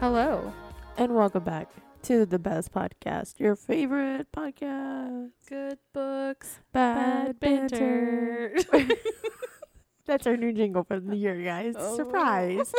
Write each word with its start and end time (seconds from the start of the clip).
Hello. 0.00 0.52
And 0.96 1.14
welcome 1.14 1.44
back 1.44 1.70
to 2.02 2.26
the 2.26 2.38
best 2.38 2.72
podcast, 2.72 3.38
your 3.38 3.54
favorite 3.56 4.26
podcast, 4.32 5.30
Good 5.48 5.78
books. 5.92 6.58
Bad, 6.72 7.38
Bad 7.38 7.70
Banter. 7.70 8.54
banter. 8.70 8.94
That's 10.06 10.26
our 10.26 10.36
new 10.36 10.52
jingle 10.52 10.82
for 10.82 10.98
the 10.98 11.14
year, 11.16 11.40
guys. 11.42 11.74
Oh. 11.78 11.96
Surprise. 11.96 12.72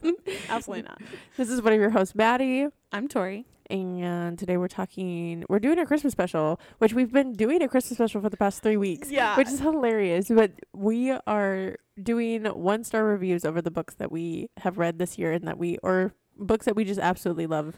Absolutely 0.48 0.82
not. 0.82 1.00
this 1.36 1.50
is 1.50 1.60
one 1.60 1.72
of 1.72 1.80
your 1.80 1.90
hosts, 1.90 2.14
Maddie. 2.14 2.68
I'm 2.92 3.08
Tori. 3.08 3.46
And 3.68 4.38
today 4.38 4.56
we're 4.56 4.68
talking, 4.68 5.44
we're 5.48 5.58
doing 5.58 5.78
a 5.78 5.84
Christmas 5.84 6.12
special, 6.12 6.58
which 6.78 6.94
we've 6.94 7.12
been 7.12 7.32
doing 7.34 7.62
a 7.62 7.68
Christmas 7.68 7.98
special 7.98 8.20
for 8.22 8.30
the 8.30 8.36
past 8.36 8.62
three 8.62 8.76
weeks, 8.78 9.10
Yeah. 9.10 9.36
which 9.36 9.48
is 9.48 9.58
hilarious. 9.60 10.28
But 10.28 10.52
we 10.72 11.10
are 11.26 11.76
doing 12.00 12.44
one 12.46 12.84
star 12.84 13.04
reviews 13.04 13.44
over 13.44 13.60
the 13.60 13.70
books 13.72 13.94
that 13.96 14.10
we 14.12 14.48
have 14.58 14.78
read 14.78 14.98
this 14.98 15.18
year 15.18 15.32
and 15.32 15.46
that 15.48 15.58
we, 15.58 15.78
or 15.82 16.14
books 16.38 16.64
that 16.66 16.76
we 16.76 16.84
just 16.84 17.00
absolutely 17.00 17.46
love. 17.48 17.76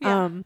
Yeah. 0.00 0.24
Um, 0.26 0.44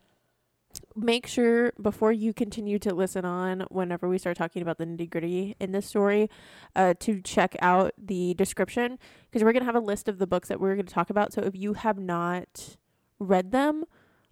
make 0.96 1.26
sure 1.26 1.72
before 1.80 2.12
you 2.12 2.32
continue 2.32 2.78
to 2.78 2.94
listen 2.94 3.24
on 3.24 3.66
whenever 3.70 4.08
we 4.08 4.18
start 4.18 4.36
talking 4.36 4.62
about 4.62 4.78
the 4.78 4.86
nitty 4.86 5.10
gritty 5.10 5.54
in 5.60 5.72
this 5.72 5.86
story, 5.86 6.30
uh, 6.74 6.94
to 7.00 7.20
check 7.20 7.54
out 7.60 7.92
the 7.98 8.34
description 8.34 8.98
because 9.30 9.44
we're 9.44 9.52
gonna 9.52 9.66
have 9.66 9.76
a 9.76 9.80
list 9.80 10.08
of 10.08 10.18
the 10.18 10.26
books 10.26 10.48
that 10.48 10.60
we're 10.60 10.74
gonna 10.74 10.84
talk 10.84 11.10
about. 11.10 11.32
So 11.32 11.42
if 11.42 11.54
you 11.54 11.74
have 11.74 11.98
not 11.98 12.76
read 13.18 13.52
them, 13.52 13.84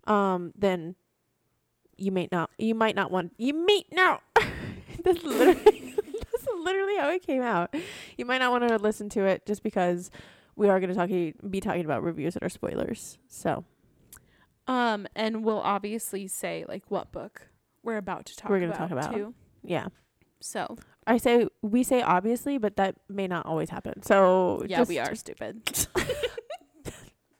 um, 0.06 0.52
then 0.56 0.96
you 1.96 2.10
may 2.10 2.28
not, 2.32 2.50
you 2.58 2.74
might 2.74 2.96
not 2.96 3.10
want, 3.10 3.32
you 3.36 3.54
may 3.54 3.84
not. 3.92 4.22
that's 5.04 5.22
literally, 5.22 5.94
that's 5.96 6.46
literally 6.62 6.96
how 6.96 7.10
it 7.10 7.26
came 7.26 7.42
out. 7.42 7.74
You 8.16 8.24
might 8.24 8.38
not 8.38 8.50
want 8.50 8.68
to 8.68 8.78
listen 8.78 9.08
to 9.10 9.24
it 9.24 9.46
just 9.46 9.62
because 9.62 10.10
we 10.56 10.68
are 10.68 10.80
gonna 10.80 10.94
talk, 10.94 11.08
be 11.08 11.60
talking 11.60 11.84
about 11.84 12.02
reviews 12.02 12.34
that 12.34 12.42
are 12.42 12.48
spoilers. 12.48 13.18
So. 13.28 13.64
Um, 14.66 15.06
and 15.14 15.44
we'll 15.44 15.60
obviously 15.60 16.26
say 16.26 16.64
like 16.68 16.84
what 16.88 17.12
book 17.12 17.48
we're 17.82 17.98
about 17.98 18.26
to 18.26 18.36
talk 18.36 18.50
We're 18.50 18.60
gonna 18.60 18.76
talk 18.76 18.90
about. 18.90 19.14
too. 19.14 19.34
Yeah. 19.62 19.88
So 20.40 20.76
I 21.06 21.18
say 21.18 21.48
we 21.62 21.82
say 21.82 22.02
obviously, 22.02 22.58
but 22.58 22.76
that 22.76 22.96
may 23.08 23.26
not 23.26 23.46
always 23.46 23.70
happen. 23.70 24.02
So 24.02 24.64
yeah, 24.66 24.84
we 24.84 24.98
are 24.98 25.14
stupid. 25.14 25.86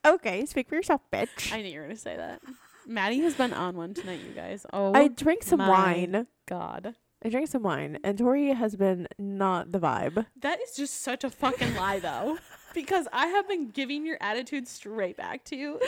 Okay, 0.05 0.45
speak 0.45 0.69
for 0.69 0.75
yourself, 0.75 1.01
bitch. 1.11 1.51
I 1.51 1.63
knew 1.63 1.71
you 1.71 1.79
were 1.79 1.85
gonna 1.87 1.95
say 1.95 2.15
that. 2.15 2.39
Maddie 2.85 3.21
has 3.21 3.33
been 3.33 3.53
on 3.53 3.75
one 3.75 3.95
tonight, 3.95 4.19
you 4.25 4.33
guys. 4.33 4.63
Oh 4.71 4.93
I 4.93 5.07
drank 5.07 5.41
some 5.41 5.59
wine. 5.59 6.27
God. 6.45 6.95
I 7.23 7.29
drank 7.29 7.47
some 7.47 7.63
wine, 7.63 7.97
and 8.03 8.15
Tori 8.15 8.53
has 8.53 8.75
been 8.75 9.07
not 9.17 9.71
the 9.71 9.79
vibe. 9.79 10.27
That 10.39 10.59
is 10.61 10.75
just 10.75 11.01
such 11.01 11.23
a 11.23 11.31
fucking 11.31 11.75
lie 11.75 11.99
though. 11.99 12.37
Because 12.75 13.07
I 13.11 13.27
have 13.27 13.47
been 13.47 13.69
giving 13.69 14.05
your 14.05 14.17
attitude 14.21 14.67
straight 14.67 15.17
back 15.17 15.43
to 15.45 15.55
you. 15.55 15.79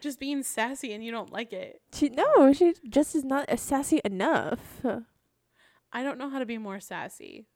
Just 0.00 0.18
being 0.18 0.42
sassy 0.42 0.92
and 0.92 1.04
you 1.04 1.10
don't 1.12 1.32
like 1.32 1.52
it. 1.52 1.80
She 1.92 2.08
no, 2.08 2.52
she 2.52 2.74
just 2.88 3.14
is 3.14 3.24
not 3.24 3.48
as 3.48 3.60
sassy 3.60 4.00
enough. 4.04 4.80
I 5.92 6.02
don't 6.02 6.18
know 6.18 6.30
how 6.30 6.38
to 6.38 6.46
be 6.46 6.58
more 6.58 6.80
sassy. 6.80 7.46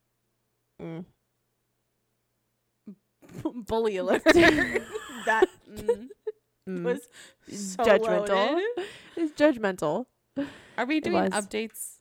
Mm. 0.83 1.05
Bully 3.67 3.97
alert. 4.03 4.23
that 4.25 5.47
mm, 5.71 6.09
Mm. 6.69 6.83
was 6.83 7.09
so 7.47 7.83
judgmental. 7.85 8.29
loaded. 8.29 8.65
It's 9.17 9.33
judgmental. 9.33 10.07
Are 10.79 10.87
we 10.87 10.99
doing 11.01 11.31
updates? 11.31 11.99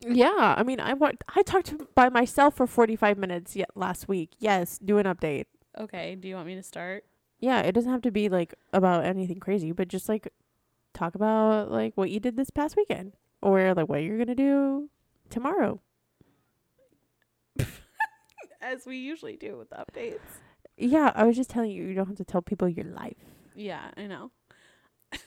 Yeah, 0.00 0.54
I 0.56 0.62
mean, 0.62 0.78
I 0.80 0.94
wa- 0.94 1.10
I 1.34 1.42
talked 1.42 1.74
by 1.96 2.08
myself 2.08 2.54
for 2.56 2.66
forty 2.68 2.94
five 2.96 3.18
minutes 3.18 3.56
yet 3.56 3.70
last 3.74 4.08
week. 4.08 4.30
Yes, 4.38 4.78
do 4.78 4.98
an 4.98 5.06
update. 5.06 5.46
Okay. 5.76 6.14
Do 6.14 6.28
you 6.28 6.36
want 6.36 6.46
me 6.46 6.54
to 6.54 6.62
start? 6.62 7.04
Yeah, 7.40 7.60
it 7.60 7.72
doesn't 7.72 7.90
have 7.90 8.02
to 8.02 8.10
be 8.10 8.28
like 8.28 8.54
about 8.72 9.04
anything 9.04 9.40
crazy, 9.40 9.72
but 9.72 9.88
just 9.88 10.08
like 10.08 10.32
talk 10.92 11.14
about 11.14 11.70
like 11.70 11.96
what 11.96 12.10
you 12.10 12.20
did 12.20 12.36
this 12.36 12.50
past 12.50 12.76
weekend 12.76 13.14
or 13.40 13.74
like 13.74 13.88
what 13.88 14.02
you're 14.02 14.18
gonna 14.18 14.34
do 14.34 14.90
tomorrow. 15.30 15.80
As 18.60 18.84
we 18.86 18.98
usually 18.98 19.36
do 19.36 19.56
with 19.56 19.70
updates. 19.70 20.18
Yeah, 20.76 21.12
I 21.14 21.24
was 21.24 21.36
just 21.36 21.50
telling 21.50 21.70
you, 21.70 21.84
you 21.84 21.94
don't 21.94 22.06
have 22.06 22.16
to 22.16 22.24
tell 22.24 22.42
people 22.42 22.68
your 22.68 22.86
life. 22.86 23.16
Yeah, 23.54 23.90
I 23.96 24.06
know. 24.06 24.30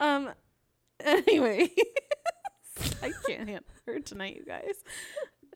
um. 0.00 0.30
Anyway, 1.00 1.70
I 3.02 3.12
can't 3.26 3.48
handle 3.48 3.64
her 3.86 4.00
tonight, 4.00 4.36
you 4.36 4.44
guys. 4.44 4.74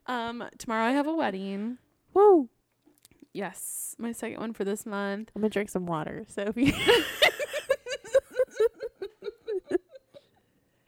Um. 0.07 0.45
Tomorrow 0.59 0.87
I 0.87 0.93
have 0.93 1.07
a 1.07 1.15
wedding. 1.15 1.79
Whoa! 2.13 2.49
Yes, 3.35 3.97
my 3.99 4.13
second 4.13 4.39
one 4.39 4.53
for 4.53 4.63
this 4.65 4.87
month. 4.87 5.33
I'm 5.35 5.43
gonna 5.43 5.51
drink 5.51 5.69
some 5.69 5.87
water. 5.87 6.25
So 6.29 6.43
if 6.43 6.57
you, 6.57 6.73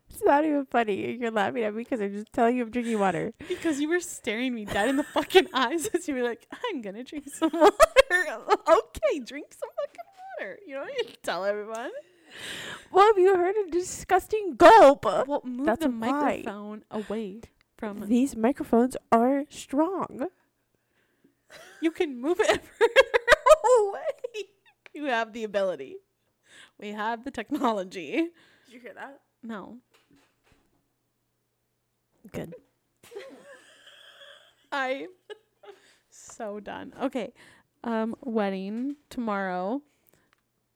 it's 0.08 0.22
not 0.24 0.44
even 0.44 0.64
funny. 0.66 1.16
You're 1.20 1.32
laughing 1.32 1.64
at 1.64 1.74
me 1.74 1.82
because 1.82 2.00
I'm 2.00 2.12
just 2.12 2.32
telling 2.32 2.56
you 2.56 2.62
I'm 2.62 2.70
drinking 2.70 3.00
water. 3.00 3.32
Because 3.48 3.80
you 3.80 3.88
were 3.88 3.98
staring 3.98 4.54
me 4.54 4.64
dead 4.64 4.88
in 4.88 4.94
the 4.94 5.02
fucking 5.02 5.48
eyes 5.52 5.88
as 5.88 6.06
you 6.06 6.14
were 6.14 6.22
like, 6.22 6.46
I'm 6.52 6.82
gonna 6.82 7.02
drink 7.02 7.28
some 7.34 7.50
water. 7.52 7.74
okay, 8.12 9.18
drink 9.24 9.52
some 9.52 9.68
fucking 9.80 10.04
water. 10.38 10.58
You 10.68 10.76
know 10.76 10.82
what 10.82 10.96
you 10.96 11.14
tell 11.24 11.44
everyone? 11.44 11.90
Well, 12.92 13.06
have 13.06 13.18
you 13.18 13.36
heard 13.36 13.56
a 13.56 13.70
disgusting 13.72 14.54
gulp? 14.54 15.04
Well, 15.04 15.42
move 15.44 15.66
That's 15.66 15.82
the 15.82 15.88
microphone 15.88 16.84
away 16.92 17.40
from. 17.76 18.06
These 18.06 18.36
microphones 18.36 18.96
are 19.10 19.46
strong. 19.48 20.28
You 21.80 21.90
can 21.90 22.20
move 22.20 22.38
it 22.40 22.64
further 22.78 23.90
away. 23.90 24.44
You 24.94 25.04
have 25.06 25.32
the 25.32 25.44
ability. 25.44 25.96
We 26.78 26.92
have 26.92 27.24
the 27.24 27.30
technology. 27.30 28.12
Did 28.12 28.74
you 28.74 28.80
hear 28.80 28.94
that? 28.94 29.20
No, 29.42 29.78
Good. 32.32 32.54
I 34.72 35.06
so 36.10 36.60
done. 36.60 36.92
Okay. 37.00 37.32
Um 37.84 38.16
wedding 38.22 38.96
tomorrow. 39.10 39.82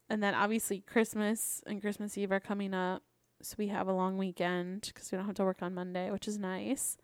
And 0.09 0.23
then 0.23 0.35
obviously 0.35 0.81
Christmas 0.81 1.63
and 1.67 1.81
Christmas 1.81 2.17
Eve 2.17 2.33
are 2.33 2.41
coming 2.41 2.75
up. 2.75 3.03
So 3.43 3.57
we 3.59 3.69
have 3.69 3.89
a 3.89 3.93
long 3.93 4.19
weekend 4.19 4.93
cuz 4.95 5.11
we 5.11 5.17
don't 5.17 5.27
have 5.27 5.35
to 5.37 5.45
work 5.45 5.63
on 5.63 5.75
Monday, 5.75 6.11
which 6.11 6.29
is 6.29 6.39
nice. 6.39 6.97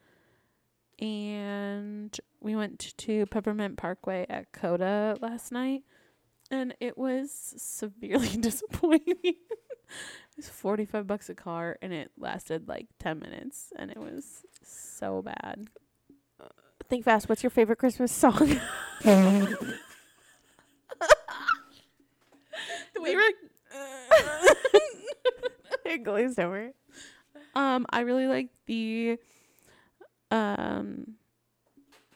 And 0.98 2.18
we 2.40 2.56
went 2.56 2.96
to 2.96 3.26
Peppermint 3.26 3.76
Parkway 3.76 4.26
at 4.28 4.52
Coda 4.52 5.16
last 5.20 5.52
night 5.52 5.82
and 6.50 6.74
it 6.80 6.96
was 6.96 7.54
severely 7.58 8.28
disappointing. 8.40 9.14
it 9.22 9.36
was 10.36 10.48
45 10.48 11.06
bucks 11.06 11.28
a 11.28 11.34
car 11.34 11.76
and 11.82 11.92
it 11.92 12.12
lasted 12.18 12.68
like 12.68 12.86
10 12.98 13.18
minutes 13.18 13.72
and 13.76 13.90
it 13.90 13.98
was 13.98 14.42
so 14.62 15.22
bad. 15.22 15.66
Think 16.88 17.04
fast. 17.04 17.28
What's 17.28 17.42
your 17.42 17.50
favorite 17.50 17.80
Christmas 17.80 18.12
song? 18.12 18.38
we 23.02 23.16
were 23.16 23.22
it 25.84 26.04
glazed 26.04 26.38
over. 26.38 26.70
um 27.54 27.86
I 27.90 28.00
really 28.00 28.28
like 28.28 28.48
the 28.66 29.18
um 30.36 31.14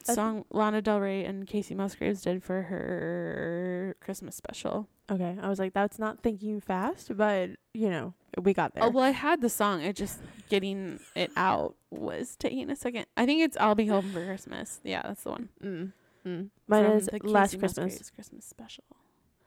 song 0.03 0.45
Lana 0.51 0.81
Del 0.81 0.99
Rey 0.99 1.25
and 1.25 1.47
Kacey 1.47 1.75
Musgraves 1.75 2.21
did 2.21 2.43
for 2.43 2.63
her 2.63 3.95
Christmas 4.01 4.35
special. 4.35 4.87
Okay, 5.11 5.37
I 5.41 5.49
was 5.49 5.59
like, 5.59 5.73
that's 5.73 5.99
not 5.99 6.21
thinking 6.21 6.61
fast, 6.61 7.15
but 7.15 7.51
you 7.73 7.89
know, 7.89 8.13
we 8.41 8.53
got 8.53 8.73
there. 8.73 8.83
Oh 8.83 8.89
well 8.89 9.03
I 9.03 9.11
had 9.11 9.41
the 9.41 9.49
song, 9.49 9.81
it 9.81 9.95
just 9.95 10.19
getting 10.49 10.99
it 11.15 11.31
out 11.35 11.75
was 11.89 12.35
taking 12.37 12.69
a 12.69 12.75
second. 12.75 13.05
I 13.17 13.25
think 13.25 13.41
it's 13.41 13.57
I'll 13.57 13.75
be 13.75 13.87
home 13.87 14.11
for 14.11 14.25
Christmas. 14.25 14.79
Yeah, 14.83 15.01
that's 15.03 15.23
the 15.23 15.31
one. 15.31 15.49
mm. 15.63 15.91
Mm. 16.25 16.49
Mine 16.67 16.85
From 16.85 16.97
is 16.97 17.09
Last 17.23 17.57
Christmas. 17.59 17.77
Musgraves 17.77 18.11
Christmas 18.11 18.45
special. 18.45 18.83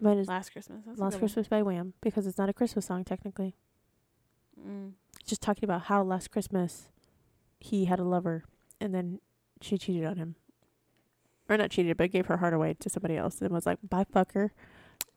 Mine 0.01 0.19
is 0.19 0.29
Last 0.29 0.51
Christmas. 0.51 0.83
That's 0.87 0.99
Last. 0.99 1.19
Christmas 1.19 1.47
by 1.49 1.63
Wham 1.63 1.95
because 2.01 2.27
it's 2.27 2.37
not 2.37 2.49
a 2.49 2.53
Christmas 2.53 2.87
song 2.87 3.05
technically. 3.05 3.55
Mm. 4.61 4.93
Just 5.25 5.41
talking 5.41 5.65
about 5.65 5.83
how 5.83 6.03
last 6.03 6.31
Christmas 6.31 6.89
he 7.61 7.87
had 7.87 7.99
a 7.99 8.05
lover 8.05 8.45
and 8.85 8.95
then 8.95 9.21
she 9.61 9.79
cheated 9.79 10.05
on 10.05 10.17
him. 10.17 10.37
Or 11.49 11.57
not 11.57 11.71
cheated, 11.71 11.97
but 11.97 12.11
gave 12.11 12.27
her 12.27 12.37
heart 12.39 12.55
away 12.55 12.75
to 12.81 12.89
somebody 12.89 13.17
else 13.17 13.41
and 13.43 13.51
was 13.51 13.67
like, 13.67 13.79
"Bye, 13.83 14.05
fucker." 14.05 14.51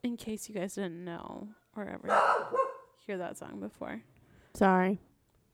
In 0.04 0.18
case 0.18 0.50
you 0.50 0.56
guys 0.56 0.76
didn't 0.76 1.04
know 1.06 1.50
or 1.76 1.86
ever 1.86 2.08
hear 3.06 3.18
that 3.18 3.38
song 3.38 3.60
before. 3.60 4.02
Sorry. 4.54 5.00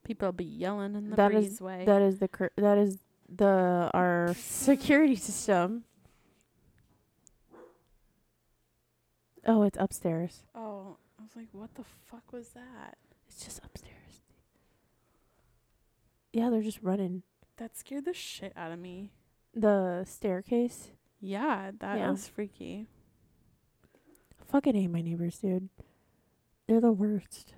People 0.04 0.31
be 0.31 0.44
yelling 0.45 0.95
in 0.95 1.10
the 1.10 1.15
That 1.15 1.33
is- 1.33 1.60
breezeway. 1.60 1.86
That 1.86 2.01
is 2.01 2.19
the 2.19 2.27
cur- 2.27 2.51
that 2.57 2.77
is 2.77 2.98
the 3.30 3.89
our 3.94 4.33
security 4.38 5.16
system. 5.16 5.83
Oh, 9.45 9.63
it's 9.63 9.77
upstairs. 9.80 10.44
Oh, 10.56 10.98
I 11.19 11.24
was 11.24 11.36
like, 11.36 11.50
what 11.51 11.75
the 11.75 11.83
fuck 12.06 12.31
was 12.31 12.50
that? 12.50 12.98
It's 13.27 13.44
just 13.44 13.59
upstairs. 13.63 14.21
Yeah, 16.31 16.50
they're 16.50 16.62
just 16.62 16.81
running 16.81 17.24
That 17.58 17.78
scared 17.78 18.06
the 18.06 18.14
shit 18.14 18.54
out 18.56 18.72
of 18.72 18.80
me. 18.80 19.12
the 19.56 20.04
staircase. 20.06 20.90
Yeah, 21.22 21.72
that 21.80 22.00
Yeah. 22.00 22.10
was 22.10 22.28
freaky. 22.28 22.88
Fucking 24.48 24.74
hate 24.76 24.88
my 24.88 25.02
neighbors, 25.02 25.38
dude. 25.40 25.70
They're 26.68 26.82
the 26.82 26.92
worst. 26.92 27.54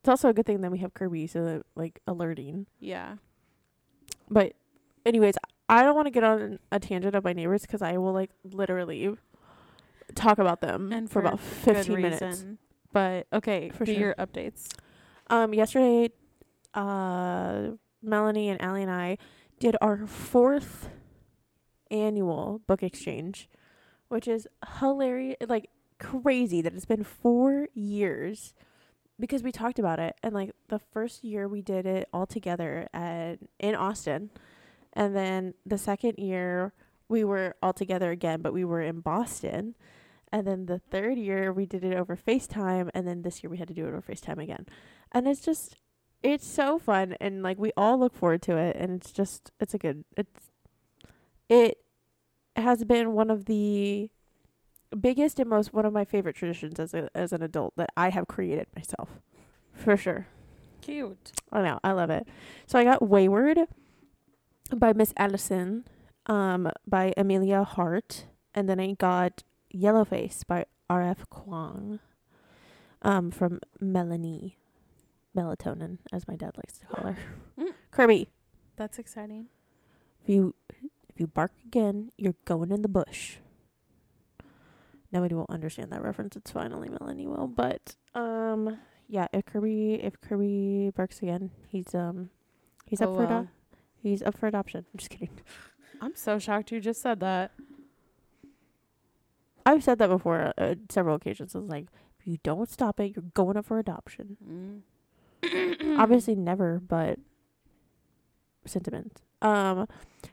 It's 0.00 0.08
also 0.08 0.28
a 0.28 0.32
good 0.32 0.46
thing 0.46 0.60
that 0.62 0.72
we 0.72 0.78
have 0.78 0.92
Kirby, 0.94 1.26
so 1.28 1.44
that 1.44 1.62
like 1.76 2.00
alerting. 2.06 2.66
Yeah. 2.80 3.16
But, 4.28 4.54
anyways, 5.06 5.34
I 5.68 5.82
don't 5.84 5.94
want 5.94 6.06
to 6.06 6.10
get 6.10 6.24
on 6.24 6.58
a 6.72 6.80
tangent 6.80 7.14
of 7.14 7.22
my 7.22 7.32
neighbors 7.32 7.62
because 7.62 7.82
I 7.82 7.96
will 7.98 8.12
like 8.12 8.30
literally 8.44 9.16
talk 10.16 10.38
about 10.38 10.60
them 10.60 10.92
And 10.92 11.08
for, 11.08 11.20
for 11.22 11.28
about 11.28 11.38
fifteen 11.40 12.00
minutes. 12.02 12.44
But 12.92 13.28
okay, 13.32 13.70
For 13.70 13.86
sure. 13.86 13.94
your 13.94 14.14
updates. 14.16 14.68
Um, 15.28 15.54
yesterday, 15.54 16.10
uh, 16.74 17.68
Melanie 18.02 18.48
and 18.48 18.60
Allie 18.60 18.82
and 18.82 18.90
I 18.90 19.18
did 19.58 19.76
our 19.80 20.06
fourth 20.06 20.88
annual 21.90 22.60
book 22.66 22.82
exchange, 22.82 23.48
which 24.08 24.26
is 24.28 24.46
hilarious, 24.78 25.36
like 25.48 25.70
crazy 25.98 26.62
that 26.62 26.74
it's 26.74 26.86
been 26.86 27.04
four 27.04 27.68
years 27.74 28.54
because 29.18 29.42
we 29.42 29.52
talked 29.52 29.78
about 29.78 29.98
it. 29.98 30.14
And 30.22 30.34
like 30.34 30.52
the 30.68 30.78
first 30.78 31.24
year 31.24 31.46
we 31.46 31.62
did 31.62 31.86
it 31.86 32.08
all 32.12 32.26
together 32.26 32.88
at 32.94 33.38
in 33.58 33.74
Austin, 33.74 34.30
and 34.92 35.14
then 35.14 35.54
the 35.66 35.78
second 35.78 36.18
year 36.18 36.72
we 37.08 37.24
were 37.24 37.56
all 37.62 37.72
together 37.72 38.10
again, 38.10 38.40
but 38.40 38.52
we 38.52 38.64
were 38.64 38.82
in 38.82 39.00
Boston. 39.00 39.74
And 40.32 40.46
then 40.46 40.66
the 40.66 40.78
third 40.78 41.18
year 41.18 41.52
we 41.52 41.66
did 41.66 41.82
it 41.82 41.96
over 41.96 42.16
FaceTime, 42.16 42.88
and 42.94 43.06
then 43.06 43.22
this 43.22 43.42
year 43.42 43.50
we 43.50 43.58
had 43.58 43.66
to 43.66 43.74
do 43.74 43.84
it 43.84 43.88
over 43.88 44.00
FaceTime 44.00 44.40
again 44.40 44.66
and 45.12 45.26
it's 45.26 45.40
just 45.40 45.76
it's 46.22 46.46
so 46.46 46.78
fun 46.78 47.16
and 47.20 47.42
like 47.42 47.58
we 47.58 47.72
all 47.76 47.98
look 47.98 48.14
forward 48.14 48.42
to 48.42 48.56
it 48.56 48.76
and 48.76 49.00
it's 49.00 49.12
just 49.12 49.50
it's 49.58 49.74
a 49.74 49.78
good 49.78 50.04
it's 50.16 50.50
it 51.48 51.78
has 52.56 52.84
been 52.84 53.12
one 53.12 53.30
of 53.30 53.46
the 53.46 54.10
biggest 54.98 55.38
and 55.38 55.48
most 55.48 55.72
one 55.72 55.86
of 55.86 55.92
my 55.92 56.04
favorite 56.04 56.36
traditions 56.36 56.78
as 56.78 56.92
a 56.94 57.08
as 57.14 57.32
an 57.32 57.42
adult 57.42 57.74
that 57.76 57.90
I 57.96 58.10
have 58.10 58.26
created 58.26 58.66
myself 58.74 59.20
for 59.72 59.96
sure 59.96 60.26
Cute. 60.80 61.32
I 61.52 61.62
know 61.62 61.78
I 61.84 61.92
love 61.92 62.10
it 62.10 62.26
so 62.66 62.78
I 62.78 62.84
got 62.84 63.06
Wayward 63.06 63.58
by 64.74 64.92
Miss 64.92 65.14
Allison 65.16 65.84
um 66.26 66.70
by 66.86 67.12
Amelia 67.16 67.64
Hart 67.64 68.26
and 68.54 68.68
then 68.68 68.80
I 68.80 68.92
got 68.92 69.42
Yellowface 69.74 70.46
by 70.46 70.66
R.F. 70.90 71.24
Kuang 71.30 72.00
um 73.02 73.30
from 73.30 73.60
Melanie 73.80 74.59
melatonin, 75.36 75.98
as 76.12 76.26
my 76.28 76.36
dad 76.36 76.52
likes 76.56 76.78
to 76.78 76.86
call 76.86 77.12
her. 77.12 77.16
Mm. 77.58 77.72
Kirby, 77.90 78.28
That's 78.76 78.98
exciting. 78.98 79.46
if 80.22 80.28
you 80.30 80.54
if 81.08 81.20
you 81.20 81.26
bark 81.26 81.52
again, 81.64 82.10
you're 82.16 82.36
going 82.46 82.70
in 82.72 82.80
the 82.82 82.88
bush. 82.88 83.36
Nobody 85.12 85.34
will 85.34 85.46
understand 85.50 85.90
that 85.92 86.02
reference. 86.02 86.36
It's 86.36 86.50
finally 86.52 86.88
Melanie 86.88 87.26
will. 87.26 87.48
But 87.48 87.96
um, 88.14 88.78
yeah, 89.08 89.26
if 89.32 89.44
Kirby 89.44 89.94
if 89.94 90.20
Kirby 90.20 90.92
barks 90.96 91.18
again, 91.20 91.50
he's 91.68 91.94
um 91.94 92.30
he's 92.86 93.00
up 93.02 93.10
Oh, 93.10 93.16
for 93.16 93.24
ado- 93.24 93.48
he's 94.02 94.22
up 94.22 94.38
for 94.38 94.46
adoption. 94.46 94.86
I'm 94.94 94.98
just 94.98 95.10
kidding. 95.10 95.30
I'm 96.00 96.14
so 96.16 96.38
shocked 96.38 96.70
you 96.72 96.80
just 96.80 97.02
said 97.02 97.20
that. 97.20 97.50
I've 99.66 99.84
said 99.84 99.98
that 99.98 100.08
before 100.08 100.54
uh, 100.56 100.76
several 100.88 101.16
occasions. 101.16 101.54
It's 101.54 101.68
like 101.68 101.88
if 102.18 102.26
you 102.26 102.38
don't 102.42 102.68
stop 102.70 102.98
it, 103.00 103.12
you're 103.14 103.24
going 103.34 103.56
up 103.58 103.66
for 103.66 103.78
adoption. 103.78 104.36
Mm. 104.48 104.80
Obviously 105.98 106.34
never 106.34 106.80
but 106.80 107.18
sentiment. 108.66 109.22
Um 109.42 109.86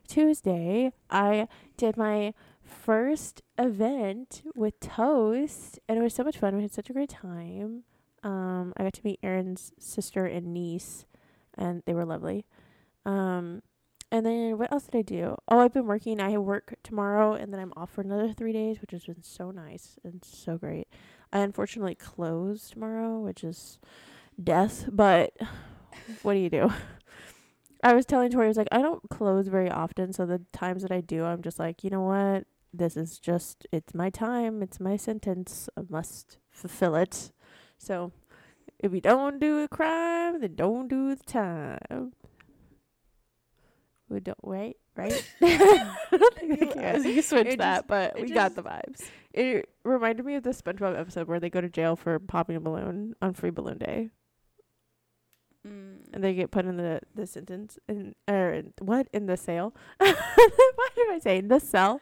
tuesday 0.08 0.92
i 1.10 1.48
did 1.78 1.96
my 1.96 2.34
first 2.62 3.42
event 3.58 4.42
with 4.56 4.78
toast 4.82 5.80
and 5.88 5.98
it 5.98 6.02
was 6.02 6.14
so 6.14 6.24
much 6.24 6.38
fun. 6.38 6.56
We 6.56 6.62
had 6.62 6.74
such 6.74 6.90
a 6.90 6.94
great 6.94 7.10
time. 7.10 7.84
Um 8.24 8.74
i 8.76 8.84
got 8.84 8.94
to 8.94 9.02
meet 9.06 9.20
aaron's 9.24 9.72
sister 9.80 10.26
and 10.26 10.54
niece 10.54 11.06
and 11.58 11.84
they 11.86 11.94
were 11.94 12.06
lovely. 12.06 12.46
Um 13.06 13.62
and 14.12 14.26
then 14.26 14.58
what 14.58 14.72
else 14.72 14.84
did 14.88 14.98
i 15.00 15.02
do? 15.02 15.36
Oh 15.48 15.60
i've 15.60 15.74
been 15.74 15.86
working. 15.88 16.20
I 16.20 16.38
work 16.38 16.76
tomorrow 16.84 17.34
and 17.34 17.54
then 17.54 17.62
i'm 17.62 17.74
off 17.78 17.92
for 17.92 18.02
another 18.02 18.34
three 18.34 18.52
days 18.54 18.82
which 18.82 18.92
has 18.92 19.06
been 19.06 19.24
so 19.24 19.52
nice 19.52 19.98
and 20.04 20.24
so 20.26 20.58
great. 20.58 20.88
I 21.32 21.40
unfortunately 21.40 21.96
close 21.96 22.70
tomorrow 22.72 23.20
which 23.20 23.44
is 23.44 23.80
death, 24.42 24.86
but 24.92 25.34
what 26.22 26.34
do 26.34 26.40
you 26.40 26.50
do? 26.50 26.72
I 27.84 27.94
was 27.94 28.06
telling 28.06 28.32
Tori, 28.32 28.46
I 28.46 28.48
was 28.48 28.58
like, 28.58 28.68
I 28.72 28.82
don't 28.82 29.08
close 29.10 29.48
very 29.48 29.70
often, 29.70 30.12
so 30.14 30.26
the 30.26 30.42
times 30.52 30.82
that 30.82 30.92
I 30.92 31.02
do, 31.02 31.24
I'm 31.26 31.42
just 31.42 31.60
like, 31.60 31.84
you 31.84 31.90
know 31.90 32.02
what? 32.02 32.46
This 32.74 32.98
is 32.98 33.18
just, 33.20 33.66
it's 33.72 33.94
my 33.94 34.10
time, 34.10 34.62
it's 34.62 34.80
my 34.80 34.98
sentence. 34.98 35.70
I 35.78 35.82
must 35.90 36.38
fulfill 36.50 36.96
it. 36.96 37.32
So 37.78 38.12
if 38.80 38.94
you 38.94 39.02
don't 39.02 39.40
do 39.40 39.60
a 39.64 39.68
crime, 39.68 40.42
then 40.42 40.56
don't 40.56 40.88
do 40.88 41.16
the 41.16 41.24
time. 41.24 42.14
We 44.10 44.20
don't, 44.22 44.38
right? 44.44 44.78
Right? 44.96 45.24
I 45.42 45.96
don't 46.12 46.36
think 46.36 47.06
you, 47.06 47.22
switched 47.22 47.54
It 47.54 47.58
that, 47.60 47.76
just- 47.80 47.88
but 47.88 48.20
we 48.20 48.30
got 48.32 48.56
the 48.56 48.64
vibes. 48.64 49.04
It 49.34 49.70
reminded 49.84 50.26
me 50.26 50.36
of 50.36 50.44
the 50.44 50.50
SpongeBob 50.52 51.00
episode 51.00 51.28
where 51.28 51.40
they 51.40 51.50
go 51.50 51.62
to 51.62 51.70
jail 51.70 51.96
for 51.96 52.18
popping 52.20 52.56
a 52.56 52.60
balloon 52.60 53.16
on 53.22 53.34
Free 53.34 53.52
Balloon 53.52 53.78
Day. 53.78 54.10
Mm. 55.68 56.14
and 56.14 56.24
they 56.24 56.34
get 56.34 56.52
put 56.52 56.66
in 56.66 56.78
the 56.78 57.02
the 57.14 57.28
sentence 57.28 57.78
in 57.90 58.16
or 58.28 58.54
in- 58.54 58.74
what? 58.80 59.08
In 59.12 59.26
the 59.26 59.36
sale 59.36 59.74
what 59.98 60.96
did 60.96 61.10
i 61.12 61.20
say 61.20 61.38
in 61.38 61.48
the 61.50 61.60
cell? 61.60 62.00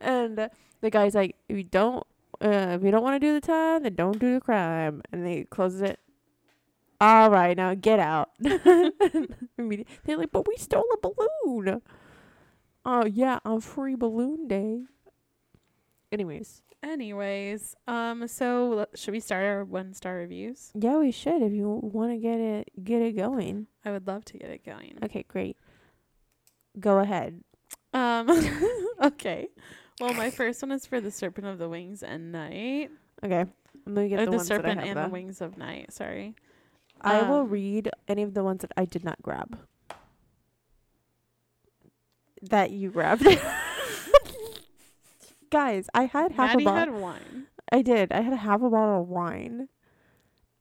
And 0.00 0.50
the 0.80 0.90
guy's 0.90 1.14
like 1.14 1.36
if 1.48 1.56
you 1.56 1.64
don't 1.64 2.06
uh, 2.44 2.76
if 2.76 2.82
you 2.84 2.90
don't 2.90 3.02
want 3.02 3.14
to 3.14 3.26
do 3.26 3.32
the 3.32 3.40
time 3.40 3.82
then 3.84 3.94
don't 3.94 4.18
do 4.18 4.34
the 4.34 4.40
crime. 4.40 5.02
And 5.12 5.24
they 5.24 5.44
closes 5.44 5.80
it. 5.80 5.98
All 7.00 7.30
right 7.30 7.56
now 7.56 7.74
get 7.74 7.98
out. 7.98 8.30
They're 8.38 10.16
like 10.16 10.32
but 10.32 10.46
we 10.46 10.56
stole 10.56 10.84
a 10.92 10.98
balloon. 10.98 11.80
Oh 12.84 13.06
yeah 13.06 13.38
on 13.44 13.60
free 13.60 13.94
balloon 13.94 14.46
day 14.48 14.82
anyways 16.12 16.62
Anyways, 16.82 17.74
um, 17.88 18.28
so 18.28 18.86
should 18.94 19.10
we 19.12 19.18
start 19.18 19.44
our 19.44 19.64
one 19.64 19.92
star 19.94 20.16
reviews? 20.16 20.70
yeah 20.74 20.98
we 20.98 21.10
should 21.10 21.42
if 21.42 21.52
you 21.52 21.80
want 21.82 22.12
to 22.12 22.18
get 22.18 22.38
it 22.38 22.70
get 22.84 23.02
it 23.02 23.16
going 23.16 23.66
I 23.84 23.90
would 23.90 24.06
love 24.06 24.24
to 24.26 24.38
get 24.38 24.50
it 24.50 24.64
going. 24.64 24.98
okay 25.02 25.24
great 25.26 25.56
go 26.78 26.98
ahead 26.98 27.42
Um, 27.94 28.28
okay. 29.02 29.48
Well, 30.00 30.12
my 30.12 30.30
first 30.30 30.60
one 30.62 30.70
is 30.72 30.84
for 30.84 31.00
the 31.00 31.10
Serpent 31.10 31.46
of 31.46 31.56
the 31.58 31.68
Wings 31.70 32.02
and 32.02 32.30
Night. 32.30 32.90
Okay. 33.24 33.46
I'm 33.86 33.94
gonna 33.94 34.08
get 34.08 34.20
Or 34.20 34.26
the, 34.26 34.30
the 34.32 34.36
ones 34.36 34.48
that 34.48 34.54
I 34.54 34.56
Serpent 34.58 34.80
and 34.86 34.96
though. 34.98 35.02
the 35.04 35.08
Wings 35.08 35.40
of 35.40 35.56
Night. 35.56 35.90
Sorry. 35.92 36.34
I 37.00 37.22
will 37.22 37.40
Um, 37.40 37.48
read 37.48 37.90
any 38.06 38.22
of 38.22 38.34
the 38.34 38.44
ones 38.44 38.60
that 38.60 38.72
I 38.76 38.84
did 38.84 39.02
not 39.04 39.20
grab. 39.22 39.58
That 42.42 42.70
you 42.70 42.90
grabbed. 42.90 43.26
Guys, 45.56 45.88
I 45.94 46.04
had 46.04 46.32
half 46.32 46.50
Maddie 46.50 46.64
a 46.64 46.66
bottle. 46.66 46.94
had 46.94 47.00
wine. 47.02 47.46
I 47.72 47.80
did. 47.80 48.12
I 48.12 48.20
had 48.20 48.34
half 48.34 48.60
a 48.60 48.68
bottle 48.68 49.00
of 49.00 49.08
wine 49.08 49.68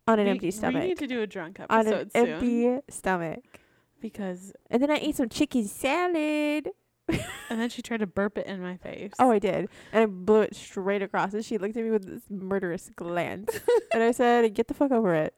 on 0.08 0.20
an 0.20 0.26
we, 0.26 0.32
empty 0.32 0.48
We 0.48 0.52
stomach. 0.52 0.84
need 0.84 0.98
to 1.00 1.08
do 1.08 1.22
a 1.22 1.28
drunk 1.28 1.60
on 1.60 1.66
an 1.70 1.88
episode 1.94 2.12
soon 2.14 2.28
empty 2.30 2.80
stomach. 2.90 3.44
because. 4.00 4.54
And 4.70 4.82
then 4.82 4.90
I 4.90 4.96
ate 4.96 5.18
some 5.18 5.28
chicken 5.28 5.66
salad. 5.68 6.70
And 7.50 7.62
then 7.62 7.70
she 7.70 7.82
tried 7.84 8.00
to 8.00 8.08
burp 8.08 8.38
it 8.40 8.48
in 8.48 8.60
my 8.62 8.78
face. 8.78 9.12
Oh, 9.20 9.30
I 9.30 9.38
did. 9.38 9.70
And 9.94 10.02
I 10.04 10.06
blew 10.08 10.42
it 10.42 10.56
straight 10.56 11.04
across. 11.04 11.34
And 11.34 11.46
she 11.46 11.60
looked 11.60 11.78
at 11.78 11.84
me 11.84 11.92
with 11.92 12.06
this 12.08 12.24
murderous 12.30 12.90
glance. 12.96 13.60
and 13.94 14.02
I 14.02 14.10
said, 14.12 14.52
Get 14.56 14.68
the 14.70 14.74
fuck 14.74 14.92
over 14.92 15.14
it. 15.14 15.36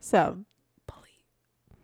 So, 0.00 0.44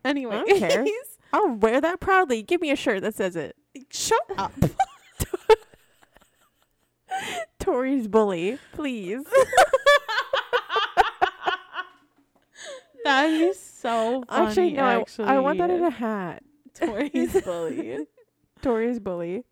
Anyway, 0.05 0.37
I 0.37 0.45
don't 0.45 0.59
care. 0.61 0.85
I'll 1.33 1.55
wear 1.55 1.81
that 1.81 1.99
proudly. 2.01 2.43
Give 2.43 2.61
me 2.61 2.71
a 2.71 2.77
shirt 2.77 3.03
that 3.03 3.15
says 3.15 3.35
it. 3.35 3.57
shut 3.91 4.21
up. 4.37 4.53
Tori's 7.59 8.09
bully, 8.09 8.59
please. 8.73 9.25
that 13.05 13.31
is 13.31 13.59
so 13.61 14.25
funny. 14.29 14.47
actually, 14.47 14.73
no, 14.73 14.85
I- 14.85 15.01
actually. 15.01 15.29
I, 15.29 15.39
want 15.39 15.59
that 15.59 15.71
in 15.71 15.83
a 15.83 15.91
hat. 15.91 16.43
Tori's 16.75 17.41
bully. 17.43 18.07
Tori's 18.63 18.99
bully. 19.01 19.45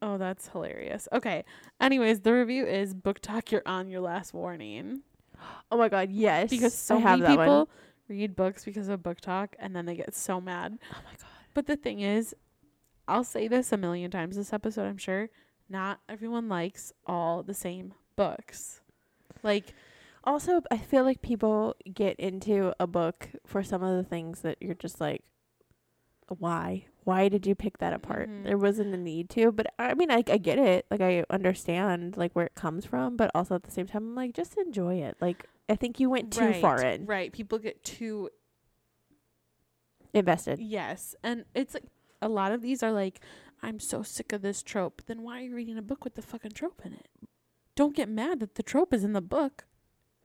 Oh, 0.00 0.18
that's 0.18 0.48
hilarious. 0.48 1.08
Okay. 1.12 1.44
Anyways, 1.80 2.20
the 2.20 2.32
review 2.32 2.66
is 2.66 2.94
BookTok. 2.94 3.50
You're 3.52 3.62
on 3.66 3.88
your 3.88 4.00
last 4.00 4.34
warning 4.34 5.02
Oh 5.70 5.76
my 5.76 5.88
god, 5.88 6.10
yes. 6.10 6.50
because 6.50 6.74
so 6.74 6.96
I 6.96 7.00
have 7.00 7.18
many 7.20 7.36
that 7.36 7.38
one. 7.38 7.46
people 7.46 7.68
read 8.08 8.36
books 8.36 8.64
because 8.64 8.88
of 8.88 9.00
BookTok 9.00 9.48
and 9.58 9.74
then 9.74 9.86
they 9.86 9.94
get 9.94 10.14
so 10.14 10.40
mad. 10.40 10.78
Oh 10.92 10.98
my 11.04 11.12
god. 11.12 11.26
But 11.54 11.66
the 11.66 11.76
thing 11.76 12.00
is, 12.00 12.34
I'll 13.08 13.24
say 13.24 13.48
this 13.48 13.72
a 13.72 13.76
million 13.76 14.10
times 14.10 14.36
this 14.36 14.52
episode. 14.52 14.86
I'm 14.86 14.98
sure 14.98 15.28
not 15.72 16.00
everyone 16.08 16.48
likes 16.48 16.92
all 17.06 17.42
the 17.42 17.54
same 17.54 17.94
books. 18.14 18.80
Like 19.42 19.74
Also, 20.24 20.60
I 20.70 20.76
feel 20.76 21.02
like 21.02 21.20
people 21.22 21.74
get 21.92 22.14
into 22.20 22.72
a 22.78 22.86
book 22.86 23.30
for 23.44 23.64
some 23.64 23.82
of 23.82 23.96
the 23.96 24.08
things 24.08 24.42
that 24.42 24.56
you're 24.60 24.74
just 24.74 25.00
like, 25.00 25.24
why? 26.38 26.84
Why 27.02 27.28
did 27.28 27.44
you 27.44 27.56
pick 27.56 27.78
that 27.78 27.92
apart? 27.92 28.28
Mhm. 28.30 28.44
There 28.44 28.56
wasn't 28.56 28.94
a 28.94 28.96
need 28.96 29.28
to, 29.30 29.50
but 29.50 29.66
I 29.80 29.94
mean, 29.94 30.12
I, 30.12 30.22
I 30.28 30.38
get 30.38 30.58
it. 30.60 30.86
Like, 30.90 31.00
I 31.00 31.24
understand 31.28 32.16
like 32.16 32.32
where 32.34 32.46
it 32.46 32.54
comes 32.54 32.86
from, 32.86 33.16
but 33.16 33.32
also 33.34 33.56
at 33.56 33.64
the 33.64 33.72
same 33.72 33.88
time, 33.88 34.04
I'm 34.10 34.14
like, 34.14 34.32
just 34.34 34.56
enjoy 34.56 34.96
it. 35.02 35.16
Like, 35.20 35.46
I 35.68 35.74
think 35.74 35.98
you 35.98 36.08
went 36.08 36.32
too 36.32 36.52
far 36.60 36.76
right, 36.76 37.00
in, 37.00 37.06
Right. 37.06 37.32
People 37.32 37.58
get 37.58 37.82
too 37.82 38.30
invested. 40.14 40.60
yes, 40.60 41.14
and 41.22 41.44
it's 41.54 41.74
like 41.74 41.84
a 42.20 42.28
lot 42.28 42.52
of 42.52 42.62
these 42.62 42.82
are 42.82 42.92
like, 42.92 43.20
I'm 43.62 43.78
so 43.78 44.02
sick 44.02 44.32
of 44.32 44.42
this 44.42 44.62
trope. 44.62 45.02
Then 45.06 45.22
why 45.22 45.38
are 45.38 45.42
you 45.44 45.54
reading 45.54 45.78
a 45.78 45.82
book 45.82 46.04
with 46.04 46.14
the 46.14 46.22
fucking 46.22 46.52
trope 46.52 46.82
in 46.84 46.92
it? 46.94 47.08
Don't 47.76 47.94
get 47.94 48.08
mad 48.08 48.40
that 48.40 48.56
the 48.56 48.62
trope 48.62 48.92
is 48.92 49.04
in 49.04 49.12
the 49.12 49.20
book. 49.22 49.64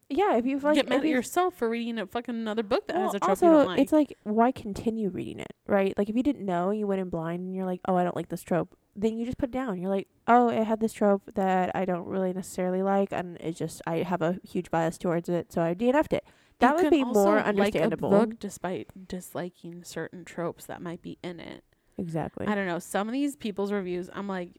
Yeah, 0.09 0.37
if 0.37 0.45
you've 0.45 0.63
like, 0.63 0.75
get 0.75 0.87
mad 0.87 1.01
at 1.01 1.05
yourself 1.07 1.55
for 1.55 1.69
reading 1.69 1.99
a 1.99 2.07
fucking 2.07 2.33
another 2.33 2.63
book 2.63 2.87
that 2.87 2.95
has 2.95 3.13
a 3.13 3.19
trope 3.19 3.29
also, 3.29 3.45
you 3.45 3.51
don't 3.51 3.67
like. 3.67 3.79
it's 3.79 3.91
like, 3.91 4.13
why 4.23 4.51
continue 4.53 5.09
reading 5.09 5.39
it, 5.39 5.51
right? 5.67 5.93
Like, 5.97 6.09
if 6.09 6.15
you 6.15 6.23
didn't 6.23 6.45
know, 6.45 6.71
you 6.71 6.87
went 6.87 7.01
in 7.01 7.09
blind, 7.09 7.41
and 7.41 7.53
you're 7.53 7.65
like, 7.65 7.81
oh, 7.89 7.95
I 7.97 8.05
don't 8.05 8.15
like 8.15 8.29
this 8.29 8.41
trope. 8.41 8.73
Then 8.95 9.17
you 9.17 9.25
just 9.25 9.37
put 9.37 9.49
it 9.49 9.51
down. 9.51 9.81
You're 9.81 9.89
like, 9.89 10.07
oh, 10.27 10.47
it 10.47 10.63
had 10.63 10.79
this 10.79 10.93
trope 10.93 11.23
that 11.35 11.71
I 11.75 11.83
don't 11.83 12.07
really 12.07 12.31
necessarily 12.31 12.81
like, 12.83 13.09
and 13.11 13.37
it's 13.41 13.59
just 13.59 13.81
I 13.85 13.97
have 13.97 14.21
a 14.21 14.39
huge 14.47 14.71
bias 14.71 14.97
towards 14.97 15.27
it, 15.27 15.51
so 15.51 15.61
I 15.61 15.73
DNF'd 15.75 16.13
it. 16.13 16.23
That 16.59 16.77
You 16.77 16.83
would 16.85 16.89
be 16.91 17.03
more 17.03 17.35
like 17.35 17.45
a 17.45 17.49
understandable. 17.49 18.09
book 18.09 18.39
despite 18.39 19.07
disliking 19.07 19.83
certain 19.83 20.23
tropes 20.25 20.65
that 20.65 20.81
might 20.81 21.01
be 21.01 21.17
in 21.21 21.39
it. 21.41 21.63
Exactly. 21.97 22.47
I 22.47 22.55
don't 22.55 22.67
know. 22.67 22.79
Some 22.79 23.07
of 23.07 23.13
these 23.13 23.35
people's 23.35 23.71
reviews, 23.71 24.09
I'm 24.13 24.27
like, 24.27 24.51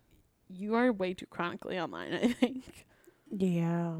you 0.48 0.74
are 0.74 0.92
way 0.92 1.14
too 1.14 1.26
chronically 1.26 1.78
online. 1.78 2.14
I 2.22 2.28
think. 2.28 2.86
Yeah. 3.30 3.96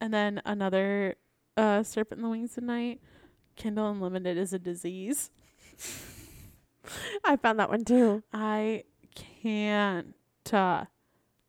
And 0.00 0.12
then 0.12 0.40
another 0.44 1.16
uh 1.56 1.82
Serpent 1.82 2.18
in 2.18 2.22
the 2.22 2.30
Wings 2.30 2.54
tonight, 2.54 3.00
Kindle 3.56 3.90
Unlimited 3.90 4.36
is 4.38 4.52
a 4.52 4.58
disease. 4.58 5.30
I 7.24 7.36
found 7.36 7.58
that 7.60 7.68
one 7.70 7.84
too. 7.84 8.22
I 8.32 8.84
can't. 9.14 10.14
Uh, 10.52 10.84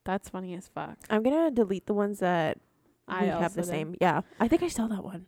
that's 0.03 0.29
funny 0.29 0.53
as 0.53 0.67
fuck. 0.67 0.97
I'm 1.09 1.23
gonna 1.23 1.49
delete 1.51 1.87
the 1.87 1.93
ones 1.93 2.19
that 2.19 2.59
I 3.07 3.23
we 3.23 3.27
have 3.29 3.53
the 3.55 3.61
did. 3.61 3.67
same. 3.67 3.95
Yeah, 3.99 4.21
I 4.39 4.47
think 4.47 4.63
I 4.63 4.67
saw 4.67 4.87
that 4.87 5.03
one, 5.03 5.25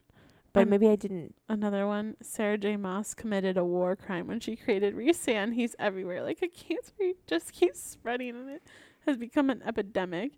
but 0.55 0.63
Um, 0.63 0.69
maybe 0.69 0.87
I 0.87 0.95
didn't. 0.95 1.35
Another 1.49 1.85
one, 1.85 2.15
Sarah 2.21 2.57
J. 2.57 2.77
Maas 2.77 3.13
committed 3.13 3.57
a 3.57 3.63
war 3.65 3.95
crime 3.95 4.25
when 4.27 4.39
she 4.39 4.55
created 4.55 4.95
Rhysand. 4.95 5.53
He's 5.53 5.75
everywhere. 5.77 6.23
Like 6.23 6.41
a 6.41 6.47
cancer 6.47 7.11
just 7.27 7.51
keeps 7.53 7.79
spreading 7.79 8.29
and 8.29 8.49
it 8.49 8.63
has 9.05 9.17
become 9.17 9.49
an 9.49 9.61
epidemic. 9.63 10.33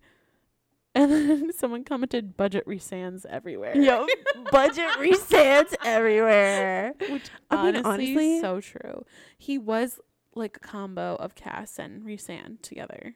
And 0.96 1.12
then 1.12 1.54
someone 1.58 1.84
commented 1.84 2.36
budget 2.36 2.64
Rhysands 2.66 3.26
everywhere. 3.30 3.78
Yo, 3.78 4.08
budget 4.52 4.88
resets 4.98 5.76
everywhere. 5.86 6.94
Which 7.10 7.30
I 7.52 7.64
mean, 7.72 7.76
honestly, 7.86 8.14
honestly- 8.16 8.42
so 8.42 8.60
true. 8.60 9.06
He 9.38 9.58
was 9.58 10.00
like 10.34 10.58
a 10.58 10.60
combo 10.60 11.16
of 11.16 11.36
Cass 11.36 11.78
and 11.80 12.04
Rhysand 12.04 12.62
together. 12.64 13.16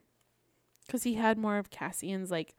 Cause 0.89 1.03
he 1.03 1.13
had 1.15 1.37
more 1.37 1.57
of 1.57 1.69
Cassian's 1.69 2.29
like 2.31 2.53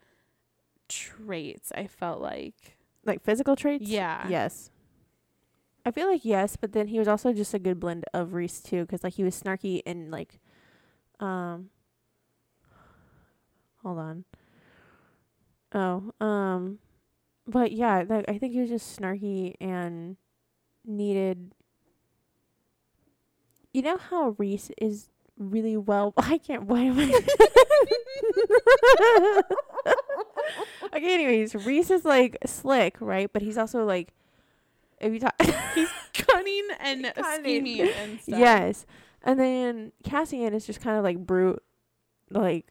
traits, 0.88 1.70
I 1.74 1.86
felt 1.86 2.20
like. 2.20 2.78
Like 3.04 3.22
physical 3.22 3.56
traits. 3.56 3.88
Yeah. 3.88 4.26
Yes. 4.28 4.70
I 5.84 5.90
feel 5.90 6.08
like 6.08 6.24
yes, 6.24 6.56
but 6.56 6.72
then 6.72 6.88
he 6.88 6.98
was 6.98 7.08
also 7.08 7.32
just 7.32 7.54
a 7.54 7.58
good 7.58 7.80
blend 7.80 8.04
of 8.14 8.34
Rhys 8.34 8.60
too, 8.60 8.82
because 8.82 9.02
like 9.02 9.14
he 9.14 9.24
was 9.24 9.40
snarky 9.40 9.82
and 9.84 10.10
like, 10.10 10.38
um. 11.18 11.70
Hold 13.82 13.98
on. 13.98 14.24
Oh, 15.74 16.12
um, 16.24 16.78
but 17.48 17.72
yeah, 17.72 18.04
like 18.08 18.26
I 18.28 18.38
think 18.38 18.52
he 18.52 18.60
was 18.60 18.70
just 18.70 19.00
snarky 19.00 19.54
and 19.60 20.16
needed. 20.84 21.52
You 23.72 23.82
know 23.82 23.96
how 23.96 24.36
Rhys 24.38 24.70
is 24.78 25.08
really 25.36 25.76
well. 25.76 26.12
I 26.16 26.38
can't. 26.38 26.64
Why 26.64 26.82
am 26.82 26.98
I? 26.98 27.10
okay. 30.84 31.14
Anyways, 31.14 31.54
Rhys 31.54 31.90
is 31.90 32.04
like 32.04 32.36
slick, 32.46 32.96
right? 33.00 33.32
But 33.32 33.42
he's 33.42 33.58
also 33.58 33.84
like, 33.84 34.12
if 35.00 35.12
you 35.12 35.20
talk, 35.20 35.34
he's 35.74 35.88
Cunning 36.12 36.68
and 36.80 37.12
Cunning. 37.14 37.40
scheming 37.42 37.80
and 37.88 38.20
stuff. 38.20 38.38
yes. 38.38 38.86
And 39.22 39.38
then 39.38 39.92
Cassian 40.04 40.52
is 40.54 40.66
just 40.66 40.80
kind 40.80 40.96
of 40.96 41.04
like 41.04 41.18
brute, 41.18 41.62
like 42.30 42.66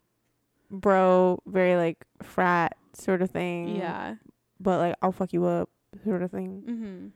bro, 0.70 1.42
very 1.46 1.76
like 1.76 2.06
frat 2.22 2.76
sort 2.94 3.22
of 3.22 3.32
thing. 3.32 3.76
Yeah. 3.76 4.16
But 4.60 4.80
like 4.80 4.96
I'll 5.02 5.12
fuck 5.12 5.34
you 5.34 5.46
up 5.46 5.70
sort 6.04 6.22
of 6.22 6.32
thing. 6.32 6.64
Mm-hmm. 6.68 7.08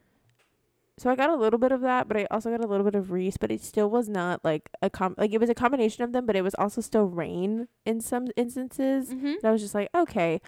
So 0.97 1.09
I 1.09 1.15
got 1.15 1.29
a 1.29 1.35
little 1.35 1.59
bit 1.59 1.73
of 1.73 1.81
that, 1.81 2.07
but 2.07 2.15
I 2.15 2.25
also 2.31 2.49
got 2.49 2.63
a 2.63 2.67
little 2.67 2.85
bit 2.85 2.95
of 2.95 3.11
Rhys, 3.11 3.35
but 3.37 3.51
it 3.51 3.61
still 3.61 3.89
was 3.89 4.07
not 4.07 4.43
like 4.45 4.69
a 4.81 4.89
com 4.89 5.13
like 5.17 5.33
it 5.33 5.39
was 5.39 5.49
a 5.49 5.55
combination 5.55 6.03
of 6.03 6.13
them, 6.13 6.25
but 6.25 6.35
it 6.37 6.41
was 6.41 6.55
also 6.55 6.79
still 6.79 7.05
Rain 7.05 7.67
in 7.85 7.99
some 7.99 8.27
instances. 8.37 9.09
Mm-hmm. 9.09 9.25
And 9.25 9.43
I 9.43 9.51
was 9.51 9.61
just 9.61 9.75
like, 9.75 9.89
okay. 9.93 10.39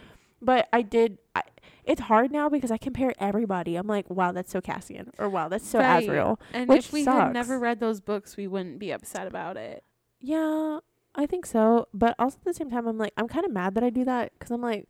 But 0.41 0.69
I 0.71 0.83
did 0.83 1.17
I 1.35 1.43
it's 1.83 2.01
hard 2.01 2.31
now 2.31 2.47
because 2.47 2.71
I 2.71 2.77
compare 2.77 3.13
everybody. 3.19 3.75
I'm 3.75 3.87
like, 3.87 4.09
wow, 4.09 4.31
that's 4.31 4.51
so 4.51 4.61
Cassian 4.61 5.11
or 5.17 5.29
wow, 5.29 5.49
that's 5.49 5.67
so 5.67 5.79
Right. 5.79 6.07
Azriel. 6.07 6.39
And 6.53 6.69
which 6.69 6.87
if 6.87 6.93
we 6.93 7.03
had 7.03 7.33
never 7.33 7.59
read 7.59 7.81
those 7.81 7.99
books, 7.99 8.37
we 8.37 8.47
wouldn't 8.47 8.79
be 8.79 8.91
upset 8.91 9.27
about 9.27 9.57
it. 9.57 9.83
Yeah, 10.21 10.79
I 11.15 11.25
think 11.25 11.45
so. 11.45 11.87
But 11.93 12.15
also 12.17 12.37
at 12.37 12.45
the 12.45 12.53
same 12.53 12.69
time, 12.69 12.87
I'm 12.87 12.97
like, 12.97 13.13
I'm 13.17 13.27
kind 13.27 13.45
of 13.45 13.51
mad 13.51 13.75
that 13.75 13.83
I 13.83 13.89
do 13.89 14.05
that 14.05 14.31
because 14.33 14.51
I'm 14.51 14.61
like, 14.61 14.87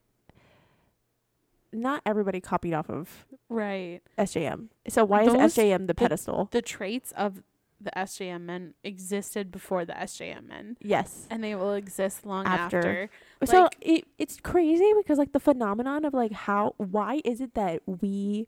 not 1.78 2.02
everybody 2.06 2.42
copied 2.42 2.74
off 2.74 2.90
of 2.90 3.26
Right. 3.50 4.02
SJM. 4.18 4.70
So 4.90 5.06
why 5.06 5.26
Those- 5.26 5.36
is 5.36 5.58
SJM 5.58 5.88
the 5.88 5.94
pedestal? 5.96 6.50
The 6.52 6.62
traits 6.62 7.12
of 7.14 7.44
the 7.80 7.92
SJM 7.98 8.46
men 8.48 8.74
existed 8.84 9.52
before 9.52 9.86
the 9.86 9.94
SJM 9.94 10.48
men. 10.48 10.78
yes. 10.82 11.28
And 11.30 11.44
they 11.44 11.54
will 11.54 11.74
exist 11.74 12.26
long 12.26 12.46
After. 12.48 12.78
after. 12.80 13.10
so 13.46 13.64
like- 13.64 13.78
it, 13.82 14.06
it's 14.18 14.40
crazy 14.42 14.92
because 14.98 15.20
like 15.20 15.32
the 15.32 15.40
phenomenon 15.40 16.04
of 16.04 16.14
like 16.14 16.32
how 16.32 16.74
why 16.78 17.22
is 17.24 17.40
it 17.40 17.54
that 17.54 17.82
we 17.86 18.48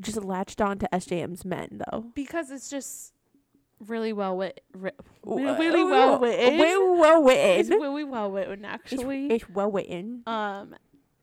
just 0.00 0.24
latched 0.24 0.60
on 0.62 0.78
to 0.78 0.88
SJM's 0.90 1.44
men 1.44 1.82
though? 1.90 2.06
Because 2.14 2.50
it's 2.50 2.70
just 2.70 3.12
really 3.86 4.12
well 4.14 4.36
wit. 4.38 4.62
Ri- 4.72 4.90
really 5.24 5.84
well 5.84 6.18
written. 6.18 6.58
Way 6.58 6.76
well 6.78 7.28
it's 7.28 7.68
written. 7.68 7.82
really 7.82 8.04
well 8.04 8.30
written, 8.30 8.64
It's, 8.64 8.72
actually. 8.72 9.26
it's 9.26 9.48
well 9.50 9.70
written. 9.70 10.22
um, 10.26 10.74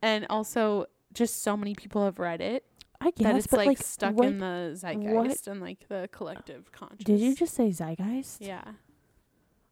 and 0.03 0.27
also 0.29 0.86
just 1.19 1.43
so 1.43 1.55
many 1.55 1.75
people 1.75 2.03
have 2.05 2.17
read 2.17 2.41
it 2.41 2.63
I 3.01 3.11
guess, 3.11 3.23
that 3.23 3.35
it's 3.35 3.47
but 3.47 3.57
like, 3.57 3.67
like 3.67 3.77
stuck 3.83 4.15
what, 4.15 4.27
in 4.27 4.39
the 4.39 4.71
zeitgeist 4.75 5.47
and 5.47 5.61
like 5.61 5.88
the 5.88 6.09
collective 6.11 6.71
conscious. 6.71 7.03
Did 7.05 7.19
you 7.19 7.35
just 7.35 7.53
say 7.53 7.69
zeitgeist? 7.71 8.41
Yeah, 8.41 8.63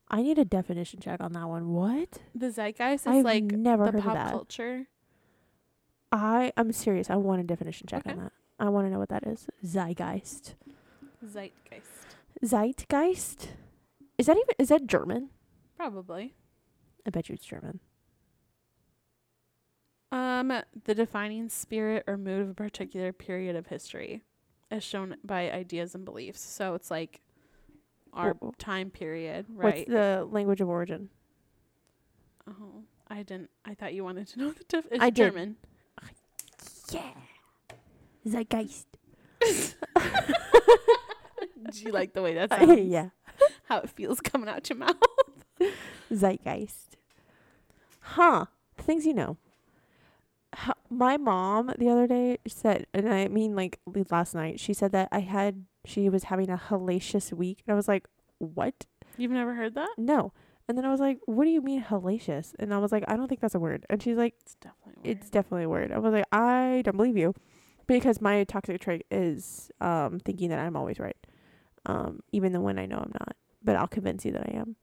I 0.09 0.21
need 0.21 0.37
a 0.37 0.45
definition 0.45 0.99
check 1.01 1.19
on 1.19 1.33
that 1.33 1.47
one. 1.47 1.73
What? 1.73 2.19
the 2.35 2.51
zeitgeist 2.51 3.01
is 3.01 3.07
I've 3.07 3.25
like 3.25 3.43
never 3.43 3.85
the 3.85 3.91
heard 3.91 3.99
of 3.99 4.03
pop 4.05 4.13
that. 4.13 4.31
culture. 4.31 4.87
I 6.11 6.53
I'm 6.55 6.71
serious. 6.71 7.09
I 7.09 7.15
want 7.17 7.41
a 7.41 7.43
definition 7.43 7.87
check 7.87 8.05
Okay. 8.05 8.11
on 8.15 8.23
that. 8.23 8.31
I 8.59 8.69
want 8.69 8.87
to 8.87 8.91
know 8.91 8.99
what 8.99 9.09
that 9.09 9.27
is. 9.27 9.47
Zeitgeist. 9.65 10.55
Zeitgeist, 11.25 12.15
Zeitgeist. 12.45 13.47
Is 14.17 14.27
that 14.27 14.37
even 14.37 14.55
is 14.59 14.69
that 14.69 14.87
German? 14.87 15.29
probably. 15.75 16.33
I 17.05 17.09
bet 17.09 17.27
you 17.29 17.33
it's 17.35 17.45
German. 17.45 17.79
Um, 20.11 20.53
the 20.85 20.95
defining 20.95 21.49
spirit 21.49 22.05
or 22.07 22.17
mood 22.17 22.41
of 22.41 22.49
a 22.49 22.53
particular 22.53 23.11
period 23.11 23.55
of 23.57 23.67
history, 23.67 24.23
as 24.71 24.83
shown 24.83 25.17
by 25.23 25.51
ideas 25.51 25.93
and 25.95 26.05
beliefs. 26.05 26.39
So 26.41 26.73
it's 26.75 26.89
like 26.89 27.19
our 28.13 28.35
time 28.57 28.89
period, 28.89 29.45
What's 29.49 29.63
right? 29.65 29.87
the 29.89 30.25
language 30.31 30.61
of 30.61 30.69
origin? 30.69 31.09
oh, 32.49 32.83
I 33.09 33.23
didn't. 33.23 33.49
I 33.65 33.73
thought 33.73 33.93
you 33.93 34.05
wanted 34.05 34.27
to 34.29 34.39
know 34.39 34.51
the 34.51 34.63
def- 34.63 34.87
it's 34.91 35.03
I 35.03 35.09
did. 35.09 35.31
German. 35.31 35.57
Yeah. 36.91 37.11
Zeitgeist. 38.25 38.85
Do 41.71 41.81
you 41.81 41.91
like 41.91 42.13
the 42.13 42.21
way 42.21 42.33
that 42.35 42.49
sounds? 42.49 42.79
yeah. 42.81 43.09
How 43.65 43.79
it 43.79 43.89
feels 43.89 44.21
coming 44.21 44.47
out 44.49 44.69
your 44.69 44.77
mouth. 44.77 44.95
Zeitgeist. 46.13 46.95
Huh. 47.99 48.45
Things 48.77 49.05
you 49.05 49.13
know. 49.13 49.37
My 50.89 51.17
mom 51.17 51.71
the 51.77 51.89
other 51.89 52.07
day 52.07 52.37
said, 52.47 52.87
and 52.93 53.11
I 53.11 53.27
mean 53.27 53.55
like 53.55 53.79
last 54.09 54.33
night, 54.33 54.59
she 54.59 54.73
said 54.73 54.91
that 54.93 55.09
I 55.11 55.19
had, 55.19 55.65
she 55.85 56.09
was 56.09 56.25
having 56.25 56.49
a 56.49 56.57
hellacious 56.57 57.33
week. 57.33 57.63
And 57.65 57.73
I 57.73 57.75
was 57.75 57.87
like, 57.87 58.07
what? 58.39 58.85
You've 59.17 59.31
never 59.31 59.53
heard 59.53 59.75
that? 59.75 59.89
No. 59.97 60.33
And 60.67 60.77
then 60.77 60.85
I 60.85 60.91
was 60.91 60.99
like, 60.99 61.19
what 61.25 61.45
do 61.45 61.49
you 61.49 61.61
mean 61.61 61.83
hellacious? 61.83 62.53
And 62.59 62.73
I 62.73 62.77
was 62.77 62.91
like, 62.91 63.03
I 63.07 63.15
don't 63.15 63.27
think 63.27 63.39
that's 63.39 63.55
a 63.55 63.59
word. 63.59 63.85
And 63.89 64.01
she's 64.01 64.17
like, 64.17 64.35
It's 64.41 64.55
definitely 64.55 65.11
it's 65.11 65.29
definitely 65.29 65.63
a 65.63 65.69
word. 65.69 65.91
I 65.91 65.99
was 65.99 66.13
like, 66.13 66.25
I 66.31 66.81
don't 66.83 66.97
believe 66.97 67.17
you. 67.17 67.33
Because 67.85 68.19
my 68.19 68.43
toxic 68.43 68.81
trait 68.81 69.05
is 69.09 69.71
um 69.79 70.19
thinking 70.19 70.49
that 70.49 70.59
I'm 70.59 70.75
always 70.75 70.99
right. 70.99 71.15
Um, 71.85 72.21
even 72.33 72.51
though 72.51 72.59
when 72.59 72.77
I 72.77 72.85
know 72.85 72.97
I'm 72.97 73.13
not. 73.13 73.35
But 73.63 73.77
I'll 73.77 73.87
convince 73.87 74.25
you 74.25 74.33
that 74.33 74.43
I 74.49 74.57
am. 74.57 74.75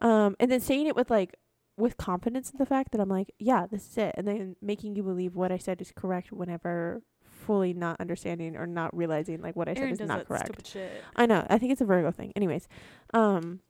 Um, 0.00 0.36
and 0.38 0.50
then 0.50 0.60
saying 0.60 0.86
it 0.86 0.96
with 0.96 1.10
like 1.10 1.36
with 1.82 1.96
confidence 1.96 2.50
in 2.50 2.58
the 2.58 2.64
fact 2.64 2.92
that 2.92 3.00
I'm 3.00 3.08
like, 3.08 3.32
yeah, 3.38 3.66
this 3.66 3.90
is 3.90 3.98
it, 3.98 4.14
and 4.16 4.26
then 4.26 4.56
making 4.62 4.94
you 4.94 5.02
believe 5.02 5.34
what 5.34 5.50
I 5.50 5.58
said 5.58 5.80
is 5.82 5.92
correct 5.92 6.32
whenever 6.32 7.02
fully 7.24 7.74
not 7.74 8.00
understanding 8.00 8.56
or 8.56 8.68
not 8.68 8.96
realizing 8.96 9.42
like 9.42 9.56
what 9.56 9.68
I 9.68 9.72
Aaron 9.72 9.96
said 9.96 10.04
is 10.04 10.08
not 10.08 10.28
correct. 10.28 10.76
I 11.16 11.26
know. 11.26 11.44
I 11.50 11.58
think 11.58 11.72
it's 11.72 11.80
a 11.80 11.84
Virgo 11.84 12.12
thing. 12.12 12.32
Anyways, 12.36 12.68
um, 13.12 13.60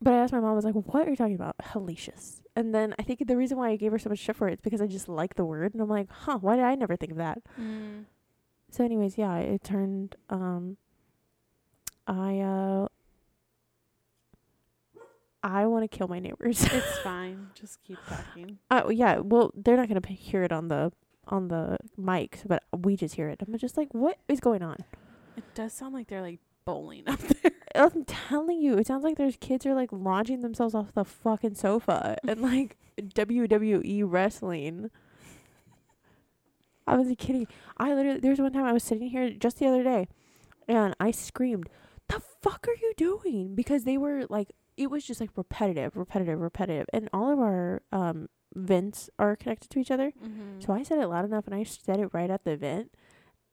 but 0.00 0.14
I 0.14 0.18
asked 0.18 0.32
my 0.32 0.38
mom, 0.38 0.52
I 0.52 0.54
was 0.54 0.64
like, 0.64 0.74
"What 0.74 1.06
are 1.06 1.10
you 1.10 1.16
talking 1.16 1.34
about, 1.34 1.56
hellacious?" 1.58 2.42
And 2.54 2.72
then 2.72 2.94
I 2.98 3.02
think 3.02 3.26
the 3.26 3.36
reason 3.36 3.58
why 3.58 3.70
I 3.70 3.76
gave 3.76 3.90
her 3.90 3.98
so 3.98 4.08
much 4.08 4.20
shit 4.20 4.36
for 4.36 4.48
it 4.48 4.54
is 4.54 4.60
because 4.60 4.80
I 4.80 4.86
just 4.86 5.08
like 5.08 5.34
the 5.34 5.44
word, 5.44 5.74
and 5.74 5.82
I'm 5.82 5.88
like, 5.88 6.08
"Huh? 6.10 6.38
Why 6.40 6.56
did 6.56 6.64
I 6.64 6.76
never 6.76 6.96
think 6.96 7.10
of 7.12 7.18
that?" 7.18 7.42
Mm. 7.60 8.04
So, 8.70 8.84
anyways, 8.84 9.18
yeah, 9.18 9.36
it 9.36 9.64
turned. 9.64 10.14
Um, 10.30 10.76
I 12.06 12.38
uh, 12.38 12.86
I 15.42 15.66
want 15.66 15.90
to 15.90 15.96
kill 15.96 16.08
my 16.08 16.18
neighbors. 16.18 16.62
It's 16.64 16.98
fine. 17.02 17.48
Just 17.54 17.82
keep 17.82 17.98
talking. 18.08 18.58
uh, 18.70 18.88
yeah, 18.90 19.18
well, 19.18 19.50
they're 19.54 19.76
not 19.76 19.88
gonna 19.88 20.00
p- 20.00 20.14
hear 20.14 20.42
it 20.42 20.52
on 20.52 20.68
the 20.68 20.92
on 21.26 21.48
the 21.48 21.78
mics, 21.98 22.40
but 22.46 22.62
we 22.76 22.96
just 22.96 23.14
hear 23.14 23.28
it. 23.28 23.40
I'm 23.46 23.56
just 23.56 23.76
like, 23.76 23.88
what 23.92 24.18
is 24.28 24.40
going 24.40 24.62
on? 24.62 24.76
It 25.36 25.44
does 25.54 25.72
sound 25.72 25.94
like 25.94 26.08
they're 26.08 26.20
like 26.22 26.40
bowling 26.64 27.04
up 27.08 27.18
there. 27.42 27.52
I'm 27.74 28.04
telling 28.04 28.60
you, 28.60 28.76
it 28.76 28.86
sounds 28.86 29.04
like 29.04 29.16
there's 29.16 29.36
kids 29.36 29.64
are 29.64 29.74
like 29.74 29.90
launching 29.92 30.40
themselves 30.40 30.74
off 30.74 30.92
the 30.92 31.04
fucking 31.04 31.54
sofa 31.54 32.16
and 32.28 32.40
like 32.42 32.76
WWE 33.00 34.02
wrestling. 34.04 34.90
I 36.86 36.96
wasn't 36.96 37.18
kidding. 37.18 37.46
I 37.78 37.94
literally 37.94 38.20
there 38.20 38.30
was 38.32 38.40
one 38.40 38.52
time 38.52 38.64
I 38.64 38.72
was 38.72 38.82
sitting 38.82 39.08
here 39.10 39.30
just 39.30 39.58
the 39.58 39.66
other 39.68 39.84
day 39.84 40.08
and 40.66 40.94
I 40.98 41.12
screamed, 41.12 41.68
The 42.08 42.20
fuck 42.42 42.66
are 42.68 42.74
you 42.74 42.92
doing? 42.96 43.54
Because 43.54 43.84
they 43.84 43.96
were 43.96 44.24
like 44.28 44.50
it 44.76 44.90
was 44.90 45.04
just 45.04 45.20
like 45.20 45.30
repetitive, 45.36 45.96
repetitive, 45.96 46.40
repetitive. 46.40 46.86
And 46.92 47.08
all 47.12 47.32
of 47.32 47.38
our 47.38 47.82
um 47.92 48.28
vents 48.54 49.10
are 49.18 49.36
connected 49.36 49.70
to 49.70 49.78
each 49.78 49.90
other. 49.90 50.12
Mm-hmm. 50.22 50.60
So 50.60 50.72
I 50.72 50.82
said 50.82 50.98
it 50.98 51.06
loud 51.06 51.24
enough 51.24 51.46
and 51.46 51.54
I 51.54 51.62
said 51.62 52.00
it 52.00 52.10
right 52.12 52.30
at 52.30 52.44
the 52.44 52.56
vent 52.56 52.92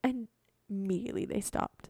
and 0.03 0.27
immediately 0.69 1.25
they 1.25 1.41
stopped. 1.41 1.89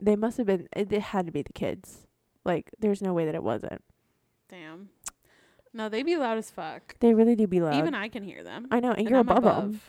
They 0.00 0.16
must 0.16 0.38
have 0.38 0.46
been 0.46 0.68
it, 0.74 0.92
it 0.92 1.02
had 1.02 1.26
to 1.26 1.32
be 1.32 1.42
the 1.42 1.52
kids. 1.52 2.06
Like 2.44 2.70
there's 2.78 3.02
no 3.02 3.12
way 3.12 3.24
that 3.26 3.34
it 3.34 3.42
wasn't. 3.42 3.82
Damn. 4.48 4.90
No, 5.72 5.88
they 5.88 6.04
be 6.04 6.16
loud 6.16 6.38
as 6.38 6.50
fuck. 6.50 6.96
They 7.00 7.14
really 7.14 7.34
do 7.34 7.48
be 7.48 7.60
loud. 7.60 7.74
Even 7.74 7.94
I 7.94 8.08
can 8.08 8.22
hear 8.22 8.44
them. 8.44 8.68
I 8.70 8.78
know, 8.78 8.90
and, 8.90 9.00
and 9.00 9.10
you're 9.10 9.18
I'm 9.18 9.28
above 9.28 9.80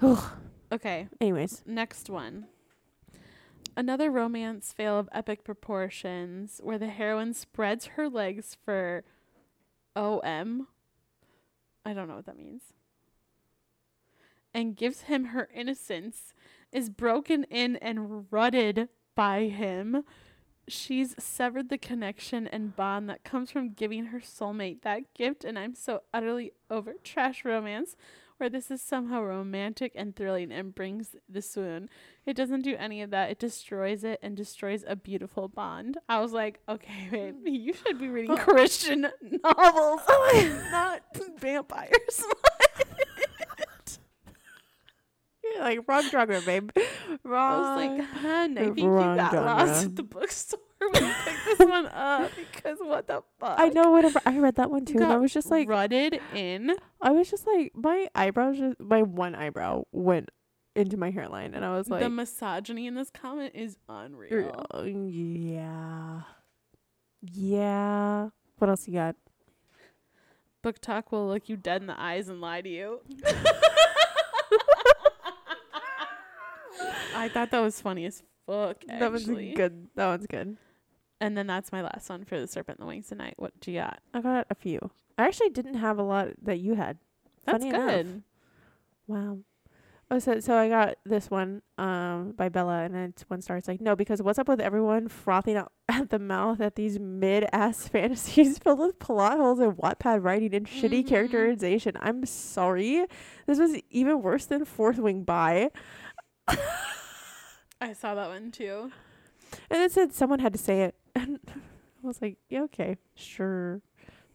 them. 0.00 0.28
Okay, 0.72 1.06
Anyways, 1.20 1.62
next 1.66 2.10
one. 2.10 2.46
Another 3.76 4.10
romance 4.10 4.72
fail 4.72 4.98
of 4.98 5.08
epic 5.12 5.42
proportions 5.42 6.60
where 6.62 6.78
the 6.78 6.88
heroine 6.88 7.34
spreads 7.34 7.86
her 7.86 8.08
legs 8.08 8.56
for 8.64 9.02
OM. 9.96 10.68
I 11.84 11.92
don't 11.92 12.08
know 12.08 12.16
what 12.16 12.26
that 12.26 12.38
means. 12.38 12.62
And 14.52 14.76
gives 14.76 15.02
him 15.02 15.26
her 15.26 15.48
innocence, 15.52 16.34
is 16.70 16.88
broken 16.88 17.44
in 17.44 17.76
and 17.76 18.26
rutted 18.30 18.88
by 19.16 19.48
him. 19.48 20.04
She's 20.68 21.14
severed 21.18 21.68
the 21.68 21.76
connection 21.76 22.46
and 22.46 22.76
bond 22.76 23.10
that 23.10 23.24
comes 23.24 23.50
from 23.50 23.72
giving 23.72 24.06
her 24.06 24.20
soulmate 24.20 24.82
that 24.82 25.12
gift, 25.14 25.44
and 25.44 25.58
I'm 25.58 25.74
so 25.74 26.02
utterly 26.12 26.52
over 26.70 26.94
trash 27.02 27.44
romance 27.44 27.96
where 28.38 28.50
this 28.50 28.70
is 28.70 28.82
somehow 28.82 29.22
romantic 29.22 29.92
and 29.94 30.14
thrilling 30.16 30.50
and 30.50 30.74
brings 30.74 31.14
the 31.28 31.40
swoon. 31.40 31.88
It 32.26 32.34
doesn't 32.34 32.62
do 32.62 32.74
any 32.76 33.02
of 33.02 33.10
that. 33.10 33.30
It 33.30 33.38
destroys 33.38 34.04
it 34.04 34.18
and 34.22 34.36
destroys 34.36 34.84
a 34.86 34.96
beautiful 34.96 35.48
bond. 35.48 35.98
I 36.08 36.20
was 36.20 36.32
like, 36.32 36.60
okay, 36.68 37.08
babe, 37.10 37.34
hmm. 37.42 37.48
you 37.48 37.72
should 37.72 37.98
be 37.98 38.08
reading 38.08 38.36
Christian 38.38 39.02
novels, 39.02 40.00
oh, 40.08 40.68
not 40.70 41.02
vampires. 41.38 42.24
you're 45.42 45.62
like 45.62 45.80
wrong 45.86 46.08
genre, 46.10 46.40
babe. 46.40 46.70
Wrong. 47.22 47.64
I 47.64 47.76
was 47.76 47.86
like, 47.86 48.08
hun, 48.08 48.58
I 48.58 48.64
think 48.64 48.78
you 48.78 48.84
got 48.90 49.32
genre. 49.32 49.46
lost 49.46 49.84
at 49.86 49.96
the 49.96 50.02
bookstore 50.02 50.60
when 50.92 51.04
you 51.04 51.14
picked 51.24 51.44
this 51.44 51.58
one 51.68 51.86
up 51.86 52.30
because 52.36 52.78
what 52.80 53.06
the 53.06 53.22
fuck? 53.38 53.58
I 53.58 53.68
know. 53.68 53.90
Whatever. 53.90 54.20
I 54.24 54.38
read 54.38 54.56
that 54.56 54.70
one 54.70 54.84
too, 54.84 54.94
and 54.98 55.04
I 55.04 55.16
was 55.16 55.32
just 55.32 55.50
like, 55.50 55.68
rutted 55.68 56.20
in. 56.34 56.74
I 57.00 57.10
was 57.10 57.30
just 57.30 57.46
like, 57.46 57.72
my 57.74 58.08
eyebrows, 58.14 58.58
just 58.58 58.80
my 58.80 59.02
one 59.02 59.34
eyebrow 59.34 59.84
went 59.92 60.30
into 60.76 60.96
my 60.96 61.10
hairline, 61.10 61.54
and 61.54 61.64
I 61.64 61.76
was 61.76 61.88
like, 61.88 62.02
the 62.02 62.10
misogyny 62.10 62.86
in 62.86 62.94
this 62.94 63.10
comment 63.10 63.52
is 63.54 63.76
unreal. 63.88 64.64
Yeah. 65.08 66.22
Yeah. 67.22 68.28
What 68.58 68.70
else 68.70 68.86
you 68.86 68.94
got? 68.94 69.16
BookTok 70.64 71.04
will 71.10 71.28
look 71.28 71.48
you 71.48 71.56
dead 71.56 71.82
in 71.82 71.86
the 71.86 72.00
eyes 72.00 72.28
and 72.28 72.40
lie 72.40 72.62
to 72.62 72.68
you. 72.68 73.00
I 77.16 77.28
thought 77.28 77.50
that 77.50 77.60
was 77.60 77.80
funny 77.80 78.06
as 78.06 78.22
fuck. 78.46 78.82
Actually. 78.88 78.98
That 78.98 79.12
was 79.12 79.24
good. 79.26 79.88
That 79.94 80.06
one's 80.06 80.26
good. 80.26 80.56
And 81.20 81.36
then 81.38 81.46
that's 81.46 81.72
my 81.72 81.80
last 81.82 82.08
one 82.10 82.24
for 82.24 82.38
the 82.38 82.46
Serpent 82.46 82.78
in 82.78 82.84
the 82.84 82.88
Wings 82.88 83.08
tonight. 83.08 83.34
What 83.36 83.58
do 83.60 83.70
you 83.72 83.80
got? 83.80 84.00
I 84.12 84.20
got 84.20 84.46
a 84.50 84.54
few. 84.54 84.90
I 85.16 85.26
actually 85.26 85.50
didn't 85.50 85.74
have 85.74 85.98
a 85.98 86.02
lot 86.02 86.28
that 86.42 86.58
you 86.58 86.74
had. 86.74 86.98
That's 87.46 87.64
Funny 87.64 87.70
good. 87.76 88.06
enough. 88.06 88.22
Wow. 89.06 89.38
Oh, 90.10 90.18
so 90.18 90.38
so 90.38 90.54
I 90.56 90.68
got 90.68 90.96
this 91.06 91.30
one 91.30 91.62
um 91.78 92.32
by 92.36 92.48
Bella, 92.50 92.82
and 92.82 92.94
it's 92.94 93.22
one 93.22 93.40
star. 93.40 93.56
It's 93.56 93.68
like 93.68 93.80
no, 93.80 93.96
because 93.96 94.20
what's 94.20 94.38
up 94.38 94.48
with 94.48 94.60
everyone 94.60 95.08
frothing 95.08 95.56
out 95.56 95.72
at 95.88 96.10
the 96.10 96.18
mouth 96.18 96.60
at 96.60 96.74
these 96.74 96.98
mid 96.98 97.46
ass 97.52 97.88
fantasies 97.92 98.58
filled 98.58 98.80
with 98.80 98.98
plot 98.98 99.38
holes 99.38 99.60
and 99.60 99.72
Wattpad 99.78 100.22
writing 100.22 100.54
and 100.54 100.66
shitty 100.66 101.04
Mhm. 101.04 101.08
characterization. 101.08 101.96
I'm 102.00 102.26
sorry, 102.26 103.06
this 103.46 103.58
was 103.58 103.76
even 103.90 104.20
worse 104.20 104.44
than 104.46 104.64
Fourth 104.66 104.98
Wing 104.98 105.22
By. 105.22 105.70
I 107.80 107.92
saw 107.92 108.14
that 108.14 108.28
one 108.28 108.50
too. 108.50 108.90
And 109.70 109.82
it 109.82 109.92
said 109.92 110.12
someone 110.12 110.38
had 110.40 110.52
to 110.52 110.58
say 110.58 110.82
it. 110.82 110.94
And 111.14 111.38
I 111.48 112.06
was 112.06 112.20
like, 112.20 112.36
yeah, 112.48 112.62
okay, 112.62 112.96
sure. 113.14 113.80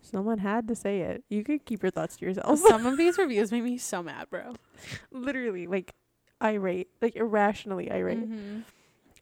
Someone 0.01 0.37
had 0.39 0.67
to 0.69 0.75
say 0.75 1.01
it. 1.01 1.23
You 1.29 1.43
could 1.43 1.65
keep 1.65 1.83
your 1.83 1.91
thoughts 1.91 2.15
to 2.17 2.25
yourself. 2.25 2.59
Some 2.59 2.85
of 2.85 2.97
these 3.01 3.17
reviews 3.17 3.51
made 3.51 3.63
me 3.63 3.77
so 3.77 4.01
mad, 4.01 4.29
bro. 4.29 4.53
Literally, 5.11 5.67
like, 5.67 5.93
irate. 6.41 6.87
Like, 7.01 7.15
irrationally 7.15 7.91
irate. 7.91 8.29
Mhm. 8.29 8.63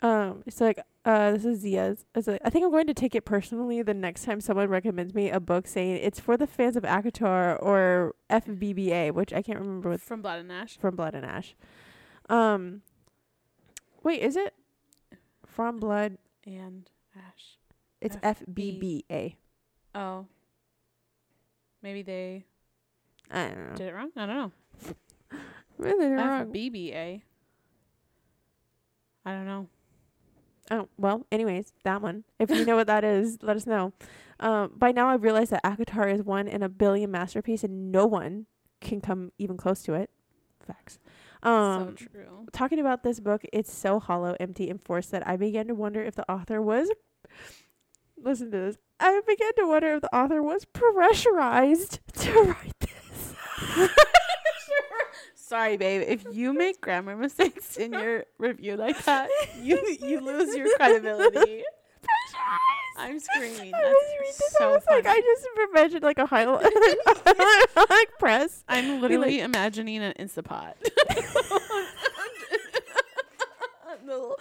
Um, 0.03 0.43
it's 0.45 0.61
like, 0.61 0.79
uh, 1.05 1.31
this 1.31 1.43
is 1.45 1.61
Zia's. 1.61 2.05
It's 2.13 2.27
like, 2.27 2.39
I 2.45 2.51
think 2.51 2.63
I'm 2.63 2.69
going 2.69 2.85
to 2.85 2.93
take 2.93 3.15
it 3.15 3.25
personally 3.25 3.81
the 3.81 3.95
next 3.95 4.25
time 4.25 4.39
someone 4.39 4.69
recommends 4.69 5.15
me 5.15 5.31
a 5.31 5.39
book 5.39 5.65
saying 5.65 5.95
it's 6.03 6.19
for 6.19 6.37
the 6.37 6.45
fans 6.45 6.75
of 6.75 6.83
ACOTAR 6.83 7.57
or 7.63 8.13
FBBA, 8.29 9.11
which 9.13 9.33
I 9.33 9.41
can't 9.41 9.57
remember 9.59 9.89
what 9.89 10.01
From 10.01 10.21
Blood 10.21 10.39
and 10.41 10.51
Ash. 10.51 10.77
from 10.77 10.95
Blood 10.95 11.15
and 11.15 11.25
Ash. 11.25 11.55
Um, 12.29 12.83
wait, 14.03 14.21
is 14.21 14.35
it 14.35 14.53
from 15.47 15.79
Blood? 15.79 16.19
And 16.45 16.87
Ash. 17.17 17.57
It's 18.01 18.15
FBBA. 18.17 19.35
Oh. 19.95 20.25
Maybe 21.81 22.01
they 22.01 22.45
I 23.31 23.47
don't 23.47 23.69
know. 23.69 23.75
did 23.75 23.87
it 23.87 23.93
wrong? 23.93 24.11
I 24.15 24.25
don't 24.25 24.35
know. 24.35 24.51
Really 25.79 26.07
wrong. 26.07 26.47
FBBA. 26.47 27.21
I 29.23 29.31
don't 29.31 29.45
know. 29.45 29.67
Oh 30.71 30.87
well. 30.97 31.25
Anyways, 31.31 31.73
that 31.83 32.01
one. 32.01 32.23
If 32.39 32.49
you 32.49 32.65
know 32.65 32.75
what 32.75 32.87
that 32.87 33.03
is, 33.03 33.37
let 33.43 33.55
us 33.55 33.67
know. 33.67 33.93
Um, 34.39 34.71
by 34.75 34.91
now 34.91 35.07
I've 35.07 35.23
realized 35.23 35.51
that 35.51 35.63
ACOTAR 35.63 36.11
is 36.11 36.23
one 36.23 36.47
in 36.47 36.63
a 36.63 36.69
billion 36.69 37.11
masterpiece, 37.11 37.63
and 37.63 37.91
no 37.91 38.07
one 38.07 38.47
can 38.81 39.01
come 39.01 39.31
even 39.37 39.55
close 39.55 39.83
to 39.83 39.93
it. 39.93 40.09
Facts. 40.65 40.99
Um, 41.43 41.95
so 41.97 42.07
true. 42.11 42.47
talking 42.51 42.79
about 42.79 43.03
this 43.03 43.19
book, 43.19 43.43
it's 43.53 43.71
so 43.71 43.99
hollow, 43.99 44.35
empty, 44.39 44.69
and 44.69 44.81
forced 44.81 45.11
that 45.11 45.27
I 45.27 45.37
began 45.37 45.67
to 45.67 45.75
wonder 45.75 46.03
if 46.03 46.15
the 46.15 46.29
author 46.31 46.61
was. 46.61 46.89
Listen 48.21 48.51
to 48.51 48.57
this. 48.57 48.77
I 48.99 49.21
began 49.27 49.53
to 49.57 49.67
wonder 49.67 49.95
if 49.95 50.01
the 50.01 50.15
author 50.15 50.41
was 50.41 50.65
pressurized 50.65 51.99
to 52.13 52.31
write 52.43 52.79
this. 52.79 53.35
Sorry, 55.35 55.77
babe. 55.77 56.03
If 56.07 56.25
you 56.31 56.51
make 56.51 56.81
grammar 56.81 57.15
mistakes 57.15 57.77
in 57.77 57.93
your 57.93 58.25
review 58.37 58.75
like 58.75 59.01
that, 59.05 59.29
you 59.61 59.77
you 60.01 60.19
lose 60.19 60.55
your 60.55 60.67
credibility. 60.75 61.63
Pressurized! 62.01 62.97
I'm 62.97 63.19
screaming. 63.19 63.73
I 63.73 63.81
That's 63.81 63.93
was 63.93 64.03
reading 64.19 64.33
this. 64.33 64.55
I 64.55 64.59
so 64.59 64.69
was 64.71 64.83
like, 64.89 65.05
I 65.07 65.21
just 65.21 65.47
imagined 65.69 66.03
like 66.03 66.17
a 66.17 66.25
highlight, 66.25 66.65
like 67.89 68.09
press. 68.19 68.63
I'm 68.67 68.99
literally 68.99 69.39
imagining 69.39 70.01
an 70.01 70.13
Instapot. 70.19 70.73
Little 74.05 74.37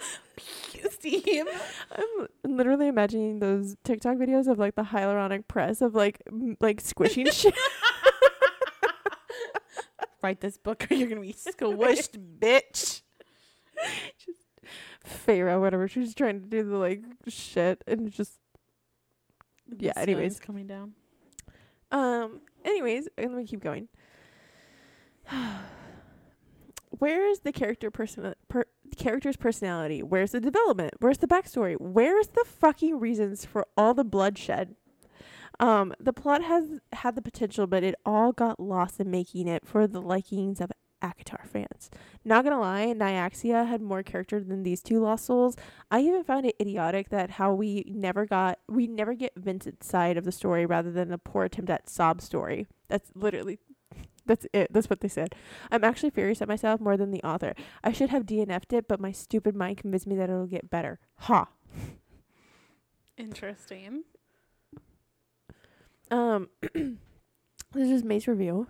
steam. 1.09 1.45
I'm 1.91 2.27
literally 2.43 2.87
imagining 2.87 3.39
those 3.39 3.75
TikTok 3.83 4.17
videos 4.17 4.47
of 4.47 4.57
like 4.59 4.75
the 4.75 4.83
hydraulic 4.83 5.47
press 5.47 5.81
of 5.81 5.95
like 5.95 6.21
m- 6.27 6.57
like 6.59 6.81
squishing 6.81 7.29
shit. 7.31 7.53
Write 10.23 10.41
this 10.41 10.57
book 10.57 10.87
or 10.89 10.95
you're 10.95 11.07
gonna 11.07 11.21
be 11.21 11.33
squished, 11.33 12.17
bitch. 12.39 13.01
Pharaoh, 15.03 15.61
whatever. 15.61 15.87
She's 15.87 16.15
trying 16.15 16.41
to 16.41 16.47
do 16.47 16.63
the 16.63 16.77
like 16.77 17.03
shit 17.27 17.83
and 17.87 18.11
just 18.11 18.33
The 19.67 19.85
Yeah, 19.85 19.93
anyways. 19.95 20.39
coming 20.39 20.67
down. 20.67 20.93
Um. 21.91 22.41
Anyways, 22.65 23.07
let 23.17 23.31
me 23.31 23.45
keep 23.45 23.61
going. 23.61 23.87
Where 26.89 27.29
is 27.29 27.41
the 27.41 27.51
character 27.51 27.91
person 27.91 28.33
per, 28.49 28.65
character's 28.95 29.37
personality? 29.37 30.01
Where's 30.01 30.31
the 30.31 30.39
development? 30.39 30.93
Where's 30.99 31.17
the 31.17 31.27
backstory? 31.27 31.75
Where's 31.79 32.27
the 32.27 32.45
fucking 32.45 32.99
reasons 32.99 33.45
for 33.45 33.67
all 33.75 33.93
the 33.93 34.03
bloodshed? 34.03 34.75
Um, 35.59 35.93
the 35.99 36.13
plot 36.13 36.43
has 36.43 36.79
had 36.93 37.15
the 37.15 37.21
potential, 37.21 37.67
but 37.67 37.83
it 37.83 37.95
all 38.05 38.31
got 38.31 38.59
lost 38.59 38.99
in 38.99 39.09
making 39.09 39.47
it 39.47 39.65
for 39.65 39.87
the 39.87 40.01
likings 40.01 40.61
of 40.61 40.71
ACOTAR 41.01 41.45
fans. 41.47 41.89
Not 42.25 42.43
gonna 42.43 42.59
lie, 42.59 42.93
Nyaxia 42.95 43.67
had 43.67 43.81
more 43.81 44.03
character 44.03 44.43
than 44.43 44.63
these 44.63 44.81
two 44.81 44.99
lost 44.99 45.25
souls. 45.25 45.55
I 45.91 46.01
even 46.01 46.23
found 46.23 46.45
it 46.45 46.55
idiotic 46.59 47.09
that 47.09 47.31
how 47.31 47.53
we 47.53 47.85
never 47.87 48.25
got 48.25 48.59
we 48.67 48.87
never 48.87 49.13
get 49.13 49.33
Vincent's 49.35 49.87
side 49.87 50.17
of 50.17 50.25
the 50.25 50.31
story 50.31 50.65
rather 50.65 50.91
than 50.91 51.11
a 51.11 51.17
poor 51.17 51.45
attempt 51.45 51.69
at 51.69 51.89
sob 51.89 52.21
story. 52.21 52.67
That's 52.87 53.11
literally 53.15 53.59
that's 54.27 54.45
it. 54.53 54.71
That's 54.71 54.89
what 54.89 55.01
they 55.01 55.07
said. 55.07 55.35
I'm 55.71 55.83
actually 55.83 56.09
furious 56.11 56.41
at 56.41 56.47
myself 56.47 56.79
more 56.79 56.97
than 56.97 57.11
the 57.11 57.23
author. 57.23 57.53
I 57.83 57.91
should 57.91 58.09
have 58.09 58.25
DNF'd 58.25 58.73
it, 58.73 58.87
but 58.87 58.99
my 58.99 59.11
stupid 59.11 59.55
mind 59.55 59.77
convinced 59.77 60.07
me 60.07 60.15
that 60.15 60.29
it'll 60.29 60.45
get 60.45 60.69
better. 60.69 60.99
Ha. 61.21 61.47
Interesting. 63.17 64.03
Um, 66.11 66.49
this 66.73 67.89
is 67.89 68.03
May's 68.03 68.27
review. 68.27 68.67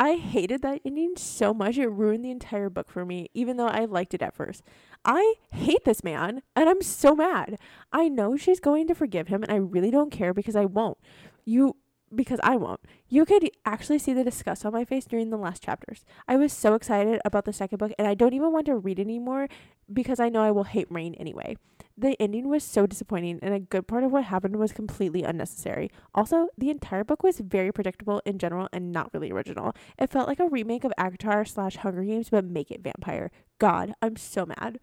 I 0.00 0.14
hated 0.14 0.62
that 0.62 0.80
ending 0.84 1.16
so 1.16 1.52
much 1.52 1.76
it 1.76 1.88
ruined 1.88 2.24
the 2.24 2.30
entire 2.30 2.70
book 2.70 2.88
for 2.88 3.04
me, 3.04 3.30
even 3.34 3.56
though 3.56 3.66
I 3.66 3.84
liked 3.84 4.14
it 4.14 4.22
at 4.22 4.34
first. 4.34 4.62
I 5.04 5.34
hate 5.50 5.84
this 5.84 6.04
man, 6.04 6.42
and 6.54 6.68
I'm 6.68 6.82
so 6.82 7.16
mad. 7.16 7.58
I 7.92 8.08
know 8.08 8.36
she's 8.36 8.60
going 8.60 8.86
to 8.88 8.94
forgive 8.94 9.26
him, 9.26 9.42
and 9.42 9.50
I 9.50 9.56
really 9.56 9.90
don't 9.90 10.12
care 10.12 10.32
because 10.32 10.54
I 10.54 10.66
won't. 10.66 10.98
You 11.44 11.76
because 12.14 12.40
I 12.42 12.56
won't. 12.56 12.80
You 13.08 13.24
could 13.24 13.50
actually 13.64 13.98
see 13.98 14.12
the 14.12 14.24
disgust 14.24 14.64
on 14.64 14.72
my 14.72 14.84
face 14.84 15.04
during 15.04 15.30
the 15.30 15.36
last 15.36 15.62
chapters. 15.62 16.04
I 16.26 16.36
was 16.36 16.52
so 16.52 16.74
excited 16.74 17.20
about 17.24 17.44
the 17.44 17.52
second 17.52 17.78
book, 17.78 17.92
and 17.98 18.06
I 18.06 18.14
don't 18.14 18.34
even 18.34 18.52
want 18.52 18.66
to 18.66 18.76
read 18.76 19.00
anymore 19.00 19.48
because 19.92 20.20
I 20.20 20.28
know 20.28 20.42
I 20.42 20.50
will 20.50 20.64
hate 20.64 20.86
Rain 20.90 21.14
anyway. 21.14 21.56
The 21.96 22.20
ending 22.20 22.48
was 22.48 22.62
so 22.62 22.86
disappointing, 22.86 23.40
and 23.42 23.52
a 23.52 23.58
good 23.58 23.88
part 23.88 24.04
of 24.04 24.12
what 24.12 24.24
happened 24.24 24.56
was 24.56 24.72
completely 24.72 25.24
unnecessary. 25.24 25.90
Also, 26.14 26.48
the 26.56 26.70
entire 26.70 27.02
book 27.02 27.24
was 27.24 27.40
very 27.40 27.72
predictable 27.72 28.22
in 28.24 28.38
general 28.38 28.68
and 28.72 28.92
not 28.92 29.10
really 29.12 29.32
original. 29.32 29.74
It 29.98 30.10
felt 30.10 30.28
like 30.28 30.38
a 30.38 30.48
remake 30.48 30.84
of 30.84 30.92
ACOTAR 30.96 31.48
slash 31.48 31.76
Hunger 31.76 32.04
Games, 32.04 32.30
but 32.30 32.44
make 32.44 32.70
it 32.70 32.82
vampire. 32.82 33.32
God, 33.58 33.94
I'm 34.00 34.16
so 34.16 34.46
mad. 34.46 34.78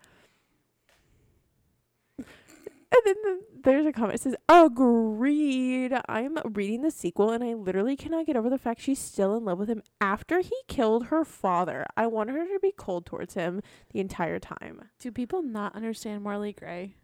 And 2.92 3.02
then 3.06 3.16
the, 3.24 3.40
there's 3.64 3.86
a 3.86 3.92
comment 3.92 4.14
that 4.14 4.22
says, 4.22 4.36
Agreed. 4.48 5.94
I'm 6.08 6.38
reading 6.46 6.82
the 6.82 6.92
sequel 6.92 7.32
and 7.32 7.44
I 7.44 7.54
literally 7.54 7.96
cannot 7.96 8.26
get 8.26 8.36
over 8.36 8.50
the 8.50 8.58
fact 8.58 8.82
she's 8.82 9.00
still 9.00 9.36
in 9.36 9.46
love 9.46 9.60
with 9.60 9.70
him 9.70 9.84
after 10.00 10.40
he 10.40 10.56
killed 10.68 11.08
her 11.08 11.26
father. 11.26 11.86
I 11.98 12.08
want 12.08 12.30
her 12.30 12.46
to 12.46 12.60
be 12.62 12.72
cold 12.72 13.06
towards 13.06 13.34
him 13.34 13.62
the 13.92 14.00
entire 14.00 14.40
time. 14.40 14.82
Do 15.00 15.12
people 15.12 15.42
not 15.42 15.76
understand 15.76 16.24
morally 16.24 16.54
gray? 16.54 16.96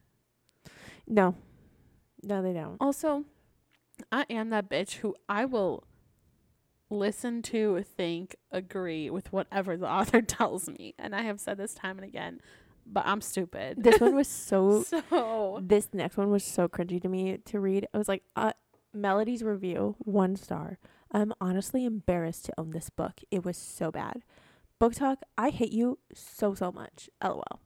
No. 1.07 1.35
No, 2.23 2.41
they 2.41 2.53
don't. 2.53 2.77
Also, 2.79 3.25
I 4.11 4.25
am 4.29 4.49
that 4.51 4.69
bitch 4.69 4.97
who 4.97 5.15
I 5.27 5.45
will 5.45 5.83
listen 6.89 7.41
to, 7.41 7.83
think, 7.83 8.35
agree 8.51 9.09
with 9.09 9.31
whatever 9.31 9.77
the 9.77 9.89
author 9.91 10.21
tells 10.21 10.69
me. 10.69 10.93
And 10.99 11.15
I 11.15 11.23
have 11.23 11.39
said 11.39 11.57
this 11.57 11.73
time 11.73 11.97
and 11.97 12.05
again, 12.05 12.39
but 12.91 13.05
I'm 13.05 13.21
stupid. 13.21 13.83
This 13.83 13.99
one 13.99 14.15
was 14.15 14.27
so. 14.27 14.83
so 15.09 15.59
This 15.61 15.89
next 15.93 16.17
one 16.17 16.29
was 16.29 16.43
so 16.43 16.67
cringy 16.67 17.01
to 17.01 17.07
me 17.09 17.37
to 17.45 17.59
read. 17.59 17.87
I 17.93 17.97
was 17.97 18.07
like, 18.07 18.23
uh, 18.35 18.53
Melody's 18.93 19.43
review, 19.43 19.95
one 19.99 20.35
star. 20.35 20.77
I'm 21.11 21.33
honestly 21.41 21.85
embarrassed 21.85 22.45
to 22.45 22.53
own 22.57 22.71
this 22.71 22.89
book. 22.89 23.21
It 23.31 23.43
was 23.45 23.57
so 23.57 23.91
bad. 23.91 24.23
BookTok, 24.79 25.17
I 25.37 25.49
hate 25.49 25.71
you 25.71 25.99
so, 26.13 26.53
so 26.55 26.71
much. 26.71 27.09
LOL. 27.23 27.59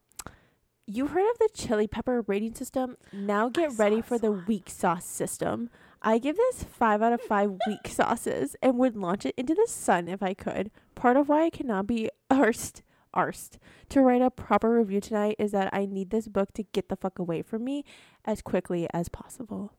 You 0.88 1.08
heard 1.08 1.30
of 1.32 1.38
the 1.40 1.50
chili 1.54 1.88
pepper 1.88 2.22
rating 2.28 2.54
system? 2.54 2.96
Now 3.12 3.50
get 3.50 3.72
I 3.72 3.76
ready 3.76 4.02
for 4.02 4.20
the 4.20 4.32
one. 4.32 4.46
weak 4.48 4.70
sauce 4.70 5.06
system. 5.06 5.70
I 6.02 6.20
give 6.20 6.38
this 6.38 6.64
5 6.64 7.02
out 7.02 7.14
of 7.14 7.22
5 7.22 7.52
weak 7.68 7.88
sauces 7.88 8.56
and 8.62 8.78
would 8.78 8.96
launch 8.96 9.26
it 9.26 9.34
into 9.38 9.56
the 9.56 9.66
sun 9.68 10.08
if 10.08 10.22
I 10.22 10.36
could. 10.36 10.70
Part 10.94 11.18
of 11.18 11.28
why 11.28 11.46
I 11.46 11.50
cannot 11.50 11.88
be 11.88 12.10
arsed, 12.30 12.82
arsed 13.16 13.58
to 13.90 14.02
write 14.02 14.22
a 14.22 14.30
proper 14.30 14.72
review 14.72 15.02
tonight 15.02 15.36
is 15.40 15.52
that 15.52 15.70
I 15.74 15.86
need 15.86 16.10
this 16.10 16.28
book 16.28 16.54
to 16.54 16.64
get 16.64 16.90
the 16.90 16.96
fuck 16.96 17.20
away 17.20 17.42
from 17.42 17.64
me 17.64 17.84
as 18.26 18.42
quickly 18.42 18.88
as 18.94 19.10
possible. 19.10 19.74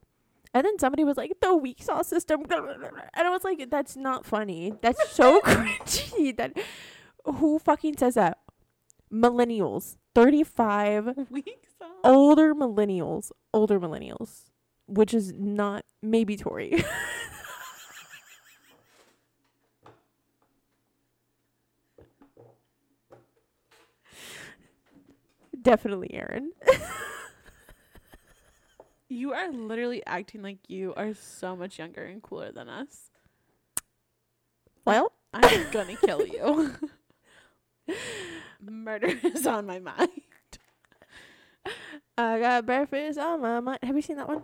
And 0.55 0.64
then 0.64 0.79
somebody 0.79 1.05
was 1.05 1.16
like, 1.16 1.33
the 1.40 1.55
weak 1.55 1.83
sauce 1.83 2.09
system. 2.09 2.44
And 2.51 3.27
I 3.27 3.31
was 3.31 3.44
like, 3.44 3.68
that's 3.70 3.96
not 3.96 4.25
funny. 4.25 4.72
That's 4.81 5.11
so 5.11 5.40
cringy. 5.44 6.37
That 6.37 6.57
who 7.27 7.59
fucking 7.59 7.99
says 7.99 8.14
that? 8.14 8.38
Millennials, 9.12 9.96
35, 10.14 11.27
weak 11.31 11.66
sauce. 11.79 11.88
older 12.05 12.55
millennials, 12.55 13.31
older 13.53 13.79
millennials, 13.79 14.44
which 14.87 15.12
is 15.12 15.33
not 15.35 15.85
maybe 16.03 16.37
Tori. 16.37 16.83
Definitely 25.66 26.14
Aaron. 26.14 26.52
You 29.09 29.33
are 29.35 29.52
literally 29.52 30.05
acting 30.05 30.42
like 30.42 30.59
you 30.66 30.92
are 30.96 31.14
so 31.14 31.55
much 31.55 31.79
younger 31.79 32.02
and 32.02 32.20
cooler 32.20 32.50
than 32.50 32.68
us. 32.68 33.11
Well, 34.85 35.12
I'm 35.33 35.70
gonna 35.70 35.94
kill 35.94 36.26
you. 36.26 36.74
Murder 38.61 39.14
is 39.22 39.46
on 39.46 39.64
my 39.64 39.79
mind. 39.79 40.11
I 42.18 42.40
got 42.40 42.66
breakfast 42.66 43.16
on 43.20 43.40
my 43.40 43.61
mind. 43.61 43.79
Have 43.85 43.94
you 43.94 44.02
seen 44.02 44.16
that 44.16 44.26
one? 44.26 44.42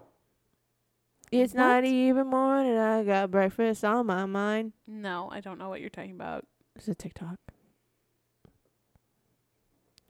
It's 1.33 1.55
What? 1.55 1.61
not 1.61 1.85
even 1.85 2.29
morning. 2.29 2.79
I 2.79 3.03
got 3.03 3.33
breakfast 3.33 3.85
on 3.85 4.07
my 4.07 4.27
mind. 4.27 4.75
No, 4.87 5.29
I 5.33 5.41
don't 5.41 5.59
know 5.59 5.69
what 5.71 5.81
you're 5.81 5.91
talking 5.91 6.13
about. 6.13 6.47
It's 6.77 6.87
a 6.87 6.95
TikTok. 6.95 7.39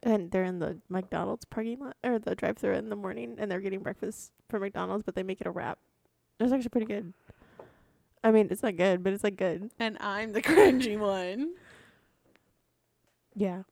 And 0.03 0.31
they're 0.31 0.43
in 0.43 0.59
the 0.59 0.77
McDonald's 0.89 1.45
parking 1.45 1.79
lot 1.79 1.95
or 2.03 2.19
the 2.19 2.35
drive 2.35 2.57
through 2.57 2.73
in 2.73 2.89
the 2.89 2.95
morning 2.95 3.35
and 3.37 3.49
they're 3.49 3.61
getting 3.61 3.79
breakfast 3.79 4.31
from 4.49 4.61
McDonald's, 4.61 5.03
but 5.03 5.15
they 5.15 5.23
make 5.23 5.41
it 5.41 5.47
a 5.47 5.51
wrap. 5.51 5.79
It's 6.39 6.51
actually 6.51 6.69
pretty 6.69 6.87
good. 6.87 7.13
I 8.23 8.31
mean, 8.31 8.47
it's 8.51 8.63
not 8.63 8.77
good, 8.77 9.03
but 9.03 9.13
it's 9.13 9.23
like 9.23 9.37
good. 9.37 9.71
And 9.79 9.97
I'm 9.99 10.33
the 10.33 10.41
cringy 10.43 10.97
one. 10.97 11.53
Yeah. 13.35 13.63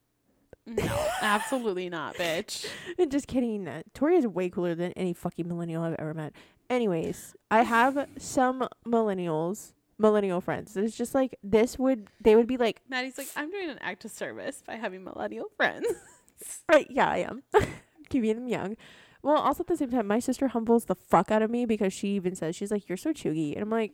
No, 0.65 1.07
absolutely 1.21 1.89
not, 1.89 2.15
bitch. 2.15 2.67
Just 3.09 3.27
kidding. 3.27 3.67
Tori 3.93 4.15
is 4.15 4.27
way 4.27 4.49
cooler 4.49 4.75
than 4.75 4.91
any 4.93 5.13
fucking 5.13 5.47
millennial 5.47 5.83
I've 5.83 5.95
ever 5.97 6.13
met. 6.13 6.33
Anyways, 6.69 7.35
I 7.49 7.63
have 7.63 8.07
some 8.17 8.67
millennials, 8.85 9.73
millennial 9.97 10.39
friends. 10.39 10.77
It's 10.77 10.95
just 10.95 11.13
like 11.13 11.35
this 11.43 11.77
would 11.77 12.07
they 12.21 12.35
would 12.37 12.47
be 12.47 12.55
like, 12.55 12.81
Maddie's 12.87 13.17
like, 13.17 13.27
I'm 13.35 13.51
doing 13.51 13.69
an 13.69 13.77
act 13.81 14.05
of 14.05 14.11
service 14.11 14.63
by 14.65 14.75
having 14.75 15.03
millennial 15.03 15.47
friends. 15.57 15.87
right? 16.71 16.87
Yeah, 16.89 17.09
I 17.09 17.17
am. 17.19 17.43
Keeping 18.09 18.35
them 18.35 18.47
young. 18.47 18.77
Well, 19.23 19.37
also 19.37 19.61
at 19.61 19.67
the 19.67 19.77
same 19.77 19.91
time, 19.91 20.07
my 20.07 20.19
sister 20.19 20.49
humbles 20.49 20.85
the 20.85 20.95
fuck 20.95 21.31
out 21.31 21.41
of 21.41 21.51
me 21.51 21.65
because 21.65 21.93
she 21.93 22.09
even 22.09 22.35
says 22.35 22.55
she's 22.55 22.71
like, 22.71 22.89
"You're 22.89 22.97
so 22.97 23.13
chuggy," 23.13 23.53
and 23.53 23.61
I'm 23.61 23.69
like, 23.69 23.93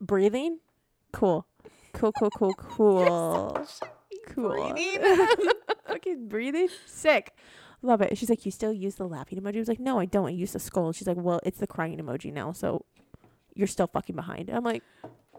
breathing, 0.00 0.58
cool, 1.12 1.46
cool, 1.92 2.12
cool, 2.12 2.30
cool, 2.30 2.54
cool, 2.58 3.66
cool. 4.28 4.72
Breathing. 4.72 5.02
Fucking 5.86 6.28
breathing, 6.28 6.68
sick. 6.86 7.34
Love 7.82 8.00
it. 8.00 8.16
She's 8.16 8.30
like, 8.30 8.44
you 8.44 8.50
still 8.50 8.72
use 8.72 8.96
the 8.96 9.06
laughing 9.06 9.40
emoji? 9.40 9.56
I 9.56 9.58
was 9.60 9.68
like, 9.68 9.80
no, 9.80 9.98
I 9.98 10.06
don't. 10.06 10.28
I 10.28 10.30
use 10.30 10.52
the 10.52 10.58
skull. 10.58 10.92
She's 10.92 11.06
like, 11.06 11.18
well, 11.18 11.40
it's 11.44 11.58
the 11.58 11.66
crying 11.66 11.98
emoji 11.98 12.32
now, 12.32 12.52
so 12.52 12.84
you're 13.54 13.66
still 13.66 13.86
fucking 13.86 14.16
behind. 14.16 14.50
I'm 14.50 14.64
like, 14.64 14.82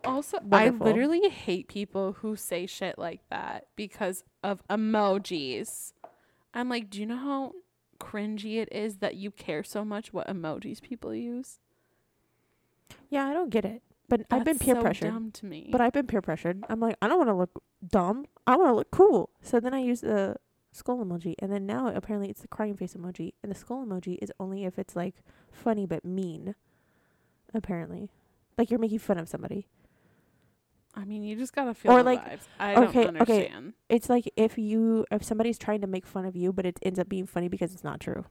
Also, 0.03 0.39
Wonderful. 0.41 0.87
I 0.87 0.89
literally 0.89 1.29
hate 1.29 1.67
people 1.67 2.13
who 2.13 2.35
say 2.35 2.65
shit 2.65 2.97
like 2.97 3.21
that 3.29 3.67
because 3.75 4.23
of 4.43 4.61
emojis. 4.67 5.93
I'm 6.53 6.69
like, 6.69 6.89
do 6.89 6.99
you 6.99 7.05
know 7.05 7.17
how 7.17 7.53
cringy 7.99 8.57
it 8.57 8.69
is 8.71 8.97
that 8.97 9.15
you 9.15 9.31
care 9.31 9.63
so 9.63 9.83
much 9.83 10.13
what 10.13 10.27
emojis 10.27 10.81
people 10.81 11.13
use? 11.13 11.59
yeah, 13.09 13.25
I 13.27 13.33
don't 13.33 13.49
get 13.49 13.65
it. 13.65 13.81
But 14.09 14.21
I've 14.31 14.45
been 14.45 14.57
peer 14.59 14.75
so 14.75 14.81
pressured. 14.81 15.11
dumb 15.11 15.31
to 15.31 15.45
me. 15.45 15.67
But 15.71 15.81
I've 15.81 15.91
been 15.91 16.07
peer 16.07 16.21
pressured. 16.21 16.63
I'm 16.69 16.79
like, 16.79 16.95
I 17.01 17.07
don't 17.09 17.17
want 17.17 17.29
to 17.29 17.33
look 17.35 17.61
dumb. 17.85 18.25
I 18.45 18.55
want 18.55 18.69
to 18.69 18.73
look 18.73 18.91
cool. 18.91 19.29
So 19.41 19.59
then 19.59 19.73
I 19.73 19.79
use 19.79 19.99
the 20.01 20.37
skull 20.71 21.03
emoji, 21.03 21.35
and 21.39 21.51
then 21.51 21.65
now 21.65 21.87
apparently 21.93 22.29
it's 22.29 22.41
the 22.41 22.47
crying 22.47 22.77
face 22.77 22.93
emoji, 22.93 23.33
and 23.43 23.51
the 23.51 23.55
skull 23.55 23.85
emoji 23.85 24.17
is 24.21 24.31
only 24.39 24.63
if 24.63 24.79
it's 24.79 24.95
like 24.95 25.15
funny 25.51 25.85
but 25.85 26.05
mean. 26.05 26.55
Apparently, 27.53 28.09
like 28.57 28.69
you're 28.69 28.79
making 28.79 28.99
fun 28.99 29.17
of 29.17 29.27
somebody. 29.27 29.67
I 30.97 31.05
mean, 31.05 31.21
you 31.23 31.35
just 31.35 31.53
gotta 31.53 31.75
feel 31.75 31.91
Or, 31.91 31.97
the 31.99 32.03
like, 32.03 32.25
vibes. 32.25 32.41
I 32.59 32.71
okay, 32.75 33.03
don't 33.03 33.21
okay. 33.21 33.47
understand. 33.47 33.73
It's 33.87 34.09
like 34.09 34.31
if 34.35 34.57
you 34.57 35.05
if 35.11 35.23
somebody's 35.23 35.59
trying 35.59 35.81
to 35.81 35.87
make 35.87 36.07
fun 36.07 36.25
of 36.25 36.35
you, 36.35 36.51
but 36.51 36.65
it 36.65 36.79
ends 36.81 36.97
up 36.97 37.07
being 37.07 37.27
funny 37.27 37.47
because 37.49 37.71
it's 37.73 37.83
not 37.83 37.99
true. 37.99 38.25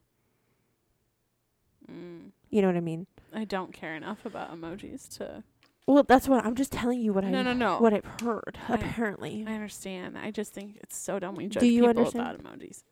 Mm. 1.90 2.32
You 2.50 2.62
know 2.62 2.68
what 2.68 2.76
I 2.76 2.80
mean? 2.80 3.06
I 3.32 3.44
don't 3.44 3.72
care 3.72 3.94
enough 3.94 4.26
about 4.26 4.52
emojis 4.52 5.08
to. 5.18 5.44
Well, 5.86 6.02
that's 6.02 6.26
what 6.28 6.44
I'm 6.44 6.56
just 6.56 6.72
telling 6.72 7.00
you 7.00 7.12
what 7.12 7.24
I 7.24 7.30
No, 7.30 7.42
no, 7.44 7.52
no. 7.52 7.78
what 7.78 7.94
I've 7.94 8.04
heard. 8.20 8.58
I- 8.68 8.74
apparently, 8.74 9.44
I 9.46 9.52
understand. 9.54 10.18
I 10.18 10.32
just 10.32 10.52
think 10.52 10.78
it's 10.82 10.96
so 10.96 11.20
dumb 11.20 11.36
we 11.36 11.46
judge 11.46 11.60
Do 11.60 11.66
you 11.68 11.82
people 11.86 12.00
understand? 12.00 12.40
about 12.40 12.58
emojis. 12.58 12.82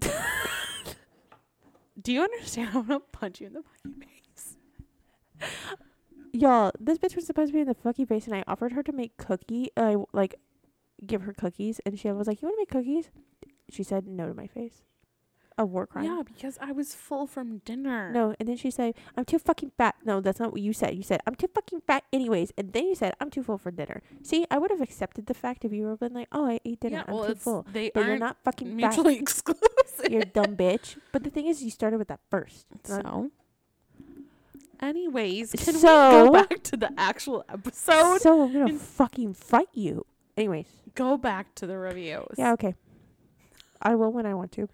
Do 2.02 2.12
you 2.12 2.22
understand? 2.22 2.70
I'm 2.74 2.86
gonna 2.86 3.00
punch 3.12 3.40
you 3.40 3.46
in 3.48 3.52
the 3.52 3.62
fucking 3.62 4.02
face. 4.02 4.56
Y'all, 6.38 6.72
this 6.78 6.98
bitch 6.98 7.16
was 7.16 7.26
supposed 7.26 7.48
to 7.48 7.54
be 7.54 7.60
in 7.60 7.66
the 7.68 7.74
fucking 7.74 8.06
face, 8.06 8.26
and 8.26 8.34
I 8.34 8.44
offered 8.46 8.72
her 8.72 8.82
to 8.82 8.92
make 8.92 9.16
cookie. 9.16 9.70
Uh, 9.76 9.80
I 9.82 9.96
like 10.12 10.34
give 11.06 11.22
her 11.22 11.32
cookies, 11.32 11.80
and 11.84 11.98
she 11.98 12.10
was 12.10 12.26
like, 12.26 12.40
"You 12.42 12.48
want 12.48 12.56
to 12.56 12.60
make 12.62 12.70
cookies?" 12.70 13.10
She 13.70 13.82
said 13.82 14.06
no 14.06 14.28
to 14.28 14.34
my 14.34 14.46
face. 14.46 14.82
A 15.60 15.66
war 15.66 15.88
crime. 15.88 16.04
Yeah, 16.04 16.22
because 16.24 16.56
I 16.60 16.70
was 16.70 16.94
full 16.94 17.26
from 17.26 17.58
dinner. 17.64 18.12
No, 18.12 18.32
and 18.38 18.48
then 18.48 18.56
she 18.56 18.70
said, 18.70 18.94
"I'm 19.16 19.24
too 19.24 19.40
fucking 19.40 19.72
fat." 19.76 19.96
No, 20.04 20.20
that's 20.20 20.38
not 20.38 20.52
what 20.52 20.60
you 20.60 20.72
said. 20.72 20.94
You 20.94 21.02
said, 21.02 21.20
"I'm 21.26 21.34
too 21.34 21.48
fucking 21.52 21.80
fat," 21.80 22.04
anyways, 22.12 22.52
and 22.56 22.72
then 22.72 22.86
you 22.86 22.94
said, 22.94 23.14
"I'm 23.20 23.28
too 23.28 23.42
full 23.42 23.58
for 23.58 23.72
dinner." 23.72 24.00
See, 24.22 24.46
I 24.52 24.58
would 24.58 24.70
have 24.70 24.80
accepted 24.80 25.26
the 25.26 25.34
fact 25.34 25.64
if 25.64 25.72
you 25.72 25.86
were 25.86 25.96
been 25.96 26.14
like, 26.14 26.28
"Oh, 26.30 26.46
I 26.46 26.60
ate 26.64 26.78
dinner. 26.78 26.98
yeah, 26.98 27.04
I'm 27.08 27.14
well, 27.14 27.26
too 27.26 27.34
full." 27.34 27.66
they 27.72 27.90
But 27.90 28.00
you're 28.02 28.10
aren't 28.10 28.20
not 28.20 28.36
fucking 28.44 28.68
fat. 28.68 28.76
mutually 28.76 29.18
exclusive. 29.24 30.08
You're 30.08 30.22
dumb 30.22 30.56
bitch. 30.56 30.96
But 31.10 31.24
the 31.24 31.30
thing 31.30 31.46
is, 31.48 31.60
you 31.64 31.70
started 31.72 31.98
with 31.98 32.06
that 32.08 32.20
first. 32.30 32.66
So, 32.84 33.32
anyways, 34.80 35.52
can 35.52 35.74
we 35.74 35.80
go 35.82 36.30
back 36.32 36.62
to 36.64 36.76
the 36.76 36.90
actual 36.98 37.44
episode? 37.48 38.20
so 38.20 38.42
I'm 38.42 38.52
gonna 38.52 38.66
in- 38.66 38.78
fucking 38.78 39.34
fight 39.34 39.68
you. 39.72 40.04
Anyways, 40.36 40.66
go 40.94 41.16
back 41.16 41.54
to 41.56 41.66
the 41.66 41.76
reviews. 41.78 42.26
yeah, 42.36 42.52
okay. 42.52 42.74
I 43.82 43.94
will 43.94 44.12
when 44.12 44.26
I 44.26 44.34
want 44.34 44.52
to. 44.52 44.68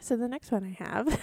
So 0.00 0.16
the 0.16 0.28
next 0.28 0.50
one 0.50 0.64
I 0.64 0.84
have. 0.84 1.08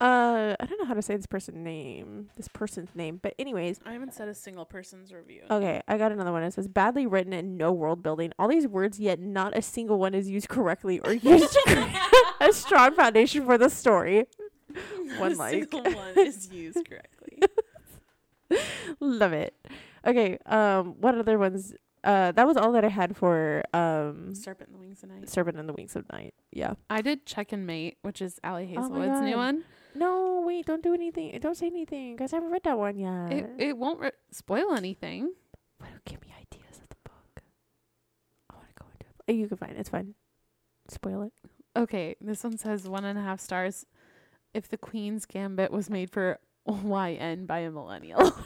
uh, 0.00 0.56
I 0.58 0.66
don't 0.66 0.78
know 0.80 0.86
how 0.86 0.94
to 0.94 1.02
say 1.02 1.14
this 1.16 1.26
person's 1.26 1.58
name. 1.58 2.30
This 2.36 2.48
person's 2.48 2.90
name, 2.94 3.20
but 3.22 3.34
anyways, 3.38 3.78
I 3.86 3.92
haven't 3.92 4.14
said 4.14 4.28
a 4.28 4.34
single 4.34 4.64
person's 4.64 5.12
review. 5.12 5.42
okay, 5.50 5.80
I 5.86 5.96
got 5.96 6.10
another 6.10 6.32
one. 6.32 6.42
It 6.42 6.52
says 6.54 6.66
badly 6.68 7.06
written 7.06 7.32
and 7.32 7.56
no 7.56 7.70
world 7.72 8.02
building. 8.02 8.32
All 8.38 8.48
these 8.48 8.66
words, 8.66 8.98
yet 8.98 9.20
not 9.20 9.56
a 9.56 9.62
single 9.62 9.98
one 9.98 10.14
is 10.14 10.28
used 10.28 10.48
correctly 10.48 10.98
or 11.00 11.12
used 11.12 11.56
a 12.48 12.52
strong 12.52 12.94
foundation 12.94 13.44
for 13.44 13.56
the 13.58 13.68
story. 13.70 14.26
One 15.18 15.32
a 15.32 15.34
like. 15.36 15.52
single 15.70 15.82
one 15.82 16.18
is 16.18 16.48
used 16.50 16.78
correctly. 16.88 17.38
Love 19.00 19.32
it. 19.32 19.54
Okay, 20.06 20.38
um, 20.46 20.94
what 21.00 21.14
other 21.16 21.38
ones? 21.38 21.74
Uh, 22.04 22.32
that 22.32 22.46
was 22.46 22.56
all 22.56 22.72
that 22.72 22.84
I 22.84 22.88
had 22.88 23.16
for 23.16 23.62
um, 23.72 24.34
Serpent 24.34 24.68
in 24.70 24.72
the 24.72 24.78
Wings 24.80 25.02
of 25.02 25.10
Night. 25.10 25.28
Serpent 25.28 25.56
in 25.58 25.66
the 25.66 25.72
Wings 25.72 25.94
of 25.94 26.04
Night. 26.12 26.34
Yeah. 26.50 26.74
I 26.90 27.00
did 27.02 27.26
Check 27.26 27.52
and 27.52 27.64
Mate, 27.66 27.98
which 28.02 28.20
is 28.20 28.40
Ali 28.42 28.74
Oh 28.76 28.88
my 28.88 29.06
new 29.20 29.32
God. 29.34 29.36
one. 29.36 29.64
No, 29.94 30.42
wait, 30.44 30.66
don't 30.66 30.82
do 30.82 30.94
anything. 30.94 31.38
Don't 31.40 31.56
say 31.56 31.66
anything, 31.66 32.16
cause 32.16 32.32
I 32.32 32.36
haven't 32.36 32.50
read 32.50 32.64
that 32.64 32.78
one 32.78 32.98
yet. 32.98 33.30
It 33.32 33.50
it 33.58 33.78
won't 33.78 34.00
re- 34.00 34.10
spoil 34.32 34.74
anything. 34.74 35.32
but 35.78 35.88
it'll 35.88 36.00
give 36.06 36.20
me 36.22 36.32
ideas 36.40 36.78
of 36.82 36.88
the 36.88 36.96
book. 37.04 37.42
I 38.50 38.54
want 38.56 38.68
to 38.68 38.74
go 38.82 38.86
into 38.90 39.06
it. 39.28 39.34
You 39.34 39.48
can 39.48 39.58
find 39.58 39.72
it. 39.72 39.78
It's 39.80 39.90
fine. 39.90 40.14
Spoil 40.88 41.22
it. 41.22 41.32
Okay, 41.74 42.16
this 42.20 42.44
one 42.44 42.58
says 42.58 42.88
one 42.88 43.04
and 43.04 43.18
a 43.18 43.22
half 43.22 43.40
stars. 43.40 43.86
If 44.52 44.68
the 44.68 44.76
Queen's 44.76 45.24
Gambit 45.24 45.70
was 45.70 45.88
made 45.88 46.10
for 46.10 46.38
YN 46.66 47.46
by 47.46 47.60
a 47.60 47.70
millennial. 47.70 48.32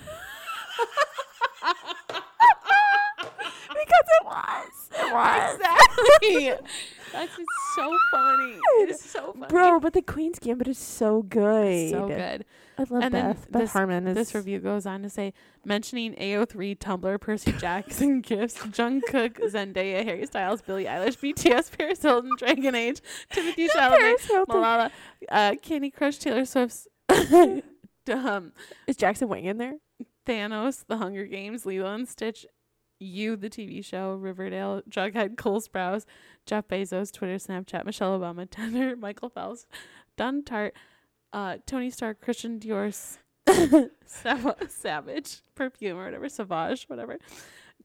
it 4.01 4.25
was. 4.25 4.91
It 4.99 5.55
exactly. 5.55 6.67
That's 7.13 7.37
just 7.37 7.49
so 7.77 7.97
funny. 8.11 8.59
It 8.81 8.91
is 8.91 9.01
so 9.01 9.33
funny. 9.33 9.47
Bro, 9.49 9.81
but 9.81 9.93
the 9.93 10.03
Queen's 10.03 10.39
Gambit 10.39 10.69
is 10.69 10.79
so 10.79 11.23
good. 11.23 11.91
so 11.91 12.09
good. 12.09 12.45
I 12.79 12.83
love 12.83 13.03
And 13.03 13.15
then 13.15 13.33
Beth. 13.33 13.51
Beth 13.51 13.63
this- 13.63 13.73
Harmon 13.73 14.07
is 14.09 14.15
This 14.15 14.35
review 14.35 14.59
goes 14.59 14.85
on 14.85 15.03
to 15.03 15.09
say, 15.09 15.33
mentioning 15.65 16.15
AO3, 16.15 16.77
Tumblr, 16.79 17.21
Percy 17.21 17.53
Jackson 17.59 18.21
gifts, 18.21 18.59
Jungkook, 18.59 19.39
Zendaya, 19.53 20.05
Harry 20.05 20.27
Styles, 20.27 20.61
Billie 20.63 20.85
Eilish, 20.85 21.17
BTS, 21.19 21.77
Paris 21.79 22.03
Hilton, 22.03 22.33
Dragon 22.39 22.75
Age, 22.75 23.01
Timothée 23.33 23.69
Chalamet. 23.75 24.47
Malala, 24.47 24.91
uh, 25.31 25.55
Candy 25.63 25.91
Crush, 25.91 26.19
Taylor 26.19 26.45
Swift's, 26.45 26.87
um, 28.13 28.53
Is 28.87 28.97
Jackson 28.97 29.29
Wang 29.29 29.45
in 29.45 29.59
there? 29.59 29.75
Thanos, 30.27 30.85
The 30.87 30.97
Hunger 30.99 31.25
Games, 31.25 31.65
Lilo 31.65 31.95
and 31.95 32.07
Stitch, 32.09 32.45
You, 32.99 33.37
the 33.37 33.51
TV 33.51 33.85
show, 33.85 34.15
Riverdale, 34.15 34.83
Jughead, 34.89 35.37
Cole 35.37 35.61
Sprouse, 35.61 36.05
Jeff 36.47 36.69
Bezos, 36.69 37.13
Twitter, 37.13 37.37
Snapchat, 37.37 37.85
Michelle 37.85 38.19
Obama, 38.19 38.49
Tinder, 38.51 38.97
Michael 38.97 39.29
Phelps, 39.29 39.67
Donna 40.17 40.43
Tartt, 40.43 40.73
uh, 41.33 41.59
Tony 41.67 41.91
Stark, 41.91 42.21
Christian 42.21 42.59
Dior, 42.59 42.95
Sav- 44.07 44.57
Savage, 44.69 45.43
Perfume 45.55 45.99
or 45.99 46.05
whatever, 46.05 46.29
Savage, 46.29 46.85
whatever. 46.85 47.19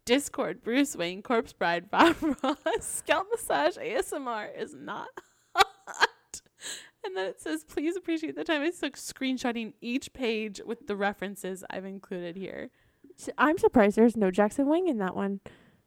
Discord, 0.06 0.64
Bruce 0.64 0.96
Wayne, 0.96 1.22
Corpse 1.22 1.54
Bride, 1.54 1.90
Bob 1.92 2.16
Ross, 2.22 2.58
Scalp 2.82 3.28
Massage, 3.32 3.78
ASMR 3.78 4.48
is 4.58 4.74
not 4.74 5.10
hot. 5.56 6.42
And 7.04 7.18
then 7.18 7.28
it 7.28 7.42
says, 7.42 7.64
please 7.64 7.96
appreciate 7.96 8.36
the 8.36 8.44
time 8.44 8.62
I 8.62 8.70
took 8.70 8.96
screenshotting 8.96 9.74
each 9.82 10.14
page 10.14 10.62
with 10.66 10.88
the 10.88 10.96
references 10.96 11.64
I've 11.70 11.86
included 11.86 12.36
here. 12.36 12.70
I'm 13.38 13.58
surprised 13.58 13.98
there's 13.98 14.18
no 14.18 14.32
Jackson 14.32 14.68
Wang 14.68 14.88
in 14.88 14.98
that 15.00 15.16
one. 15.16 15.40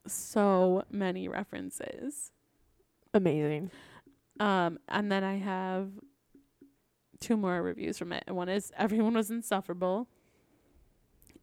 So 0.06 0.84
many 0.90 1.28
references. 1.28 2.32
Amazing. 3.12 3.70
Um, 4.40 4.78
and 4.88 5.10
then 5.10 5.24
I 5.24 5.38
have 5.38 5.90
two 7.20 7.36
more 7.36 7.62
reviews 7.62 7.98
from 7.98 8.12
it. 8.12 8.24
One 8.28 8.48
is 8.48 8.72
everyone 8.76 9.14
was 9.14 9.30
insufferable. 9.30 10.08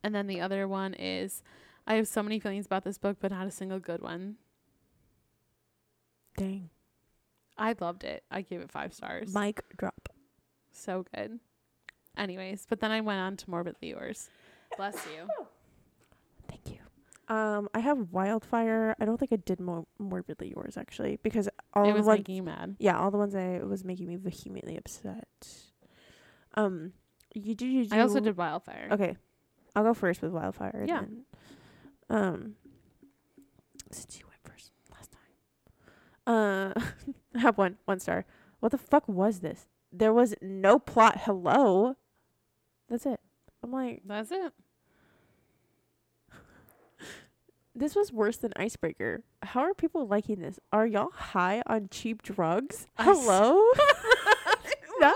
And 0.03 0.13
then 0.13 0.27
the 0.27 0.41
other 0.41 0.67
one 0.67 0.93
is 0.93 1.43
I 1.87 1.95
have 1.95 2.07
so 2.07 2.21
many 2.23 2.39
feelings 2.39 2.65
about 2.65 2.83
this 2.83 2.97
book, 2.97 3.17
but 3.19 3.31
not 3.31 3.47
a 3.47 3.51
single 3.51 3.79
good 3.79 4.01
one. 4.01 4.35
Dang. 6.37 6.69
I 7.57 7.75
loved 7.79 8.03
it. 8.03 8.23
I 8.31 8.41
gave 8.41 8.61
it 8.61 8.71
five 8.71 8.93
stars. 8.93 9.33
Mic 9.33 9.61
drop. 9.77 10.09
so 10.71 11.05
good. 11.15 11.39
Anyways, 12.17 12.65
but 12.67 12.79
then 12.79 12.91
I 12.91 13.01
went 13.01 13.19
on 13.19 13.37
to 13.37 13.49
morbidly 13.49 13.89
yours. 13.89 14.29
Bless 14.77 14.95
you. 15.05 15.27
Um, 17.31 17.69
I 17.73 17.79
have 17.79 18.11
Wildfire. 18.11 18.93
I 18.99 19.05
don't 19.05 19.17
think 19.17 19.31
I 19.31 19.37
did 19.37 19.61
more 19.61 19.85
morbidly 19.97 20.51
yours 20.53 20.75
actually 20.75 21.17
because 21.23 21.47
all 21.73 21.85
it 21.85 21.93
the 21.93 22.01
ones, 22.03 22.19
making 22.19 22.35
you 22.35 22.43
mad. 22.43 22.75
yeah, 22.77 22.99
all 22.99 23.09
the 23.09 23.17
ones 23.17 23.33
I 23.33 23.61
was 23.63 23.85
making 23.85 24.07
me 24.09 24.17
vehemently 24.17 24.75
upset. 24.77 25.47
Um, 26.55 26.91
you 27.33 27.55
do. 27.55 27.65
You 27.65 27.85
do 27.85 27.95
I 27.95 28.01
also 28.01 28.19
did 28.19 28.35
wildfire. 28.35 28.89
Okay, 28.91 29.15
I'll 29.77 29.83
go 29.83 29.93
first 29.93 30.21
with 30.21 30.33
Wildfire. 30.33 30.83
Yeah. 30.85 30.99
then, 30.99 31.23
um, 32.09 32.55
since 33.91 34.19
you 34.19 34.25
went 34.27 34.41
first 34.43 34.73
last 34.91 35.13
time, 35.13 36.75
uh, 36.75 36.81
I 37.35 37.39
have 37.39 37.57
one 37.57 37.77
one 37.85 38.01
star. 38.01 38.25
What 38.59 38.73
the 38.73 38.77
fuck 38.77 39.07
was 39.07 39.39
this? 39.39 39.67
There 39.93 40.11
was 40.13 40.35
no 40.41 40.79
plot. 40.79 41.21
Hello. 41.21 41.95
That's 42.89 43.05
it. 43.05 43.21
I'm 43.63 43.71
like, 43.71 44.01
That's 44.05 44.31
it. 44.31 44.51
This 47.73 47.95
was 47.95 48.11
worse 48.11 48.37
than 48.37 48.51
Icebreaker. 48.55 49.23
How 49.43 49.61
are 49.61 49.73
people 49.73 50.07
liking 50.07 50.39
this? 50.39 50.59
Are 50.73 50.85
y'all 50.85 51.11
high 51.11 51.61
on 51.67 51.87
cheap 51.89 52.21
drugs? 52.21 52.87
Hello. 52.97 53.63
not 54.99 55.15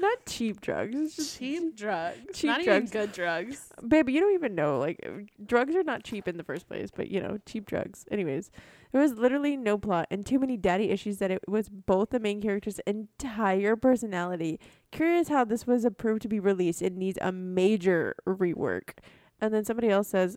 not 0.00 0.26
cheap 0.26 0.60
drugs. 0.60 0.96
It's 0.96 1.16
just 1.16 1.38
cheap 1.38 1.76
drugs. 1.76 2.18
cheap 2.34 2.48
not 2.48 2.64
drugs. 2.64 2.90
even 2.90 3.00
good 3.00 3.12
drugs. 3.12 3.72
Baby, 3.86 4.12
you 4.12 4.20
don't 4.20 4.34
even 4.34 4.54
know. 4.56 4.78
Like, 4.78 4.98
uh, 5.06 5.22
drugs 5.46 5.76
are 5.76 5.84
not 5.84 6.02
cheap 6.02 6.26
in 6.26 6.36
the 6.36 6.44
first 6.44 6.66
place, 6.66 6.90
but 6.94 7.08
you 7.08 7.20
know, 7.20 7.38
cheap 7.46 7.66
drugs. 7.66 8.04
Anyways, 8.10 8.50
there 8.90 9.00
was 9.00 9.12
literally 9.14 9.56
no 9.56 9.78
plot 9.78 10.08
and 10.10 10.26
too 10.26 10.40
many 10.40 10.56
daddy 10.56 10.90
issues 10.90 11.18
that 11.18 11.30
it 11.30 11.42
was 11.46 11.68
both 11.68 12.10
the 12.10 12.18
main 12.18 12.42
character's 12.42 12.80
entire 12.80 13.76
personality. 13.76 14.58
Curious 14.90 15.28
how 15.28 15.44
this 15.44 15.66
was 15.68 15.84
approved 15.84 16.22
to 16.22 16.28
be 16.28 16.40
released. 16.40 16.82
It 16.82 16.96
needs 16.96 17.18
a 17.22 17.30
major 17.30 18.16
rework. 18.26 18.98
And 19.40 19.54
then 19.54 19.64
somebody 19.64 19.88
else 19.88 20.08
says, 20.08 20.36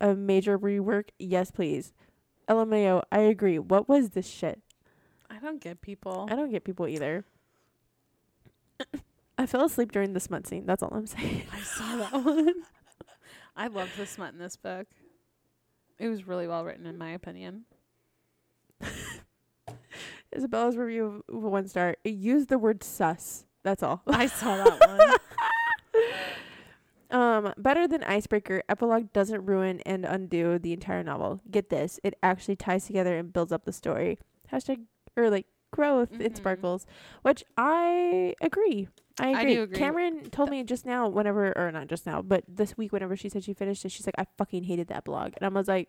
a 0.00 0.14
major 0.14 0.58
rework? 0.58 1.08
Yes, 1.18 1.50
please. 1.50 1.92
LMAO, 2.48 3.02
I 3.10 3.20
agree. 3.20 3.58
What 3.58 3.88
was 3.88 4.10
this 4.10 4.28
shit? 4.28 4.60
I 5.30 5.38
don't 5.38 5.60
get 5.60 5.80
people. 5.80 6.28
I 6.30 6.36
don't 6.36 6.50
get 6.50 6.64
people 6.64 6.86
either. 6.86 7.24
I 9.38 9.46
fell 9.46 9.64
asleep 9.64 9.92
during 9.92 10.12
the 10.12 10.20
smut 10.20 10.46
scene. 10.46 10.66
That's 10.66 10.82
all 10.82 10.92
I'm 10.92 11.06
saying. 11.08 11.44
I 11.52 11.60
saw 11.60 11.96
that 11.96 12.12
one. 12.24 12.54
I 13.56 13.68
loved 13.68 13.96
the 13.96 14.06
smut 14.06 14.32
in 14.32 14.38
this 14.38 14.56
book. 14.56 14.86
It 15.98 16.08
was 16.08 16.26
really 16.26 16.48
well 16.48 16.64
written, 16.64 16.86
in 16.86 16.98
my 16.98 17.10
opinion. 17.10 17.64
Isabella's 20.36 20.76
review 20.76 21.22
of 21.28 21.42
one 21.42 21.68
star. 21.68 21.96
It 22.02 22.14
used 22.14 22.48
the 22.48 22.58
word 22.58 22.82
sus. 22.82 23.46
That's 23.62 23.82
all. 23.82 24.02
I 24.06 24.26
saw 24.26 24.56
that 24.56 24.88
one. 24.88 26.02
Um, 27.10 27.52
better 27.56 27.86
than 27.88 28.02
Icebreaker, 28.04 28.62
Epilogue 28.68 29.12
doesn't 29.12 29.44
ruin 29.46 29.80
and 29.86 30.04
undo 30.04 30.58
the 30.58 30.72
entire 30.72 31.02
novel. 31.02 31.40
Get 31.50 31.70
this, 31.70 32.00
it 32.04 32.14
actually 32.22 32.56
ties 32.56 32.86
together 32.86 33.16
and 33.18 33.32
builds 33.32 33.52
up 33.52 33.64
the 33.64 33.72
story. 33.72 34.18
Hashtag 34.52 34.80
or 35.16 35.30
like 35.30 35.46
growth 35.70 36.12
in 36.12 36.32
Mhm. 36.32 36.36
Sparkles, 36.36 36.86
which 37.22 37.44
I 37.56 38.34
agree. 38.40 38.88
I 39.20 39.28
I 39.28 39.40
agree. 39.42 39.54
do 39.54 39.62
agree. 39.62 39.76
Cameron 39.78 40.30
told 40.30 40.50
me 40.50 40.62
just 40.64 40.84
now, 40.86 41.08
whenever, 41.08 41.56
or 41.56 41.70
not 41.72 41.86
just 41.88 42.06
now, 42.06 42.20
but 42.22 42.44
this 42.48 42.76
week, 42.76 42.92
whenever 42.92 43.16
she 43.16 43.28
said 43.28 43.44
she 43.44 43.54
finished 43.54 43.84
it, 43.84 43.90
she's 43.90 44.06
like, 44.06 44.14
I 44.18 44.26
fucking 44.38 44.64
hated 44.64 44.88
that 44.88 45.04
blog. 45.04 45.32
And 45.36 45.44
I 45.46 45.48
was 45.56 45.68
like, 45.68 45.88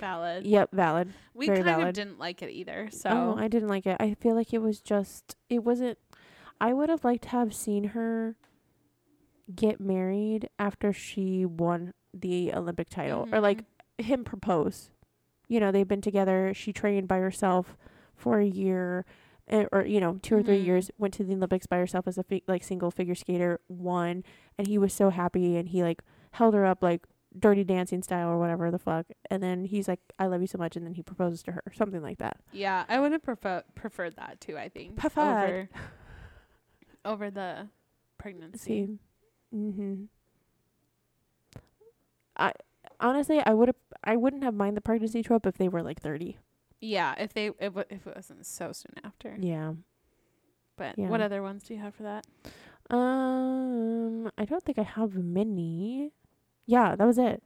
Valid. 0.00 0.44
yep, 0.46 0.70
valid. 0.72 1.12
we 1.34 1.46
very 1.46 1.62
kind 1.62 1.86
of 1.86 1.94
didn't 1.94 2.18
like 2.18 2.42
it 2.42 2.50
either. 2.50 2.88
So 2.90 3.10
Oh, 3.10 3.36
I 3.38 3.46
didn't 3.48 3.68
like 3.68 3.86
it. 3.86 3.96
I 4.00 4.14
feel 4.14 4.34
like 4.34 4.52
it 4.52 4.58
was 4.62 4.80
just, 4.80 5.36
it 5.48 5.62
wasn't, 5.62 5.98
I 6.60 6.72
would 6.72 6.88
have 6.88 7.04
liked 7.04 7.22
to 7.24 7.28
have 7.30 7.54
seen 7.54 7.84
her 7.90 8.36
get 9.54 9.80
married 9.80 10.48
after 10.58 10.92
she 10.92 11.44
won 11.44 11.92
the 12.14 12.52
Olympic 12.54 12.88
title 12.88 13.28
or 13.32 13.40
like 13.40 13.64
Mhm. 13.98 14.04
him 14.04 14.24
propose. 14.24 14.90
You 15.48 15.60
know, 15.60 15.70
they've 15.72 15.88
been 15.88 16.00
together. 16.00 16.52
She 16.54 16.72
trained 16.72 17.08
by 17.08 17.18
herself 17.18 17.76
for 18.14 18.38
a 18.38 18.46
year, 18.46 19.04
eh, 19.48 19.66
or 19.72 19.84
you 19.84 20.00
know, 20.00 20.18
two 20.22 20.36
or 20.36 20.42
three 20.42 20.62
Mhm. 20.62 20.66
years. 20.66 20.90
Went 20.98 21.14
to 21.14 21.24
the 21.24 21.34
Olympics 21.34 21.66
by 21.66 21.78
herself 21.78 22.06
as 22.08 22.16
a 22.18 22.22
fi- 22.22 22.42
like 22.46 22.62
single 22.62 22.90
figure 22.90 23.14
skater. 23.14 23.60
Won, 23.68 24.24
and 24.56 24.66
he 24.66 24.78
was 24.78 24.92
so 24.94 25.10
happy, 25.10 25.56
and 25.56 25.68
he 25.70 25.82
like 25.82 26.02
held 26.32 26.54
her 26.54 26.64
up 26.64 26.82
like 26.82 27.06
dirty 27.38 27.64
dancing 27.64 28.02
style 28.02 28.28
or 28.28 28.38
whatever 28.38 28.70
the 28.70 28.78
fuck. 28.78 29.06
And 29.30 29.42
then 29.42 29.64
he's 29.64 29.88
like, 29.88 30.00
"I 30.18 30.26
love 30.26 30.42
you 30.42 30.46
so 30.46 30.58
much," 30.58 30.76
and 30.76 30.84
then 30.86 30.92
he 30.94 31.02
proposes 31.02 31.42
to 31.44 31.52
her, 31.52 31.62
something 31.72 32.02
like 32.02 32.18
that. 32.18 32.36
yeah, 32.52 32.84
I 32.88 33.00
would 33.00 33.12
have 33.12 33.22
prefer- 33.22 33.64
preferred 33.74 34.16
that 34.16 34.40
too. 34.40 34.56
I 34.58 34.68
think 34.68 34.96
Preferred. 34.96 35.24
over 35.24 35.68
over 37.04 37.30
the 37.30 37.68
pregnancy. 38.18 38.58
See, 38.86 38.98
mm-hmm. 39.54 40.04
I 42.36 42.52
honestly, 43.00 43.40
I 43.44 43.52
would 43.54 43.68
have, 43.68 43.76
I 44.04 44.16
wouldn't 44.16 44.42
have 44.44 44.54
mind 44.54 44.76
the 44.76 44.80
pregnancy 44.80 45.22
trope 45.22 45.46
if 45.46 45.58
they 45.58 45.68
were 45.68 45.82
like 45.82 46.00
thirty. 46.00 46.38
Yeah, 46.80 47.14
if 47.18 47.32
they 47.32 47.50
if, 47.60 47.76
it- 47.76 47.86
if 47.90 48.06
it 48.06 48.16
wasn't 48.16 48.46
so 48.46 48.72
soon 48.72 48.94
after. 49.04 49.36
Yeah. 49.38 49.74
But 50.76 50.98
Yeah. 50.98 51.08
what 51.08 51.20
other 51.20 51.42
ones 51.42 51.62
do 51.64 51.74
you 51.74 51.80
have 51.80 51.94
for 51.94 52.02
that? 52.04 52.26
Um, 52.90 54.30
I 54.38 54.44
don't 54.44 54.62
think 54.64 54.78
I 54.78 54.82
have 54.82 55.14
many. 55.14 56.12
Yeah, 56.66 56.96
that 56.96 57.04
was 57.06 57.18
it. 57.18 57.42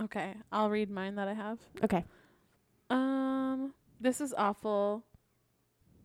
Okay, 0.00 0.34
I'll 0.50 0.70
read 0.70 0.90
mine 0.90 1.16
that 1.16 1.28
I 1.28 1.34
have. 1.34 1.58
Okay. 1.84 2.04
Um, 2.88 3.74
this 4.00 4.20
is 4.20 4.32
awful. 4.38 5.04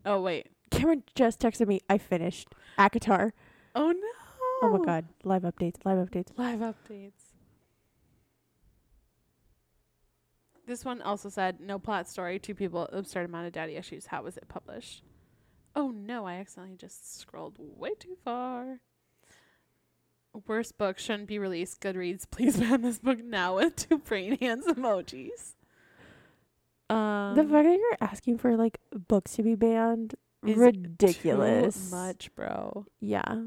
Oh 0.04 0.20
wait. 0.20 0.48
Cameron 0.70 1.04
just 1.14 1.40
texted 1.40 1.66
me. 1.66 1.80
I 1.88 1.96
finished 1.96 2.48
ACOTAR. 2.78 3.32
Oh 3.76 3.92
no. 3.92 4.08
Oh 4.62 4.78
my 4.78 4.84
god. 4.84 5.04
Live 5.22 5.42
updates. 5.42 5.84
Live 5.84 5.98
updates. 5.98 6.28
Live 6.38 6.60
updates. 6.60 7.34
This 10.66 10.84
one 10.84 11.02
also 11.02 11.28
said 11.28 11.60
no 11.60 11.78
plot 11.78 12.08
story. 12.08 12.38
Two 12.38 12.54
people, 12.54 12.88
absurd 12.90 13.26
amount 13.26 13.46
of 13.46 13.52
daddy 13.52 13.76
issues. 13.76 14.06
How 14.06 14.22
was 14.22 14.36
it 14.38 14.48
published? 14.48 15.02
Oh 15.76 15.90
no, 15.90 16.26
I 16.26 16.36
accidentally 16.36 16.76
just 16.76 17.20
scrolled 17.20 17.56
way 17.58 17.94
too 17.94 18.16
far. 18.24 18.80
Worst 20.46 20.78
book 20.78 20.98
shouldn't 20.98 21.28
be 21.28 21.38
released. 21.38 21.80
Goodreads, 21.82 22.24
please 22.30 22.56
ban 22.56 22.80
this 22.80 22.98
book 22.98 23.22
now 23.22 23.56
with 23.56 23.76
two 23.76 23.98
brain 23.98 24.38
hands 24.38 24.66
emojis. 24.68 25.54
Um, 26.88 27.34
the 27.34 27.42
fact 27.44 27.66
that 27.66 27.78
you're 27.78 27.98
asking 28.00 28.38
for 28.38 28.56
like 28.56 28.78
books 28.90 29.34
to 29.34 29.42
be 29.42 29.54
banned, 29.54 30.14
is 30.46 30.56
ridiculous. 30.56 31.90
Too 31.90 31.96
much, 31.96 32.34
bro. 32.34 32.86
Yeah, 33.00 33.42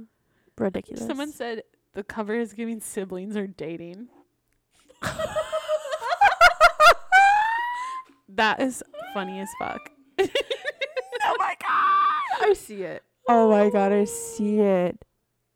ridiculous. 0.60 1.06
Someone 1.06 1.32
said 1.32 1.63
the 1.93 2.04
cover 2.04 2.36
is 2.36 2.54
giving 2.54 2.80
siblings 2.80 3.36
are 3.36 3.48
dating. 3.48 4.10
that 8.30 8.62
is 8.62 8.84
funny 9.13 9.39
as 9.39 9.50
fuck. 9.60 9.91
oh 10.19 11.36
my 11.38 11.56
god, 11.62 12.50
I 12.50 12.54
see 12.56 12.84
it. 12.84 13.04
Oh 13.28 13.50
my 13.50 13.69
god, 13.69 13.91
I 13.91 14.06
see 14.06 14.60
it. 14.60 15.04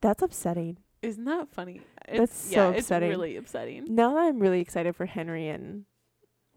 That's 0.01 0.21
upsetting. 0.21 0.77
Isn't 1.01 1.25
that 1.25 1.49
funny? 1.49 1.81
That's 2.07 2.19
It's, 2.19 2.51
so 2.51 2.71
yeah, 2.71 2.77
upsetting. 2.77 3.09
It's 3.09 3.17
really 3.17 3.35
upsetting. 3.35 3.85
Now 3.89 4.13
that 4.13 4.21
I'm 4.21 4.39
really 4.39 4.61
excited 4.61 4.95
for 4.95 5.05
Henry 5.05 5.49
and 5.49 5.85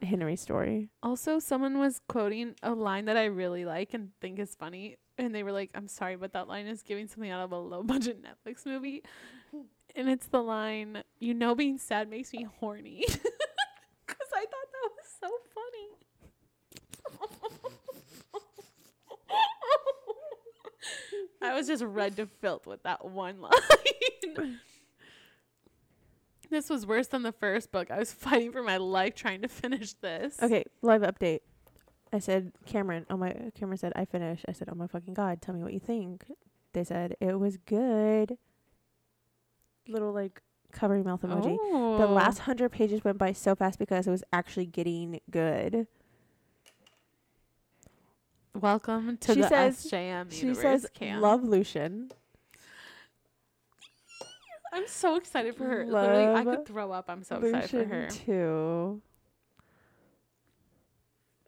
Henry's 0.02 0.40
story. 0.40 0.90
Also, 1.02 1.38
someone 1.38 1.78
was 1.78 2.00
quoting 2.08 2.54
a 2.62 2.72
line 2.74 3.06
that 3.06 3.16
I 3.16 3.24
really 3.24 3.64
like 3.64 3.94
and 3.94 4.10
think 4.20 4.38
is 4.38 4.54
funny, 4.54 4.96
and 5.18 5.34
they 5.34 5.42
were 5.42 5.52
like, 5.52 5.70
"I'm 5.74 5.88
sorry, 5.88 6.16
but 6.16 6.32
that 6.32 6.48
line 6.48 6.66
is 6.66 6.82
giving 6.82 7.08
something 7.08 7.30
out 7.30 7.42
of 7.42 7.52
a 7.52 7.58
low 7.58 7.82
budget 7.92 8.22
Netflix 8.22 8.66
movie." 8.66 9.02
And 9.94 10.08
it's 10.08 10.26
the 10.26 10.42
line, 10.42 11.02
"You 11.18 11.34
know, 11.34 11.54
being 11.54 11.78
sad 11.78 12.10
makes 12.10 12.32
me 12.32 12.46
horny," 12.58 13.04
because 13.06 14.30
I 14.34 14.40
thought 14.40 14.70
that 14.72 14.90
was 14.90 15.06
so 15.20 15.30
funny. 15.54 15.88
I 21.42 21.54
was 21.54 21.66
just 21.68 21.82
red 21.84 22.16
to 22.16 22.26
filth 22.26 22.66
with 22.66 22.82
that 22.82 23.04
one 23.04 23.40
line. 23.40 23.52
this 26.50 26.68
was 26.68 26.84
worse 26.86 27.06
than 27.08 27.22
the 27.22 27.32
first 27.32 27.70
book. 27.70 27.90
I 27.90 27.98
was 27.98 28.12
fighting 28.12 28.52
for 28.52 28.62
my 28.62 28.78
life 28.78 29.14
trying 29.14 29.42
to 29.42 29.48
finish 29.48 29.92
this. 29.94 30.42
Okay, 30.42 30.64
live 30.82 31.02
update. 31.02 31.40
I 32.16 32.18
said, 32.18 32.52
Cameron, 32.64 33.04
oh 33.10 33.16
my, 33.18 33.34
Cameron 33.54 33.76
said, 33.76 33.92
I 33.94 34.06
finished. 34.06 34.46
I 34.48 34.52
said, 34.52 34.68
oh 34.72 34.74
my 34.74 34.86
fucking 34.86 35.12
God, 35.12 35.42
tell 35.42 35.54
me 35.54 35.62
what 35.62 35.74
you 35.74 35.78
think. 35.80 36.24
They 36.72 36.82
said, 36.82 37.14
it 37.20 37.38
was 37.38 37.58
good. 37.58 38.38
Little 39.86 40.12
like 40.12 40.40
covering 40.72 41.04
mouth 41.04 41.20
emoji. 41.20 41.56
The 41.98 42.06
Oh. 42.06 42.12
last 42.12 42.38
hundred 42.40 42.70
pages 42.72 43.04
went 43.04 43.18
by 43.18 43.32
so 43.32 43.54
fast 43.54 43.78
because 43.78 44.06
it 44.06 44.10
was 44.10 44.24
actually 44.32 44.64
getting 44.66 45.20
good. 45.30 45.86
Welcome 48.54 49.18
to 49.18 49.34
She 49.34 49.40
the 49.42 49.48
says- 49.48 49.86
SJM 49.92 50.32
She 50.32 50.40
universe, 50.46 50.62
says, 50.62 50.86
Cam. 50.94 51.20
love 51.20 51.44
Lucien. 51.44 52.10
I'm 54.72 54.86
so 54.88 55.16
excited 55.16 55.54
for 55.56 55.64
her. 55.64 55.84
Literally, 55.86 56.34
I 56.34 56.44
could 56.44 56.66
throw 56.66 56.92
up. 56.92 57.06
I'm 57.08 57.22
so 57.22 57.36
excited 57.36 57.70
for 57.70 57.84
her. 57.84 58.08
too. 58.08 59.02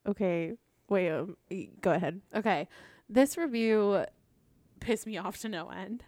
Okay, 0.09 0.55
wait, 0.89 1.11
um, 1.11 1.37
go 1.83 1.93
ahead. 1.93 2.23
Okay, 2.35 2.67
this 3.09 3.37
review 3.37 4.05
pissed 4.81 5.07
me 5.07 5.19
off 5.19 5.37
to 5.39 5.49
no 5.49 5.69
end. 5.69 6.05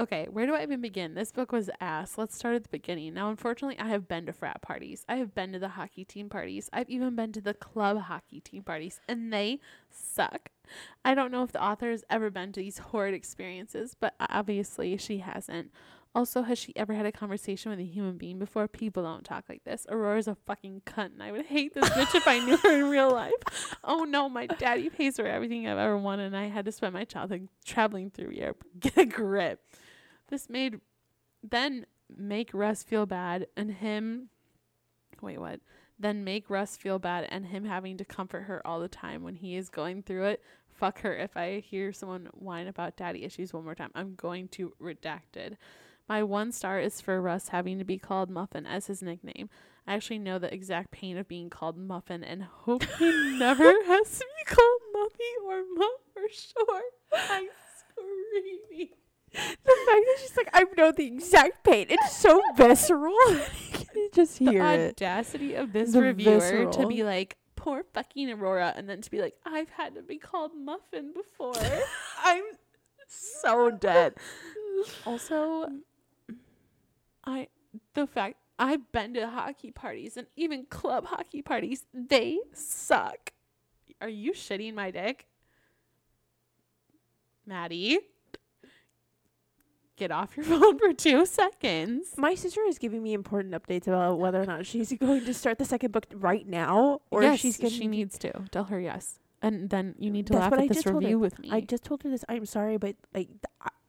Okay, 0.00 0.26
where 0.30 0.46
do 0.46 0.54
I 0.54 0.62
even 0.62 0.80
begin? 0.80 1.14
This 1.14 1.30
book 1.30 1.52
was 1.52 1.68
ass. 1.78 2.16
Let's 2.16 2.34
start 2.34 2.54
at 2.56 2.62
the 2.62 2.70
beginning. 2.70 3.12
Now, 3.12 3.28
unfortunately, 3.28 3.78
I 3.78 3.88
have 3.88 4.08
been 4.08 4.24
to 4.26 4.32
frat 4.32 4.62
parties. 4.62 5.04
I 5.08 5.16
have 5.16 5.34
been 5.34 5.52
to 5.52 5.58
the 5.58 5.68
hockey 5.68 6.06
team 6.06 6.30
parties. 6.30 6.70
I've 6.72 6.88
even 6.88 7.14
been 7.14 7.32
to 7.32 7.40
the 7.42 7.52
club 7.52 7.98
hockey 7.98 8.40
team 8.40 8.62
parties, 8.62 9.00
and 9.06 9.30
they 9.30 9.60
suck. 9.90 10.48
I 11.04 11.14
don't 11.14 11.30
know 11.30 11.42
if 11.42 11.52
the 11.52 11.62
author 11.62 11.90
has 11.90 12.02
ever 12.08 12.30
been 12.30 12.50
to 12.52 12.60
these 12.60 12.78
horrid 12.78 13.12
experiences, 13.12 13.94
but 13.98 14.14
obviously 14.18 14.96
she 14.96 15.18
hasn't. 15.18 15.70
Also, 16.12 16.42
has 16.42 16.58
she 16.58 16.74
ever 16.76 16.92
had 16.92 17.06
a 17.06 17.12
conversation 17.12 17.70
with 17.70 17.78
a 17.78 17.84
human 17.84 18.16
being 18.16 18.38
before? 18.40 18.66
People 18.66 19.04
don't 19.04 19.24
talk 19.24 19.44
like 19.48 19.62
this. 19.62 19.86
Aurora's 19.88 20.26
a 20.26 20.34
fucking 20.34 20.82
cunt, 20.84 21.12
and 21.12 21.22
I 21.22 21.30
would 21.30 21.46
hate 21.46 21.72
this 21.72 21.88
bitch 21.90 22.16
if 22.16 22.26
I 22.26 22.40
knew 22.40 22.56
her 22.56 22.78
in 22.80 22.90
real 22.90 23.10
life. 23.10 23.32
Oh 23.82 24.04
no, 24.04 24.28
my 24.28 24.46
daddy 24.46 24.90
pays 24.90 25.16
for 25.16 25.26
everything 25.26 25.66
I've 25.66 25.78
ever 25.78 25.96
wanted, 25.96 26.26
and 26.26 26.36
I 26.36 26.48
had 26.48 26.64
to 26.66 26.72
spend 26.72 26.92
my 26.92 27.04
childhood 27.04 27.48
traveling 27.64 28.10
through 28.10 28.30
Europe. 28.30 28.62
Get 28.78 28.96
a 28.98 29.06
grip. 29.06 29.60
This 30.28 30.48
made 30.50 30.80
then 31.42 31.86
make 32.14 32.50
Russ 32.52 32.82
feel 32.82 33.06
bad, 33.06 33.46
and 33.56 33.70
him. 33.70 34.28
Wait, 35.20 35.38
what? 35.38 35.60
Then 35.98 36.24
make 36.24 36.50
Russ 36.50 36.76
feel 36.76 36.98
bad, 36.98 37.26
and 37.30 37.46
him 37.46 37.64
having 37.64 37.96
to 37.98 38.04
comfort 38.04 38.42
her 38.42 38.66
all 38.66 38.80
the 38.80 38.88
time 38.88 39.22
when 39.22 39.36
he 39.36 39.56
is 39.56 39.68
going 39.68 40.02
through 40.02 40.24
it. 40.26 40.42
Fuck 40.68 41.00
her. 41.00 41.14
If 41.14 41.36
I 41.36 41.60
hear 41.60 41.92
someone 41.92 42.28
whine 42.32 42.68
about 42.68 42.96
daddy 42.96 43.24
issues 43.24 43.52
one 43.52 43.64
more 43.64 43.74
time, 43.74 43.90
I'm 43.94 44.14
going 44.14 44.48
to 44.48 44.72
redacted. 44.80 45.56
My 46.10 46.24
one 46.24 46.50
star 46.50 46.80
is 46.80 47.00
for 47.00 47.22
Russ 47.22 47.50
having 47.50 47.78
to 47.78 47.84
be 47.84 47.96
called 47.96 48.30
Muffin 48.30 48.66
as 48.66 48.88
his 48.88 49.00
nickname. 49.00 49.48
I 49.86 49.94
actually 49.94 50.18
know 50.18 50.40
the 50.40 50.52
exact 50.52 50.90
pain 50.90 51.16
of 51.16 51.28
being 51.28 51.48
called 51.48 51.78
Muffin 51.78 52.24
and 52.24 52.42
hope 52.42 52.82
he 52.98 53.12
never 53.38 53.62
has 53.84 54.18
to 54.18 54.24
be 54.24 54.52
called 54.52 54.80
Muffy 54.92 55.46
or 55.46 55.62
Muff 55.72 56.00
for 56.12 56.22
sure. 56.28 56.82
I'm 57.14 57.46
screaming. 57.78 58.88
The 59.30 59.36
fact 59.38 59.60
that 60.04 60.16
she's 60.20 60.36
like, 60.36 60.50
I 60.52 60.64
know 60.76 60.90
the 60.90 61.06
exact 61.06 61.62
pain. 61.62 61.86
It's 61.88 62.16
so 62.16 62.42
visceral. 62.56 63.14
you 63.94 64.10
just 64.12 64.40
The 64.40 64.50
hear 64.50 64.64
it. 64.64 64.90
audacity 64.90 65.54
of 65.54 65.72
this 65.72 65.92
The 65.92 66.02
reviewer 66.02 66.72
to 66.72 66.88
be 66.88 67.04
like, 67.04 67.36
poor 67.54 67.84
fucking 67.94 68.32
Aurora, 68.32 68.72
and 68.74 68.88
then 68.88 69.00
to 69.00 69.10
be 69.12 69.20
like, 69.20 69.34
I've 69.46 69.70
had 69.70 69.94
to 69.94 70.02
be 70.02 70.18
called 70.18 70.56
Muffin 70.56 71.12
before. 71.14 71.54
I'm 72.24 72.42
so 73.06 73.70
dead. 73.70 74.14
Also, 75.06 75.66
mm. 75.66 75.80
I 77.30 77.48
the 77.94 78.06
fact 78.06 78.36
I've 78.58 78.90
been 78.92 79.14
to 79.14 79.28
hockey 79.28 79.70
parties 79.70 80.16
and 80.16 80.26
even 80.36 80.66
club 80.66 81.06
hockey 81.06 81.42
parties, 81.42 81.86
they 81.94 82.38
suck. 82.52 83.32
Are 84.00 84.08
you 84.08 84.32
shitting 84.32 84.74
my 84.74 84.90
dick? 84.90 85.26
Maddie? 87.46 87.98
Get 89.96 90.10
off 90.10 90.36
your 90.36 90.44
phone 90.50 90.78
for 90.78 90.92
two 90.92 91.26
seconds. 91.26 92.14
My 92.16 92.34
sister 92.34 92.62
is 92.66 92.78
giving 92.78 93.02
me 93.02 93.12
important 93.12 93.54
updates 93.54 93.86
about 93.86 94.18
whether 94.18 94.40
or 94.40 94.46
not 94.46 94.64
she's 94.66 94.92
going 94.92 95.24
to 95.24 95.34
start 95.34 95.58
the 95.58 95.64
second 95.64 95.92
book 95.92 96.06
right 96.14 96.46
now, 96.46 97.00
or 97.10 97.22
yes, 97.22 97.34
if 97.34 97.40
she's 97.40 97.56
going. 97.58 97.72
she 97.72 97.86
needs 97.86 98.18
to. 98.18 98.32
Tell 98.50 98.64
her 98.64 98.80
yes. 98.80 99.18
And 99.42 99.70
then 99.70 99.94
you 99.98 100.10
need 100.10 100.26
to 100.28 100.34
That's 100.34 100.42
laugh 100.44 100.52
at 100.54 100.60
I 100.60 100.68
this 100.68 100.78
just 100.78 100.86
told 100.86 100.96
her. 101.02 101.06
review 101.06 101.18
with 101.18 101.38
me. 101.38 101.50
I 101.50 101.60
just 101.60 101.84
told 101.84 102.02
her 102.02 102.10
this. 102.10 102.24
I'm 102.28 102.46
sorry, 102.46 102.76
but 102.78 102.96
like 103.14 103.28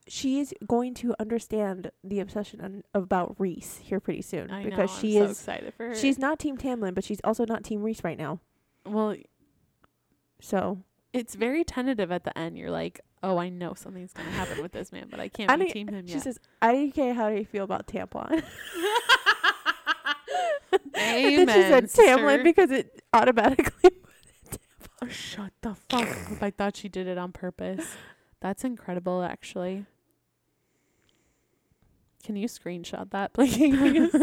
she 0.08 0.40
is 0.40 0.52
going 0.66 0.94
to 0.94 1.14
understand 1.20 1.90
the 2.02 2.18
obsession 2.20 2.60
on, 2.60 2.82
about 2.94 3.36
Rhys 3.38 3.78
here 3.82 4.00
pretty 4.00 4.22
soon 4.22 4.50
I 4.50 4.64
because 4.64 4.90
know, 4.90 4.98
she 5.00 5.18
I'm 5.18 5.26
so 5.26 5.30
is 5.30 5.38
excited 5.38 5.74
for 5.74 5.88
her. 5.88 5.94
she's 5.94 6.18
not 6.18 6.38
Team 6.38 6.56
Tamlin, 6.56 6.94
but 6.94 7.04
she's 7.04 7.20
also 7.24 7.44
not 7.46 7.62
Team 7.64 7.82
Rhys 7.82 8.02
right 8.02 8.18
now. 8.18 8.40
well, 8.84 9.14
So 10.40 10.78
it's 11.12 11.34
very 11.34 11.62
tentative 11.64 12.10
at 12.10 12.24
the 12.24 12.36
end. 12.36 12.58
You're 12.58 12.70
like, 12.70 13.00
oh, 13.22 13.38
I 13.38 13.48
know 13.48 13.74
something's 13.74 14.12
gonna 14.12 14.30
happen 14.30 14.60
with 14.62 14.72
this 14.72 14.90
man, 14.92 15.06
but 15.10 15.20
I 15.20 15.28
can't 15.28 15.50
I 15.52 15.56
team 15.66 15.88
him 15.88 16.06
she 16.06 16.12
yet. 16.14 16.18
She 16.18 16.24
says, 16.24 16.40
"IDK, 16.60 17.14
how 17.14 17.28
do 17.30 17.36
you 17.36 17.44
feel 17.44 17.64
about 17.64 17.86
tampon?" 17.86 18.30
Amen. 18.32 18.44
and 20.94 21.48
then 21.48 21.48
she 21.48 21.62
said 21.68 21.84
Tamlin 21.84 22.28
sister. 22.38 22.42
because 22.42 22.70
it 22.70 23.02
automatically. 23.12 23.90
Oh, 25.04 25.08
shut 25.08 25.50
the 25.62 25.74
fuck 25.90 26.00
up. 26.30 26.40
I 26.40 26.50
thought 26.52 26.76
she 26.76 26.88
did 26.88 27.08
it 27.08 27.18
on 27.18 27.32
purpose. 27.32 27.96
That's 28.40 28.62
incredible, 28.62 29.24
actually. 29.24 29.84
Can 32.24 32.36
you 32.36 32.48
screenshot 32.48 33.10
that, 33.10 33.32
please? 33.34 34.14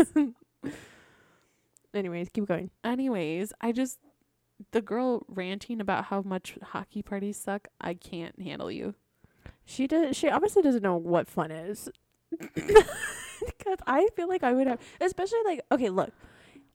Anyways, 1.93 2.29
keep 2.29 2.45
going. 2.47 2.69
Anyways, 2.83 3.53
I 3.61 3.71
just 3.71 3.99
the 4.71 4.81
girl 4.81 5.23
ranting 5.27 5.79
about 5.81 6.05
how 6.05 6.21
much 6.21 6.57
hockey 6.61 7.01
parties 7.01 7.37
suck. 7.37 7.67
I 7.81 7.93
can't 7.93 8.39
handle 8.41 8.71
you. 8.71 8.95
She 9.65 9.87
does. 9.87 10.15
She 10.15 10.29
obviously 10.29 10.61
doesn't 10.61 10.83
know 10.83 10.97
what 10.97 11.27
fun 11.29 11.51
is. 11.51 11.89
Because 13.45 13.79
I 13.87 14.07
feel 14.17 14.27
like 14.27 14.43
I 14.43 14.51
would 14.51 14.67
have, 14.67 14.79
especially 14.99 15.39
like, 15.45 15.61
okay, 15.71 15.89
look, 15.89 16.11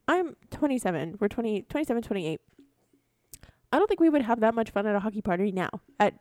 I'm 0.09 0.35
27. 0.51 1.19
We're 1.21 1.29
20, 1.29 1.63
27, 1.63 2.03
28. 2.03 2.41
I 3.73 3.79
don't 3.79 3.87
think 3.87 4.01
we 4.01 4.09
would 4.09 4.23
have 4.23 4.41
that 4.41 4.55
much 4.55 4.71
fun 4.71 4.87
at 4.87 4.95
a 4.95 5.01
hockey 5.01 5.21
party 5.21 5.53
now 5.53 5.69
at 6.01 6.15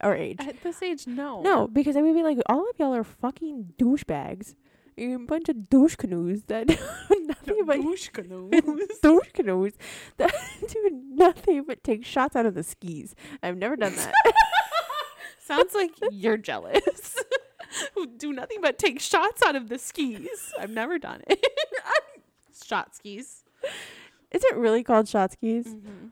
our 0.00 0.16
age. 0.16 0.38
At 0.40 0.62
this 0.62 0.82
age, 0.82 1.06
no. 1.06 1.40
No, 1.42 1.68
because 1.68 1.96
I 1.96 2.02
would 2.02 2.14
be 2.14 2.22
like, 2.22 2.38
all 2.46 2.68
of 2.68 2.78
y'all 2.78 2.94
are 2.94 3.04
fucking 3.04 3.74
douchebags. 3.78 4.54
You're 4.96 5.16
a 5.16 5.18
bunch 5.18 5.48
of 5.50 5.68
douche 5.68 5.96
canoes 5.96 6.44
that 6.44 6.66
do 6.68 6.76
nothing 7.26 7.64
but 7.66 7.76
douche 7.76 8.08
canoes 8.08 8.50
that 10.16 10.34
do 10.68 11.02
nothing 11.10 11.64
but 11.66 11.84
take 11.84 12.04
shots 12.04 12.34
out 12.34 12.46
of 12.46 12.54
the 12.54 12.62
skis. 12.62 13.14
I've 13.42 13.58
never 13.58 13.76
done 13.76 13.94
that. 13.96 14.14
Sounds 15.38 15.74
like 15.74 15.90
you're 16.10 16.38
jealous. 16.38 17.16
Who 17.94 18.06
do 18.06 18.32
nothing 18.32 18.60
but 18.62 18.78
take 18.78 19.00
shots 19.00 19.42
out 19.42 19.54
of 19.54 19.68
the 19.68 19.78
skis. 19.78 20.52
I've 20.58 20.70
never 20.70 20.98
done 20.98 21.22
it. 21.28 21.44
Shot 22.64 22.96
skis. 22.96 23.44
Is 24.30 24.42
it 24.44 24.56
really 24.56 24.82
called 24.82 25.08
shot 25.08 25.32
skis? 25.32 25.66
Mm-hmm. 25.66 26.06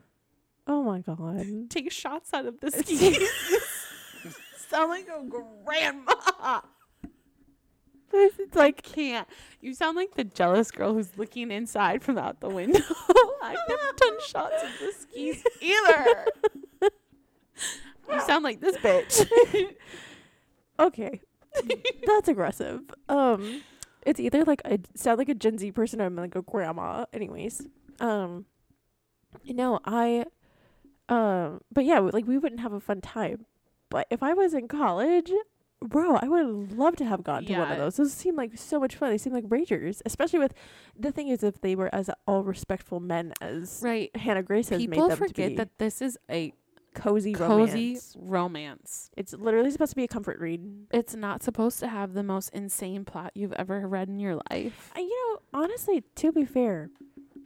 Oh 0.67 0.83
my 0.83 0.99
god. 0.99 1.69
Take 1.69 1.91
shots 1.91 2.33
out 2.33 2.45
of 2.45 2.59
the 2.59 2.71
skis. 2.71 3.29
Sound 4.69 4.89
like 4.89 5.07
a 5.07 5.23
grandma. 5.63 6.61
It's 8.13 8.55
like 8.55 8.81
Can't. 8.81 9.27
You 9.61 9.73
sound 9.73 9.95
like 9.95 10.15
the 10.15 10.23
jealous 10.23 10.71
girl 10.71 10.93
who's 10.93 11.17
looking 11.17 11.51
inside 11.51 12.03
from 12.03 12.17
out 12.17 12.39
the 12.39 12.49
window. 12.49 12.79
I've 13.43 13.57
never 13.67 13.91
done 13.97 14.17
shots 14.25 14.63
of 14.63 14.69
the 14.79 14.93
skis 14.97 15.43
either. 15.61 16.25
you 18.11 18.21
sound 18.21 18.43
like 18.43 18.61
this 18.61 18.77
bitch. 18.77 19.75
okay. 20.79 21.21
That's 22.05 22.27
aggressive. 22.27 22.81
Um 23.09 23.61
it's 24.05 24.19
either 24.19 24.43
like 24.43 24.61
I 24.65 24.79
sound 24.95 25.17
like 25.17 25.29
a 25.29 25.35
Gen 25.35 25.57
Z 25.57 25.71
person 25.71 26.01
or 26.01 26.05
I'm 26.05 26.15
like 26.15 26.35
a 26.35 26.41
grandma. 26.41 27.05
Anyways. 27.13 27.65
Um 27.99 28.45
no, 29.45 29.79
I 29.85 30.25
um 31.09 31.61
but 31.71 31.85
yeah, 31.85 31.99
like 31.99 32.27
we 32.27 32.37
wouldn't 32.37 32.61
have 32.61 32.73
a 32.73 32.79
fun 32.79 33.01
time. 33.01 33.45
But 33.89 34.07
if 34.09 34.23
I 34.23 34.33
was 34.33 34.53
in 34.53 34.67
college, 34.67 35.31
bro, 35.81 36.15
I 36.15 36.27
would 36.27 36.71
love 36.77 36.95
to 36.97 37.05
have 37.05 37.23
gone 37.23 37.45
to 37.45 37.57
one 37.57 37.71
of 37.71 37.77
those. 37.77 37.97
Those 37.97 38.13
seem 38.13 38.35
like 38.35 38.57
so 38.57 38.79
much 38.79 38.95
fun. 38.95 39.11
They 39.11 39.17
seem 39.17 39.33
like 39.33 39.45
ragers, 39.45 40.01
especially 40.05 40.39
with 40.39 40.53
the 40.97 41.11
thing 41.11 41.27
is 41.27 41.43
if 41.43 41.61
they 41.61 41.75
were 41.75 41.93
as 41.93 42.09
all 42.27 42.43
respectful 42.43 42.99
men 42.99 43.33
as 43.41 43.81
right. 43.83 44.09
Hannah 44.15 44.43
Grace 44.43 44.69
has 44.69 44.81
People 44.81 45.03
made 45.03 45.11
them 45.11 45.17
to 45.19 45.27
forget 45.27 45.49
be. 45.49 45.55
that 45.57 45.77
this 45.77 46.01
is 46.01 46.17
a 46.29 46.53
cozy, 46.93 47.33
cozy 47.33 47.89
romance. 47.89 48.17
romance. 48.19 49.11
It's 49.17 49.33
literally 49.33 49.69
supposed 49.69 49.91
to 49.91 49.95
be 49.95 50.05
a 50.05 50.07
comfort 50.07 50.39
read. 50.39 50.87
It's 50.91 51.13
not 51.15 51.43
supposed 51.43 51.79
to 51.81 51.87
have 51.87 52.13
the 52.13 52.23
most 52.23 52.49
insane 52.49 53.05
plot 53.05 53.31
you've 53.35 53.53
ever 53.53 53.87
read 53.87 54.07
in 54.07 54.19
your 54.19 54.35
life. 54.49 54.91
And 54.95 55.05
you 55.05 55.33
know, 55.33 55.59
honestly, 55.61 56.03
to 56.15 56.31
be 56.31 56.45
fair, 56.45 56.89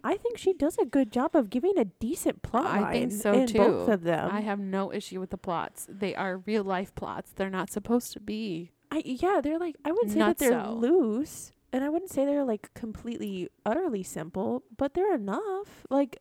I 0.04 0.18
think 0.18 0.38
she 0.38 0.54
does 0.54 0.78
a 0.78 0.86
good 0.86 1.12
job 1.12 1.36
of 1.36 1.50
giving 1.50 1.78
a 1.78 1.86
decent 1.86 2.41
plot 2.41 2.66
I 2.66 2.91
think 2.91 3.12
so, 3.12 3.34
in 3.34 3.52
both 3.52 3.89
of 3.89 4.04
them. 4.04 4.30
I 4.32 4.41
have 4.41 4.60
no 4.60 4.93
issue 4.93 5.20
with 5.20 5.30
the 5.30 5.38
plots. 5.38 5.88
They 5.89 6.16
are 6.16 6.38
real 6.38 6.64
life 6.64 6.93
plots. 6.95 7.32
They're 7.36 7.50
not 7.50 7.72
supposed 7.72 8.14
to 8.14 8.20
be. 8.20 8.72
I 8.91 9.02
yeah, 9.06 9.39
they're 9.41 9.60
like 9.60 9.76
I 9.86 9.91
wouldn't 9.91 10.12
say 10.12 10.20
that 10.20 10.38
they're 10.38 10.52
Nutso. 10.54 10.80
loose, 10.80 11.52
and 11.72 11.84
I 11.84 11.89
wouldn't 11.89 12.12
say 12.12 12.26
they're 12.26 12.43
like 12.43 12.74
completely 12.74 13.50
utterly 13.66 14.04
simple, 14.04 14.64
but 14.76 14.93
they're 14.93 15.14
enough. 15.14 15.86
Like 15.89 16.18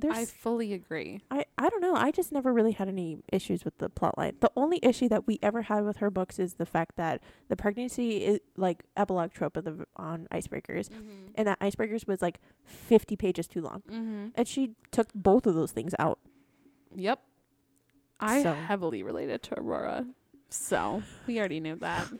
there's 0.00 0.16
I 0.16 0.24
fully 0.24 0.72
agree. 0.72 1.20
I, 1.30 1.44
I 1.56 1.68
don't 1.68 1.80
know. 1.82 1.94
I 1.94 2.10
just 2.10 2.30
never 2.32 2.52
really 2.52 2.72
had 2.72 2.88
any 2.88 3.18
issues 3.32 3.64
with 3.64 3.78
the 3.78 3.88
plot 3.88 4.16
line. 4.16 4.36
The 4.40 4.50
only 4.56 4.78
issue 4.82 5.08
that 5.08 5.26
we 5.26 5.38
ever 5.42 5.62
had 5.62 5.84
with 5.84 5.96
her 5.98 6.10
books 6.10 6.38
is 6.38 6.54
the 6.54 6.66
fact 6.66 6.96
that 6.96 7.22
the 7.48 7.56
pregnancy 7.56 8.24
is 8.24 8.40
like 8.56 8.84
epilogue 8.96 9.32
trope 9.32 9.56
of 9.56 9.64
the 9.64 9.86
on 9.96 10.28
Icebreakers, 10.32 10.88
Mm-hmm. 10.88 11.32
and 11.34 11.46
that 11.48 11.58
Icebreakers 11.60 12.06
was 12.06 12.22
like 12.22 12.38
fifty 12.64 13.16
pages 13.16 13.46
too 13.46 13.60
long, 13.62 13.82
Mm-hmm. 13.90 14.26
and 14.34 14.46
she 14.48 14.70
took 14.90 15.08
both 15.14 15.46
of 15.46 15.54
those 15.54 15.72
things 15.72 15.94
out. 15.98 16.18
Yep. 16.94 17.20
I 18.20 18.42
So- 18.42 18.54
heavily 18.54 19.02
related 19.02 19.42
to 19.44 19.58
Aurora. 19.60 20.06
So 20.50 21.02
we 21.26 21.38
already 21.38 21.60
knew 21.60 21.76
that. 21.76 22.08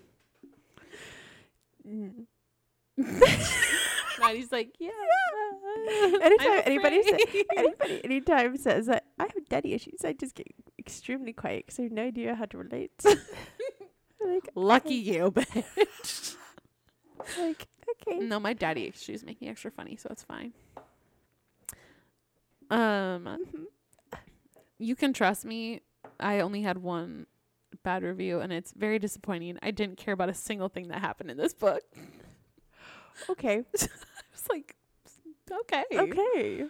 Maddie's 4.20 4.52
like, 4.52 4.74
yeah. 4.78 4.90
Anytime 6.22 6.62
anybody 6.64 7.02
say, 7.02 7.44
anybody 7.56 8.04
anytime 8.04 8.56
says 8.56 8.86
that 8.86 9.04
I 9.18 9.24
have 9.24 9.48
daddy 9.48 9.74
issues, 9.74 10.04
I 10.04 10.12
just 10.12 10.34
get 10.34 10.48
extremely 10.78 11.32
quiet 11.32 11.66
because 11.66 11.78
I 11.78 11.82
have 11.84 11.92
no 11.92 12.02
idea 12.02 12.34
how 12.34 12.46
to 12.46 12.58
relate. 12.58 12.92
like, 13.04 14.48
Lucky 14.54 14.94
you, 14.94 15.30
bitch. 15.30 16.36
like 17.38 17.66
okay. 17.90 18.18
No, 18.18 18.40
my 18.40 18.52
daddy 18.52 18.86
issues 18.86 19.24
make 19.24 19.40
me 19.40 19.48
extra 19.48 19.70
funny, 19.70 19.96
so 19.96 20.08
it's 20.10 20.22
fine. 20.22 20.52
Um, 22.70 23.68
you 24.78 24.94
can 24.94 25.12
trust 25.12 25.44
me. 25.44 25.80
I 26.20 26.40
only 26.40 26.62
had 26.62 26.78
one 26.78 27.26
bad 27.82 28.02
review, 28.02 28.40
and 28.40 28.52
it's 28.52 28.72
very 28.72 28.98
disappointing. 28.98 29.58
I 29.62 29.70
didn't 29.70 29.96
care 29.96 30.14
about 30.14 30.28
a 30.28 30.34
single 30.34 30.68
thing 30.68 30.88
that 30.88 31.00
happened 31.00 31.30
in 31.30 31.36
this 31.36 31.54
book. 31.54 31.82
Okay. 33.30 33.58
I 33.80 33.88
was 34.32 34.46
like, 34.50 34.76
okay, 35.50 35.84
Okay. 35.92 36.66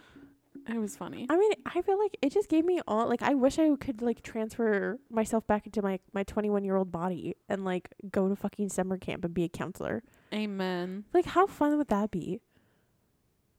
It 0.67 0.77
was 0.77 0.95
funny. 0.95 1.25
I 1.29 1.37
mean, 1.37 1.51
I 1.65 1.81
feel 1.81 1.97
like 1.97 2.15
it 2.21 2.31
just 2.31 2.47
gave 2.47 2.63
me 2.63 2.79
all 2.87 3.07
like 3.07 3.23
I 3.23 3.33
wish 3.33 3.57
I 3.57 3.75
could 3.75 4.01
like 4.01 4.21
transfer 4.21 4.99
myself 5.09 5.47
back 5.47 5.65
into 5.65 5.81
my 5.81 5.99
my 6.13 6.23
21 6.23 6.63
year 6.63 6.75
old 6.75 6.91
body 6.91 7.35
and 7.47 7.65
like 7.65 7.89
go 8.11 8.29
to 8.29 8.35
fucking 8.35 8.69
summer 8.69 8.97
camp 8.97 9.25
and 9.25 9.33
be 9.33 9.43
a 9.45 9.49
counselor. 9.49 10.03
Amen. 10.33 11.05
Like 11.13 11.25
how 11.25 11.47
fun 11.47 11.77
would 11.77 11.87
that 11.87 12.11
be? 12.11 12.41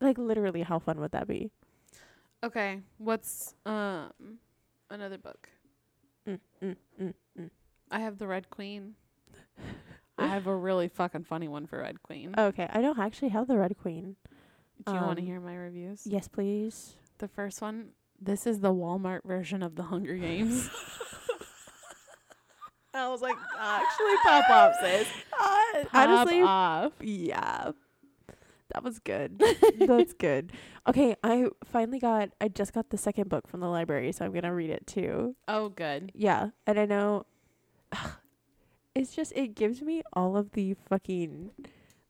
Like 0.01 0.19
literally 0.19 0.63
how 0.63 0.79
fun 0.79 1.01
would 1.01 1.11
that 1.13 1.27
be? 1.27 1.51
Okay, 2.45 2.81
what's 2.99 3.55
um 3.67 4.13
another 4.89 5.19
book? 5.19 5.49
Mm, 6.29 6.39
mm, 6.63 6.77
mm, 7.01 7.15
mm. 7.39 7.51
I 7.91 8.01
have 8.01 8.19
the 8.19 8.27
Red 8.27 8.51
Queen. 8.51 8.95
I 10.21 10.27
have 10.35 10.47
a 10.47 10.55
really 10.55 10.89
fucking 10.89 11.25
funny 11.25 11.49
one 11.49 11.67
for 11.67 11.79
Red 11.81 12.03
Queen. 12.03 12.35
Okay, 12.37 12.69
I 12.73 12.81
don't 12.81 12.99
actually 12.99 13.31
have 13.31 13.49
the 13.49 13.59
Red 13.59 13.77
Queen. 13.79 14.17
Do 14.87 14.93
you 14.95 15.01
want 15.01 15.17
to 15.17 15.23
um, 15.23 15.27
hear 15.27 15.41
my 15.41 15.55
reviews? 15.57 16.07
Yes, 16.07 16.29
please. 16.29 16.95
The 17.19 17.29
first 17.29 17.61
one, 17.61 17.91
this 18.21 18.47
is 18.47 18.61
the 18.61 18.73
Walmart 18.73 19.25
version 19.25 19.63
of 19.63 19.77
the 19.77 19.83
Hunger 19.85 20.17
Games. 20.17 20.71
I 22.95 23.09
was 23.09 23.23
like, 23.23 23.37
actually, 23.59 24.17
pop 24.23 24.51
off, 24.51 24.75
sis. 24.81 25.07
Uh, 25.41 25.85
Pop 25.85 26.09
honestly, 26.09 26.43
off. 26.43 26.93
yeah. 27.01 27.71
That 28.75 28.85
was 28.85 28.99
good. 28.99 29.43
That's 29.79 30.13
good. 30.13 30.53
Okay, 30.87 31.17
I 31.25 31.47
finally 31.65 31.99
got 31.99 32.31
I 32.41 32.49
just 32.49 32.73
got 32.73 32.91
the 32.91 32.99
second 32.99 33.29
book 33.29 33.49
from 33.49 33.61
the 33.61 33.69
library, 33.69 34.13
so 34.13 34.25
I'm 34.25 34.33
going 34.33 34.43
to 34.43 34.53
read 34.53 34.71
it 34.71 34.87
too. 34.87 35.35
Oh, 35.49 35.71
good. 35.71 36.13
Yeah, 36.15 36.51
and 36.67 36.79
I 36.79 36.85
know 36.87 37.25
it's 39.01 39.15
just 39.15 39.33
it 39.35 39.55
gives 39.55 39.81
me 39.83 40.03
all 40.13 40.37
of 40.37 40.53
the 40.53 40.75
fucking 40.75 41.51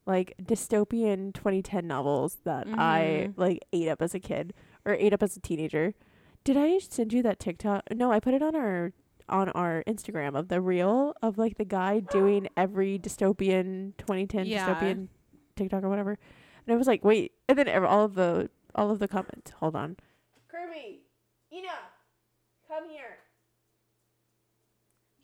like 0.07 0.34
dystopian 0.43 1.32
2010 1.34 1.86
novels 1.86 2.38
that 2.45 2.66
I 2.68 3.28
Mhm. 3.28 3.34
like 3.36 3.61
ate 3.72 3.88
up 3.88 4.03
as 4.03 4.14
a 4.14 4.20
kid 4.20 4.53
or 4.84 4.95
ate 4.95 5.12
up 5.12 5.22
as 5.22 5.36
a 5.36 5.41
teenager. 5.41 5.95
Did 6.43 6.57
I 6.57 6.78
send 6.78 7.12
you 7.12 7.22
that 7.22 7.38
TikTok? 7.38 7.82
No, 7.95 8.11
I 8.11 8.18
put 8.18 8.34
it 8.34 8.43
on 8.43 8.57
our 8.57 8.93
on 9.28 9.49
our 9.51 9.84
Instagram 9.86 10.34
of 10.36 10.49
the 10.49 10.61
reel 10.61 11.14
of 11.22 11.38
like 11.38 11.57
the 11.59 11.64
guy 11.64 12.01
doing 12.11 12.49
every 12.57 12.99
dystopian 12.99 13.97
2010 13.99 14.47
Yeah. 14.47 14.66
dystopian 14.74 15.09
TikTok 15.55 15.84
or 15.84 15.88
whatever. 15.88 16.18
And 16.66 16.74
I 16.74 16.76
was 16.76 16.88
like, 16.88 17.05
wait, 17.05 17.32
and 17.49 17.57
then 17.57 17.68
all 17.84 18.05
of 18.05 18.14
the 18.14 18.51
all 18.74 18.91
of 18.91 18.99
the 18.99 19.07
comments. 19.09 19.53
Hold 19.53 19.76
on. 19.76 19.97
Kirby, 20.49 21.03
Ina, 21.53 21.68
Come 22.66 22.88
here. 22.88 23.18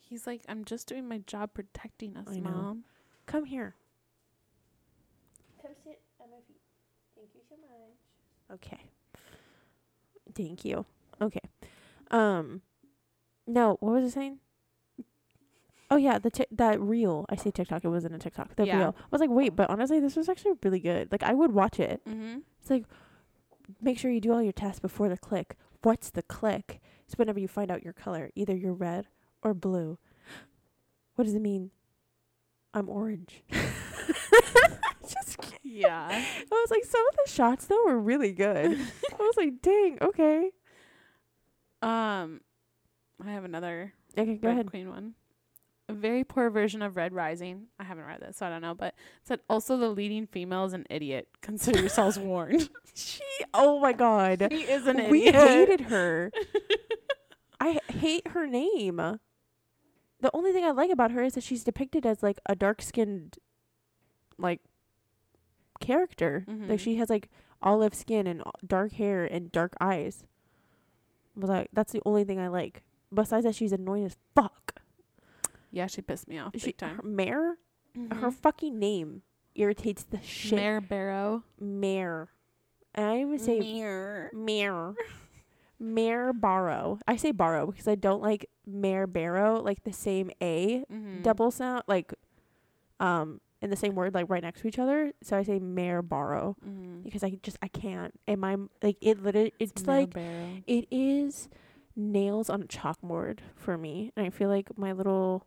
He's 0.08 0.26
like, 0.26 0.42
I'm 0.48 0.64
just 0.64 0.86
doing 0.88 1.08
my 1.08 1.18
job 1.18 1.50
protecting 1.54 2.16
us, 2.16 2.28
I 2.30 2.38
know. 2.38 2.50
mom. 2.50 2.84
Come 3.26 3.44
here. 3.44 3.74
Come 5.60 5.72
sit 5.84 6.00
at 6.20 6.30
my 6.30 6.36
feet. 6.46 6.60
Thank 7.16 7.28
you 7.34 7.40
so 7.48 7.56
much. 7.56 8.54
Okay. 8.54 8.80
Thank 10.34 10.64
you. 10.64 10.84
Okay. 11.20 11.40
Um 12.10 12.62
no, 13.48 13.76
what 13.80 13.92
was 13.94 14.04
I 14.04 14.14
saying? 14.14 14.38
Oh 15.88 15.96
yeah, 15.96 16.18
the 16.18 16.30
ti- 16.32 16.46
that 16.50 16.80
reel. 16.80 17.26
I 17.28 17.36
say 17.36 17.52
TikTok. 17.52 17.84
It 17.84 17.88
wasn't 17.88 18.12
a 18.16 18.18
TikTok. 18.18 18.56
The 18.56 18.66
Yeah. 18.66 18.76
reel. 18.78 18.96
I 18.98 19.06
was 19.12 19.20
like, 19.20 19.30
wait, 19.30 19.54
but 19.54 19.70
honestly, 19.70 20.00
this 20.00 20.16
was 20.16 20.28
actually 20.28 20.54
really 20.64 20.80
good. 20.80 21.12
Like, 21.12 21.22
I 21.22 21.32
would 21.32 21.52
watch 21.52 21.78
it. 21.78 22.00
Mm-hmm. 22.04 22.38
It's 22.60 22.70
like, 22.70 22.86
make 23.80 23.96
sure 23.96 24.10
you 24.10 24.20
do 24.20 24.32
all 24.32 24.42
your 24.42 24.50
tests 24.52 24.80
before 24.80 25.08
the 25.08 25.16
click. 25.16 25.54
What's 25.82 26.10
the 26.10 26.22
click? 26.24 26.80
It's 27.06 27.16
whenever 27.16 27.38
you 27.38 27.46
find 27.46 27.70
out 27.70 27.84
your 27.84 27.92
color. 27.92 28.30
Either 28.34 28.52
you're 28.56 28.72
red 28.72 29.06
or 29.42 29.54
blue. 29.54 29.98
What 31.14 31.24
does 31.24 31.34
it 31.34 31.42
mean? 31.42 31.70
I'm 32.74 32.88
orange. 32.88 33.42
Just 35.08 35.38
kidding. 35.38 35.58
Yeah. 35.62 36.08
I 36.10 36.44
was 36.50 36.70
like, 36.70 36.84
some 36.84 37.06
of 37.08 37.16
the 37.24 37.30
shots 37.32 37.66
though 37.66 37.84
were 37.86 37.98
really 38.00 38.32
good. 38.32 38.72
I 38.78 39.16
was 39.22 39.36
like, 39.36 39.62
dang, 39.62 39.98
okay. 40.02 40.50
Um, 41.82 42.40
I 43.24 43.30
have 43.30 43.44
another 43.44 43.92
Okay, 44.18 44.36
go 44.36 44.48
Red 44.48 44.54
ahead. 44.54 44.70
Queen 44.70 44.88
one. 44.90 45.14
A 45.88 45.92
very 45.92 46.24
poor 46.24 46.50
version 46.50 46.82
of 46.82 46.96
Red 46.96 47.12
Rising. 47.12 47.66
I 47.78 47.84
haven't 47.84 48.06
read 48.06 48.20
this, 48.20 48.38
so 48.38 48.46
I 48.46 48.50
don't 48.50 48.62
know. 48.62 48.74
But 48.74 48.88
it 48.88 48.94
said 49.24 49.40
also 49.48 49.76
the 49.76 49.88
leading 49.88 50.26
female 50.26 50.64
is 50.64 50.72
an 50.72 50.84
idiot. 50.90 51.28
Consider 51.42 51.80
yourselves 51.80 52.18
warned. 52.18 52.68
She, 52.98 53.20
oh 53.52 53.78
my 53.78 53.92
god, 53.92 54.48
She 54.50 54.62
is 54.62 54.86
an 54.86 55.10
we 55.10 55.26
idiot. 55.26 55.34
hated 55.48 55.80
her. 55.82 56.32
I 57.60 57.80
hate 57.88 58.28
her 58.28 58.46
name. 58.46 58.96
The 58.96 60.30
only 60.32 60.52
thing 60.52 60.64
I 60.64 60.70
like 60.70 60.90
about 60.90 61.10
her 61.12 61.22
is 61.22 61.34
that 61.34 61.42
she's 61.44 61.64
depicted 61.64 62.06
as 62.06 62.22
like 62.22 62.38
a 62.46 62.54
dark 62.54 62.80
skinned, 62.82 63.38
like, 64.38 64.60
character. 65.80 66.44
Like 66.48 66.78
Mhm. 66.78 66.80
she 66.80 66.96
has 66.96 67.10
like 67.10 67.28
olive 67.62 67.94
skin 67.94 68.26
and 68.26 68.42
dark 68.66 68.92
hair 68.92 69.24
and 69.24 69.52
dark 69.52 69.74
eyes. 69.80 70.24
But 71.36 71.48
like 71.50 71.68
that's 71.72 71.92
the 71.92 72.02
only 72.06 72.24
thing 72.24 72.38
I 72.40 72.48
like. 72.48 72.82
Besides 73.12 73.44
that, 73.44 73.54
she's 73.54 73.72
annoying 73.72 74.04
as 74.04 74.16
fuck. 74.34 74.80
Yeah, 75.70 75.86
she 75.86 76.00
pissed 76.00 76.28
me 76.28 76.38
off 76.38 76.54
She, 76.56 76.66
big 76.68 76.76
time. 76.78 76.96
her, 76.96 77.02
Mare, 77.02 77.58
her 77.94 78.30
Mhm. 78.30 78.32
fucking 78.34 78.78
name 78.78 79.22
irritates 79.54 80.02
the 80.04 80.20
shit. 80.22 80.56
Mare 80.56 80.80
Barrow. 80.80 81.44
Mare. 81.60 82.28
And 82.94 83.04
I 83.06 83.20
even 83.20 83.38
say 83.38 83.58
Mare. 83.60 84.30
Mare. 84.32 84.94
Mare 85.78 86.32
Barrow. 86.32 86.98
I 87.06 87.16
say 87.16 87.32
borrow 87.32 87.66
because 87.66 87.86
I 87.88 87.94
don't 87.94 88.22
like 88.22 88.48
Mare 88.66 89.06
Barrow, 89.06 89.60
like 89.62 89.84
the 89.84 89.92
same 89.92 90.30
A 90.42 90.84
Mhm. 90.90 91.22
double 91.22 91.50
sound, 91.50 91.82
like 91.86 92.12
um 93.00 93.40
in 93.62 93.70
the 93.70 93.76
same 93.76 93.94
word, 93.94 94.14
like 94.14 94.26
right 94.28 94.42
next 94.42 94.60
to 94.60 94.68
each 94.68 94.78
other. 94.78 95.12
So 95.22 95.36
I 95.36 95.42
say 95.42 95.58
Mare 95.58 96.02
Barrow 96.02 96.56
Mhm. 96.64 97.02
because 97.04 97.22
I 97.24 97.38
just 97.42 97.58
I 97.62 97.68
can't. 97.68 98.18
And 98.26 98.40
my 98.40 98.56
like 98.82 98.96
it 99.00 99.22
literally 99.22 99.52
it's 99.58 99.86
like 99.86 100.14
Barrow. 100.14 100.62
it 100.66 100.86
is 100.90 101.48
nails 101.94 102.50
on 102.50 102.62
a 102.62 102.66
chalkboard 102.66 103.38
for 103.54 103.76
me. 103.78 104.12
And 104.16 104.26
I 104.26 104.30
feel 104.30 104.48
like 104.48 104.76
my 104.78 104.92
little 104.92 105.46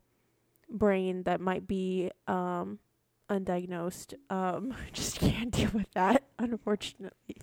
brain 0.70 1.24
that 1.24 1.40
might 1.42 1.68
be 1.68 2.12
um 2.28 2.80
undiagnosed 3.30 4.14
um 4.32 4.74
just 4.94 5.20
can't 5.20 5.52
deal 5.56 5.70
with 5.74 5.92
that, 5.92 6.24
unfortunately. 6.40 7.38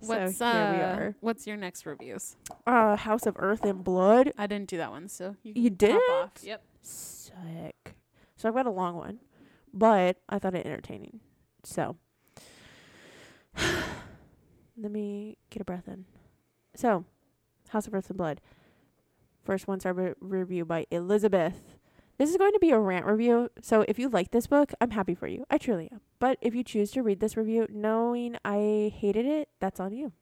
What's 0.00 0.36
so 0.38 0.44
uh. 0.46 1.12
What's 1.20 1.46
your 1.46 1.56
next 1.56 1.86
reviews? 1.86 2.36
Uh 2.66 2.96
House 2.96 3.26
of 3.26 3.36
Earth 3.38 3.64
and 3.64 3.82
Blood. 3.82 4.32
I 4.36 4.46
didn't 4.46 4.68
do 4.68 4.76
that 4.78 4.90
one, 4.90 5.08
so 5.08 5.36
you, 5.42 5.52
You 5.56 5.70
didn't? 5.70 5.96
off. 6.10 6.32
Yep. 6.42 6.62
Sick. 6.82 7.94
So 8.36 8.48
I've 8.48 8.54
got 8.54 8.66
a 8.66 8.70
long 8.70 8.96
one, 8.96 9.20
but 9.72 10.18
I 10.28 10.38
thought 10.38 10.54
it 10.54 10.66
entertaining. 10.66 11.20
So 11.64 11.96
let 13.56 14.90
me 14.92 15.38
get 15.50 15.62
a 15.62 15.64
breath 15.64 15.88
in. 15.88 16.04
So, 16.74 17.04
House 17.70 17.86
of 17.86 17.94
Earth 17.94 18.10
and 18.10 18.18
Blood. 18.18 18.40
First 19.42 19.66
one 19.66 19.80
star 19.80 19.92
re- 19.94 20.12
review 20.20 20.64
by 20.66 20.86
Elizabeth. 20.90 21.54
This 22.18 22.30
is 22.30 22.38
going 22.38 22.52
to 22.52 22.58
be 22.58 22.70
a 22.70 22.78
rant 22.78 23.04
review, 23.04 23.50
so 23.60 23.84
if 23.86 23.98
you 23.98 24.08
like 24.08 24.30
this 24.30 24.46
book, 24.46 24.72
I'm 24.80 24.92
happy 24.92 25.14
for 25.14 25.26
you. 25.26 25.44
I 25.50 25.58
truly 25.58 25.90
am. 25.92 26.00
But 26.18 26.38
if 26.40 26.54
you 26.54 26.64
choose 26.64 26.90
to 26.92 27.02
read 27.02 27.20
this 27.20 27.36
review 27.36 27.66
knowing 27.70 28.38
I 28.42 28.90
hated 28.96 29.26
it, 29.26 29.50
that's 29.60 29.80
on 29.80 29.92
you. 29.92 30.12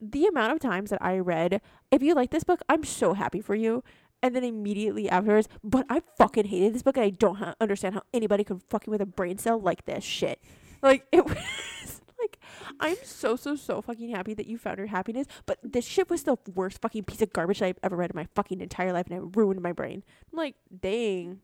The 0.00 0.26
amount 0.26 0.52
of 0.52 0.60
times 0.60 0.90
that 0.90 1.02
I 1.02 1.18
read, 1.18 1.60
if 1.90 2.00
you 2.00 2.14
like 2.14 2.30
this 2.30 2.44
book, 2.44 2.60
I'm 2.68 2.84
so 2.84 3.14
happy 3.14 3.40
for 3.40 3.56
you. 3.56 3.82
And 4.22 4.36
then 4.36 4.44
immediately 4.44 5.08
afterwards, 5.08 5.48
but 5.64 5.84
I 5.88 6.02
fucking 6.16 6.44
hated 6.44 6.74
this 6.74 6.82
book 6.82 6.96
and 6.96 7.06
I 7.06 7.10
don't 7.10 7.36
ha- 7.36 7.54
understand 7.60 7.94
how 7.94 8.02
anybody 8.14 8.44
could 8.44 8.62
fucking 8.68 8.90
with 8.90 9.00
a 9.00 9.06
brain 9.06 9.38
cell 9.38 9.58
like 9.58 9.86
this 9.86 10.04
shit. 10.04 10.40
Like, 10.80 11.06
it 11.10 11.24
was 11.26 11.99
like, 12.22 12.38
I'm 12.80 12.96
so, 13.02 13.36
so, 13.36 13.56
so 13.56 13.80
fucking 13.82 14.10
happy 14.10 14.34
that 14.34 14.46
you 14.46 14.58
found 14.58 14.78
your 14.78 14.86
happiness, 14.88 15.26
but 15.46 15.58
this 15.62 15.84
shit 15.84 16.10
was 16.10 16.24
the 16.24 16.36
worst 16.54 16.80
fucking 16.80 17.04
piece 17.04 17.22
of 17.22 17.32
garbage 17.32 17.62
I've 17.62 17.78
ever 17.82 17.96
read 17.96 18.10
in 18.10 18.16
my 18.16 18.26
fucking 18.34 18.60
entire 18.60 18.92
life 18.92 19.06
and 19.10 19.16
it 19.16 19.36
ruined 19.36 19.60
my 19.60 19.72
brain. 19.72 20.02
I'm 20.32 20.36
like, 20.36 20.56
dang. 20.80 21.40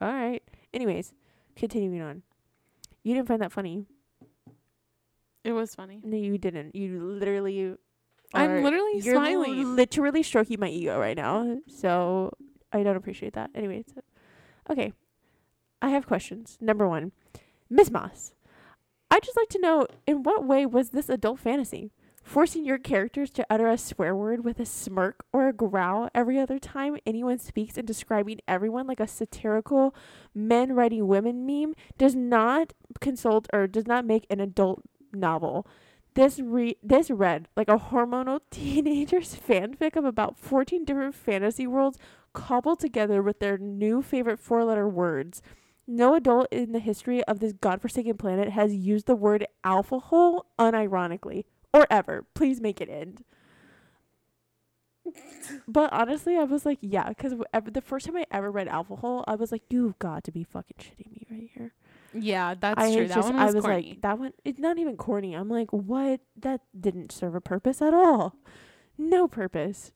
All 0.00 0.12
right. 0.12 0.42
Anyways, 0.72 1.12
continuing 1.56 2.02
on. 2.02 2.22
You 3.02 3.14
didn't 3.14 3.28
find 3.28 3.42
that 3.42 3.52
funny. 3.52 3.86
It 5.44 5.52
was 5.52 5.74
funny. 5.74 6.00
No, 6.02 6.16
you 6.16 6.38
didn't. 6.38 6.74
You 6.74 7.00
literally. 7.00 7.76
I'm 8.32 8.64
literally 8.64 9.00
you're 9.00 9.14
smiling. 9.14 9.76
literally 9.76 10.22
stroking 10.22 10.58
my 10.58 10.68
ego 10.68 10.98
right 10.98 11.16
now. 11.16 11.58
So 11.68 12.32
I 12.72 12.82
don't 12.82 12.96
appreciate 12.96 13.34
that. 13.34 13.50
Anyways, 13.54 13.84
okay. 14.68 14.92
I 15.80 15.90
have 15.90 16.06
questions. 16.06 16.58
Number 16.60 16.88
one, 16.88 17.12
Miss 17.70 17.90
Maas. 17.90 18.33
I'd 19.10 19.22
just 19.22 19.36
like 19.36 19.48
to 19.50 19.60
know 19.60 19.86
in 20.06 20.22
what 20.22 20.46
way 20.46 20.66
was 20.66 20.90
this 20.90 21.08
adult 21.08 21.40
fantasy? 21.40 21.92
Forcing 22.24 22.64
your 22.64 22.78
characters 22.78 23.30
to 23.32 23.46
utter 23.50 23.68
a 23.68 23.76
swear 23.76 24.16
word 24.16 24.44
with 24.44 24.58
a 24.58 24.64
smirk 24.64 25.26
or 25.30 25.46
a 25.46 25.52
growl 25.52 26.08
every 26.14 26.38
other 26.38 26.58
time 26.58 26.96
anyone 27.06 27.38
speaks 27.38 27.76
and 27.76 27.86
describing 27.86 28.40
everyone 28.48 28.86
like 28.86 28.98
a 28.98 29.06
satirical 29.06 29.94
men 30.34 30.72
writing 30.72 31.06
women 31.06 31.44
meme 31.44 31.74
does 31.98 32.16
not 32.16 32.72
consult 33.00 33.46
or 33.52 33.66
does 33.66 33.86
not 33.86 34.06
make 34.06 34.26
an 34.30 34.40
adult 34.40 34.82
novel. 35.12 35.66
This 36.14 36.40
re- 36.40 36.78
this 36.82 37.10
read 37.10 37.48
like 37.56 37.68
a 37.68 37.76
hormonal 37.76 38.40
teenager's 38.50 39.36
fanfic 39.36 39.94
of 39.94 40.06
about 40.06 40.38
14 40.38 40.84
different 40.84 41.14
fantasy 41.14 41.66
worlds 41.66 41.98
cobbled 42.32 42.80
together 42.80 43.22
with 43.22 43.38
their 43.38 43.58
new 43.58 44.00
favorite 44.00 44.40
four-letter 44.40 44.88
words. 44.88 45.42
No 45.86 46.14
adult 46.14 46.48
in 46.50 46.72
the 46.72 46.78
history 46.78 47.22
of 47.24 47.40
this 47.40 47.52
godforsaken 47.52 48.16
planet 48.16 48.50
has 48.50 48.74
used 48.74 49.06
the 49.06 49.14
word 49.14 49.46
alpha 49.62 49.98
hole 49.98 50.46
unironically 50.58 51.44
or 51.72 51.86
ever. 51.90 52.24
Please 52.34 52.60
make 52.60 52.80
it 52.80 52.88
end. 52.88 53.22
But 55.68 55.92
honestly, 55.92 56.36
I 56.38 56.44
was 56.44 56.64
like, 56.64 56.78
yeah, 56.80 57.08
because 57.10 57.34
the 57.70 57.82
first 57.82 58.06
time 58.06 58.16
I 58.16 58.24
ever 58.30 58.50
read 58.50 58.68
Alpha 58.68 58.96
Hole, 58.96 59.22
I 59.26 59.34
was 59.34 59.52
like, 59.52 59.62
you've 59.68 59.98
got 59.98 60.24
to 60.24 60.32
be 60.32 60.44
fucking 60.44 60.78
shitting 60.78 61.12
me 61.12 61.26
right 61.30 61.50
here. 61.54 61.74
Yeah, 62.14 62.54
that's 62.58 62.80
I 62.80 62.94
true. 62.94 63.06
just, 63.06 63.14
That 63.14 63.24
one 63.24 63.34
was, 63.34 63.52
I 63.52 63.56
was 63.56 63.64
corny. 63.64 63.88
like, 63.90 64.02
that 64.02 64.18
one, 64.18 64.32
it's 64.44 64.58
not 64.58 64.78
even 64.78 64.96
corny. 64.96 65.34
I'm 65.34 65.50
like, 65.50 65.70
what? 65.72 66.20
That 66.40 66.62
didn't 66.78 67.12
serve 67.12 67.34
a 67.34 67.40
purpose 67.42 67.82
at 67.82 67.92
all. 67.92 68.36
No 68.96 69.28
purpose. 69.28 69.92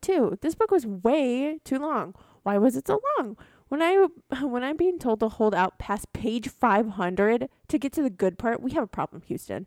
Two, 0.00 0.38
this 0.40 0.54
book 0.54 0.70
was 0.70 0.86
way 0.86 1.58
too 1.64 1.78
long. 1.78 2.14
Why 2.44 2.56
was 2.56 2.76
it 2.76 2.86
so 2.86 3.00
long? 3.18 3.36
When 3.72 3.80
I 3.80 4.06
when 4.42 4.62
I'm 4.62 4.76
being 4.76 4.98
told 4.98 5.20
to 5.20 5.30
hold 5.30 5.54
out 5.54 5.78
past 5.78 6.12
page 6.12 6.50
500 6.50 7.48
to 7.68 7.78
get 7.78 7.90
to 7.94 8.02
the 8.02 8.10
good 8.10 8.38
part, 8.38 8.60
we 8.60 8.72
have 8.72 8.82
a 8.82 8.86
problem, 8.86 9.22
Houston. 9.22 9.66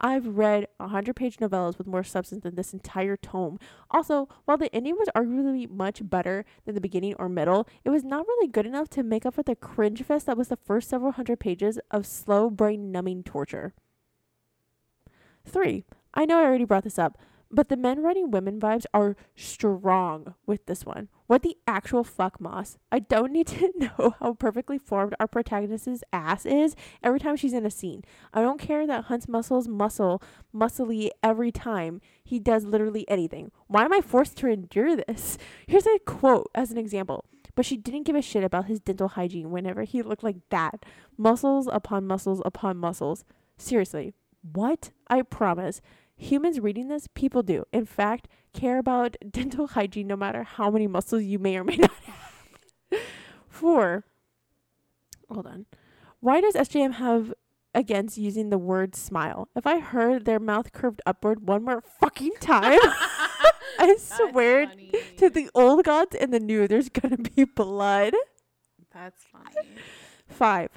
I've 0.00 0.26
read 0.26 0.68
a 0.80 0.84
100 0.84 1.14
page 1.14 1.36
novellas 1.36 1.76
with 1.76 1.86
more 1.86 2.02
substance 2.02 2.44
than 2.44 2.54
this 2.54 2.72
entire 2.72 3.14
tome. 3.14 3.58
Also, 3.90 4.26
while 4.46 4.56
the 4.56 4.74
ending 4.74 4.96
was 4.96 5.10
arguably 5.14 5.68
much 5.68 6.00
better 6.08 6.46
than 6.64 6.74
the 6.74 6.80
beginning 6.80 7.14
or 7.18 7.28
middle, 7.28 7.68
it 7.84 7.90
was 7.90 8.04
not 8.04 8.26
really 8.26 8.48
good 8.48 8.64
enough 8.64 8.88
to 8.88 9.02
make 9.02 9.26
up 9.26 9.34
for 9.34 9.42
the 9.42 9.54
cringe 9.54 10.02
fest 10.02 10.24
that 10.24 10.38
was 10.38 10.48
the 10.48 10.56
first 10.56 10.88
several 10.88 11.12
hundred 11.12 11.38
pages 11.38 11.78
of 11.90 12.06
slow 12.06 12.48
brain 12.48 12.90
numbing 12.90 13.22
torture. 13.22 13.74
3. 15.44 15.84
I 16.14 16.24
know 16.24 16.38
I 16.38 16.44
already 16.44 16.64
brought 16.64 16.84
this 16.84 16.98
up, 16.98 17.18
but 17.52 17.68
the 17.68 17.76
men 17.76 18.02
writing 18.02 18.30
women 18.30 18.58
vibes 18.58 18.86
are 18.94 19.14
strong 19.36 20.34
with 20.46 20.64
this 20.64 20.86
one. 20.86 21.08
What 21.26 21.42
the 21.42 21.56
actual 21.66 22.02
fuck, 22.02 22.40
Maas? 22.40 22.78
I 22.90 22.98
don't 22.98 23.30
need 23.30 23.46
to 23.48 23.70
know 23.76 24.14
how 24.18 24.32
perfectly 24.32 24.78
formed 24.78 25.14
our 25.20 25.28
protagonist's 25.28 26.02
ass 26.12 26.46
is 26.46 26.74
every 27.02 27.20
time 27.20 27.36
she's 27.36 27.52
in 27.52 27.66
a 27.66 27.70
scene. 27.70 28.02
I 28.32 28.40
don't 28.40 28.58
care 28.58 28.86
that 28.86 29.04
Hunt's 29.04 29.28
muscles 29.28 29.68
muscle 29.68 30.22
muscly 30.54 31.10
every 31.22 31.52
time 31.52 32.00
he 32.24 32.38
does 32.38 32.64
literally 32.64 33.08
anything. 33.08 33.52
Why 33.66 33.84
am 33.84 33.92
I 33.92 34.00
forced 34.00 34.38
to 34.38 34.48
endure 34.48 34.96
this? 34.96 35.36
Here's 35.66 35.86
a 35.86 35.98
quote 36.06 36.50
as 36.54 36.70
an 36.70 36.78
example. 36.78 37.26
But 37.54 37.66
she 37.66 37.76
didn't 37.76 38.04
give 38.04 38.16
a 38.16 38.22
shit 38.22 38.44
about 38.44 38.64
his 38.64 38.80
dental 38.80 39.08
hygiene 39.08 39.50
whenever 39.50 39.82
he 39.82 40.00
looked 40.00 40.22
like 40.22 40.36
that. 40.48 40.86
Muscles 41.18 41.68
upon 41.70 42.06
muscles 42.06 42.40
upon 42.46 42.78
muscles. 42.78 43.24
Seriously, 43.58 44.14
what? 44.40 44.90
I 45.08 45.22
promise. 45.22 45.80
Humans 46.22 46.60
reading 46.60 46.86
this, 46.86 47.08
people 47.14 47.42
do. 47.42 47.64
In 47.72 47.84
fact, 47.84 48.28
care 48.52 48.78
about 48.78 49.16
dental 49.30 49.66
hygiene 49.66 50.06
no 50.06 50.16
matter 50.16 50.44
how 50.44 50.70
many 50.70 50.86
muscles 50.86 51.24
you 51.24 51.40
may 51.40 51.56
or 51.56 51.64
may 51.64 51.76
not 51.76 51.90
have. 52.04 53.00
Four. 53.48 54.04
Hold 55.28 55.46
on. 55.46 55.66
Why 56.20 56.40
does 56.40 56.54
SJM 56.54 56.94
have 56.94 57.34
against 57.74 58.18
using 58.18 58.50
the 58.50 58.58
word 58.58 58.94
smile? 58.94 59.48
If 59.56 59.66
I 59.66 59.80
heard 59.80 60.24
their 60.24 60.38
mouth 60.38 60.70
curved 60.70 61.02
upward 61.04 61.48
one 61.48 61.64
more 61.64 61.80
fucking 61.80 62.34
time, 62.38 62.78
I 63.80 63.96
swear 63.98 64.70
to 65.16 65.28
the 65.28 65.50
old 65.56 65.84
gods 65.84 66.14
and 66.14 66.32
the 66.32 66.38
new, 66.38 66.68
there's 66.68 66.88
gonna 66.88 67.16
be 67.16 67.44
blood. 67.44 68.14
That's 68.94 69.24
funny. 69.24 69.68
Five. 70.28 70.70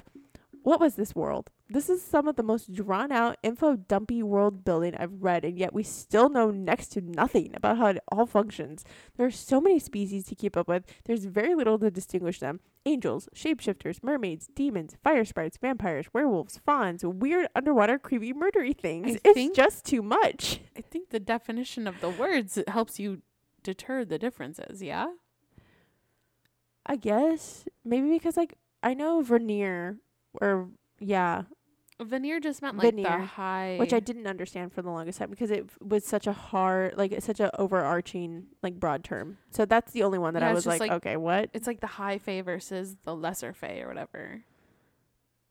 What 0.62 0.80
was 0.80 0.96
this 0.96 1.14
world? 1.14 1.50
This 1.68 1.90
is 1.90 2.00
some 2.00 2.28
of 2.28 2.36
the 2.36 2.44
most 2.44 2.72
drawn 2.72 3.10
out, 3.10 3.38
info 3.42 3.74
dumpy 3.74 4.22
world 4.22 4.64
building 4.64 4.94
I've 4.94 5.20
read, 5.20 5.44
and 5.44 5.58
yet 5.58 5.72
we 5.74 5.82
still 5.82 6.28
know 6.28 6.52
next 6.52 6.88
to 6.92 7.00
nothing 7.00 7.50
about 7.54 7.78
how 7.78 7.86
it 7.86 7.98
all 8.08 8.24
functions. 8.24 8.84
There 9.16 9.26
are 9.26 9.32
so 9.32 9.60
many 9.60 9.80
species 9.80 10.24
to 10.26 10.36
keep 10.36 10.56
up 10.56 10.68
with, 10.68 10.84
there's 11.06 11.24
very 11.24 11.56
little 11.56 11.76
to 11.80 11.90
distinguish 11.90 12.38
them. 12.38 12.60
Angels, 12.84 13.28
shapeshifters, 13.34 14.00
mermaids, 14.00 14.46
demons, 14.54 14.96
fire 15.02 15.24
sprites, 15.24 15.56
vampires, 15.56 16.06
werewolves, 16.12 16.60
fauns, 16.64 17.04
weird 17.04 17.48
underwater 17.56 17.98
creepy 17.98 18.32
murdery 18.32 18.76
things. 18.76 19.16
I 19.16 19.32
it's 19.34 19.56
just 19.56 19.84
too 19.84 20.02
much. 20.02 20.60
I 20.76 20.82
think 20.82 21.10
the 21.10 21.18
definition 21.18 21.88
of 21.88 22.00
the 22.00 22.10
words 22.10 22.60
helps 22.68 23.00
you 23.00 23.22
deter 23.64 24.04
the 24.04 24.20
differences. 24.20 24.82
Yeah. 24.82 25.06
I 26.86 26.94
guess. 26.94 27.64
Maybe 27.84 28.08
because 28.10 28.36
like 28.36 28.54
I 28.84 28.94
know 28.94 29.20
Vanir 29.20 29.96
or 30.40 30.68
yeah, 31.00 31.42
Vanir 32.00 32.40
just 32.40 32.60
meant 32.60 32.76
like 32.76 32.94
the 32.94 33.02
Vanir, 33.02 33.20
high, 33.20 33.76
which 33.78 33.94
I 33.94 34.00
didn't 34.00 34.26
understand 34.26 34.72
for 34.72 34.82
the 34.82 34.90
longest 34.90 35.18
time 35.18 35.30
because 35.30 35.50
it 35.50 35.66
was 35.80 36.04
such 36.04 36.26
a 36.26 36.32
hard, 36.32 36.96
like 36.98 37.12
it's 37.12 37.24
such 37.24 37.40
a 37.40 37.54
overarching, 37.58 38.46
like 38.62 38.78
broad 38.78 39.02
term. 39.02 39.38
So 39.50 39.64
that's 39.64 39.92
the 39.92 40.02
only 40.02 40.18
one 40.18 40.34
that 40.34 40.42
Yeah, 40.42 40.50
I 40.50 40.52
was 40.52 40.64
just 40.64 40.78
like, 40.80 40.90
like- 40.90 40.96
okay, 40.98 41.16
what? 41.16 41.48
It's 41.54 41.66
like 41.66 41.80
the 41.80 41.86
high 41.86 42.18
fae 42.18 42.42
versus 42.42 42.96
the 43.04 43.14
lesser 43.14 43.54
fae 43.54 43.80
or 43.80 43.88
whatever. 43.88 44.42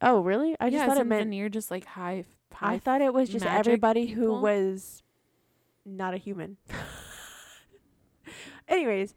Oh, 0.02 0.20
really? 0.20 0.56
I 0.60 0.70
just 0.70 0.82
yeah, 0.82 0.88
thought 0.88 0.98
it 1.00 1.08
meant. 1.08 1.24
Vanir 1.24 1.50
just 1.50 1.72
like 1.72 1.86
high. 1.86 2.26
high 2.54 2.74
I 2.74 2.80
thought 2.80 3.02
it 3.02 3.14
was 3.14 3.30
just 3.30 3.46
everybody 3.46 4.08
who 4.08 4.39
was 4.39 5.02
not 5.84 6.14
a 6.14 6.18
human. 6.18 6.58
Anyways, 8.68 9.16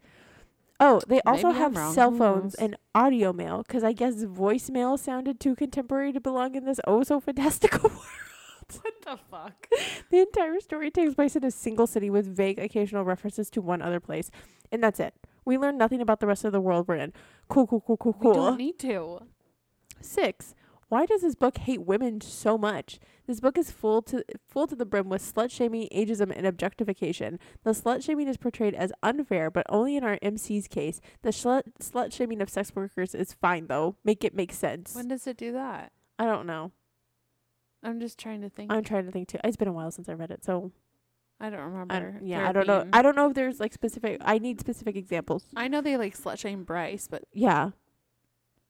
oh, 0.79 1.01
they 1.07 1.21
also 1.21 1.47
Maybe 1.47 1.59
have 1.59 1.93
cell 1.93 2.11
phones 2.11 2.55
and 2.55 2.77
audio 2.95 3.33
mail 3.33 3.63
because 3.65 3.83
I 3.83 3.93
guess 3.93 4.15
voicemail 4.23 4.97
sounded 4.97 5.39
too 5.39 5.55
contemporary 5.55 6.13
to 6.13 6.19
belong 6.19 6.55
in 6.55 6.65
this 6.65 6.79
oh 6.87 7.03
so 7.03 7.19
fantastical 7.19 7.89
world. 7.89 8.81
what 8.81 8.93
the 9.03 9.17
fuck? 9.29 9.67
The 10.09 10.19
entire 10.19 10.59
story 10.59 10.91
takes 10.91 11.15
place 11.15 11.35
in 11.35 11.43
a 11.43 11.51
single 11.51 11.87
city 11.87 12.09
with 12.09 12.35
vague 12.35 12.59
occasional 12.59 13.03
references 13.03 13.49
to 13.51 13.61
one 13.61 13.81
other 13.81 13.99
place. 13.99 14.29
And 14.71 14.83
that's 14.83 14.99
it. 14.99 15.13
We 15.45 15.57
learn 15.57 15.77
nothing 15.77 16.01
about 16.01 16.19
the 16.19 16.27
rest 16.27 16.45
of 16.45 16.51
the 16.51 16.61
world 16.61 16.87
we're 16.87 16.95
in. 16.95 17.13
Cool, 17.47 17.65
cool, 17.65 17.81
cool, 17.81 17.97
cool, 17.97 18.13
cool. 18.13 18.31
We 18.31 18.37
don't 18.37 18.57
need 18.57 18.79
to. 18.79 19.19
Six. 20.01 20.53
Why 20.89 21.05
does 21.05 21.21
this 21.21 21.35
book 21.35 21.59
hate 21.59 21.83
women 21.83 22.19
so 22.19 22.57
much? 22.57 22.99
This 23.27 23.39
book 23.39 23.57
is 23.59 23.69
full 23.69 24.01
to 24.03 24.23
full 24.47 24.65
to 24.67 24.75
the 24.75 24.85
brim 24.85 25.07
with 25.07 25.21
slut 25.21 25.51
shaming, 25.51 25.87
ageism, 25.95 26.33
and 26.35 26.47
objectification. 26.47 27.39
The 27.63 27.71
slut 27.71 28.03
shaming 28.03 28.27
is 28.27 28.37
portrayed 28.37 28.73
as 28.73 28.91
unfair, 29.03 29.51
but 29.51 29.67
only 29.69 29.95
in 29.95 30.03
our 30.03 30.17
MC's 30.21 30.67
case. 30.67 30.99
The 31.21 31.29
slut 31.29 31.63
slut 31.79 32.11
shaming 32.11 32.41
of 32.41 32.49
sex 32.49 32.75
workers 32.75 33.13
is 33.13 33.33
fine 33.33 33.67
though. 33.67 33.95
Make 34.03 34.23
it 34.23 34.35
make 34.35 34.51
sense. 34.51 34.95
When 34.95 35.07
does 35.07 35.27
it 35.27 35.37
do 35.37 35.51
that? 35.53 35.91
I 36.17 36.25
don't 36.25 36.47
know. 36.47 36.71
I'm 37.83 37.99
just 37.99 38.17
trying 38.17 38.41
to 38.41 38.49
think. 38.49 38.73
I'm 38.73 38.83
trying 38.83 39.05
to 39.05 39.11
think 39.11 39.27
too. 39.27 39.37
It's 39.43 39.57
been 39.57 39.67
a 39.67 39.73
while 39.73 39.91
since 39.91 40.09
I 40.09 40.13
read 40.13 40.31
it, 40.31 40.43
so 40.43 40.71
I 41.39 41.51
don't 41.51 41.61
remember. 41.61 41.93
I 41.93 41.99
don't, 41.99 42.25
yeah, 42.25 42.49
I 42.49 42.51
don't 42.51 42.67
know. 42.67 42.87
I 42.91 43.01
don't 43.03 43.15
know 43.15 43.29
if 43.29 43.35
there's 43.35 43.59
like 43.59 43.73
specific. 43.73 44.17
I 44.25 44.39
need 44.39 44.59
specific 44.59 44.95
examples. 44.95 45.45
I 45.55 45.67
know 45.67 45.81
they 45.81 45.97
like 45.97 46.17
slut 46.17 46.39
shame 46.39 46.63
Bryce, 46.63 47.07
but 47.07 47.23
Yeah. 47.31 47.69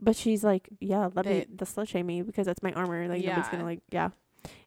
But 0.02 0.16
she's 0.16 0.44
like, 0.44 0.70
yeah, 0.80 1.10
let 1.14 1.26
me 1.26 1.46
the 1.54 1.66
slut 1.66 1.88
shame 1.90 2.06
me 2.08 2.22
because 2.22 2.46
that's 2.46 2.64
my 2.64 2.72
armor. 2.74 3.08
Like 3.08 3.24
nobody's 3.24 3.50
gonna 3.50 3.64
like, 3.66 3.82
yeah. 3.92 4.10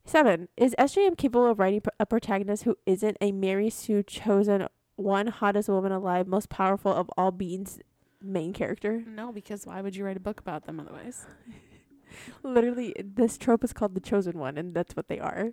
Seven 0.05 0.49
is 0.57 0.75
SJM 0.79 1.17
capable 1.17 1.47
of 1.47 1.59
writing 1.59 1.81
a 1.99 2.05
protagonist 2.05 2.65
who 2.65 2.77
isn't 2.85 3.17
a 3.21 3.33
Mary 3.33 3.71
Sue 3.71 4.03
chosen 4.03 4.69
one 4.97 5.29
hottest 5.29 5.69
woman 5.71 5.91
alive, 5.93 6.27
most 6.27 6.51
powerful 6.51 6.93
of 6.93 7.11
all 7.17 7.31
beings, 7.31 7.81
main 8.21 8.53
character? 8.53 9.03
no, 9.07 9.33
because 9.33 9.67
why 9.67 9.81
would 9.81 9.97
you 9.97 10.05
write 10.05 10.17
a 10.19 10.21
book 10.21 10.39
about 10.41 10.67
them 10.67 10.79
otherwise? 10.79 11.25
Literally, 12.43 12.95
this 13.03 13.39
trope 13.39 13.65
is 13.65 13.73
called 13.73 13.95
the 13.95 14.01
chosen 14.01 14.39
one, 14.39 14.59
and 14.59 14.75
that's 14.75 14.95
what 14.95 15.09
they 15.09 15.19
are. 15.19 15.53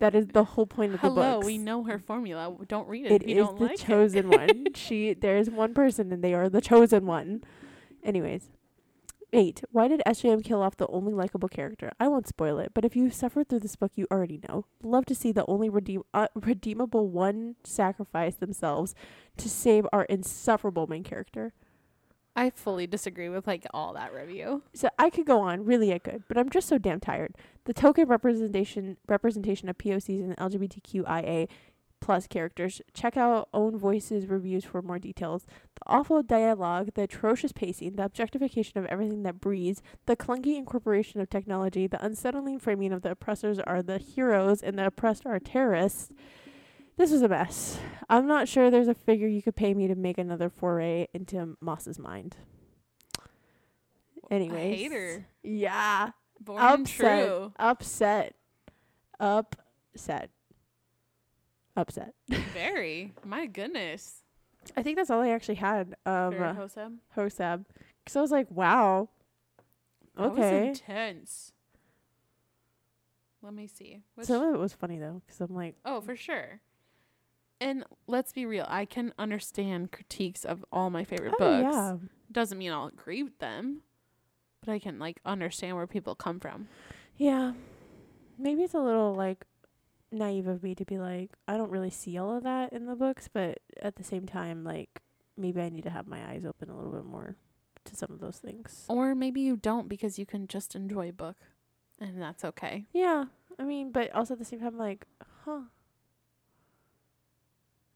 That 0.00 0.14
is 0.14 0.26
the 0.26 0.44
whole 0.44 0.66
point 0.66 0.94
of 0.94 1.00
the 1.00 1.06
Hello, 1.08 1.36
books. 1.36 1.46
we 1.46 1.56
know 1.58 1.84
her 1.84 1.98
formula. 1.98 2.54
Don't 2.68 2.88
read 2.88 3.06
it, 3.06 3.12
It 3.12 3.22
if 3.22 3.28
you 3.28 3.42
is 3.44 3.48
the 3.48 3.64
like 3.64 3.78
chosen 3.78 4.32
it. 4.32 4.38
one. 4.38 4.66
She 4.74 5.14
there 5.14 5.38
is 5.38 5.48
one 5.48 5.72
person 5.72 6.12
and 6.12 6.22
they 6.22 6.34
are 6.34 6.48
the 6.50 6.60
chosen 6.60 7.06
one. 7.06 7.42
Anyways. 8.04 8.50
Eight. 9.32 9.64
Why 9.72 9.88
did 9.88 10.02
SJM 10.06 10.44
kill 10.44 10.62
off 10.62 10.76
the 10.76 10.86
only 10.86 11.12
likable 11.12 11.48
character? 11.48 11.90
I 11.98 12.06
won't 12.08 12.28
spoil 12.28 12.58
it, 12.58 12.72
but 12.74 12.84
if 12.84 12.94
you've 12.94 13.12
suffered 13.12 13.48
through 13.48 13.60
this 13.60 13.74
book, 13.74 13.92
you 13.96 14.06
already 14.10 14.40
know. 14.48 14.66
Love 14.82 15.04
to 15.06 15.14
see 15.14 15.32
the 15.32 15.44
only 15.46 15.68
redeem 15.68 16.02
uh, 16.14 16.28
redeemable 16.34 17.08
one 17.08 17.56
sacrifice 17.64 18.36
themselves 18.36 18.94
to 19.36 19.48
save 19.48 19.86
our 19.92 20.04
insufferable 20.04 20.86
main 20.86 21.02
character. 21.02 21.52
I 22.36 22.50
fully 22.50 22.86
disagree 22.86 23.30
with 23.30 23.46
like 23.46 23.66
all 23.72 23.94
that 23.94 24.12
review. 24.12 24.62
So 24.74 24.90
I 24.98 25.10
could 25.10 25.26
go 25.26 25.40
on, 25.40 25.64
really 25.64 25.92
I 25.92 25.98
could, 25.98 26.24
but 26.28 26.36
I'm 26.36 26.50
just 26.50 26.68
so 26.68 26.76
damn 26.78 27.00
tired. 27.00 27.34
The 27.64 27.72
token 27.72 28.06
representation 28.06 28.98
representation 29.08 29.68
of 29.68 29.78
POCs 29.78 30.20
and 30.20 30.36
LGBTQIA 30.36 31.48
plus 32.00 32.26
characters. 32.26 32.80
Check 32.94 33.16
out 33.16 33.48
Own 33.52 33.78
Voices 33.78 34.26
reviews 34.26 34.64
for 34.64 34.82
more 34.82 34.98
details. 34.98 35.44
The 35.74 35.82
awful 35.86 36.22
dialogue, 36.22 36.90
the 36.94 37.02
atrocious 37.02 37.52
pacing, 37.52 37.96
the 37.96 38.04
objectification 38.04 38.78
of 38.78 38.86
everything 38.86 39.22
that 39.24 39.40
breathes, 39.40 39.82
the 40.06 40.16
clunky 40.16 40.56
incorporation 40.56 41.20
of 41.20 41.30
technology, 41.30 41.86
the 41.86 42.04
unsettling 42.04 42.58
framing 42.58 42.92
of 42.92 43.02
the 43.02 43.10
oppressors 43.10 43.58
are 43.58 43.82
the 43.82 43.98
heroes 43.98 44.62
and 44.62 44.78
the 44.78 44.86
oppressed 44.86 45.26
are 45.26 45.38
terrorists. 45.40 46.10
This 46.96 47.10
was 47.10 47.22
a 47.22 47.28
mess. 47.28 47.78
I'm 48.08 48.26
not 48.26 48.48
sure 48.48 48.70
there's 48.70 48.88
a 48.88 48.94
figure 48.94 49.28
you 49.28 49.42
could 49.42 49.56
pay 49.56 49.74
me 49.74 49.86
to 49.86 49.94
make 49.94 50.16
another 50.16 50.48
foray 50.48 51.08
into 51.12 51.56
Maas's 51.60 51.98
mind. 51.98 52.36
Anyways. 54.30 54.72
a 54.72 54.76
hater. 54.76 55.26
Yeah. 55.42 56.10
Born 56.40 56.62
Upset. 56.62 57.26
true. 57.26 57.52
Upset. 57.58 58.34
Upset. 59.20 60.30
Upset. 61.76 62.14
Very. 62.54 63.12
My 63.24 63.46
goodness. 63.46 64.22
I 64.76 64.82
think 64.82 64.96
that's 64.96 65.10
all 65.10 65.20
I 65.20 65.30
actually 65.30 65.56
had. 65.56 65.94
Um, 66.06 66.32
For 66.32 66.56
Hoseb. 66.58 66.94
Hosab. 67.16 67.64
Because 68.04 68.16
I 68.16 68.20
was 68.20 68.30
like, 68.30 68.50
wow. 68.50 69.08
Okay. 70.18 70.34
That 70.40 70.60
was 70.68 70.68
intense. 70.80 71.52
Let 73.42 73.54
me 73.54 73.66
see. 73.66 74.00
Which, 74.14 74.26
Some 74.26 74.42
of 74.42 74.54
it 74.54 74.58
was 74.58 74.72
funny 74.72 74.98
though, 74.98 75.22
because 75.24 75.40
I'm 75.40 75.54
like, 75.54 75.76
oh, 75.84 76.00
for 76.00 76.16
sure. 76.16 76.60
And 77.60 77.84
let's 78.06 78.32
be 78.32 78.44
real. 78.44 78.66
I 78.68 78.84
can 78.84 79.12
understand 79.18 79.92
critiques 79.92 80.44
of 80.44 80.64
all 80.72 80.90
my 80.90 81.04
favorite 81.04 81.34
oh 81.34 81.38
books. 81.38 81.74
yeah, 81.74 81.96
Doesn't 82.32 82.58
mean 82.58 82.72
I'll 82.72 82.86
agree 82.86 83.22
with 83.22 83.38
them, 83.38 83.82
but 84.64 84.72
I 84.72 84.78
can 84.78 84.98
like 84.98 85.20
understand 85.24 85.76
where 85.76 85.86
people 85.86 86.14
come 86.14 86.40
from. 86.40 86.68
yeah. 87.16 87.52
Maybe 88.38 88.62
it's 88.64 88.74
a 88.74 88.80
little 88.80 89.14
like 89.14 89.46
naive 90.12 90.46
of 90.46 90.62
me 90.62 90.74
to 90.74 90.84
be 90.84 90.98
like, 90.98 91.30
I 91.48 91.56
don't 91.56 91.70
really 91.70 91.90
see 91.90 92.16
all 92.18 92.36
of 92.36 92.42
that 92.44 92.72
in 92.72 92.86
the 92.86 92.94
books, 92.96 93.28
but 93.32 93.58
at 93.82 93.96
the 93.96 94.04
same 94.04 94.26
time, 94.26 94.64
like 94.64 95.02
maybe 95.36 95.60
I 95.60 95.68
need 95.68 95.84
to 95.84 95.90
have 95.90 96.06
my 96.06 96.24
eyes 96.30 96.44
open 96.44 96.70
a 96.70 96.76
little 96.76 96.92
bit 96.92 97.04
more 97.04 97.36
to 97.84 97.96
some 97.96 98.10
of 98.10 98.20
those 98.20 98.38
things. 98.38 98.84
Or 98.88 99.14
maybe 99.14 99.40
you 99.40 99.56
don't 99.56 99.88
because 99.88 100.18
you 100.18 100.26
can 100.26 100.46
just 100.48 100.74
enjoy 100.74 101.10
a 101.10 101.12
book, 101.12 101.36
and 102.00 102.20
that's 102.20 102.44
okay. 102.44 102.86
Yeah, 102.92 103.24
I 103.58 103.64
mean, 103.64 103.92
but 103.92 104.12
also 104.12 104.34
at 104.34 104.38
the 104.38 104.44
same 104.44 104.60
time, 104.60 104.76
like, 104.78 105.06
huh? 105.44 105.60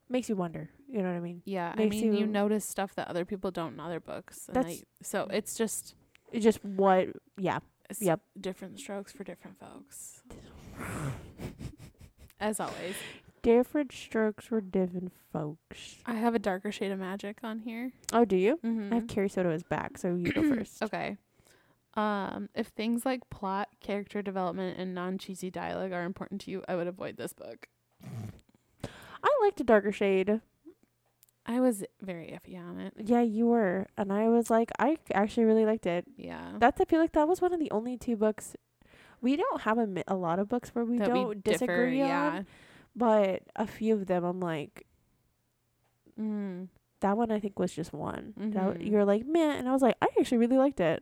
Makes 0.09 0.27
you 0.27 0.35
wonder. 0.35 0.69
You 0.89 1.01
know 1.01 1.09
what 1.09 1.15
I 1.15 1.21
mean? 1.21 1.41
Yeah, 1.45 1.73
I 1.77 1.85
mean, 1.85 2.13
you, 2.13 2.19
you- 2.19 2.27
notice 2.27 2.65
stuff 2.65 2.93
that 2.95 3.07
other 3.07 3.23
people 3.23 3.49
don't 3.51 3.73
in 3.75 3.79
other 3.79 4.01
books. 4.01 4.47
And 4.47 4.55
That's- 4.57 4.81
I, 4.81 5.03
so 5.03 5.27
it's 5.31 5.55
just 5.57 5.95
It's 6.31 6.43
just 6.43 6.63
what? 6.65 7.09
Yeah. 7.37 7.59
Yep. 7.99 8.21
different 8.39 8.79
strokes 8.79 9.11
for 9.11 9.23
different 9.25 9.57
folks. 9.59 10.21
As 12.41 12.59
always, 12.59 12.95
Different 13.43 13.91
strokes 13.91 14.45
for 14.45 14.61
different 14.61 15.11
folks. 15.33 15.97
I 16.05 16.13
have 16.13 16.35
a 16.35 16.39
darker 16.39 16.71
shade 16.71 16.91
of 16.91 16.99
magic 16.99 17.39
on 17.43 17.59
here. 17.59 17.91
Oh, 18.13 18.23
do 18.23 18.35
you? 18.35 18.59
Mm-hmm. 18.63 18.93
I 18.93 18.95
have 18.95 19.07
Carrie 19.07 19.29
Soto 19.29 19.49
as 19.49 19.63
back, 19.63 19.97
so 19.97 20.13
you 20.13 20.31
go 20.31 20.43
first. 20.55 20.83
Okay. 20.83 21.17
Um, 21.95 22.49
if 22.53 22.67
things 22.67 23.03
like 23.03 23.27
plot, 23.31 23.69
character 23.79 24.21
development, 24.21 24.77
and 24.77 24.93
non 24.93 25.17
cheesy 25.17 25.49
dialogue 25.49 25.91
are 25.91 26.03
important 26.03 26.41
to 26.41 26.51
you, 26.51 26.63
I 26.67 26.75
would 26.75 26.85
avoid 26.85 27.17
this 27.17 27.33
book. 27.33 27.67
I 28.03 29.29
liked 29.41 29.59
a 29.59 29.63
darker 29.63 29.91
shade. 29.91 30.39
I 31.43 31.59
was 31.59 31.83
very 31.99 32.27
iffy 32.27 32.59
on 32.59 32.79
it. 32.79 32.93
Yeah, 32.97 33.21
you 33.21 33.47
were, 33.47 33.87
and 33.97 34.13
I 34.13 34.29
was 34.29 34.51
like, 34.51 34.71
I 34.77 34.97
actually 35.15 35.45
really 35.45 35.65
liked 35.65 35.87
it. 35.87 36.05
Yeah. 36.15 36.51
That's 36.59 36.79
I 36.79 36.85
feel 36.85 36.99
like 36.99 37.13
that 37.13 37.27
was 37.27 37.41
one 37.41 37.53
of 37.53 37.59
the 37.59 37.71
only 37.71 37.97
two 37.97 38.15
books. 38.15 38.55
We 39.21 39.35
don't 39.35 39.61
have 39.61 39.77
a, 39.77 39.87
a 40.07 40.15
lot 40.15 40.39
of 40.39 40.49
books 40.49 40.69
where 40.73 40.83
we 40.83 40.97
That 40.97 41.07
don't 41.09 41.43
differ, 41.43 41.57
disagree 41.65 41.99
yeah. 41.99 42.27
on, 42.37 42.47
but 42.95 43.43
a 43.55 43.67
few 43.67 43.93
of 43.93 44.07
them 44.07 44.23
I'm 44.23 44.39
like, 44.39 44.85
Mm. 46.19 46.67
that 46.99 47.15
one 47.17 47.31
I 47.31 47.39
think 47.39 47.57
was 47.57 47.71
just 47.73 47.93
one. 47.93 48.33
That 48.37 48.53
w- 48.53 48.79
Mhm. 48.79 48.91
you're 48.91 49.05
like, 49.05 49.25
man, 49.25 49.57
and 49.59 49.69
I 49.69 49.71
was 49.71 49.81
like, 49.81 49.95
I 50.01 50.07
actually 50.19 50.39
really 50.39 50.57
liked 50.57 50.79
it. 50.79 51.01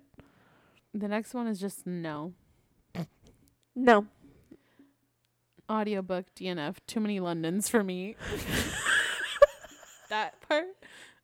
The 0.93 1.07
next 1.07 1.34
one 1.34 1.47
is 1.47 1.59
just 1.59 1.86
no. 1.88 2.34
No, 3.76 4.05
Audiobook 5.70 6.26
DNF. 6.36 6.76
Too 6.88 6.99
many 6.99 7.20
Londons 7.20 7.70
for 7.70 7.84
me. 7.84 8.15
that 10.09 10.39
part 10.47 10.65
is 10.65 10.74
funny 10.74 10.78
as 10.78 10.78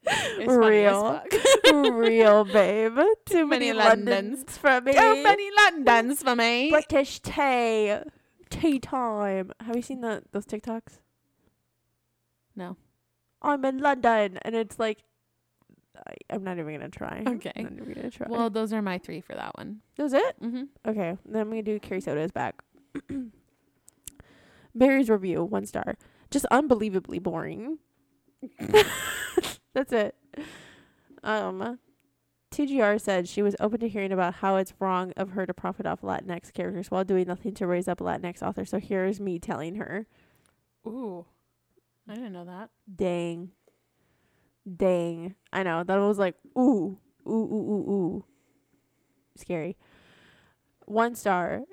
Real. 0.48 1.22
real 1.74 2.46
babe. 2.46 2.98
Too 3.26 3.48
many 3.48 3.72
many 3.72 3.74
Londons. 3.74 4.38
Londons 4.38 4.58
for 4.58 4.82
me. 4.82 4.94
Too 4.94 5.24
many 5.24 5.50
Londons 5.58 6.24
for 6.24 6.36
me. 6.36 6.70
British 6.70 7.20
tea, 7.20 7.96
tea 8.50 8.80
time. 8.80 9.52
Have 9.62 9.76
you 9.76 9.82
seen 9.82 10.02
the 10.02 10.24
those 10.32 10.46
TikToks? 10.46 11.00
No. 12.56 12.78
I'm 13.42 13.64
in 13.66 13.80
London, 13.80 14.40
and 14.42 14.56
it's 14.56 14.80
like, 14.80 15.04
I, 15.96 16.14
I'm 16.30 16.44
not 16.44 16.58
even 16.58 16.74
gonna 16.74 16.90
try. 16.90 17.24
Okay. 17.28 17.52
I'm 17.56 17.64
not 17.64 17.74
even 17.74 17.94
gonna 17.94 18.12
try. 18.12 18.28
Well, 18.30 18.50
those 18.50 18.74
are 18.74 18.82
my 18.82 18.98
three 18.98 19.22
for 19.22 19.34
that 19.34 19.58
one. 19.58 19.82
that 19.98 20.04
was 20.04 20.14
it. 20.14 20.42
Mm-hmm. 20.42 20.64
Okay, 20.88 21.18
then 21.26 21.42
I'm 21.42 21.50
gonna 21.50 21.64
do 21.64 21.80
Carrie 21.80 22.02
Soto's 22.02 22.32
back. 22.32 22.62
Barry's 24.76 25.10
review, 25.10 25.44
one 25.44 25.66
star. 25.66 25.98
Just 26.32 26.46
unbelievably 26.52 27.20
boring. 27.20 27.80
That's 29.76 29.92
it. 29.92 30.16
Um, 31.22 31.80
TJR 32.52 33.00
said 33.00 33.28
she 33.28 33.42
was 33.42 33.58
open 33.60 33.82
to 33.82 33.90
hearing 33.90 34.14
about 34.14 34.36
how 34.36 34.56
it's 34.56 34.74
wrong 34.80 35.12
of 35.18 35.32
her 35.32 35.46
to 35.46 35.54
profit 35.54 35.86
off 35.86 36.02
Latinx 36.02 36.54
characters 36.54 36.90
while 36.90 37.04
doing 37.04 37.28
nothing 37.28 37.54
to 37.56 37.68
raise 37.68 37.90
up 37.90 38.00
Latinx 38.00 38.42
authors. 38.42 38.70
So 38.70 38.80
here's 38.80 39.20
me 39.20 39.38
telling 39.38 39.76
her, 39.76 40.08
Ooh. 40.88 41.26
I 42.08 42.16
didn't 42.16 42.32
know 42.34 42.46
that. 42.46 42.70
dang, 42.96 43.52
dang. 44.78 45.36
I 45.52 45.64
know 45.64 45.84
that 45.84 45.98
was 45.98 46.20
like, 46.20 46.36
ooh, 46.58 46.98
ooh, 47.28 47.32
ooh, 47.32 47.72
ooh, 47.72 47.92
ooh, 47.92 48.26
scary. 49.36 49.76
One 50.86 51.16
star. 51.16 51.64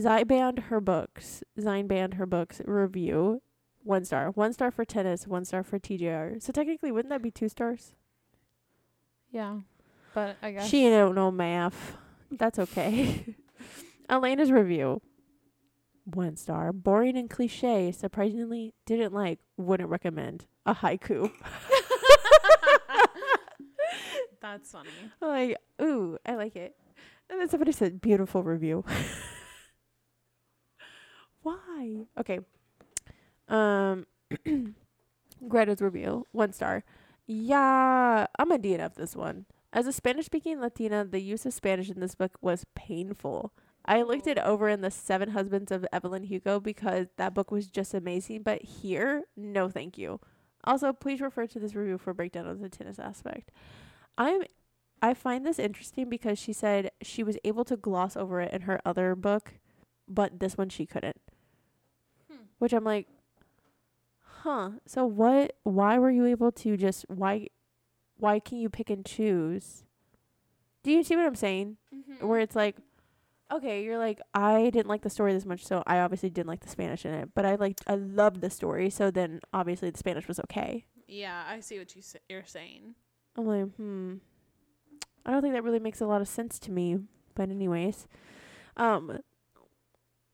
Zai 0.00 0.24
banned 0.24 0.60
her 0.60 0.80
books. 0.80 1.42
Zine 1.60 1.86
banned 1.86 2.14
her 2.14 2.24
books 2.24 2.62
review. 2.64 3.42
One 3.84 4.04
star. 4.04 4.30
One 4.30 4.52
star 4.52 4.70
for 4.70 4.84
tennis. 4.84 5.26
One 5.26 5.44
star 5.44 5.62
for 5.62 5.78
TJR. 5.78 6.42
So 6.42 6.52
technically, 6.52 6.92
wouldn't 6.92 7.10
that 7.10 7.22
be 7.22 7.30
two 7.30 7.48
stars? 7.48 7.94
Yeah. 9.30 9.58
But 10.14 10.36
I 10.42 10.52
guess. 10.52 10.68
She 10.68 10.88
don't 10.88 11.14
know 11.14 11.30
math. 11.30 11.96
That's 12.30 12.58
okay. 12.58 13.34
Elena's 14.08 14.52
review. 14.52 15.00
One 16.04 16.36
star. 16.36 16.72
Boring 16.72 17.16
and 17.16 17.30
cliche. 17.30 17.92
Surprisingly, 17.92 18.74
didn't 18.86 19.12
like. 19.12 19.38
Wouldn't 19.56 19.88
recommend. 19.88 20.46
A 20.66 20.74
haiku. 20.74 21.30
That's 24.40 24.72
funny. 24.72 24.90
like, 25.20 25.56
ooh, 25.80 26.18
I 26.26 26.34
like 26.34 26.56
it. 26.56 26.74
And 27.30 27.40
then 27.40 27.48
somebody 27.48 27.70
said, 27.72 28.00
beautiful 28.00 28.42
review. 28.42 28.84
Why? 31.42 32.06
Okay. 32.18 32.40
Um, 33.52 34.06
Greta's 35.48 35.80
review, 35.80 36.26
one 36.32 36.52
star. 36.52 36.84
Yeah, 37.26 38.26
I'm 38.38 38.50
a 38.50 38.58
DNF 38.58 38.94
this 38.94 39.14
one. 39.14 39.46
As 39.72 39.86
a 39.86 39.92
Spanish 39.92 40.26
speaking 40.26 40.60
Latina, 40.60 41.04
the 41.04 41.20
use 41.20 41.46
of 41.46 41.54
Spanish 41.54 41.88
in 41.90 42.00
this 42.00 42.14
book 42.14 42.32
was 42.40 42.66
painful. 42.74 43.52
I 43.84 44.02
looked 44.02 44.26
it 44.26 44.38
over 44.38 44.68
in 44.68 44.80
the 44.80 44.90
Seven 44.90 45.30
Husbands 45.30 45.72
of 45.72 45.86
Evelyn 45.92 46.24
Hugo 46.24 46.60
because 46.60 47.08
that 47.16 47.34
book 47.34 47.50
was 47.50 47.66
just 47.66 47.94
amazing, 47.94 48.42
but 48.42 48.62
here, 48.62 49.24
no 49.36 49.68
thank 49.68 49.98
you. 49.98 50.20
Also, 50.64 50.92
please 50.92 51.20
refer 51.20 51.46
to 51.46 51.58
this 51.58 51.74
review 51.74 51.98
for 51.98 52.10
a 52.10 52.14
breakdown 52.14 52.46
of 52.46 52.60
the 52.60 52.68
tennis 52.68 52.98
aspect. 52.98 53.50
I'm 54.16 54.42
I 55.04 55.14
find 55.14 55.44
this 55.44 55.58
interesting 55.58 56.08
because 56.08 56.38
she 56.38 56.52
said 56.52 56.92
she 57.02 57.24
was 57.24 57.36
able 57.42 57.64
to 57.64 57.76
gloss 57.76 58.16
over 58.16 58.40
it 58.40 58.52
in 58.52 58.62
her 58.62 58.80
other 58.84 59.16
book, 59.16 59.54
but 60.06 60.38
this 60.38 60.56
one 60.56 60.68
she 60.68 60.86
couldn't. 60.86 61.20
Hmm. 62.30 62.44
Which 62.58 62.72
I'm 62.72 62.84
like, 62.84 63.08
huh. 64.42 64.70
So 64.86 65.06
what 65.06 65.56
why 65.62 65.98
were 65.98 66.10
you 66.10 66.26
able 66.26 66.52
to 66.52 66.76
just 66.76 67.04
why 67.08 67.48
why 68.18 68.38
can 68.38 68.58
you 68.58 68.68
pick 68.68 68.90
and 68.90 69.04
choose? 69.04 69.84
Do 70.82 70.90
you 70.90 71.02
see 71.04 71.16
what 71.16 71.26
I'm 71.26 71.34
saying? 71.34 71.76
Mm-hmm. 71.94 72.26
Where 72.26 72.40
it's 72.40 72.56
like 72.56 72.76
okay, 73.52 73.84
you're 73.84 73.98
like 73.98 74.20
I 74.34 74.70
didn't 74.70 74.88
like 74.88 75.02
the 75.02 75.10
story 75.10 75.32
this 75.32 75.46
much, 75.46 75.64
so 75.64 75.82
I 75.86 75.98
obviously 75.98 76.30
didn't 76.30 76.48
like 76.48 76.60
the 76.60 76.68
Spanish 76.68 77.04
in 77.04 77.14
it, 77.14 77.30
but 77.34 77.44
I 77.44 77.54
liked 77.54 77.82
I 77.86 77.94
loved 77.94 78.40
the 78.40 78.50
story, 78.50 78.90
so 78.90 79.10
then 79.10 79.40
obviously 79.52 79.90
the 79.90 79.98
Spanish 79.98 80.26
was 80.26 80.40
okay. 80.40 80.86
Yeah, 81.06 81.44
I 81.46 81.60
see 81.60 81.78
what 81.78 81.94
you 81.94 82.02
sa- 82.02 82.18
you're 82.28 82.44
saying. 82.46 82.94
I'm 83.36 83.46
like, 83.46 83.74
hmm. 83.76 84.14
I 85.24 85.30
don't 85.30 85.42
think 85.42 85.54
that 85.54 85.62
really 85.62 85.78
makes 85.78 86.00
a 86.00 86.06
lot 86.06 86.20
of 86.20 86.28
sense 86.28 86.58
to 86.60 86.72
me. 86.72 86.98
But 87.34 87.50
anyways, 87.50 88.06
um, 88.76 89.20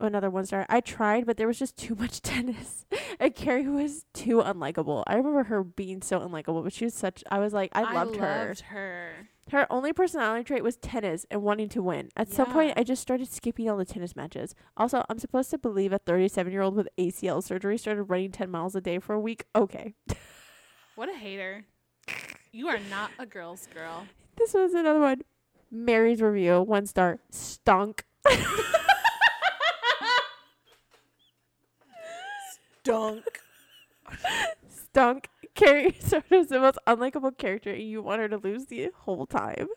another 0.00 0.30
one 0.30 0.46
star. 0.46 0.66
I 0.68 0.80
tried, 0.80 1.26
but 1.26 1.36
there 1.36 1.46
was 1.46 1.58
just 1.58 1.76
too 1.76 1.94
much 1.94 2.20
tennis, 2.22 2.86
and 3.18 3.34
Carrie 3.34 3.68
was 3.68 4.04
too 4.14 4.38
unlikable. 4.38 5.04
I 5.06 5.16
remember 5.16 5.44
her 5.44 5.62
being 5.64 6.02
so 6.02 6.20
unlikable, 6.20 6.62
but 6.62 6.72
she 6.72 6.84
was 6.84 6.94
such. 6.94 7.24
I 7.30 7.38
was 7.38 7.52
like, 7.52 7.70
I 7.74 7.92
loved 7.92 8.16
her. 8.16 8.46
loved 8.48 8.60
her. 8.60 9.28
Her 9.50 9.66
only 9.72 9.94
personality 9.94 10.44
trait 10.44 10.62
was 10.62 10.76
tennis 10.76 11.24
and 11.30 11.42
wanting 11.42 11.70
to 11.70 11.82
win. 11.82 12.10
At 12.16 12.30
some 12.30 12.52
point, 12.52 12.74
I 12.76 12.82
just 12.82 13.00
started 13.00 13.32
skipping 13.32 13.70
all 13.70 13.78
the 13.78 13.86
tennis 13.86 14.14
matches. 14.14 14.54
Also, 14.76 15.06
I'm 15.08 15.18
supposed 15.18 15.48
to 15.52 15.58
believe 15.58 15.90
a 15.90 15.98
37 15.98 16.52
year 16.52 16.60
old 16.60 16.76
with 16.76 16.86
ACL 16.98 17.42
surgery 17.42 17.78
started 17.78 18.02
running 18.04 18.30
10 18.30 18.50
miles 18.50 18.74
a 18.74 18.82
day 18.82 18.98
for 18.98 19.14
a 19.14 19.20
week. 19.20 19.44
Okay. 19.56 19.94
What 20.98 21.08
a 21.08 21.16
hater. 21.16 21.64
You 22.50 22.66
are 22.66 22.80
not 22.90 23.12
a 23.20 23.24
girl's 23.24 23.68
girl. 23.72 24.08
This 24.36 24.52
was 24.52 24.74
another 24.74 24.98
one. 24.98 25.20
Mary's 25.70 26.20
review, 26.20 26.60
one 26.60 26.86
star. 26.86 27.20
Stunk. 27.30 28.04
Dunk. 32.84 33.40
Stunk. 34.68 35.28
Carrie 35.54 35.96
sort 36.00 36.30
of 36.30 36.48
the 36.48 36.60
most 36.60 36.78
unlikable 36.86 37.36
character, 37.36 37.72
and 37.72 37.82
you 37.82 38.00
want 38.00 38.20
her 38.20 38.28
to 38.28 38.36
lose 38.36 38.66
the 38.66 38.90
whole 38.94 39.26
time. 39.26 39.68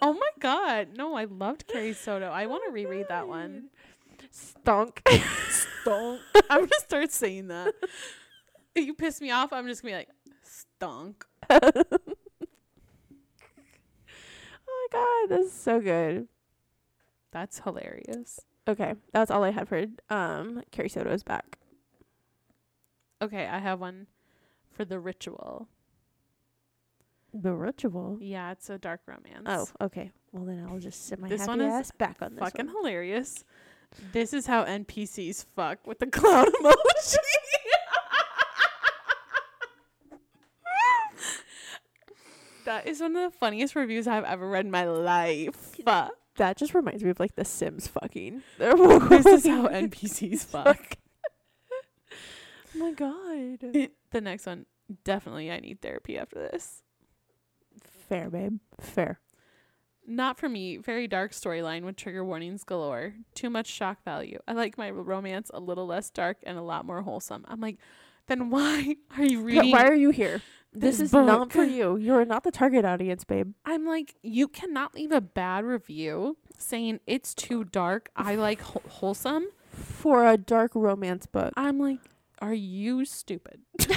Oh 0.00 0.12
my 0.12 0.28
god. 0.38 0.88
No, 0.96 1.14
I 1.14 1.24
loved 1.24 1.66
Carrie 1.72 1.92
Soto. 1.92 2.26
I 2.26 2.46
want 2.46 2.62
to 2.66 2.72
reread 2.72 3.06
that 3.08 3.26
one. 3.26 3.70
Stunk. 4.30 5.02
Stunk. 5.48 6.20
I'm 6.50 6.60
gonna 6.60 6.70
start 6.80 7.10
saying 7.10 7.48
that. 7.48 7.74
If 8.74 8.86
you 8.86 8.94
piss 8.94 9.20
me 9.20 9.30
off, 9.30 9.52
I'm 9.52 9.66
just 9.66 9.82
gonna 9.82 9.92
be 9.92 9.96
like, 9.96 10.10
stunk. 10.42 11.24
oh 11.50 11.60
my 14.66 14.86
god, 14.92 15.28
this 15.28 15.46
is 15.46 15.52
so 15.52 15.80
good. 15.80 16.28
That's 17.30 17.60
hilarious. 17.60 18.40
Okay, 18.68 18.94
that's 19.12 19.30
all 19.30 19.42
I 19.42 19.50
had 19.50 19.68
for 19.68 19.84
um 20.10 20.62
Carrie 20.70 20.88
Soto 20.88 21.12
is 21.12 21.22
back. 21.22 21.58
Okay, 23.24 23.46
I 23.46 23.58
have 23.58 23.80
one 23.80 24.06
for 24.70 24.84
the 24.84 24.98
ritual. 24.98 25.68
The 27.32 27.52
ritual. 27.54 28.18
Yeah, 28.20 28.52
it's 28.52 28.68
a 28.70 28.78
dark 28.78 29.00
romance. 29.06 29.46
Oh, 29.80 29.86
okay. 29.86 30.10
Well 30.32 30.44
then 30.44 30.66
I'll 30.68 30.78
just 30.78 31.06
sit 31.06 31.18
my 31.18 31.28
This 31.28 31.46
happy 31.46 31.62
ass 31.62 31.90
back 31.92 32.18
on 32.20 32.34
this 32.34 32.40
fucking 32.40 32.66
one. 32.66 32.74
hilarious. 32.76 33.44
This 34.12 34.32
is 34.32 34.46
how 34.46 34.64
NPCs 34.64 35.44
fuck 35.54 35.86
with 35.86 36.00
the 36.00 36.06
clown 36.06 36.46
emoji. 36.62 37.16
that 42.64 42.86
is 42.86 43.00
one 43.00 43.14
of 43.16 43.32
the 43.32 43.38
funniest 43.38 43.76
reviews 43.76 44.06
I've 44.06 44.24
ever 44.24 44.48
read 44.48 44.64
in 44.64 44.70
my 44.70 44.84
life. 44.84 45.76
That 46.36 46.56
just 46.56 46.74
reminds 46.74 47.04
me 47.04 47.10
of 47.10 47.20
like 47.20 47.36
The 47.36 47.44
Sims 47.44 47.86
fucking. 47.86 48.42
this 48.58 49.26
is 49.26 49.46
how 49.46 49.68
NPCs 49.68 50.44
fuck. 50.46 50.96
Oh 52.74 52.78
my 52.78 52.92
god. 52.92 53.90
the 54.10 54.20
next 54.20 54.46
one, 54.46 54.66
definitely 55.04 55.50
I 55.50 55.60
need 55.60 55.80
therapy 55.80 56.18
after 56.18 56.38
this. 56.38 56.82
Fair, 58.08 58.30
babe. 58.30 58.58
Fair. 58.80 59.20
Not 60.06 60.38
for 60.38 60.48
me. 60.48 60.76
Very 60.76 61.08
dark 61.08 61.32
storyline 61.32 61.84
with 61.84 61.96
trigger 61.96 62.24
warnings 62.24 62.64
galore. 62.64 63.14
Too 63.34 63.48
much 63.48 63.66
shock 63.66 64.04
value. 64.04 64.38
I 64.46 64.52
like 64.52 64.76
my 64.76 64.90
romance 64.90 65.50
a 65.54 65.60
little 65.60 65.86
less 65.86 66.10
dark 66.10 66.38
and 66.42 66.58
a 66.58 66.62
lot 66.62 66.84
more 66.84 67.02
wholesome. 67.02 67.44
I'm 67.48 67.60
like, 67.60 67.78
then 68.26 68.50
why 68.50 68.96
are 69.16 69.24
you 69.24 69.42
reading? 69.42 69.70
why 69.72 69.84
are 69.86 69.94
you 69.94 70.10
here? 70.10 70.42
This, 70.72 70.98
this 70.98 71.06
is 71.06 71.12
not 71.12 71.52
for 71.52 71.62
you. 71.62 71.96
You 71.96 72.14
are 72.14 72.24
not 72.24 72.42
the 72.42 72.50
target 72.50 72.84
audience, 72.84 73.22
babe. 73.22 73.52
I'm 73.64 73.86
like, 73.86 74.16
you 74.22 74.48
cannot 74.48 74.92
leave 74.92 75.12
a 75.12 75.20
bad 75.20 75.64
review 75.64 76.36
saying 76.58 76.98
it's 77.06 77.32
too 77.32 77.62
dark. 77.62 78.10
I 78.16 78.34
like 78.34 78.60
wh- 78.60 78.88
wholesome. 78.88 79.46
For 79.70 80.26
a 80.26 80.36
dark 80.36 80.72
romance 80.74 81.26
book. 81.26 81.52
I'm 81.56 81.78
like, 81.78 82.00
are 82.40 82.54
you 82.54 83.04
stupid? 83.04 83.60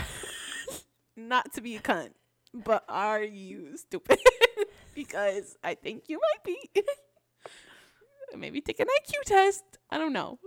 Not 1.15 1.53
to 1.53 1.61
be 1.61 1.75
a 1.75 1.79
cunt, 1.79 2.11
but 2.53 2.83
are 2.87 3.23
you 3.23 3.77
stupid? 3.77 4.19
because 4.95 5.57
I 5.63 5.75
think 5.75 6.03
you 6.07 6.19
might 6.19 6.43
be. 6.43 6.69
Maybe 8.37 8.61
take 8.61 8.79
an 8.79 8.87
IQ 8.87 9.21
test. 9.25 9.63
I 9.89 9.97
don't 9.97 10.13
know. 10.13 10.39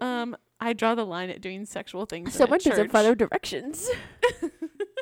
Um, 0.00 0.36
I 0.60 0.72
draw 0.72 0.94
the 0.94 1.04
line 1.04 1.30
at 1.30 1.40
doing 1.40 1.66
sexual 1.66 2.06
things. 2.06 2.34
in 2.34 2.42
a 2.42 2.46
church. 2.46 2.62
Someone 2.62 2.76
doesn't 2.76 2.90
follow 2.90 3.14
directions. 3.14 3.90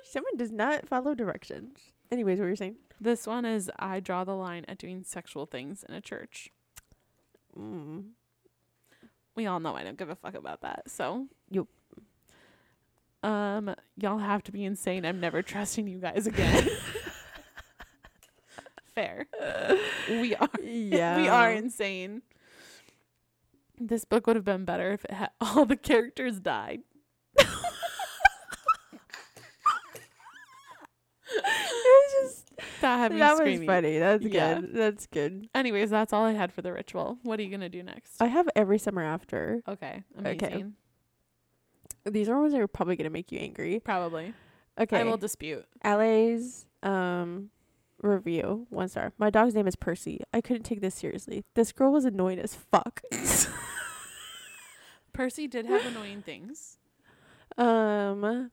Someone 0.05 0.37
does 0.37 0.51
not 0.51 0.89
follow 0.89 1.15
directions. 1.15 1.79
Anyways, 2.11 2.39
what 2.39 2.45
were 2.45 2.51
you 2.51 2.57
saying? 2.57 2.77
This 3.01 3.27
one 3.27 3.45
is 3.45 3.71
I 3.79 4.01
draw 4.01 4.25
the 4.25 4.35
line 4.35 4.65
at 4.69 4.79
doing 4.79 5.03
sexual 5.05 5.47
things 5.47 5.85
in 5.89 5.95
a 5.95 6.01
church. 6.01 6.51
Mm. 7.59 8.11
We 9.35 9.47
all 9.47 9.61
know 9.61 9.75
I 9.75 9.85
don't 9.85 9.97
give 9.99 10.11
a 10.11 10.15
fuck 10.17 10.35
about 10.35 10.61
that. 10.63 10.91
So 10.91 11.27
you, 11.51 11.67
Um, 13.23 13.75
y'all 13.97 14.19
have 14.19 14.43
to 14.45 14.53
be 14.53 14.65
insane. 14.65 15.05
I'm 15.07 15.21
never 15.21 15.43
trusting 15.43 15.87
you 15.87 15.99
guys 15.99 16.27
again. 16.27 16.69
Fair. 18.95 19.27
We 20.09 20.35
are. 20.35 20.49
Yeah. 20.63 21.17
We 21.23 21.29
are 21.29 21.53
insane. 21.53 22.23
This 23.79 24.05
book 24.05 24.27
would 24.27 24.35
have 24.37 24.45
been 24.45 24.65
better 24.65 24.91
if 24.93 25.05
it 25.05 25.13
had 25.13 25.31
all 25.41 25.65
the 25.65 25.77
characters 25.77 26.41
died. 26.41 26.81
It 31.35 31.45
was 31.45 32.13
just 32.23 32.51
That 32.83 32.99
had 32.99 33.13
me 33.13 33.19
that 33.19 33.39
was 33.43 33.61
funny. 33.65 33.99
That's 33.99 34.23
Yeah. 34.25 34.61
good. 34.61 34.75
That's 34.75 35.07
good. 35.07 35.49
Anyways, 35.55 35.91
that's 35.91 36.13
all 36.13 36.25
I 36.25 36.33
had 36.33 36.53
for 36.53 36.63
the 36.63 36.73
ritual. 36.73 37.19
What 37.23 37.41
are 37.41 37.43
you 37.43 37.51
gonna 37.51 37.69
do 37.69 37.83
next? 37.83 38.21
I 38.21 38.27
have 38.27 38.49
every 38.55 38.79
summer 38.79 39.03
after. 39.03 39.63
okay, 39.67 40.03
Okay. 40.19 40.47
amazing. 40.47 40.75
These 42.05 42.29
are 42.29 42.39
ones 42.41 42.53
that 42.53 42.61
are 42.61 42.67
probably 42.69 42.97
gonna 42.97 43.11
make 43.11 43.33
you 43.33 43.39
angry. 43.39 43.81
Probably. 43.81 44.35
Okay. 44.79 44.99
I 45.01 45.05
will 45.05 45.17
dispute. 45.17 45.65
LA's 45.85 46.67
um 46.83 47.51
review 48.03 48.67
one 48.71 48.89
star. 48.89 49.13
My 49.19 49.31
dog's 49.31 49.55
name 49.55 49.69
is 49.69 49.77
Percy. 49.77 50.21
I 50.35 50.41
couldn't 50.41 50.65
take 50.65 50.81
this 50.81 50.95
seriously. 50.97 51.45
This 51.55 51.71
girl 51.73 51.93
was 51.93 52.05
annoying 52.05 52.41
as 52.41 52.55
fuck. 52.57 53.01
Percy 55.13 55.47
did 55.47 55.67
have 55.67 55.85
annoying 55.87 56.23
things. 56.23 56.79
um, 57.59 58.51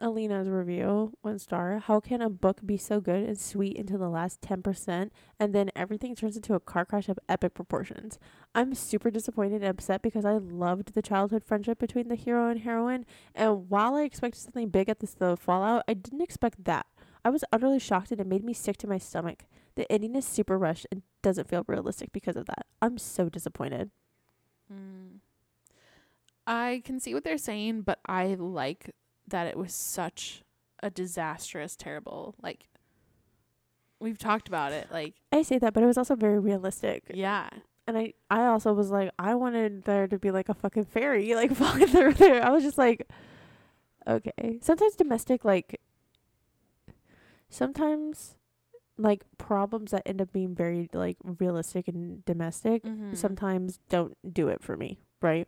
Alina's 0.00 0.48
review 0.48 1.12
one 1.20 1.38
star. 1.38 1.78
How 1.78 2.00
can 2.00 2.22
a 2.22 2.30
book 2.30 2.60
be 2.64 2.76
so 2.76 3.00
good 3.00 3.22
and 3.22 3.38
sweet 3.38 3.78
until 3.78 3.98
the 3.98 4.08
last 4.08 4.40
ten 4.40 4.62
percent, 4.62 5.12
and 5.38 5.54
then 5.54 5.70
everything 5.76 6.14
turns 6.14 6.36
into 6.36 6.54
a 6.54 6.60
car 6.60 6.84
crash 6.84 7.08
of 7.08 7.18
epic 7.28 7.54
proportions? 7.54 8.18
I'm 8.54 8.74
super 8.74 9.10
disappointed 9.10 9.62
and 9.62 9.70
upset 9.70 10.02
because 10.02 10.24
I 10.24 10.38
loved 10.38 10.94
the 10.94 11.02
childhood 11.02 11.44
friendship 11.44 11.78
between 11.78 12.08
the 12.08 12.14
hero 12.14 12.48
and 12.48 12.60
heroine, 12.60 13.04
and 13.34 13.68
while 13.68 13.94
I 13.94 14.02
expected 14.02 14.40
something 14.40 14.70
big 14.70 14.88
at 14.88 15.00
this 15.00 15.14
the 15.14 15.36
fallout, 15.36 15.84
I 15.86 15.94
didn't 15.94 16.22
expect 16.22 16.64
that. 16.64 16.86
I 17.24 17.30
was 17.30 17.44
utterly 17.52 17.78
shocked 17.78 18.10
and 18.10 18.20
it 18.20 18.26
made 18.26 18.44
me 18.44 18.54
sick 18.54 18.78
to 18.78 18.86
my 18.86 18.98
stomach. 18.98 19.44
The 19.74 19.90
ending 19.92 20.16
is 20.16 20.24
super 20.24 20.58
rushed 20.58 20.86
and 20.90 21.02
doesn't 21.22 21.48
feel 21.48 21.64
realistic 21.66 22.12
because 22.12 22.36
of 22.36 22.46
that. 22.46 22.66
I'm 22.80 22.96
so 22.96 23.28
disappointed. 23.28 23.90
Mm. 24.72 25.18
I 26.46 26.82
can 26.84 26.98
see 26.98 27.14
what 27.14 27.22
they're 27.22 27.38
saying, 27.38 27.82
but 27.82 28.00
I 28.06 28.34
like 28.34 28.94
that 29.30 29.46
it 29.46 29.56
was 29.56 29.72
such 29.72 30.42
a 30.82 30.90
disastrous, 30.90 31.76
terrible. 31.76 32.34
Like 32.42 32.66
we've 34.00 34.18
talked 34.18 34.48
about 34.48 34.72
it. 34.72 34.88
Like 34.90 35.14
I 35.32 35.42
say 35.42 35.58
that, 35.58 35.74
but 35.74 35.82
it 35.82 35.86
was 35.86 35.98
also 35.98 36.16
very 36.16 36.38
realistic. 36.38 37.04
yeah, 37.14 37.48
And 37.86 37.96
I, 37.96 38.14
I 38.30 38.46
also 38.46 38.72
was 38.72 38.90
like, 38.90 39.10
I 39.18 39.34
wanted 39.34 39.84
there 39.84 40.08
to 40.08 40.18
be 40.18 40.30
like 40.30 40.48
a 40.48 40.54
fucking 40.54 40.86
fairy, 40.86 41.34
like 41.36 41.54
flying 41.54 41.86
through 41.88 42.14
there. 42.14 42.44
I 42.44 42.50
was 42.50 42.64
just 42.64 42.78
like, 42.78 43.08
okay. 44.06 44.58
Sometimes 44.62 44.96
domestic, 44.96 45.44
like, 45.44 45.80
sometimes, 47.48 48.36
like, 48.96 49.24
problems 49.38 49.90
that 49.90 50.02
end 50.06 50.20
up 50.22 50.32
being 50.32 50.54
very, 50.54 50.88
like, 50.92 51.16
realistic 51.22 51.88
and 51.88 52.24
domestic 52.24 52.82
mm-hmm. 52.82 53.14
sometimes 53.14 53.78
don't 53.88 54.16
do 54.32 54.48
it 54.48 54.62
for 54.62 54.76
me, 54.76 55.00
right? 55.20 55.46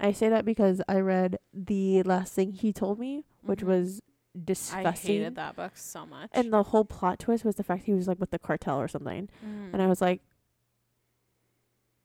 I 0.00 0.12
say 0.12 0.28
that 0.28 0.44
because 0.44 0.82
I 0.88 0.98
read 1.00 1.38
the 1.54 2.02
last 2.02 2.34
thing 2.34 2.52
he 2.52 2.72
told 2.72 2.98
me, 2.98 3.24
which 3.42 3.60
Mhm. 3.60 3.66
was 3.68 4.00
disgusting. 4.44 4.86
I 4.86 4.90
hated 4.92 5.34
that 5.36 5.56
book 5.56 5.76
so 5.76 6.06
much. 6.06 6.30
And 6.32 6.52
the 6.52 6.62
whole 6.64 6.84
plot 6.84 7.18
twist 7.18 7.44
was 7.44 7.56
the 7.56 7.62
fact 7.62 7.84
he 7.84 7.92
was 7.92 8.08
like 8.08 8.18
with 8.18 8.30
the 8.30 8.38
cartel 8.38 8.80
or 8.80 8.88
something. 8.88 9.28
Mhm. 9.44 9.72
And 9.72 9.82
I 9.82 9.86
was 9.86 10.00
like, 10.00 10.22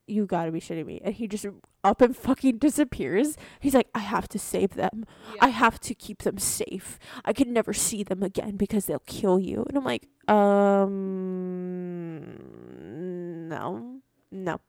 you 0.09 0.25
gotta 0.25 0.51
be 0.51 0.59
shitting 0.61 0.85
me. 0.85 1.01
And 1.03 1.15
he 1.15 1.27
just 1.27 1.45
up 1.83 2.01
and 2.01 2.15
fucking 2.15 2.57
disappears. 2.59 3.35
He's 3.59 3.73
like, 3.73 3.89
I 3.95 3.99
have 3.99 4.27
to 4.29 4.39
save 4.39 4.75
them. 4.75 5.05
Yeah. 5.33 5.45
I 5.45 5.47
have 5.49 5.79
to 5.81 5.95
keep 5.95 6.19
them 6.23 6.38
safe. 6.38 6.99
I 7.25 7.33
can 7.33 7.51
never 7.51 7.73
see 7.73 8.03
them 8.03 8.23
again 8.23 8.55
because 8.57 8.85
they'll 8.85 8.99
kill 9.05 9.39
you. 9.39 9.65
And 9.67 9.77
I'm 9.77 9.83
like, 9.83 10.07
um, 10.27 12.38
no, 13.49 14.01
no, 14.31 14.59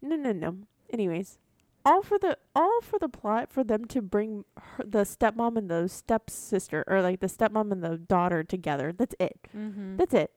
no, 0.00 0.16
no, 0.16 0.32
no. 0.32 0.56
Anyways, 0.92 1.38
all 1.84 2.02
for 2.02 2.18
the 2.18 2.38
all 2.54 2.80
for 2.80 2.98
the 2.98 3.08
plot 3.08 3.50
for 3.50 3.64
them 3.64 3.84
to 3.86 4.00
bring 4.02 4.44
her, 4.56 4.84
the 4.84 5.00
stepmom 5.04 5.56
and 5.56 5.68
the 5.70 5.88
stepsister 5.88 6.84
or 6.86 7.02
like 7.02 7.20
the 7.20 7.26
stepmom 7.26 7.72
and 7.72 7.82
the 7.82 7.98
daughter 7.98 8.42
together. 8.44 8.92
That's 8.92 9.14
it. 9.18 9.38
mm-hmm. 9.56 9.96
That's 9.96 10.14
it. 10.14 10.30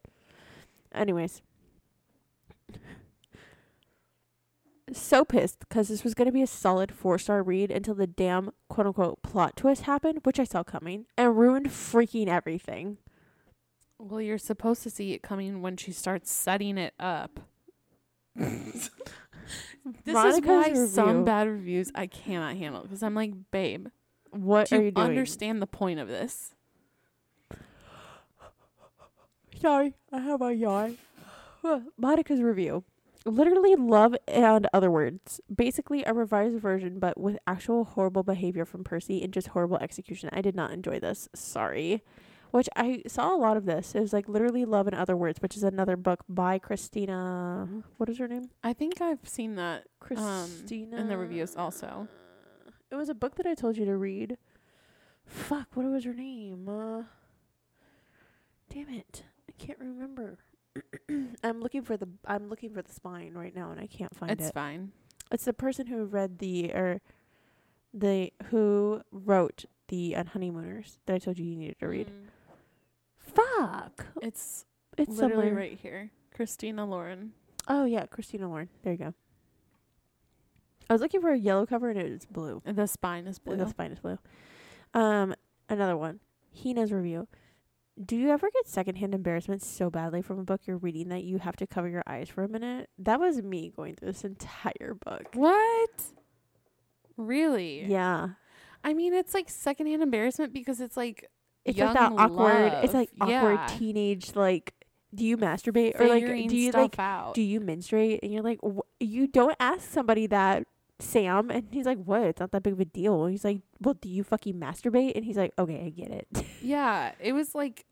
Anyways. 0.93 1.41
So 4.93 5.25
pissed 5.25 5.59
because 5.59 5.87
this 5.87 6.03
was 6.03 6.13
going 6.13 6.27
to 6.27 6.31
be 6.31 6.43
a 6.43 6.47
solid 6.47 6.91
four 6.91 7.17
star 7.17 7.41
read 7.41 7.71
until 7.71 7.95
the 7.95 8.05
damn 8.05 8.51
quote 8.69 8.85
unquote 8.87 9.23
plot 9.23 9.55
twist 9.57 9.83
happened, 9.83 10.19
which 10.23 10.39
I 10.39 10.43
saw 10.43 10.63
coming, 10.63 11.05
and 11.17 11.35
ruined 11.37 11.67
freaking 11.67 12.27
everything. 12.27 12.97
well, 13.97 14.21
you're 14.21 14.37
supposed 14.37 14.83
to 14.83 14.91
see 14.91 15.13
it 15.13 15.23
coming 15.23 15.61
when 15.63 15.75
she 15.77 15.91
starts 15.91 16.31
setting 16.31 16.77
it 16.77 16.93
up. 16.99 17.39
this 20.03 20.13
Monica's 20.13 20.39
is 20.39 20.45
why 20.47 20.67
review- 20.69 20.87
some 20.87 21.25
bad 21.25 21.47
reviews 21.47 21.91
I 21.95 22.07
cannot 22.07 22.55
handle 22.57 22.81
because 22.83 23.03
I'm 23.03 23.15
like, 23.15 23.33
babe, 23.51 23.87
What 24.31 24.69
do 24.69 24.75
are 24.75 24.79
you 24.79 24.85
you 24.85 24.91
doing? 24.91 25.07
understand 25.09 25.61
the 25.61 25.67
point 25.67 25.99
of 25.99 26.07
this? 26.07 26.53
Sorry, 29.61 29.93
I 30.11 30.19
have 30.19 30.41
a 30.41 30.53
yawn. 30.53 30.97
Monica's 31.97 32.41
review. 32.41 32.83
Literally 33.25 33.75
love 33.75 34.15
and 34.27 34.67
other 34.71 34.91
words. 34.91 35.41
Basically 35.53 36.03
a 36.05 36.13
revised 36.13 36.59
version, 36.59 36.99
but 36.99 37.19
with 37.19 37.37
actual 37.47 37.83
horrible 37.85 38.21
behavior 38.21 38.65
from 38.65 38.83
Percy 38.83 39.23
and 39.23 39.33
just 39.33 39.47
horrible 39.47 39.77
execution. 39.77 40.29
I 40.31 40.41
did 40.41 40.55
not 40.55 40.71
enjoy 40.71 40.99
this. 40.99 41.27
Sorry. 41.33 42.03
Which 42.55 42.69
I 42.73 43.01
saw 43.05 43.35
a 43.35 43.37
lot 43.37 43.57
of 43.57 43.65
this. 43.65 43.95
It 43.95 43.99
was 43.99 44.13
like 44.13 44.29
literally 44.29 44.63
love 44.63 44.87
in 44.87 44.93
other 44.93 45.17
words, 45.17 45.41
which 45.41 45.57
is 45.57 45.63
another 45.63 45.97
book 45.97 46.23
by 46.29 46.57
Christina. 46.57 47.67
What 47.97 48.07
is 48.07 48.17
her 48.17 48.29
name? 48.29 48.49
I 48.63 48.71
think 48.71 49.01
I've 49.01 49.27
seen 49.27 49.55
that. 49.55 49.87
Christina. 49.99 50.95
in 50.95 51.09
the 51.09 51.17
reviews 51.17 51.57
also. 51.57 52.07
It 52.89 52.95
was 52.95 53.09
a 53.09 53.13
book 53.13 53.35
that 53.35 53.45
I 53.45 53.55
told 53.55 53.75
you 53.75 53.83
to 53.83 53.97
read. 53.97 54.37
Fuck, 55.25 55.67
what 55.73 55.85
was 55.85 56.05
her 56.05 56.13
name? 56.13 56.69
Uh, 56.69 57.03
damn 58.69 58.87
it, 58.87 59.23
I 59.49 59.51
can't 59.61 59.79
remember. 59.79 60.37
I'm 61.43 61.59
looking 61.59 61.81
for 61.81 61.97
the 61.97 62.07
I'm 62.25 62.47
looking 62.47 62.73
for 62.73 62.81
the 62.81 62.93
spine 62.93 63.33
right 63.33 63.53
now 63.53 63.71
and 63.71 63.81
I 63.81 63.87
can't 63.87 64.15
find 64.15 64.31
it's 64.31 64.47
it. 64.47 64.53
fine. 64.53 64.93
It's 65.29 65.43
the 65.43 65.51
person 65.51 65.87
who 65.87 66.05
read 66.05 66.39
the 66.39 66.71
or 66.71 67.01
the 67.93 68.31
who 68.45 69.01
wrote 69.11 69.65
the 69.89 70.15
uh, 70.15 70.23
honeymooners 70.31 70.99
that 71.05 71.15
I 71.15 71.19
told 71.19 71.37
you 71.37 71.43
you 71.43 71.57
needed 71.57 71.79
to 71.79 71.87
read. 71.89 72.07
Mm. 72.07 72.29
Fuck, 73.35 74.05
It's, 74.21 74.65
it's 74.97 75.09
literally 75.17 75.45
somewhere. 75.47 75.55
right 75.55 75.79
here. 75.81 76.11
Christina 76.33 76.85
Lauren. 76.85 77.33
Oh 77.67 77.85
yeah, 77.85 78.05
Christina 78.05 78.47
Lauren. 78.49 78.69
There 78.83 78.93
you 78.93 78.99
go. 78.99 79.13
I 80.89 80.93
was 80.93 81.01
looking 81.01 81.21
for 81.21 81.31
a 81.31 81.37
yellow 81.37 81.65
cover 81.65 81.89
and 81.89 81.99
it's 81.99 82.25
blue. 82.25 82.61
The 82.65 82.85
spine 82.87 83.25
is 83.27 83.39
blue. 83.39 83.55
The 83.57 83.67
spine 83.67 83.91
is 83.91 83.99
blue. 83.99 84.19
Um, 84.93 85.33
another 85.67 85.97
one. 85.97 86.19
Hina's 86.51 86.91
review. 86.91 87.27
Do 88.03 88.15
you 88.17 88.29
ever 88.29 88.49
get 88.53 88.67
secondhand 88.67 89.15
embarrassment 89.15 89.63
so 89.63 89.89
badly 89.89 90.21
from 90.21 90.37
a 90.37 90.43
book 90.43 90.61
you're 90.65 90.77
reading 90.77 91.09
that 91.09 91.23
you 91.23 91.39
have 91.39 91.55
to 91.57 91.65
cover 91.65 91.87
your 91.87 92.03
eyes 92.05 92.29
for 92.29 92.43
a 92.43 92.47
minute? 92.49 92.89
That 92.99 93.19
was 93.19 93.41
me 93.41 93.71
going 93.75 93.95
through 93.95 94.09
this 94.11 94.23
entire 94.25 94.95
book. 95.03 95.29
what? 95.33 96.03
Really? 97.17 97.85
Yeah. 97.85 98.29
I 98.83 98.93
mean, 98.93 99.13
it's 99.13 99.33
like 99.33 99.49
secondhand 99.49 100.03
embarrassment 100.03 100.53
because 100.53 100.81
it's 100.81 100.97
like 100.97 101.29
It's 101.65 101.77
like 101.79 101.93
that 101.95 102.11
awkward 102.11 102.73
it's 102.83 102.93
like 102.93 103.09
awkward 103.19 103.53
Yeah. 103.55 103.67
teenage 103.77 104.35
like 104.35 104.73
do 105.13 105.23
you 105.25 105.37
masturbate 105.37 105.99
or 105.99 106.07
like 106.07 106.25
do 106.25 106.55
you 106.57 106.71
like 106.71 106.99
out. 106.99 107.33
do 107.33 107.41
you 107.41 107.59
menstruate 107.59 108.19
and 108.21 108.31
you're 108.33 108.43
like 108.43 108.59
wh- 108.63 108.85
you 108.99 109.27
don't 109.27 109.55
ask 109.59 109.89
somebody 109.89 110.27
that 110.27 110.65
Sam 110.99 111.49
and 111.49 111.67
he's 111.71 111.85
like 111.85 111.97
what 112.03 112.21
it's 112.23 112.39
not 112.39 112.51
that 112.51 112.63
big 112.63 112.73
of 112.73 112.79
a 112.79 112.85
deal 112.85 113.25
he's 113.27 113.43
like 113.43 113.59
well 113.81 113.95
do 113.95 114.07
you 114.09 114.23
fucking 114.23 114.55
masturbate 114.55 115.13
and 115.15 115.25
he's 115.25 115.37
like 115.37 115.53
okay 115.57 115.85
I 115.85 115.89
get 115.89 116.09
it 116.11 116.27
yeah, 116.61 117.11
it 117.19 117.33
was 117.33 117.55
like 117.55 117.85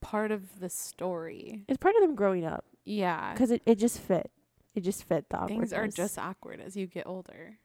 part 0.00 0.30
of 0.32 0.58
the 0.60 0.68
story. 0.68 1.64
it's 1.68 1.78
part 1.78 1.94
of 1.96 2.02
them 2.02 2.14
growing 2.14 2.44
up 2.44 2.64
Yeah. 2.84 3.32
because 3.32 3.50
it, 3.50 3.62
it 3.66 3.76
just 3.76 3.98
fit 4.00 4.30
it 4.74 4.80
just 4.80 5.04
fit 5.04 5.28
the 5.28 5.36
Things 5.46 5.72
are 5.72 5.86
just 5.86 6.18
awkward 6.18 6.60
as 6.60 6.76
you 6.76 6.86
get 6.86 7.06
older. 7.06 7.58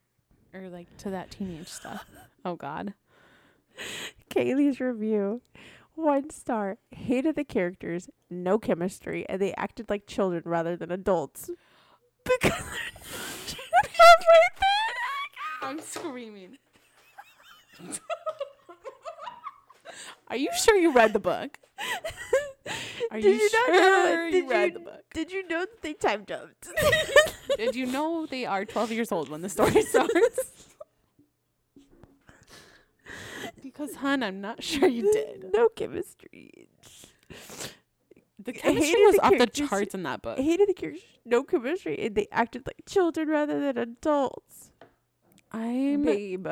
Or 0.53 0.69
like 0.69 0.87
to 0.97 1.09
that 1.11 1.31
teenage 1.31 1.69
stuff. 1.69 2.05
Oh 2.45 2.55
god. 2.55 2.93
Kaylee's 4.29 4.79
review 4.79 5.41
one 5.95 6.29
star 6.29 6.77
hated 6.91 7.35
the 7.35 7.43
characters 7.43 8.07
no 8.29 8.59
chemistry 8.59 9.25
and 9.27 9.41
they 9.41 9.51
acted 9.55 9.89
like 9.89 10.05
children 10.05 10.43
rather 10.45 10.75
than 10.75 10.91
adults 10.91 11.49
because 12.23 12.53
I'm 15.61 15.79
screaming. 15.81 16.57
Are 20.29 20.35
you 20.37 20.49
sure 20.61 20.75
you 20.75 20.91
read 20.91 21.13
the 21.13 21.19
book? 21.19 21.57
Are 23.11 23.21
Did 23.21 23.25
you, 23.25 23.31
you 23.41 23.49
not 23.53 23.65
sure 23.67 24.31
know- 24.31 24.37
you 24.37 24.49
read 24.49 24.65
you- 24.67 24.73
the 24.73 24.79
book? 24.79 25.03
Did 25.13 25.31
you 25.31 25.47
know 25.47 25.61
that 25.61 25.81
they 25.81 25.93
time 25.93 26.25
jumped? 26.27 26.67
Did 27.57 27.75
you 27.75 27.85
know 27.87 28.27
they 28.27 28.45
are 28.45 28.65
12 28.65 28.91
years 28.91 29.11
old 29.11 29.29
when 29.29 29.41
the 29.41 29.49
story 29.49 29.81
starts? 29.81 30.66
Because, 33.77 33.95
hun, 33.97 34.23
I'm 34.23 34.41
not 34.41 34.63
sure 34.63 34.87
you 34.87 35.11
did. 35.11 35.51
no 35.53 35.69
chemistry. 35.69 36.69
The 38.39 38.53
chemistry 38.53 39.05
was 39.05 39.15
the 39.15 39.21
off 39.25 39.37
the 39.37 39.47
charts 39.47 39.93
in 39.93 40.03
that 40.03 40.21
book. 40.21 40.39
I 40.39 40.41
hated 40.41 40.69
the 40.69 40.73
characters. 40.73 41.03
No 41.25 41.43
chemistry, 41.43 41.97
and 42.05 42.15
they 42.15 42.27
acted 42.31 42.65
like 42.65 42.83
children 42.87 43.27
rather 43.27 43.59
than 43.59 43.77
adults. 43.77 44.71
I'm 45.51 46.03
Babe, 46.03 46.47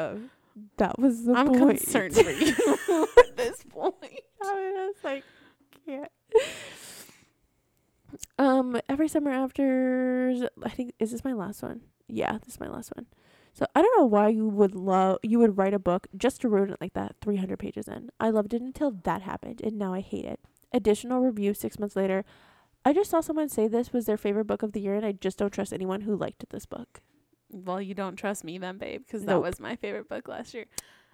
that 0.77 0.99
was 0.99 1.25
the 1.25 1.33
I'm 1.33 1.47
point. 1.47 1.79
concerned 1.79 2.15
for 2.15 2.29
you 2.29 2.49
at 3.17 3.37
this 3.37 3.63
point. 3.69 3.95
I 4.41 4.87
was 4.87 4.95
like, 5.03 5.23
can't. 5.85 6.11
Um, 8.37 8.79
every 8.87 9.07
summer 9.07 9.31
after, 9.31 10.47
I 10.63 10.69
think 10.69 10.93
is 10.99 11.11
this 11.11 11.23
my 11.23 11.33
last 11.33 11.61
one? 11.63 11.81
Yeah, 12.07 12.37
this 12.43 12.55
is 12.55 12.59
my 12.59 12.67
last 12.67 12.91
one. 12.95 13.07
So 13.55 13.65
I 13.73 13.81
don't 13.81 13.97
know 13.97 14.05
why 14.05 14.27
you 14.27 14.47
would 14.49 14.75
love 14.75 15.19
you 15.23 15.39
would 15.39 15.57
write 15.57 15.73
a 15.73 15.79
book 15.79 16.07
just 16.15 16.41
to 16.41 16.49
ruin 16.49 16.71
it 16.71 16.81
like 16.81 16.93
that, 16.93 17.15
three 17.21 17.37
hundred 17.37 17.57
pages 17.57 17.87
in. 17.87 18.09
I 18.19 18.29
loved 18.29 18.53
it 18.53 18.61
until 18.61 18.91
that 18.91 19.21
happened, 19.21 19.61
and 19.63 19.77
now 19.77 19.93
I 19.93 20.01
hate 20.01 20.25
it. 20.25 20.41
Additional 20.73 21.21
review 21.21 21.53
six 21.53 21.79
months 21.79 21.95
later. 21.95 22.25
I 22.83 22.91
just 22.91 23.09
saw 23.09 23.21
someone 23.21 23.47
say 23.47 23.67
this 23.67 23.93
was 23.93 24.05
their 24.05 24.17
favorite 24.17 24.45
book 24.45 24.61
of 24.61 24.73
the 24.73 24.81
year, 24.81 24.93
and 24.93 25.05
I 25.05 25.13
just 25.13 25.37
don't 25.37 25.53
trust 25.53 25.71
anyone 25.71 26.01
who 26.01 26.17
liked 26.17 26.43
this 26.49 26.65
book. 26.65 27.01
Well, 27.49 27.81
you 27.81 27.93
don't 27.95 28.17
trust 28.17 28.43
me 28.43 28.57
then, 28.57 28.77
babe, 28.77 29.03
because 29.07 29.23
that 29.25 29.41
was 29.41 29.59
my 29.59 29.77
favorite 29.77 30.09
book 30.09 30.27
last 30.27 30.53
year. 30.53 30.65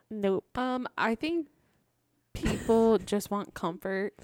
Nope. 0.09 0.57
Um, 0.57 0.87
I 0.97 1.13
think 1.13 1.47
people 2.33 2.97
just 3.05 3.29
want 3.29 3.53
comfort, 3.53 4.15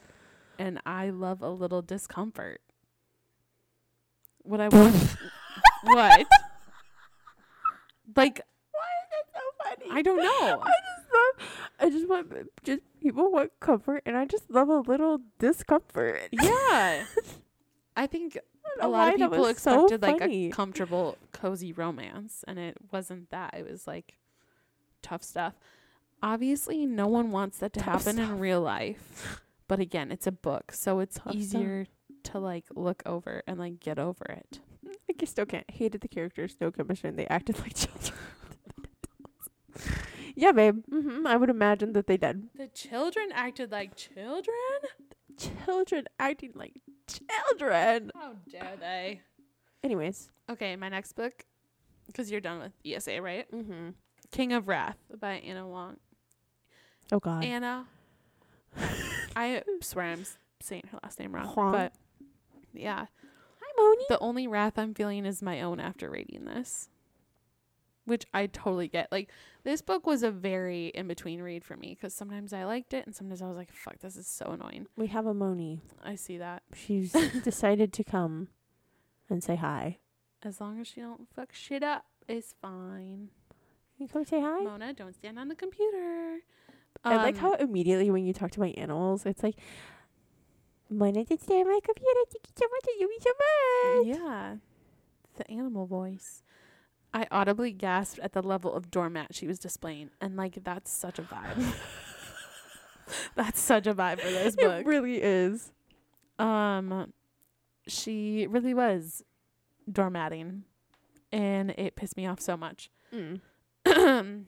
and 0.58 0.82
I 0.88 1.12
love 1.12 1.44
a 1.44 1.50
little 1.50 1.84
discomfort. 1.84 2.62
What 4.42 4.60
I 4.60 4.68
want, 4.72 4.96
what? 5.84 6.28
Like 8.16 8.42
Why 8.72 8.80
is 9.04 9.12
it 9.20 9.26
so 9.34 9.86
funny? 9.86 10.00
I 10.00 10.02
don't 10.02 10.18
know. 10.18 10.62
I 10.64 10.72
just 10.72 11.14
love. 11.14 11.50
I 11.80 11.90
just 11.90 12.08
want 12.08 12.34
just 12.64 12.82
people 13.02 13.32
want 13.32 13.52
comfort, 13.60 14.04
and 14.06 14.18
I 14.18 14.26
just 14.26 14.50
love 14.50 14.70
a 14.70 14.80
little 14.80 15.20
discomfort. 15.40 16.30
Yeah, 16.32 17.06
I 17.96 18.08
think 18.08 18.38
I 18.82 18.86
a 18.86 18.88
lot 18.88 19.14
of 19.14 19.20
people 19.20 19.40
was 19.40 19.58
so 19.60 19.86
expected 19.86 20.02
like 20.02 20.22
a 20.22 20.50
comfortable, 20.50 21.18
cozy 21.32 21.72
romance, 21.74 22.44
and 22.48 22.58
it 22.60 22.78
wasn't 22.92 23.30
that. 23.32 23.54
It 23.58 23.70
was 23.70 23.88
like 23.88 24.18
tough 25.02 25.24
stuff. 25.24 25.54
Obviously, 26.24 26.86
no 26.86 27.08
one 27.08 27.30
wants 27.32 27.60
that 27.60 27.74
to 27.74 27.80
Tough 27.80 28.06
happen 28.06 28.16
stuff. 28.18 28.30
in 28.32 28.40
real 28.40 28.62
life, 28.62 29.40
but 29.68 29.80
again, 29.80 30.12
it's 30.12 30.26
a 30.26 30.32
book, 30.32 30.72
so 30.72 31.00
it's 31.00 31.18
Tough 31.18 31.40
stuff. 31.42 31.88
To 32.32 32.40
like 32.40 32.66
look 32.76 33.04
over 33.06 33.44
and 33.48 33.58
like 33.60 33.80
get 33.80 34.00
over 34.00 34.26
it. 34.26 34.60
I 35.10 35.14
just 35.18 35.32
still 35.34 35.46
can't. 35.46 35.70
Hated 35.70 36.02
the 36.02 36.08
characters, 36.08 36.56
no 36.62 36.72
commission. 36.72 37.16
they 37.16 37.28
acted 37.28 37.60
like 37.64 37.76
children. 37.76 38.18
yeah, 40.36 40.52
babe. 40.52 40.84
hmm 40.90 41.26
I 41.28 41.36
would 41.38 41.50
imagine 41.50 41.94
that 41.94 42.08
they 42.08 42.18
did. 42.18 42.50
The 42.56 42.68
children 42.68 43.30
acted 43.34 43.72
like 43.72 43.96
children. 43.96 44.56
Children 45.66 46.06
acting 46.20 46.52
like 46.56 46.74
children. 47.08 48.12
How 48.16 48.34
dare 48.52 48.76
they? 48.80 49.22
Anyways. 49.84 50.30
Okay, 50.50 50.76
my 50.76 50.90
next 50.90 51.14
book, 51.14 51.46
because 52.08 52.32
you're 52.32 52.42
done 52.42 52.60
with 52.60 52.72
ESA, 52.86 53.22
right? 53.22 53.50
Mm-hmm. 53.52 53.90
King 54.32 54.54
of 54.54 54.68
Wrath 54.68 54.98
by 55.20 55.34
Anna 55.34 55.68
Wong. 55.68 55.98
Oh 57.12 57.20
God. 57.20 57.44
Anna. 57.44 57.86
I 59.36 59.64
swear 59.82 60.06
I'm 60.08 60.26
saying 60.62 60.84
her 60.92 61.00
last 61.04 61.20
name 61.20 61.34
wrong, 61.36 61.48
Huang. 61.48 61.72
but 61.72 61.94
yeah, 62.80 63.06
Hi, 63.62 63.72
Moni. 63.78 64.06
the 64.10 64.20
only 64.20 64.48
wrath 64.48 64.78
I'm 64.78 64.94
feeling 64.94 65.26
is 65.26 65.42
my 65.42 65.62
own 65.62 65.80
after 65.80 66.10
reading 66.10 66.46
this, 66.46 66.90
which 68.06 68.26
I 68.34 68.48
totally 68.48 68.88
get. 68.88 69.12
Like 69.12 69.30
this 69.64 69.82
book 69.82 70.06
was 70.08 70.24
a 70.24 70.32
very 70.32 70.88
in 70.88 71.08
between 71.08 71.42
read 71.42 71.64
for 71.64 71.76
me 71.78 71.90
because 71.96 72.14
sometimes 72.14 72.54
I 72.54 72.64
liked 72.66 72.94
it 72.94 73.06
and 73.06 73.16
sometimes 73.16 73.42
I 73.42 73.48
was 73.48 73.58
like, 73.58 73.72
"Fuck, 73.72 74.00
this 74.00 74.16
is 74.16 74.28
so 74.28 74.48
annoying." 74.52 74.88
we 74.96 75.08
have 75.08 75.26
a 75.26 75.34
Moni. 75.34 75.82
I 76.04 76.16
see 76.16 76.38
that. 76.38 76.64
She's 76.74 77.12
decided 77.44 77.94
to 77.94 78.04
come 78.04 78.48
and 79.30 79.44
say 79.44 79.56
hi. 79.56 79.98
As 80.44 80.62
long 80.62 80.80
as 80.80 80.88
she 80.88 81.02
don't 81.02 81.28
fuck 81.36 81.54
shit 81.54 81.84
up, 81.84 82.06
it's 82.28 82.54
fine. 82.62 83.30
You 83.98 84.08
come 84.08 84.24
say 84.24 84.40
hi? 84.40 84.60
Mona, 84.60 84.94
don't 84.94 85.16
stand 85.16 85.40
on 85.40 85.48
the 85.48 85.56
computer. 85.56 86.38
I 87.04 87.16
like 87.18 87.36
Um, 87.36 87.42
how 87.42 87.54
immediately 87.56 88.12
when 88.12 88.26
you 88.26 88.34
talk 88.34 88.52
to 88.52 88.60
my 88.60 88.70
animals, 88.78 89.26
it's 89.26 89.42
like, 89.42 89.56
Mona 90.90 91.24
did 91.24 91.42
stay 91.42 91.60
on 91.60 91.68
my 91.68 91.80
computer. 91.84 92.20
Thank 92.32 92.46
you 92.48 92.54
so 92.56 92.66
much. 92.72 92.84
I 92.88 92.98
love 93.02 94.08
you 94.08 94.14
so 94.14 94.20
much. 94.20 94.20
Yeah. 94.20 94.56
The 95.38 95.52
animal 95.52 95.86
voice. 95.86 96.44
I 97.14 97.28
audibly 97.32 97.72
gasped 97.72 98.20
at 98.20 98.34
the 98.34 98.42
level 98.42 98.74
of 98.74 98.92
doormat 98.92 99.34
she 99.34 99.48
was 99.48 99.60
displaying. 99.60 100.12
And 100.22 100.36
like 100.36 100.64
that's 100.64 100.92
such 100.92 101.20
a 101.20 101.24
vibe. 101.24 101.74
that's 103.36 103.60
such 103.60 103.88
a 103.88 103.94
vibe 103.94 104.20
for 104.20 104.30
this 104.30 104.56
book. 104.56 104.82
It 104.82 104.86
really 104.86 105.22
is. 105.22 105.72
Um 106.40 107.14
she 107.88 108.48
really 108.48 108.74
was 108.74 109.24
doormatting. 109.90 110.64
And 111.32 111.72
it 111.72 111.96
pissed 111.96 112.18
me 112.18 112.26
off 112.26 112.40
so 112.40 112.56
much. 112.56 112.90
Mm. 113.14 113.42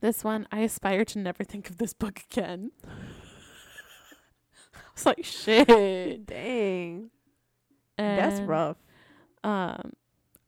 this 0.00 0.24
one, 0.24 0.48
I 0.50 0.60
aspire 0.60 1.04
to 1.06 1.18
never 1.18 1.44
think 1.44 1.70
of 1.70 1.78
this 1.78 1.92
book 1.92 2.22
again. 2.30 2.70
Was 4.96 5.06
like, 5.06 5.24
shit. 5.24 6.26
Dang. 6.26 7.10
That's 7.96 8.40
rough. 8.40 8.76
Um, 9.42 9.92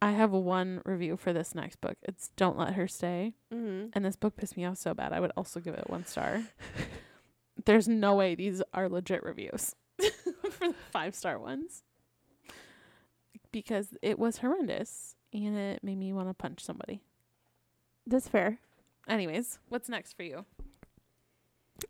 I 0.01 0.13
have 0.13 0.31
one 0.31 0.83
review 0.85 1.17
for 1.17 1.33
this 1.33 1.55
next 1.55 1.81
book. 1.81 1.97
It's 2.03 2.31
Don't 2.37 2.59
Let 2.59 2.75
Her 2.75 2.87
Stay. 2.87 3.35
Mm-hmm. 3.53 3.89
And 3.93 4.05
this 4.05 4.17
book 4.17 4.37
pissed 4.37 4.57
me 4.57 4.65
off 4.65 4.79
so 4.79 4.95
bad. 4.95 5.13
I 5.13 5.21
would 5.21 5.33
also 5.37 5.59
give 5.61 5.75
it 5.75 5.89
one 5.91 6.07
star. 6.07 6.43
There's 7.65 7.89
no 7.89 8.15
way 8.15 8.35
these 8.35 8.63
are 8.73 8.89
legit 8.89 9.25
reviews 9.25 9.75
for 10.51 10.69
the 10.69 10.75
five 10.93 11.15
star 11.15 11.39
ones. 11.39 11.83
Because 13.51 13.89
it 14.03 14.19
was 14.19 14.39
horrendous 14.39 15.17
and 15.33 15.57
it 15.57 15.83
made 15.83 15.99
me 15.99 16.13
want 16.13 16.29
to 16.29 16.35
punch 16.35 16.63
somebody. 16.63 17.01
That's 18.07 18.29
fair. 18.29 18.59
Anyways, 19.09 19.59
what's 19.69 19.89
next 19.89 20.13
for 20.13 20.23
you? 20.23 20.45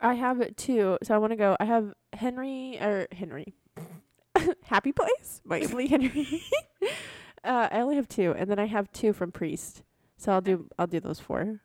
I 0.01 0.15
have 0.15 0.41
it 0.41 0.57
too. 0.57 0.99
So 1.03 1.15
I 1.15 1.19
want 1.19 1.33
to 1.33 1.37
go. 1.37 1.57
I 1.61 1.65
have 1.65 1.93
Henry 2.13 2.79
or 2.81 3.07
Henry. 3.13 3.55
Happy 4.65 4.93
Place 4.93 5.41
by 5.45 5.61
Emily 5.61 5.87
Henry. 5.87 6.43
uh, 7.45 7.69
I 7.71 7.81
only 7.81 7.97
have 7.97 8.09
two, 8.09 8.33
and 8.37 8.51
then 8.51 8.59
I 8.59 8.67
have 8.67 8.91
two 8.93 9.13
from 9.13 9.33
Priest. 9.33 9.83
So 10.17 10.33
I'll 10.33 10.41
do 10.41 10.69
I'll 10.79 10.87
do 10.87 11.01
those 11.01 11.21
four. 11.21 11.61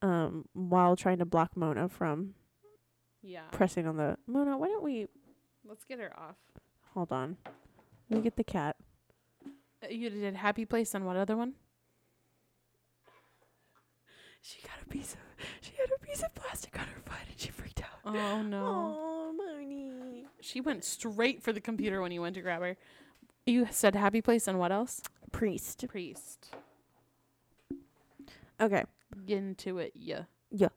Um, 0.00 0.44
while 0.52 0.94
trying 0.96 1.18
to 1.18 1.24
block 1.24 1.56
Mona 1.56 1.88
from 1.88 2.34
Yeah. 3.22 3.48
pressing 3.50 3.86
on 3.86 3.96
the 3.96 4.16
Mona. 4.26 4.56
Why 4.56 4.68
don't 4.68 4.84
we 4.84 5.08
Let's 5.64 5.84
get 5.84 5.98
her 5.98 6.18
off. 6.18 6.36
hold 6.94 7.10
on? 7.12 7.36
Let 8.08 8.18
me 8.18 8.22
get 8.22 8.36
the 8.36 8.44
cat. 8.44 8.76
Uh, 9.82 9.88
You 9.90 10.08
did 10.08 10.36
Happy 10.36 10.64
Place 10.64 10.94
and 10.94 11.04
what 11.04 11.16
other 11.16 11.36
one? 11.36 11.54
She 14.40 14.62
got 14.62 14.80
a 14.82 14.88
piece 14.88 15.14
of 15.14 15.20
she 15.20 15.24
had 15.24 15.24
a 15.24 15.27
piece 16.08 16.22
of 16.22 16.34
plastic 16.34 16.78
on 16.78 16.86
her 16.86 17.00
foot, 17.04 17.18
and 17.28 17.38
she 17.38 17.50
freaked 17.50 17.82
out. 17.82 18.00
Oh 18.04 18.42
no. 18.42 18.96
Oh, 18.98 19.34
Moni. 19.36 20.26
She 20.40 20.60
went 20.60 20.84
straight 20.84 21.42
for 21.42 21.52
the 21.52 21.60
computer 21.60 22.00
when 22.00 22.12
you 22.12 22.22
went 22.22 22.34
to 22.36 22.40
grab 22.40 22.62
her. 22.62 22.76
You 23.46 23.68
said 23.70 23.94
Happy 23.94 24.22
Place 24.22 24.48
and 24.48 24.58
what 24.58 24.72
else? 24.72 25.02
Priest. 25.32 25.84
Priest. 25.88 26.48
Okay. 28.60 28.84
Get 29.26 29.38
into 29.38 29.78
it, 29.78 29.92
yeah. 29.94 30.22
Yeah. 30.50 30.68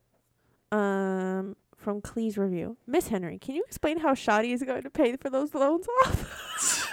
Um, 0.70 1.56
from 1.76 2.00
Clee's 2.00 2.38
review, 2.38 2.76
Miss 2.86 3.08
Henry, 3.08 3.38
can 3.38 3.54
you 3.54 3.64
explain 3.66 3.98
how 3.98 4.14
Shoddy 4.14 4.52
is 4.52 4.62
going 4.62 4.82
to 4.82 4.90
pay 4.90 5.16
for 5.16 5.30
those 5.30 5.54
loans 5.54 5.86
off? 6.04 6.88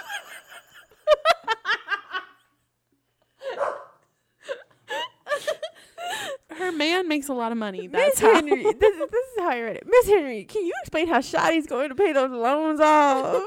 Her 6.56 6.69
man 6.80 7.06
makes 7.08 7.28
a 7.28 7.32
lot 7.34 7.52
of 7.52 7.58
money. 7.58 7.86
Miss 7.86 8.18
That's 8.18 8.20
how. 8.20 8.34
Henry, 8.34 8.62
this 8.62 8.72
is 8.96 9.10
this 9.10 9.26
is 9.28 9.38
how 9.38 9.50
I 9.50 9.60
read 9.60 9.76
it. 9.76 9.84
Miss 9.86 10.06
Henry, 10.06 10.44
can 10.44 10.64
you 10.66 10.72
explain 10.82 11.06
how 11.06 11.20
Shoddy's 11.20 11.66
going 11.66 11.90
to 11.90 11.94
pay 11.94 12.12
those 12.12 12.30
loans 12.32 12.80
off? 12.80 13.42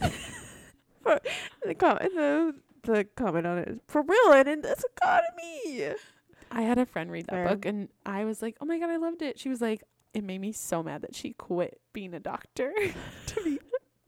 for 1.02 1.20
the 1.66 1.74
comment, 1.74 2.14
the 2.14 2.54
the 2.84 3.04
comment 3.16 3.46
on 3.46 3.58
it 3.58 3.68
is 3.68 3.78
for 3.88 4.02
real 4.02 4.32
and 4.32 4.48
in 4.48 4.62
this 4.62 4.82
economy. 4.96 5.94
I 6.50 6.62
had 6.62 6.78
a 6.78 6.86
friend 6.86 7.10
read 7.10 7.26
that 7.26 7.32
Fair. 7.32 7.48
book 7.48 7.64
and 7.66 7.88
I 8.06 8.24
was 8.24 8.40
like, 8.40 8.56
"Oh 8.60 8.64
my 8.64 8.78
god, 8.78 8.90
I 8.90 8.96
loved 8.96 9.20
it." 9.22 9.38
She 9.38 9.48
was 9.48 9.60
like, 9.60 9.82
"It 10.14 10.22
made 10.24 10.40
me 10.40 10.52
so 10.52 10.82
mad 10.82 11.02
that 11.02 11.14
she 11.14 11.32
quit 11.32 11.80
being 11.92 12.14
a 12.14 12.20
doctor 12.20 12.72
to 13.26 13.42
be 13.44 13.58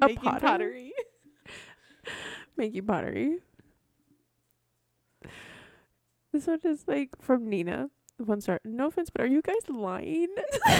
A 0.01 0.07
making 0.07 0.22
potter? 0.22 0.47
pottery." 0.47 0.93
Making 2.57 2.86
pottery. 2.86 3.39
This 6.32 6.47
one 6.47 6.61
is 6.64 6.84
like 6.86 7.11
from 7.20 7.49
Nina. 7.49 7.91
One 8.18 8.40
star. 8.40 8.60
No 8.64 8.88
offense, 8.88 9.10
but 9.10 9.22
are 9.22 9.26
you 9.26 9.42
guys 9.42 9.68
lying? 9.68 10.28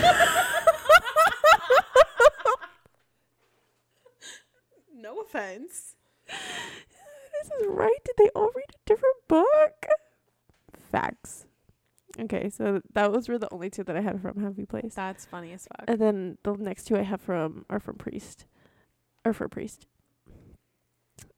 no 4.95 5.21
offense. 5.21 5.95
this 6.27 7.51
is 7.61 7.67
right. 7.69 7.99
Did 8.05 8.15
they 8.19 8.29
all 8.35 8.51
read 8.55 8.65
a 8.71 8.79
different 8.87 9.17
book? 9.29 9.87
Facts. 10.91 11.47
Okay, 12.21 12.51
so 12.51 12.83
that 12.95 13.13
was 13.13 13.29
were 13.29 13.39
the 13.39 13.53
only 13.53 13.71
two 13.71 13.85
that 13.85 13.97
I 13.97 14.01
had 14.01 14.21
from 14.21 14.43
Happy 14.43 14.67
Place. 14.67 14.95
That's 14.97 15.25
funny 15.25 15.53
as 15.53 15.69
fuck. 15.69 15.85
And 15.87 16.01
then 16.01 16.39
the 16.43 16.55
next 16.55 16.85
two 16.85 16.97
I 16.97 17.03
have 17.03 17.21
from 17.21 17.65
are 17.71 17.79
from 17.79 17.95
Priest. 17.97 18.47
Or 19.25 19.33
for 19.33 19.49
Priest. 19.49 19.87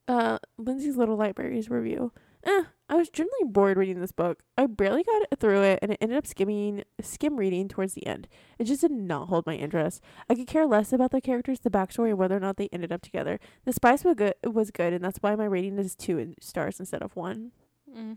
Uh 0.09 0.39
Lindsay's 0.57 0.97
Little 0.97 1.17
Libraries 1.17 1.69
review. 1.69 2.13
Eh, 2.45 2.63
I 2.91 2.97
was 2.97 3.09
generally 3.09 3.45
bored 3.45 3.77
reading 3.77 4.01
this 4.01 4.11
book. 4.11 4.43
I 4.59 4.67
barely 4.67 5.05
got 5.05 5.39
through 5.39 5.63
it 5.63 5.79
and 5.81 5.93
it 5.93 5.99
ended 6.01 6.19
up 6.19 6.27
skimming 6.27 6.83
skim 7.01 7.37
reading 7.37 7.69
towards 7.69 7.95
the 7.95 8.05
end. 8.05 8.27
It 8.59 8.65
just 8.65 8.81
did 8.81 8.91
not 8.91 9.29
hold 9.29 9.47
my 9.47 9.55
interest. 9.55 10.03
I 10.29 10.35
could 10.35 10.49
care 10.49 10.67
less 10.67 10.93
about 10.93 11.13
the 11.13 11.21
characters, 11.21 11.61
the 11.61 11.71
backstory, 11.71 12.09
and 12.09 12.19
whether 12.19 12.37
or 12.37 12.41
not 12.41 12.57
they 12.57 12.69
ended 12.73 12.91
up 12.91 13.01
together. 13.03 13.39
The 13.65 13.73
spice 13.73 14.03
was 14.03 14.17
good 14.17 14.35
was 14.45 14.73
good 14.73 14.93
and 14.93 15.05
that's 15.05 15.19
why 15.19 15.37
my 15.37 15.45
rating 15.45 15.79
is 15.79 15.95
two 15.95 16.19
in- 16.19 16.35
stars 16.41 16.81
instead 16.81 17.01
of 17.01 17.15
one. 17.15 17.53
Mm, 17.97 18.17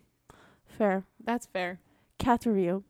Fair. 0.65 1.03
that's 1.24 1.45
fair. 1.45 1.80
Cat's 2.17 2.47
review. 2.47 2.84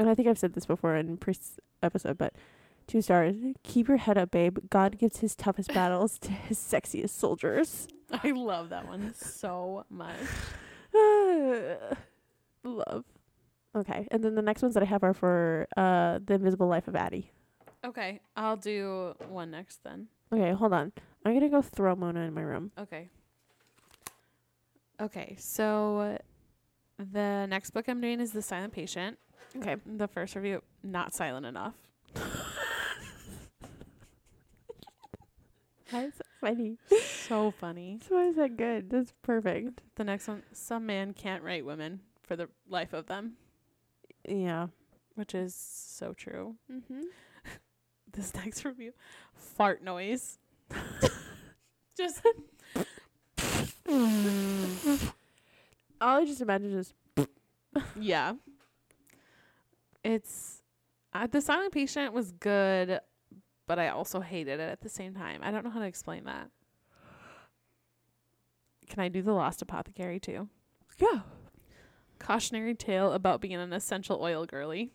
And 0.00 0.10
I 0.10 0.14
think 0.16 0.26
I've 0.26 0.38
said 0.38 0.54
this 0.54 0.66
before 0.66 0.96
in 0.96 1.16
Priest's 1.18 1.60
episode, 1.84 2.18
but 2.18 2.34
two 2.88 3.00
stars. 3.00 3.36
Keep 3.62 3.86
your 3.88 3.96
head 3.98 4.18
up, 4.18 4.32
babe. 4.32 4.58
God 4.70 4.98
gives 4.98 5.18
his 5.18 5.36
toughest 5.36 5.72
battles 5.72 6.18
to 6.18 6.32
his 6.32 6.58
sexiest 6.58 7.10
soldiers. 7.10 7.86
I 8.10 8.32
love 8.32 8.70
that 8.70 8.88
one 8.88 9.14
so 9.14 9.84
much. 9.88 10.16
Love. 12.64 13.04
Okay. 13.74 14.08
And 14.10 14.24
then 14.24 14.34
the 14.34 14.42
next 14.42 14.62
ones 14.62 14.74
that 14.74 14.82
I 14.82 14.86
have 14.86 15.02
are 15.02 15.14
for 15.14 15.66
uh 15.76 16.18
The 16.24 16.34
Invisible 16.34 16.66
Life 16.66 16.88
of 16.88 16.96
Addie. 16.96 17.30
Okay, 17.84 18.20
I'll 18.36 18.56
do 18.56 19.14
one 19.28 19.50
next 19.52 19.84
then. 19.84 20.08
Okay, 20.32 20.52
hold 20.52 20.72
on. 20.72 20.92
I'm 21.24 21.34
gonna 21.34 21.48
go 21.48 21.62
throw 21.62 21.94
Mona 21.94 22.20
in 22.20 22.34
my 22.34 22.40
room. 22.40 22.72
Okay. 22.78 23.10
Okay, 25.00 25.36
so 25.38 26.18
the 26.98 27.46
next 27.46 27.70
book 27.70 27.86
I'm 27.88 28.00
doing 28.00 28.18
is 28.20 28.32
The 28.32 28.42
Silent 28.42 28.72
Patient. 28.72 29.18
Okay. 29.56 29.76
The 29.86 30.08
first 30.08 30.34
review, 30.34 30.62
not 30.82 31.14
silent 31.14 31.46
enough. 31.46 31.74
funny. 36.40 36.76
So 37.28 37.50
funny. 37.50 37.98
So 38.08 38.14
why 38.16 38.26
is 38.28 38.36
that 38.36 38.56
good? 38.56 38.90
That's 38.90 39.12
perfect. 39.22 39.80
The 39.96 40.04
next 40.04 40.28
one, 40.28 40.42
some 40.52 40.86
man 40.86 41.12
can't 41.12 41.42
write 41.42 41.64
women 41.64 42.00
for 42.22 42.36
the 42.36 42.48
life 42.68 42.92
of 42.92 43.06
them, 43.06 43.34
Yeah. 44.28 44.68
which 45.14 45.34
is 45.34 45.54
so 45.54 46.12
true. 46.12 46.56
Mm-hmm. 46.72 47.02
This 48.12 48.32
next 48.34 48.64
review, 48.64 48.92
fart 49.34 49.82
noise. 49.82 50.38
Just 51.96 52.22
All 56.00 56.18
I 56.20 56.24
just 56.24 56.40
imagine 56.40 56.72
is 56.78 56.94
yeah. 57.98 58.34
It's 60.04 60.62
uh, 61.12 61.26
the 61.26 61.40
silent 61.40 61.72
patient 61.72 62.12
was 62.12 62.32
good, 62.32 63.00
but 63.66 63.78
I 63.78 63.88
also 63.88 64.20
hated 64.20 64.60
it 64.60 64.70
at 64.70 64.80
the 64.80 64.88
same 64.88 65.14
time. 65.14 65.40
I 65.42 65.50
don't 65.50 65.64
know 65.64 65.70
how 65.70 65.80
to 65.80 65.86
explain 65.86 66.24
that. 66.24 66.50
Can 68.88 69.00
I 69.00 69.08
do 69.08 69.22
the 69.22 69.32
Lost 69.32 69.62
Apothecary 69.62 70.20
too? 70.20 70.48
yeah. 70.98 71.20
Cautionary 72.18 72.74
tale 72.74 73.12
about 73.12 73.40
being 73.42 73.54
an 73.54 73.72
essential 73.74 74.18
oil 74.22 74.46
girly. 74.46 74.92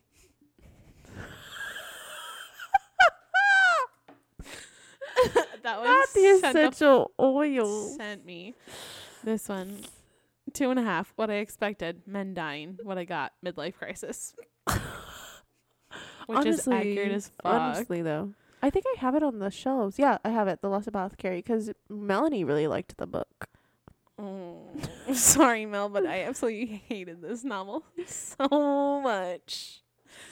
that 5.62 5.78
one 5.78 5.86
Not 5.86 6.08
the 6.14 6.20
essential 6.20 7.12
oil. 7.20 7.88
sent 7.96 8.24
me 8.24 8.54
this 9.22 9.48
one. 9.48 9.78
Two 10.52 10.70
and 10.70 10.78
a 10.80 10.82
half. 10.82 11.12
What 11.16 11.30
I 11.30 11.34
expected. 11.34 12.02
Men 12.06 12.34
dying. 12.34 12.78
What 12.82 12.98
I 12.98 13.04
got. 13.04 13.32
Midlife 13.44 13.74
crisis. 13.74 14.34
Which 16.26 16.46
is 16.46 16.66
accurate 16.66 17.12
as 17.12 17.28
fuck. 17.28 17.52
Honestly, 17.52 18.02
though, 18.02 18.34
I 18.62 18.70
think 18.70 18.84
I 18.96 19.00
have 19.00 19.16
it 19.16 19.24
on 19.24 19.40
the 19.40 19.50
shelves. 19.50 19.98
Yeah, 19.98 20.18
I 20.24 20.30
have 20.30 20.46
it. 20.46 20.62
The 20.62 20.68
Lost 20.68 20.86
Apothecary, 20.86 21.38
because 21.38 21.72
Melanie 21.88 22.44
really 22.44 22.68
liked 22.68 22.96
the 22.96 23.06
book. 23.06 23.48
Oh, 24.18 24.70
sorry, 25.12 25.66
Mel, 25.66 25.88
but 25.88 26.06
I 26.06 26.22
absolutely 26.22 26.82
hated 26.88 27.22
this 27.22 27.42
novel 27.42 27.84
so 28.06 29.00
much. 29.02 29.82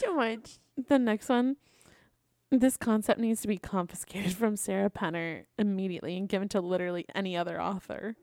Too 0.01 0.15
much. 0.15 0.59
The 0.89 0.99
next 0.99 1.29
one. 1.29 1.57
This 2.53 2.77
concept 2.77 3.21
needs 3.21 3.41
to 3.43 3.49
be 3.49 3.59
confiscated 3.59 4.35
from 4.35 4.57
Sarah 4.57 4.91
Penner 4.91 5.45
immediately 5.59 6.17
and 6.17 6.29
given 6.29 6.49
to 6.49 6.61
literally 6.61 7.07
any 7.15 7.37
other 7.37 7.61
author. 7.61 8.17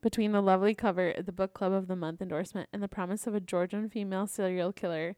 Between 0.00 0.32
the 0.32 0.40
lovely 0.40 0.74
cover, 0.74 1.12
the 1.18 1.32
book 1.32 1.54
club 1.54 1.72
of 1.72 1.86
the 1.86 1.96
month 1.96 2.22
endorsement, 2.22 2.68
and 2.72 2.82
the 2.82 2.88
promise 2.88 3.26
of 3.26 3.34
a 3.34 3.40
Georgian 3.40 3.88
female 3.88 4.26
serial 4.26 4.72
killer 4.72 5.16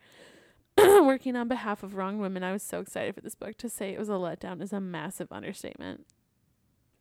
working 1.05 1.37
on 1.37 1.49
behalf 1.49 1.83
of 1.83 1.95
wronged 1.95 2.21
women, 2.21 2.43
I 2.43 2.53
was 2.53 2.63
so 2.63 2.81
excited 2.81 3.15
for 3.15 3.21
this 3.21 3.35
book. 3.35 3.57
To 3.59 3.69
say 3.69 3.93
it 3.93 3.99
was 3.99 4.09
a 4.09 4.13
letdown 4.13 4.61
is 4.63 4.73
a 4.73 4.81
massive 4.81 5.29
understatement. 5.31 6.07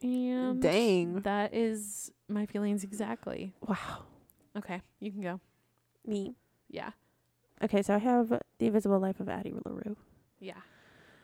And 0.01 0.61
Dang. 0.61 1.21
that 1.21 1.53
is 1.53 2.11
my 2.27 2.45
feelings 2.45 2.84
exactly. 2.84 3.53
Wow. 3.61 4.03
Okay, 4.57 4.82
you 4.99 5.11
can 5.11 5.21
go. 5.21 5.39
Me. 6.05 6.36
Yeah. 6.69 6.91
Okay, 7.61 7.82
so 7.82 7.95
I 7.95 7.97
have 7.97 8.30
The 8.30 8.65
Invisible 8.65 8.99
Life 8.99 9.19
of 9.19 9.27
Addie 9.27 9.53
LaRue. 9.65 9.97
Yeah. 10.39 10.53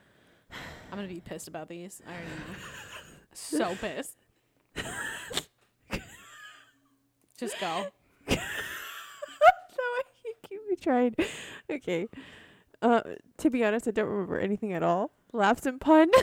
I'm 0.92 0.98
gonna 0.98 1.08
be 1.08 1.22
pissed 1.22 1.48
about 1.48 1.70
these. 1.70 2.02
I 2.06 2.12
already 2.12 2.28
know. 2.30 2.56
so 3.34 3.76
pissed. 3.82 4.18
Just 7.38 7.60
go. 7.60 7.88
no, 8.30 8.36
you 10.26 10.34
keep 10.48 10.60
me 10.70 10.76
trying. 10.76 11.16
Okay. 11.70 12.08
Uh, 12.82 13.02
to 13.38 13.50
be 13.50 13.64
honest, 13.64 13.88
I 13.88 13.92
don't 13.92 14.08
remember 14.10 14.40
anything 14.40 14.74
at 14.74 14.84
all. 14.84 15.12
Laughs 15.34 15.66
and 15.66 15.80
pun. 15.82 16.10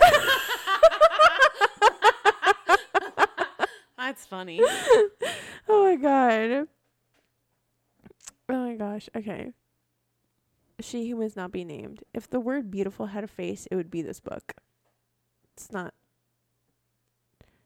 That's 3.99 4.26
funny. 4.26 4.61
oh 5.68 5.84
my 5.84 5.96
god. 5.96 6.68
Oh 8.49 8.66
my 8.66 8.74
gosh. 8.74 9.08
Okay. 9.16 9.53
She 10.80 11.08
who 11.08 11.16
must 11.16 11.37
not 11.37 11.53
be 11.53 11.64
named. 11.64 12.03
If 12.12 12.29
the 12.29 12.41
word 12.41 12.70
beautiful 12.70 13.07
had 13.07 13.22
a 13.24 13.29
face, 13.29 13.66
it 13.70 13.76
would 13.76 13.91
be 13.91 14.03
this 14.03 14.20
book. 14.20 14.54
It's 15.54 15.70
not. 15.72 15.95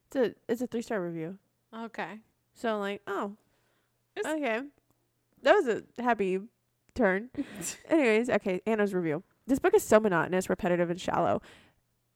It's 0.08 0.16
a 0.16 0.34
it's 0.48 0.60
a 0.62 0.66
three 0.66 0.82
star 0.82 1.00
review. 1.02 1.38
Okay. 1.74 2.20
So 2.54 2.78
like, 2.78 3.02
oh, 3.06 3.32
It's- 4.14 4.32
okay, 4.34 4.60
that 5.42 5.52
was 5.54 5.68
a 5.68 5.82
happy 6.02 6.40
turn. 6.96 7.30
Anyways, 7.88 8.30
okay, 8.30 8.60
Anna's 8.66 8.94
review. 8.94 9.22
This 9.46 9.58
book 9.58 9.74
is 9.74 9.82
so 9.82 10.00
monotonous, 10.00 10.50
repetitive, 10.50 10.90
and 10.90 11.00
shallow. 11.00 11.40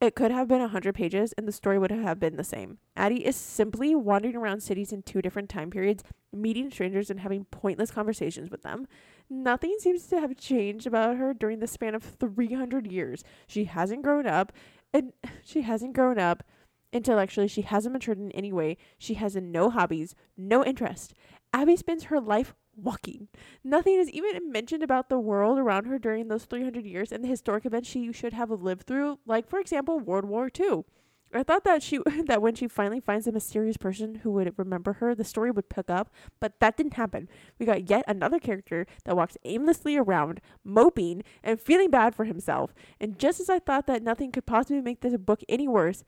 It 0.01 0.15
could 0.15 0.31
have 0.31 0.49
been 0.49 0.63
a 0.63 0.69
hundred 0.69 0.95
pages, 0.95 1.35
and 1.35 1.47
the 1.47 1.53
story 1.53 1.79
would 1.79 1.91
have 1.91 2.19
been 2.19 2.37
the 2.37 2.43
same. 2.43 2.79
Addie 2.97 3.27
is 3.27 3.37
simply 3.37 3.95
wandering 3.95 4.35
around 4.35 4.63
cities 4.63 4.93
in 4.93 5.03
two 5.03 5.21
different 5.21 5.51
time 5.51 5.71
periods, 5.71 6.03
meeting 6.33 6.71
strangers 6.71 7.11
and 7.11 7.21
having 7.21 7.45
pointless 7.45 7.91
conversations 7.91 8.51
with 8.51 8.63
them. 8.63 8.87
Nothing 9.29 9.77
seems 9.79 10.07
to 10.07 10.19
have 10.19 10.39
changed 10.39 10.87
about 10.87 11.19
her 11.19 11.35
during 11.35 11.59
the 11.59 11.67
span 11.67 11.95
of 11.95 12.03
three 12.03 12.55
hundred 12.55 12.91
years. 12.91 13.23
She 13.47 13.65
hasn't 13.65 14.03
grown 14.03 14.27
up, 14.27 14.53
and 14.95 15.13
she 15.45 15.63
hasn't 15.63 15.93
grown 15.93 16.19
up 16.19 16.45
intellectually. 16.95 17.47
She 17.47 17.63
hasn't 17.63 17.93
matured 17.93 18.19
in 18.19 18.33
any 18.33 18.55
way. 18.55 18.79
She 18.99 19.15
has 19.15 19.37
no 19.37 19.69
hobbies, 19.69 20.15
no 20.35 20.65
interest. 20.65 21.13
Addie 21.53 21.77
spends 21.77 22.05
her 22.05 22.21
life 22.21 22.55
walking. 22.83 23.29
Nothing 23.63 23.95
is 23.95 24.11
even 24.11 24.51
mentioned 24.51 24.83
about 24.83 25.09
the 25.09 25.19
world 25.19 25.59
around 25.59 25.87
her 25.87 25.99
during 25.99 26.29
those 26.29 26.45
300 26.45 26.85
years 26.85 27.13
and 27.13 27.23
the 27.25 27.29
historic 27.29 27.67
events 27.67 27.89
she 27.89 28.13
should 28.13 28.33
have 28.33 28.51
lived 28.51 28.87
through, 28.87 29.19
like 29.27 29.49
for 29.49 29.59
example 29.59 29.99
World 29.99 30.25
War 30.25 30.51
II. 30.59 30.85
I 31.33 31.45
thought 31.45 31.65
that 31.65 31.83
she 31.83 32.01
that 32.27 32.43
when 32.43 32.55
she 32.55 32.67
finally 32.67 33.01
finds 33.01 33.27
a 33.27 33.33
mysterious 33.33 33.77
person 33.77 34.17
who 34.17 34.33
would 34.33 34.53
remember 34.59 34.95
her, 34.95 35.15
the 35.15 35.25
story 35.25 35.51
would 35.51 35.69
pick 35.69 35.89
up, 35.89 36.11
but 36.41 36.55
that 36.61 36.77
didn't 36.77 36.95
happen. 36.95 37.29
We 37.59 37.67
got 37.67 37.89
yet 37.89 38.05
another 38.09 38.39
character 38.39 38.87
that 39.05 39.17
walks 39.17 39.37
aimlessly 39.45 39.97
around, 39.97 40.41
moping 40.65 41.23
and 41.43 41.61
feeling 41.61 41.91
bad 41.91 42.15
for 42.15 42.25
himself. 42.25 42.75
And 43.01 43.19
just 43.19 43.41
as 43.41 43.49
I 43.49 43.59
thought 43.59 43.87
that 43.87 44.03
nothing 44.03 44.33
could 44.33 44.47
possibly 44.47 44.83
make 44.83 45.01
this 45.01 45.17
book 45.17 45.43
any 45.49 45.69
worse, 45.69 46.05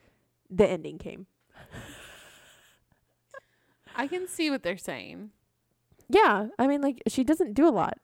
the 0.50 0.68
ending 0.68 0.98
came. 0.98 1.26
I 3.94 4.06
can 4.06 4.26
see 4.26 4.50
what 4.50 4.62
they're 4.62 4.76
saying, 4.78 5.30
Yeah, 6.08 6.48
I 6.58 6.66
mean 6.66 6.80
like 6.82 7.02
she 7.08 7.24
doesn't 7.24 7.54
do 7.54 7.66
a 7.66 7.70
lot 7.70 7.98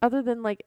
other 0.00 0.22
than 0.22 0.42
like 0.42 0.62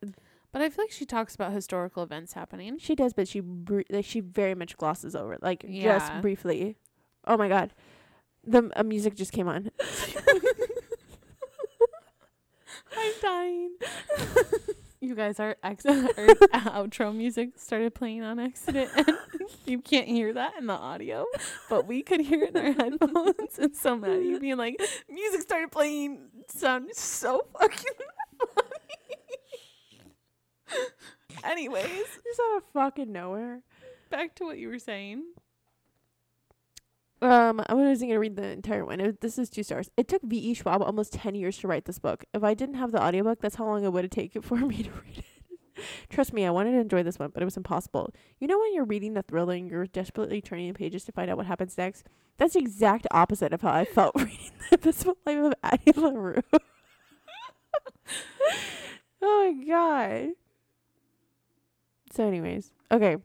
but 0.51 0.61
I 0.61 0.69
feel 0.69 0.85
like 0.85 0.91
she 0.91 1.05
talks 1.05 1.35
about 1.35 1.51
historical 1.51 2.01
events 2.03 2.31
happening. 2.33 2.77
She 2.79 2.95
does, 2.95 3.11
but 3.13 3.27
she 3.27 3.41
br- 3.41 3.81
like, 3.89 4.05
she 4.05 4.21
very 4.21 4.55
much 4.55 4.77
glosses 4.77 5.13
over 5.15 5.33
it, 5.33 5.43
like 5.43 5.65
Yeah. 5.67 5.97
just 5.97 6.21
briefly. 6.21 6.77
Oh 7.27 7.35
my 7.37 7.49
god, 7.49 7.73
the 8.43 8.71
uh, 8.75 8.83
music 8.83 9.15
just 9.15 9.31
came 9.33 9.47
on. 9.49 9.69
I'm 12.97 13.13
dying. 13.21 13.75
you 15.01 15.15
guys, 15.15 15.39
our, 15.39 15.55
ex- 15.63 15.85
our 15.85 15.95
outro 16.03 17.15
music 17.15 17.51
started 17.57 17.93
playing 17.93 18.23
on 18.23 18.39
accident, 18.39 18.89
and 18.95 19.17
you 19.65 19.79
can't 19.81 20.07
hear 20.07 20.33
that 20.33 20.53
in 20.57 20.67
the 20.67 20.73
audio, 20.73 21.25
but 21.69 21.85
we 21.87 22.01
could 22.01 22.21
hear 22.21 22.43
it 22.43 22.55
in 22.55 22.57
our 22.57 22.71
headphones. 22.83 23.59
And 23.59 23.75
so 23.75 23.95
Maddie 23.97 24.39
being 24.39 24.57
like, 24.57 24.81
"Music 25.09 25.41
started 25.41 25.71
playing," 25.71 26.19
sounded 26.49 26.95
so 26.95 27.45
fucking 27.59 27.93
funny. 28.39 28.71
Anyways, 31.43 31.85
Just 32.23 32.39
out 32.51 32.57
of 32.57 32.63
fucking 32.73 33.11
nowhere. 33.11 33.61
back 34.09 34.33
to 34.35 34.45
what 34.45 34.57
you 34.57 34.69
were 34.69 34.79
saying. 34.79 35.23
Um, 37.25 37.59
I 37.67 37.73
wasn't 37.73 38.11
gonna 38.11 38.19
read 38.19 38.35
the 38.35 38.45
entire 38.49 38.85
one. 38.85 38.99
It, 38.99 39.19
this 39.21 39.39
is 39.39 39.49
two 39.49 39.63
stars. 39.63 39.89
It 39.97 40.07
took 40.07 40.21
V. 40.21 40.37
E. 40.37 40.53
Schwab 40.53 40.83
almost 40.83 41.13
ten 41.13 41.33
years 41.33 41.57
to 41.57 41.67
write 41.67 41.85
this 41.85 41.97
book. 41.97 42.23
If 42.35 42.43
I 42.43 42.53
didn't 42.53 42.75
have 42.75 42.91
the 42.91 43.01
audiobook, 43.01 43.41
that's 43.41 43.55
how 43.55 43.65
long 43.65 43.83
it 43.83 43.91
would 43.91 44.03
have 44.03 44.11
taken 44.11 44.41
for 44.43 44.57
me 44.57 44.83
to 44.83 44.91
read 44.91 45.17
it. 45.17 45.25
Trust 46.09 46.33
me, 46.33 46.45
I 46.45 46.51
wanted 46.51 46.73
to 46.73 46.79
enjoy 46.79 47.01
this 47.01 47.17
one, 47.17 47.31
but 47.33 47.41
it 47.41 47.45
was 47.45 47.57
impossible. 47.57 48.13
You 48.39 48.47
know 48.47 48.59
when 48.59 48.75
you're 48.75 48.85
reading 48.85 49.15
the 49.15 49.23
thriller 49.23 49.55
and 49.55 49.67
you're 49.67 49.87
desperately 49.87 50.39
turning 50.39 50.67
the 50.67 50.77
pages 50.77 51.03
to 51.05 51.11
find 51.11 51.31
out 51.31 51.37
what 51.37 51.47
happens 51.47 51.75
next? 51.79 52.05
That's 52.37 52.53
the 52.53 52.59
exact 52.59 53.07
opposite 53.09 53.53
of 53.53 53.61
how 53.63 53.71
I 53.71 53.85
felt 53.85 54.13
reading 54.19 54.51
the 54.69 54.75
Invisible 54.75 55.17
Life 55.25 55.37
of 55.37 55.53
Addie 55.63 55.93
LaRue. 55.95 56.43
oh 59.21 59.53
my 59.57 59.65
god. 59.65 60.29
So 62.11 62.27
anyways, 62.27 62.71
okay. 62.91 63.17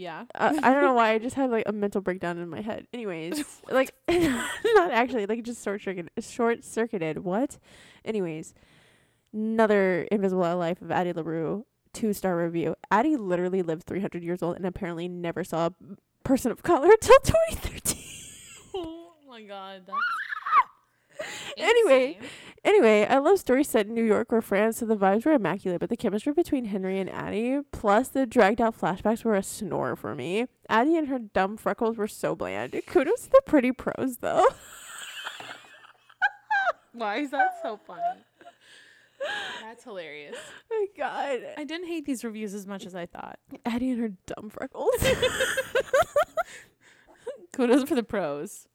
Yeah. 0.00 0.24
I, 0.34 0.48
I 0.48 0.72
don't 0.72 0.82
know 0.82 0.94
why 0.94 1.10
I 1.10 1.18
just 1.18 1.36
had 1.36 1.50
like 1.50 1.64
a 1.66 1.72
mental 1.72 2.00
breakdown 2.00 2.38
in 2.38 2.48
my 2.48 2.62
head. 2.62 2.86
Anyways, 2.94 3.44
like 3.70 3.92
not 4.08 4.92
actually 4.92 5.26
like 5.26 5.42
just 5.42 5.62
short 5.62 5.82
circuited. 5.82 6.10
Short 6.20 6.64
circuited. 6.64 7.18
What? 7.18 7.58
Anyways, 8.02 8.54
another 9.34 10.08
Invisible 10.10 10.56
Life 10.56 10.80
of 10.80 10.90
Addie 10.90 11.12
LaRue 11.12 11.66
two 11.92 12.14
star 12.14 12.34
review. 12.38 12.76
Addie 12.90 13.16
literally 13.16 13.60
lived 13.60 13.84
300 13.84 14.22
years 14.22 14.42
old 14.42 14.56
and 14.56 14.64
apparently 14.64 15.06
never 15.06 15.44
saw 15.44 15.66
a 15.66 15.72
person 16.24 16.50
of 16.50 16.62
color 16.62 16.88
till 17.00 17.18
2013. 17.20 17.98
Oh 18.76 19.12
my 19.28 19.42
god. 19.42 19.82
That's 19.86 19.98
Anyway. 21.62 22.18
Anyway, 22.62 23.06
I 23.08 23.18
love 23.18 23.38
stories 23.38 23.68
set 23.68 23.86
in 23.86 23.94
New 23.94 24.04
York 24.04 24.30
or 24.30 24.42
France, 24.42 24.78
so 24.78 24.86
the 24.86 24.96
vibes 24.96 25.24
were 25.24 25.32
immaculate, 25.32 25.80
but 25.80 25.88
the 25.88 25.96
chemistry 25.96 26.34
between 26.34 26.66
Henry 26.66 26.98
and 26.98 27.08
Addie, 27.08 27.60
plus 27.72 28.08
the 28.08 28.26
dragged 28.26 28.60
out 28.60 28.78
flashbacks, 28.78 29.24
were 29.24 29.34
a 29.34 29.42
snore 29.42 29.96
for 29.96 30.14
me. 30.14 30.44
Addie 30.68 30.98
and 30.98 31.08
her 31.08 31.18
dumb 31.18 31.56
freckles 31.56 31.96
were 31.96 32.06
so 32.06 32.34
bland. 32.34 32.78
Kudos 32.86 33.22
to 33.22 33.30
the 33.30 33.40
pretty 33.46 33.72
prose, 33.72 34.18
though. 34.18 34.46
Why 36.92 37.16
is 37.16 37.30
that 37.30 37.58
so 37.62 37.78
funny? 37.86 38.02
That's 39.62 39.84
hilarious. 39.84 40.36
my 40.70 40.86
god. 40.96 41.40
I 41.56 41.64
didn't 41.64 41.86
hate 41.86 42.04
these 42.04 42.24
reviews 42.24 42.54
as 42.54 42.66
much 42.66 42.86
as 42.86 42.94
I 42.94 43.06
thought. 43.06 43.38
Addie 43.64 43.90
and 43.90 44.00
her 44.00 44.12
dumb 44.26 44.50
freckles. 44.50 44.94
Kudos 47.52 47.88
for 47.88 47.94
the 47.94 48.02
pros. 48.02 48.66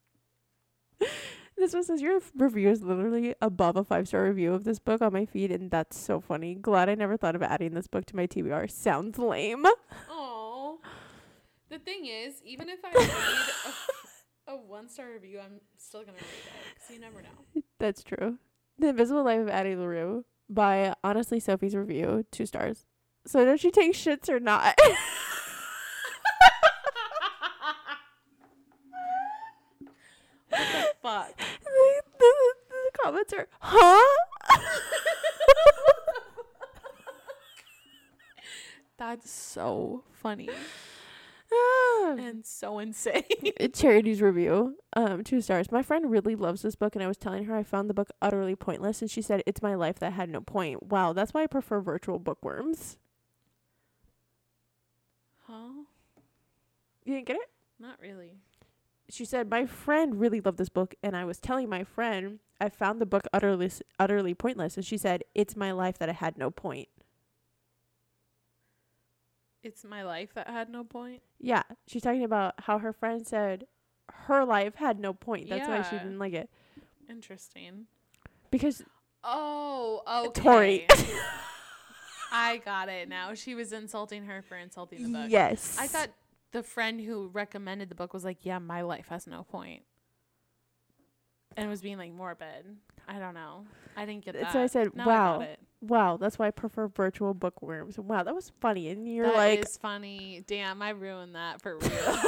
This 1.57 1.73
one 1.73 1.83
says 1.83 2.01
your 2.01 2.19
review 2.35 2.69
is 2.69 2.81
literally 2.81 3.35
above 3.41 3.75
a 3.77 3.83
five 3.83 4.07
star 4.07 4.23
review 4.23 4.53
of 4.53 4.63
this 4.63 4.79
book 4.79 5.01
on 5.01 5.13
my 5.13 5.25
feed, 5.25 5.51
and 5.51 5.71
that's 5.71 5.97
so 5.97 6.19
funny. 6.19 6.55
Glad 6.55 6.89
I 6.89 6.95
never 6.95 7.17
thought 7.17 7.35
of 7.35 7.43
adding 7.43 7.73
this 7.73 7.87
book 7.87 8.05
to 8.07 8.15
my 8.15 8.27
TBR. 8.27 8.69
Sounds 8.69 9.17
lame. 9.17 9.65
Oh. 10.09 10.79
The 11.69 11.79
thing 11.79 12.05
is, 12.05 12.41
even 12.45 12.69
if 12.69 12.79
I 12.83 12.91
read 12.97 13.09
a, 14.47 14.51
a 14.53 14.55
one 14.55 14.87
star 14.89 15.09
review, 15.11 15.39
I'm 15.39 15.59
still 15.77 16.01
gonna 16.01 16.13
read 16.13 16.21
it 16.21 16.51
because 16.75 16.89
you 16.95 16.99
never 17.01 17.21
know. 17.21 17.63
That's 17.79 18.03
true. 18.03 18.37
The 18.77 18.89
Invisible 18.89 19.23
Life 19.23 19.41
of 19.41 19.49
Addie 19.49 19.75
LaRue 19.75 20.25
by 20.49 20.93
Honestly 21.03 21.39
Sophie's 21.39 21.75
Review, 21.75 22.25
two 22.31 22.45
stars. 22.45 22.85
So 23.25 23.43
does 23.43 23.59
she 23.59 23.71
take 23.71 23.93
shits 23.93 24.29
or 24.29 24.39
not? 24.39 24.79
what 30.49 30.59
the 30.59 30.93
fuck? 31.01 31.41
Comments 33.05 33.33
are, 33.33 33.47
huh? 33.59 34.17
That's 38.97 39.29
so 39.29 40.03
funny 40.13 40.49
and 42.17 42.45
so 42.45 42.79
insane. 42.79 43.23
Charity's 43.73 44.21
review, 44.21 44.77
um, 44.95 45.23
two 45.23 45.41
stars. 45.41 45.71
My 45.71 45.81
friend 45.81 46.09
really 46.09 46.35
loves 46.35 46.61
this 46.61 46.75
book, 46.75 46.95
and 46.95 47.03
I 47.03 47.07
was 47.07 47.17
telling 47.17 47.45
her 47.45 47.55
I 47.55 47.63
found 47.63 47.89
the 47.89 47.93
book 47.93 48.09
utterly 48.21 48.55
pointless, 48.55 49.01
and 49.01 49.11
she 49.11 49.21
said 49.21 49.43
it's 49.45 49.61
my 49.61 49.75
life 49.75 49.99
that 49.99 50.13
had 50.13 50.29
no 50.29 50.41
point. 50.41 50.83
Wow, 50.83 51.13
that's 51.13 51.33
why 51.33 51.43
I 51.43 51.47
prefer 51.47 51.81
virtual 51.81 52.19
bookworms. 52.19 52.97
huh? 55.47 55.83
You 57.03 57.15
didn't 57.15 57.27
get 57.27 57.35
it? 57.37 57.49
Not 57.79 57.99
really. 58.01 58.37
she 59.09 59.25
said 59.25 59.49
my 59.49 59.65
friend 59.65 60.19
really 60.19 60.39
loved 60.41 60.57
this 60.57 60.69
book 60.69 60.95
and 61.03 61.15
i 61.15 61.23
was 61.25 61.37
telling 61.39 61.69
my 61.69 61.83
friend 61.83 62.39
i 62.59 62.69
found 62.69 62.99
the 63.01 63.05
book 63.05 63.23
utterly 63.33 63.69
utterly 63.99 64.33
pointless 64.33 64.75
and 64.77 64.85
she 64.85 64.97
said 64.97 65.23
it's 65.33 65.55
my 65.55 65.71
life 65.71 65.97
that 65.97 66.09
it 66.09 66.15
had 66.15 66.37
no 66.37 66.49
point 66.51 66.87
It's 69.63 69.83
my 69.83 70.03
life 70.03 70.33
that 70.35 70.47
had 70.47 70.69
no 70.69 70.83
point. 70.83 71.21
yeah 71.39 71.63
she's 71.87 72.03
talking 72.03 72.23
about 72.23 72.53
how 72.61 72.77
her 72.79 72.93
friend 72.93 73.25
said 73.25 73.65
her 74.11 74.45
life 74.45 74.75
had 74.75 74.99
no 74.99 75.13
point 75.13 75.49
that's 75.49 75.67
why 75.67 75.81
she 75.81 75.97
didn't 75.97 76.19
like 76.19 76.33
it 76.33 76.49
Interesting. 77.09 77.85
because 78.51 78.83
Oh, 79.23 80.03
okay. 80.27 80.41
tori 80.41 80.87
I 82.31 82.57
got 82.57 82.89
it 82.89 83.07
now. 83.07 83.33
She 83.33 83.55
was 83.55 83.71
insulting 83.73 84.25
her 84.25 84.41
for 84.41 84.55
insulting 84.57 85.01
the 85.03 85.09
book. 85.09 85.27
yes 85.31 85.77
I 85.79 85.87
thought 85.87 86.09
the 86.51 86.61
friend 86.63 86.99
who 87.01 87.27
recommended 87.29 87.89
the 87.89 87.95
book 87.95 88.13
was 88.13 88.23
like, 88.25 88.39
"Yeah, 88.45 88.59
my 88.59 88.81
life 88.81 89.07
has 89.09 89.25
no 89.25 89.43
point," 89.43 89.83
and 91.57 91.69
was 91.69 91.81
being 91.81 91.97
like 91.97 92.11
morbid. 92.13 92.65
I 93.07 93.19
don't 93.19 93.33
know. 93.33 93.65
I 93.97 94.05
didn't 94.05 94.25
get 94.25 94.33
that. 94.39 94.51
so 94.51 94.61
i 94.61 94.67
said 94.67 94.93
Now 94.95 95.05
wow 95.05 95.39
it. 95.41 95.59
wow 95.81 96.17
that's 96.17 96.37
why 96.37 96.47
i 96.47 96.51
prefer 96.51 96.87
virtual 96.87 97.33
bookworms 97.33 97.97
wow 97.97 98.23
that 98.23 98.35
was 98.35 98.51
funny 98.59 98.89
and 98.89 99.07
you're 99.07 99.27
That 99.27 99.35
like 99.35 99.59
is 99.65 99.77
funny. 99.77 100.43
Damn, 100.47 100.81
I 100.81 100.89
ruined 100.89 101.35
that 101.35 101.61
for 101.61 101.77
real. 101.77 101.89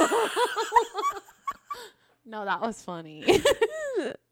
no, 2.26 2.46
that 2.46 2.62
was 2.62 2.82
funny. 2.82 3.24
okay 3.28 4.14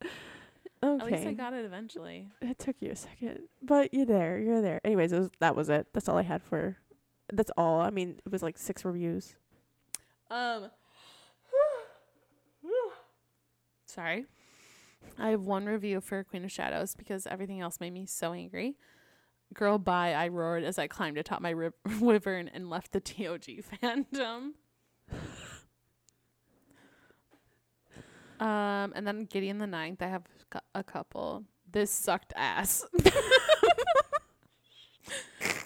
At 0.84 1.04
least 1.06 1.26
I 1.26 1.34
got 1.34 1.54
it 1.54 1.66
eventually. 1.66 2.30
it 2.42 2.60
took 2.60 2.76
you 2.80 2.92
a 2.92 2.96
second 2.96 3.40
but 3.62 3.92
you're 3.94 4.06
there 4.06 4.38
you're 4.40 4.62
there 4.62 4.80
anyways 4.86 5.12
it 5.14 5.20
was, 5.20 5.30
that 5.40 5.56
was 5.56 5.68
it 5.70 5.88
that's 5.94 6.08
all 6.08 6.18
i 6.18 6.22
had 6.22 6.44
for 6.44 6.78
that's 7.34 7.50
all 7.58 7.82
i 7.82 7.90
mean 7.90 8.20
it 8.26 8.32
was 8.32 8.44
like 8.44 8.58
six 8.58 8.86
reviews 8.86 9.36
Um. 10.30 10.70
Sorry. 13.88 14.26
I 15.18 15.30
have 15.30 15.42
one 15.42 15.66
review 15.66 16.02
for 16.02 16.24
Queen 16.24 16.44
of 16.44 16.52
Shadows 16.52 16.96
because 16.96 17.26
everything 17.28 17.62
else 17.62 17.80
made 17.80 17.94
me 17.94 18.06
so 18.06 18.34
angry. 18.34 18.76
Girl, 19.54 19.78
bye! 19.78 20.14
I 20.14 20.28
roared 20.28 20.64
as 20.64 20.78
I 20.80 20.88
climbed 20.88 21.18
atop 21.18 21.42
my 21.42 21.52
ri- 21.52 21.70
wyvern 22.00 22.50
and 22.54 22.70
left 22.70 22.92
the 22.92 23.00
TOG 23.00 23.44
fandom. 23.84 24.52
Um, 28.40 28.94
and 28.96 29.08
then 29.08 29.26
Gideon 29.26 29.60
the 29.60 29.68
Ninth. 29.68 30.02
I 30.02 30.08
have 30.08 30.24
a 30.74 30.84
couple. 30.84 31.46
This 31.72 31.92
sucked 31.92 32.34
ass. 32.36 32.86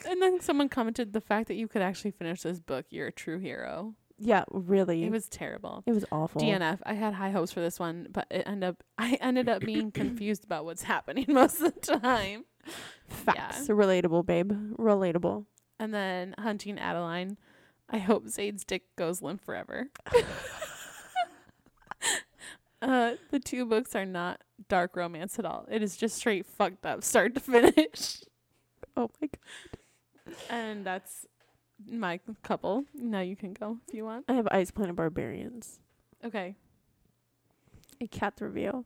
and 0.07 0.21
then 0.21 0.39
someone 0.41 0.69
commented 0.69 1.13
the 1.13 1.21
fact 1.21 1.47
that 1.47 1.55
you 1.55 1.67
could 1.67 1.81
actually 1.81 2.11
finish 2.11 2.41
this 2.43 2.59
book. 2.59 2.85
You're 2.89 3.07
a 3.07 3.11
true 3.11 3.39
hero. 3.39 3.95
Yeah, 4.20 4.44
really. 4.52 5.04
It 5.06 5.12
was 5.12 5.30
terrible. 5.30 5.84
it 5.86 5.94
was 5.94 6.06
awful. 6.12 6.41
DNF. 6.41 6.80
I 6.84 6.94
had 6.94 7.14
high 7.14 7.32
hopes 7.32 7.52
for 7.52 7.62
this 7.62 7.80
one, 7.80 8.08
but 8.12 8.28
it 8.30 8.44
ended 8.46 8.70
up 8.70 8.84
I 8.98 9.18
ended 9.22 9.50
up 9.50 9.62
being 9.62 9.91
confused 9.94 10.44
about 10.44 10.66
what's 10.66 10.84
happening 10.84 11.26
most 11.30 11.62
of 11.62 11.74
the 11.74 11.98
time. 11.98 12.46
Facts. 13.08 13.68
Relatable, 13.68 14.26
babe. 14.26 14.52
Relatable. 14.78 15.46
And 15.80 15.94
then 15.94 16.36
hunting 16.38 16.78
Adeline. 16.78 17.38
I 17.90 17.98
hope 17.98 18.28
Zade's 18.28 18.64
dick 18.64 18.84
goes 18.98 19.22
limp 19.22 19.44
forever. 19.44 19.90
uh, 22.82 23.14
the 23.32 23.40
two 23.40 23.66
books 23.66 23.96
are 23.96 24.06
not 24.06 24.41
dark 24.68 24.96
romance 24.96 25.40
at 25.40 25.46
all. 25.46 25.66
It 25.72 25.82
is 25.82 25.98
just 25.98 26.18
straight 26.18 26.46
fucked 26.46 26.86
up, 26.86 27.04
start 27.04 27.34
to 27.36 27.40
finish. 27.40 28.22
Oh 28.96 29.10
my 29.22 29.28
god. 29.28 30.36
And 30.50 30.86
that's 30.86 31.26
my 31.88 32.19
couple. 32.43 32.85
Now 32.93 33.22
you 33.22 33.35
can 33.35 33.53
go 33.53 33.77
if 33.88 33.93
you 33.93 34.06
want. 34.06 34.26
I 34.27 34.34
have 34.34 34.47
Ice 34.51 34.72
Planet 34.72 34.95
Barbarians. 34.95 35.80
Okay. 36.23 36.56
A 38.01 38.07
cat's 38.07 38.41
review. 38.41 38.85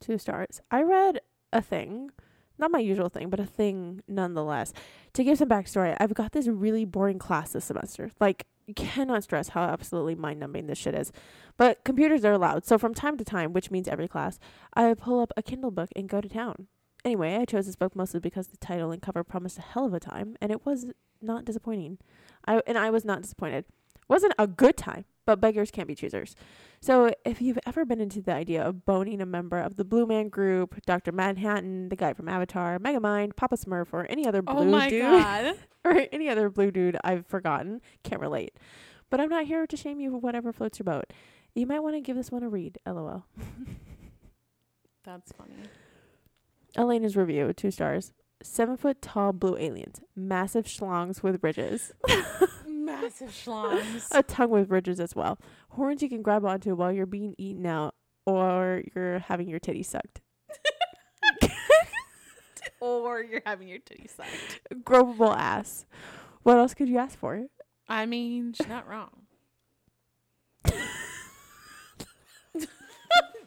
Two 0.00 0.18
stars. 0.18 0.60
I 0.70 0.82
read 0.82 1.20
a 1.52 1.62
thing. 1.62 2.10
Not 2.58 2.70
my 2.70 2.78
usual 2.78 3.08
thing, 3.08 3.28
but 3.28 3.40
a 3.40 3.46
thing 3.46 4.02
nonetheless. 4.08 4.72
To 5.14 5.24
give 5.24 5.38
some 5.38 5.48
backstory, 5.48 5.96
I've 6.00 6.14
got 6.14 6.32
this 6.32 6.46
really 6.46 6.84
boring 6.84 7.18
class 7.18 7.52
this 7.52 7.66
semester. 7.66 8.10
Like 8.18 8.46
you 8.66 8.74
cannot 8.74 9.22
stress 9.22 9.50
how 9.50 9.62
absolutely 9.62 10.14
mind 10.14 10.40
numbing 10.40 10.66
this 10.66 10.78
shit 10.78 10.94
is. 10.94 11.12
But 11.56 11.84
computers 11.84 12.24
are 12.24 12.32
allowed, 12.32 12.66
so 12.66 12.78
from 12.78 12.94
time 12.94 13.16
to 13.18 13.24
time, 13.24 13.52
which 13.52 13.70
means 13.70 13.88
every 13.88 14.08
class, 14.08 14.38
I 14.74 14.92
pull 14.94 15.20
up 15.20 15.32
a 15.36 15.42
Kindle 15.42 15.70
book 15.70 15.90
and 15.94 16.08
go 16.08 16.20
to 16.20 16.28
town. 16.28 16.66
Anyway, 17.06 17.36
I 17.36 17.44
chose 17.44 17.66
this 17.66 17.76
book 17.76 17.94
mostly 17.94 18.18
because 18.18 18.48
the 18.48 18.56
title 18.56 18.90
and 18.90 19.00
cover 19.00 19.22
promised 19.22 19.58
a 19.58 19.62
hell 19.62 19.84
of 19.86 19.94
a 19.94 20.00
time, 20.00 20.36
and 20.40 20.50
it 20.50 20.66
was 20.66 20.86
not 21.22 21.44
disappointing. 21.44 21.98
I 22.48 22.60
and 22.66 22.76
I 22.76 22.90
was 22.90 23.04
not 23.04 23.22
disappointed. 23.22 23.64
It 23.94 24.08
Wasn't 24.08 24.34
a 24.40 24.48
good 24.48 24.76
time, 24.76 25.04
but 25.24 25.40
beggars 25.40 25.70
can't 25.70 25.86
be 25.86 25.94
choosers. 25.94 26.34
So 26.80 27.12
if 27.24 27.40
you've 27.40 27.60
ever 27.64 27.84
been 27.84 28.00
into 28.00 28.20
the 28.20 28.34
idea 28.34 28.60
of 28.60 28.84
boning 28.84 29.20
a 29.20 29.26
member 29.26 29.60
of 29.60 29.76
the 29.76 29.84
Blue 29.84 30.04
Man 30.04 30.30
Group, 30.30 30.84
Doctor 30.84 31.12
Manhattan, 31.12 31.90
the 31.90 31.94
guy 31.94 32.12
from 32.12 32.28
Avatar, 32.28 32.76
Megamind, 32.80 33.36
Papa 33.36 33.56
Smurf, 33.56 33.92
or 33.92 34.10
any 34.10 34.26
other 34.26 34.42
oh 34.44 34.54
blue 34.54 34.62
oh 34.62 34.70
my 34.72 34.90
dude, 34.90 35.02
god. 35.02 35.54
or 35.84 36.08
any 36.10 36.28
other 36.28 36.50
blue 36.50 36.72
dude 36.72 36.96
I've 37.04 37.24
forgotten, 37.24 37.82
can't 38.02 38.20
relate. 38.20 38.56
But 39.10 39.20
I'm 39.20 39.28
not 39.28 39.46
here 39.46 39.64
to 39.64 39.76
shame 39.76 40.00
you 40.00 40.10
for 40.10 40.18
whatever 40.18 40.52
floats 40.52 40.80
your 40.80 40.84
boat. 40.84 41.12
You 41.54 41.68
might 41.68 41.84
want 41.84 41.94
to 41.94 42.00
give 42.00 42.16
this 42.16 42.32
one 42.32 42.42
a 42.42 42.48
read. 42.48 42.78
LOL. 42.84 43.26
That's 45.04 45.30
funny. 45.30 45.54
Elena's 46.76 47.16
review, 47.16 47.52
two 47.52 47.70
stars. 47.70 48.12
Seven 48.42 48.76
foot 48.76 49.00
tall 49.00 49.32
blue 49.32 49.56
aliens, 49.56 50.02
massive 50.14 50.66
schlongs 50.66 51.22
with 51.22 51.42
ridges, 51.42 51.92
Massive 52.68 53.30
schlongs. 53.30 54.08
a 54.10 54.22
tongue 54.22 54.50
with 54.50 54.68
ridges 54.70 55.00
as 55.00 55.16
well, 55.16 55.38
horns 55.70 56.02
you 56.02 56.08
can 56.10 56.20
grab 56.20 56.44
onto 56.44 56.74
while 56.74 56.92
you're 56.92 57.06
being 57.06 57.34
eaten 57.38 57.64
out 57.64 57.94
or 58.26 58.82
you're 58.94 59.20
having 59.20 59.48
your 59.48 59.58
titty 59.58 59.82
sucked. 59.82 60.20
or 62.80 63.22
you're 63.22 63.42
having 63.46 63.68
your 63.68 63.78
titty 63.78 64.06
sucked. 64.06 64.60
Gropable 64.84 65.34
ass. 65.34 65.86
What 66.42 66.58
else 66.58 66.74
could 66.74 66.90
you 66.90 66.98
ask 66.98 67.18
for? 67.18 67.46
I 67.88 68.04
mean, 68.04 68.52
she's 68.52 68.68
not 68.68 68.86
wrong. 68.86 69.25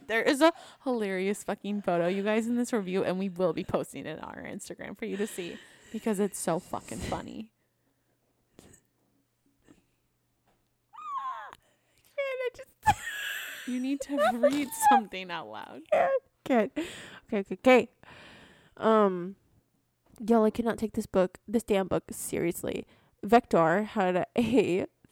There 0.10 0.24
is 0.24 0.42
a 0.42 0.52
hilarious 0.84 1.44
fucking 1.44 1.84
photo, 1.84 2.08
you 2.08 2.24
guys, 2.24 2.48
in 2.48 2.56
this 2.58 2.74
review, 2.74 3.04
and 3.04 3.20
we 3.20 3.30
will 3.30 3.54
be 3.54 3.64
posting 3.64 4.08
it 4.08 4.22
on 4.24 4.34
our 4.36 4.44
Instagram 4.44 4.98
for 4.98 5.06
you 5.06 5.16
to 5.18 5.28
see 5.28 5.60
because 5.94 6.20
it's 6.20 6.40
so 6.40 6.58
fucking 6.58 6.98
funny. 6.98 7.52
You 13.68 13.80
need 13.80 14.02
to 14.02 14.18
read 14.34 14.68
something 14.90 15.30
out 15.30 15.48
loud. 15.48 15.82
Okay. 15.94 16.08
Okay, 16.52 16.72
okay, 17.32 17.54
okay. 17.54 17.90
Um, 18.78 19.36
y'all, 20.20 20.44
I 20.44 20.50
cannot 20.50 20.80
take 20.80 20.94
this 20.94 21.06
book, 21.06 21.38
this 21.48 21.62
damn 21.62 21.88
book, 21.88 22.06
seriously. 22.10 22.88
Vektal 23.24 23.86
had 23.86 24.16
a 24.16 24.26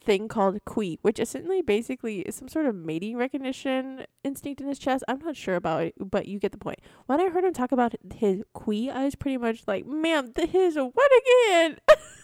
thing 0.07 0.29
called 0.29 0.63
khui, 0.65 0.97
which 1.01 1.19
essentially 1.19 1.61
basically 1.61 2.21
is 2.21 2.33
some 2.33 2.47
sort 2.47 2.65
of 2.65 2.73
mating 2.73 3.17
recognition 3.17 4.05
instinct 4.23 4.61
in 4.61 4.67
his 4.67 4.79
chest. 4.79 5.03
I'm 5.05 5.19
not 5.19 5.35
sure 5.35 5.55
about 5.55 5.83
it, 5.83 5.95
but 5.99 6.29
you 6.29 6.39
get 6.39 6.53
the 6.53 6.57
point. 6.57 6.79
When 7.07 7.19
I 7.19 7.27
heard 7.29 7.43
him 7.43 7.53
talk 7.53 7.73
about 7.73 7.93
his 8.15 8.41
khui, 8.55 8.89
I 8.89 9.03
was 9.03 9.15
pretty 9.15 9.37
much 9.37 9.63
like, 9.67 9.85
ma'am, 9.85 10.31
th- 10.33 10.49
his 10.49 10.77
what 10.77 11.11
again? 11.21 11.77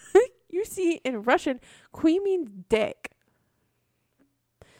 you 0.48 0.64
see, 0.64 1.02
in 1.04 1.22
Russian, 1.22 1.60
khui 1.92 2.18
means 2.20 2.48
dick. 2.70 3.10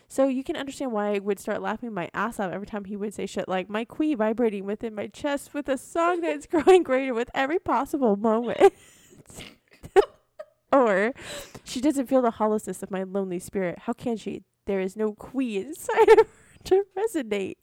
So 0.08 0.26
you 0.26 0.42
can 0.42 0.56
understand 0.56 0.92
why 0.92 1.14
I 1.14 1.18
would 1.18 1.38
start 1.38 1.60
laughing 1.60 1.92
my 1.92 2.08
ass 2.14 2.40
off 2.40 2.52
every 2.52 2.66
time 2.66 2.86
he 2.86 2.96
would 2.96 3.12
say 3.12 3.26
shit 3.26 3.48
like 3.48 3.68
my 3.68 3.84
queen 3.84 4.16
vibrating 4.16 4.64
within 4.64 4.94
my 4.94 5.08
chest 5.08 5.52
with 5.52 5.68
a 5.68 5.76
song 5.76 6.22
that's 6.22 6.46
growing 6.50 6.84
greater 6.84 7.12
with 7.12 7.30
every 7.34 7.58
possible 7.58 8.16
moment. 8.16 8.72
or 10.74 11.14
she 11.64 11.80
doesn't 11.80 12.06
feel 12.06 12.22
the 12.22 12.32
hollowness 12.32 12.82
of 12.82 12.90
my 12.90 13.04
lonely 13.04 13.38
spirit. 13.38 13.80
How 13.80 13.92
can 13.92 14.16
she? 14.16 14.42
There 14.66 14.80
is 14.80 14.96
no 14.96 15.12
queen 15.12 15.66
inside 15.68 16.08
of 16.08 16.18
her 16.18 16.26
to 16.64 16.84
resonate. 16.96 17.56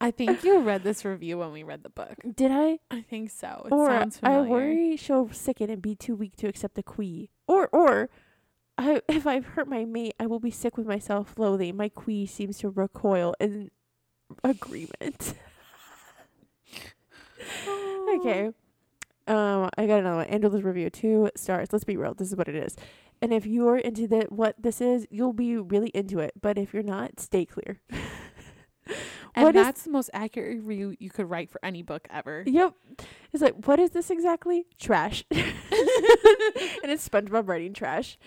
I 0.00 0.10
think 0.10 0.42
you 0.42 0.60
read 0.60 0.82
this 0.82 1.04
review 1.04 1.38
when 1.38 1.52
we 1.52 1.62
read 1.62 1.82
the 1.82 1.90
book. 1.90 2.14
Did 2.34 2.50
I? 2.50 2.78
I 2.90 3.02
think 3.02 3.30
so. 3.30 3.64
It 3.66 3.72
or 3.72 3.88
sounds 3.88 4.18
I 4.22 4.34
familiar. 4.34 4.50
worry 4.50 4.96
she'll 4.96 5.28
sicken 5.30 5.70
and 5.70 5.82
be 5.82 5.94
too 5.94 6.16
weak 6.16 6.36
to 6.36 6.48
accept 6.48 6.74
the 6.74 6.82
queen. 6.82 7.28
Or 7.46 7.68
or 7.68 8.08
I, 8.76 9.02
if 9.08 9.26
I've 9.26 9.44
hurt 9.44 9.68
my 9.68 9.84
mate, 9.84 10.14
I 10.18 10.26
will 10.26 10.40
be 10.40 10.50
sick 10.50 10.76
with 10.76 10.86
my 10.86 10.98
self-loathing. 10.98 11.76
My 11.76 11.88
queen 11.88 12.26
seems 12.26 12.58
to 12.58 12.70
recoil 12.70 13.34
in 13.40 13.70
agreement. 14.44 15.34
okay. 18.16 18.50
Um, 19.28 19.68
I 19.76 19.86
got 19.86 20.00
another 20.00 20.16
one. 20.16 20.26
Angela's 20.26 20.62
review, 20.64 20.90
two 20.90 21.30
stars. 21.36 21.68
Let's 21.72 21.84
be 21.84 21.96
real. 21.96 22.14
This 22.14 22.28
is 22.28 22.36
what 22.36 22.48
it 22.48 22.54
is. 22.54 22.76
And 23.20 23.32
if 23.32 23.46
you're 23.46 23.76
into 23.78 24.06
the 24.08 24.26
what 24.30 24.54
this 24.60 24.80
is, 24.80 25.06
you'll 25.10 25.32
be 25.32 25.56
really 25.56 25.90
into 25.90 26.18
it. 26.20 26.32
But 26.40 26.56
if 26.56 26.72
you're 26.72 26.82
not, 26.82 27.20
stay 27.20 27.44
clear. 27.44 27.80
And 29.34 29.44
What 29.44 29.54
is- 29.54 29.62
that's 29.66 29.82
the 29.82 29.90
most 29.90 30.08
accurate 30.14 30.62
review 30.62 30.96
you 30.98 31.10
could 31.10 31.28
write 31.28 31.50
for 31.50 31.60
any 31.62 31.82
book 31.82 32.08
ever. 32.10 32.42
Yep. 32.46 32.72
It's 33.32 33.42
like, 33.42 33.66
what 33.66 33.78
is 33.78 33.90
this 33.90 34.10
exactly? 34.10 34.64
Trash. 34.80 35.24
and 35.30 35.42
it's 35.70 37.06
SpongeBob 37.06 37.46
writing 37.48 37.74
trash. 37.74 38.18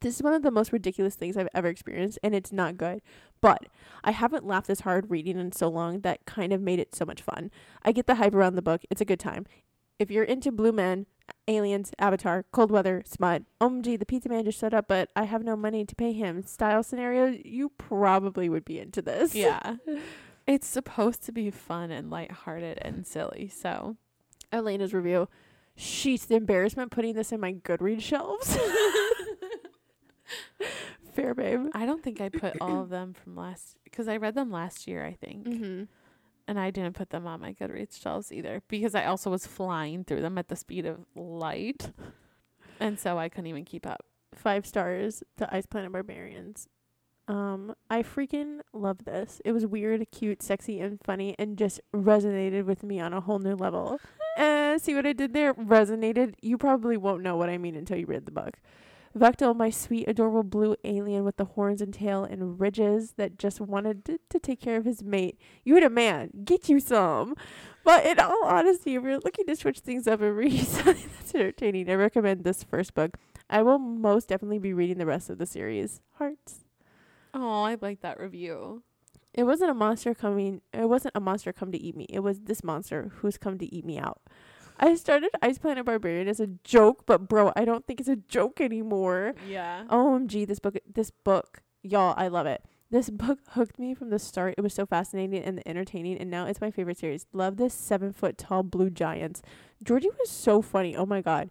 This 0.00 0.16
is 0.16 0.22
one 0.22 0.34
of 0.34 0.42
the 0.42 0.50
most 0.50 0.72
ridiculous 0.72 1.14
things 1.14 1.36
I've 1.36 1.48
ever 1.54 1.68
experienced, 1.68 2.18
and 2.22 2.34
it's 2.34 2.52
not 2.52 2.76
good. 2.76 3.02
But 3.40 3.66
I 4.04 4.10
haven't 4.12 4.46
laughed 4.46 4.66
this 4.66 4.80
hard 4.80 5.10
reading 5.10 5.38
in 5.38 5.52
so 5.52 5.68
long 5.68 6.00
that 6.00 6.26
kind 6.26 6.52
of 6.52 6.60
made 6.60 6.78
it 6.78 6.94
so 6.94 7.04
much 7.04 7.22
fun. 7.22 7.50
I 7.82 7.92
get 7.92 8.06
the 8.06 8.16
hype 8.16 8.34
around 8.34 8.54
the 8.54 8.62
book. 8.62 8.82
It's 8.90 9.00
a 9.00 9.06
good 9.06 9.20
time. 9.20 9.46
If 9.98 10.10
you're 10.10 10.24
into 10.24 10.52
Blue 10.52 10.72
Men, 10.72 11.06
Aliens, 11.48 11.92
Avatar, 11.98 12.44
Cold 12.52 12.70
Weather, 12.70 13.02
Smut, 13.06 13.44
OMG, 13.60 13.98
the 13.98 14.06
pizza 14.06 14.28
man 14.28 14.44
just 14.44 14.58
showed 14.58 14.74
up, 14.74 14.88
but 14.88 15.10
I 15.16 15.24
have 15.24 15.42
no 15.42 15.56
money 15.56 15.84
to 15.84 15.94
pay 15.94 16.12
him 16.12 16.42
style 16.42 16.82
scenario, 16.82 17.38
you 17.44 17.70
probably 17.78 18.48
would 18.48 18.64
be 18.64 18.78
into 18.78 19.02
this. 19.02 19.34
Yeah. 19.34 19.76
It's 20.46 20.68
supposed 20.68 21.24
to 21.24 21.32
be 21.32 21.50
fun 21.50 21.90
and 21.90 22.08
lighthearted 22.08 22.78
and 22.80 23.04
silly. 23.04 23.48
So 23.52 23.96
Elena's 24.52 24.94
review. 24.94 25.28
She's 25.74 26.26
the 26.26 26.36
embarrassment 26.36 26.92
putting 26.92 27.14
this 27.14 27.32
in 27.32 27.40
my 27.40 27.52
Goodreads 27.52 28.02
shelves. 28.02 28.56
Fair, 31.14 31.34
babe. 31.34 31.68
I 31.72 31.86
don't 31.86 32.02
think 32.02 32.20
I 32.20 32.28
put 32.28 32.60
all 32.60 32.82
of 32.82 32.88
them 32.90 33.14
from 33.14 33.36
last 33.36 33.76
because 33.84 34.08
I 34.08 34.16
read 34.16 34.34
them 34.34 34.50
last 34.50 34.86
year, 34.86 35.04
I 35.04 35.12
think. 35.14 35.46
Mm-hmm. 35.46 35.84
And 36.48 36.60
I 36.60 36.70
didn't 36.70 36.94
put 36.94 37.10
them 37.10 37.26
on 37.26 37.40
my 37.40 37.52
Goodreads 37.52 38.00
shelves 38.00 38.30
either 38.30 38.62
because 38.68 38.94
I 38.94 39.06
also 39.06 39.30
was 39.30 39.46
flying 39.46 40.04
through 40.04 40.20
them 40.20 40.38
at 40.38 40.48
the 40.48 40.54
speed 40.54 40.86
of 40.86 41.04
light. 41.16 41.90
And 42.78 43.00
so 43.00 43.18
I 43.18 43.28
couldn't 43.28 43.48
even 43.48 43.64
keep 43.64 43.86
up. 43.86 44.04
Five 44.34 44.66
stars 44.66 45.24
to 45.38 45.52
Ice 45.52 45.66
Planet 45.66 45.90
Barbarians. 45.90 46.68
Um, 47.28 47.74
I 47.90 48.02
freaking 48.02 48.60
love 48.72 49.04
this. 49.04 49.40
It 49.44 49.52
was 49.52 49.66
weird, 49.66 50.06
cute, 50.12 50.42
sexy, 50.42 50.78
and 50.78 51.00
funny, 51.02 51.34
and 51.38 51.58
just 51.58 51.80
resonated 51.92 52.64
with 52.64 52.84
me 52.84 53.00
on 53.00 53.12
a 53.12 53.20
whole 53.20 53.40
new 53.40 53.56
level. 53.56 53.98
uh, 54.38 54.78
see 54.78 54.94
what 54.94 55.06
I 55.06 55.12
did 55.12 55.32
there? 55.32 55.52
Resonated. 55.54 56.34
You 56.40 56.56
probably 56.58 56.96
won't 56.96 57.22
know 57.22 57.36
what 57.36 57.48
I 57.48 57.58
mean 57.58 57.74
until 57.74 57.96
you 57.96 58.06
read 58.06 58.26
the 58.26 58.32
book. 58.32 58.58
Vektal, 59.16 59.46
oh, 59.46 59.54
my 59.54 59.70
sweet, 59.70 60.06
adorable 60.06 60.42
blue 60.42 60.76
alien 60.84 61.24
with 61.24 61.38
the 61.38 61.46
horns 61.46 61.80
and 61.80 61.94
tail 61.94 62.24
and 62.24 62.60
ridges 62.60 63.14
that 63.16 63.38
just 63.38 63.62
wanted 63.62 64.04
to, 64.04 64.18
to 64.28 64.38
take 64.38 64.60
care 64.60 64.76
of 64.76 64.84
his 64.84 65.02
mate. 65.02 65.40
You 65.64 65.76
and 65.76 65.86
a 65.86 65.90
man, 65.90 66.30
get 66.44 66.68
you 66.68 66.80
some. 66.80 67.34
But 67.82 68.04
in 68.04 68.20
all 68.20 68.44
honesty, 68.44 68.94
if 68.94 69.02
you're 69.02 69.18
looking 69.18 69.46
to 69.46 69.56
switch 69.56 69.78
things 69.78 70.06
up 70.06 70.20
and 70.20 70.36
read 70.36 70.66
something 70.66 71.08
that's 71.16 71.34
entertaining, 71.34 71.88
I 71.88 71.94
recommend 71.94 72.44
this 72.44 72.62
first 72.62 72.92
book. 72.92 73.16
I 73.48 73.62
will 73.62 73.78
most 73.78 74.28
definitely 74.28 74.58
be 74.58 74.74
reading 74.74 74.98
the 74.98 75.06
rest 75.06 75.30
of 75.30 75.38
the 75.38 75.46
series. 75.46 76.02
Hearts. 76.14 76.64
Oh, 77.32 77.62
I 77.62 77.78
like 77.80 78.02
that 78.02 78.20
review. 78.20 78.82
It 79.32 79.44
wasn't 79.44 79.70
a 79.70 79.74
monster 79.74 80.14
coming. 80.14 80.60
It 80.74 80.90
wasn't 80.90 81.16
a 81.16 81.20
monster 81.20 81.54
come 81.54 81.72
to 81.72 81.78
eat 81.78 81.96
me. 81.96 82.06
It 82.10 82.20
was 82.20 82.40
this 82.40 82.62
monster 82.62 83.12
who's 83.16 83.38
come 83.38 83.56
to 83.58 83.74
eat 83.74 83.86
me 83.86 83.98
out. 83.98 84.20
I 84.78 84.94
started 84.94 85.30
Ice 85.42 85.58
Planet 85.58 85.84
Barbarian 85.86 86.28
as 86.28 86.40
a 86.40 86.48
joke, 86.64 87.04
but 87.06 87.28
bro, 87.28 87.52
I 87.56 87.64
don't 87.64 87.86
think 87.86 88.00
it's 88.00 88.08
a 88.08 88.16
joke 88.16 88.60
anymore. 88.60 89.34
Yeah. 89.48 89.84
OMG, 89.88 90.46
this 90.46 90.58
book, 90.58 90.76
this 90.92 91.10
book, 91.10 91.62
y'all, 91.82 92.14
I 92.16 92.28
love 92.28 92.46
it. 92.46 92.62
This 92.90 93.10
book 93.10 93.38
hooked 93.50 93.78
me 93.78 93.94
from 93.94 94.10
the 94.10 94.18
start. 94.18 94.54
It 94.58 94.60
was 94.60 94.74
so 94.74 94.86
fascinating 94.86 95.42
and 95.42 95.62
entertaining, 95.66 96.18
and 96.18 96.30
now 96.30 96.46
it's 96.46 96.60
my 96.60 96.70
favorite 96.70 96.98
series. 96.98 97.26
Love 97.32 97.56
this 97.56 97.74
seven 97.74 98.12
foot 98.12 98.38
tall 98.38 98.62
blue 98.62 98.90
giants. 98.90 99.42
Georgie 99.82 100.10
was 100.18 100.30
so 100.30 100.62
funny. 100.62 100.94
Oh 100.96 101.06
my 101.06 101.20
god. 101.20 101.50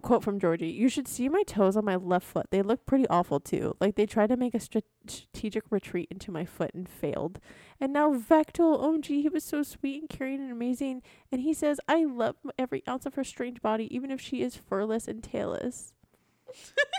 Quote 0.00 0.22
from 0.22 0.38
Georgie: 0.38 0.68
"You 0.70 0.88
should 0.88 1.08
see 1.08 1.28
my 1.28 1.42
toes 1.42 1.76
on 1.76 1.84
my 1.84 1.96
left 1.96 2.26
foot. 2.26 2.46
They 2.50 2.62
look 2.62 2.86
pretty 2.86 3.06
awful 3.08 3.40
too. 3.40 3.76
Like 3.80 3.96
they 3.96 4.06
tried 4.06 4.28
to 4.28 4.36
make 4.36 4.54
a 4.54 4.60
stra- 4.60 4.82
strategic 5.06 5.64
retreat 5.70 6.08
into 6.10 6.30
my 6.30 6.44
foot 6.44 6.72
and 6.72 6.88
failed. 6.88 7.40
And 7.80 7.92
now 7.92 8.12
Vektal, 8.14 8.80
OMG, 8.80 9.22
he 9.22 9.28
was 9.28 9.42
so 9.44 9.62
sweet 9.62 10.00
and 10.00 10.08
caring 10.08 10.40
and 10.40 10.52
amazing. 10.52 11.02
And 11.32 11.40
he 11.40 11.52
says, 11.52 11.80
I 11.88 12.04
love 12.04 12.36
every 12.58 12.82
ounce 12.88 13.06
of 13.06 13.14
her 13.14 13.24
strange 13.24 13.60
body, 13.60 13.92
even 13.94 14.10
if 14.10 14.20
she 14.20 14.42
is 14.42 14.56
furless 14.56 15.08
and 15.08 15.22
tailless. 15.22 15.92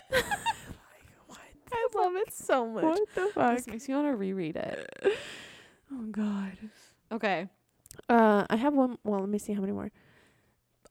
I 1.71 1.88
love 1.95 2.15
it 2.15 2.34
so 2.34 2.67
much. 2.67 2.84
What 2.84 2.99
the 3.15 3.27
fuck? 3.34 3.55
This 3.57 3.67
makes 3.67 3.88
me 3.88 3.95
want 3.95 4.07
to 4.07 4.15
reread 4.15 4.55
it. 4.55 4.89
Oh 5.91 6.03
God. 6.11 6.55
Okay. 7.11 7.47
Uh, 8.07 8.45
I 8.47 8.57
have 8.57 8.76
one. 8.76 8.99
Well, 9.03 9.21
let 9.21 9.30
me 9.30 9.39
see 9.39 9.53
how 9.53 9.61
many 9.61 9.73
more. 9.73 9.91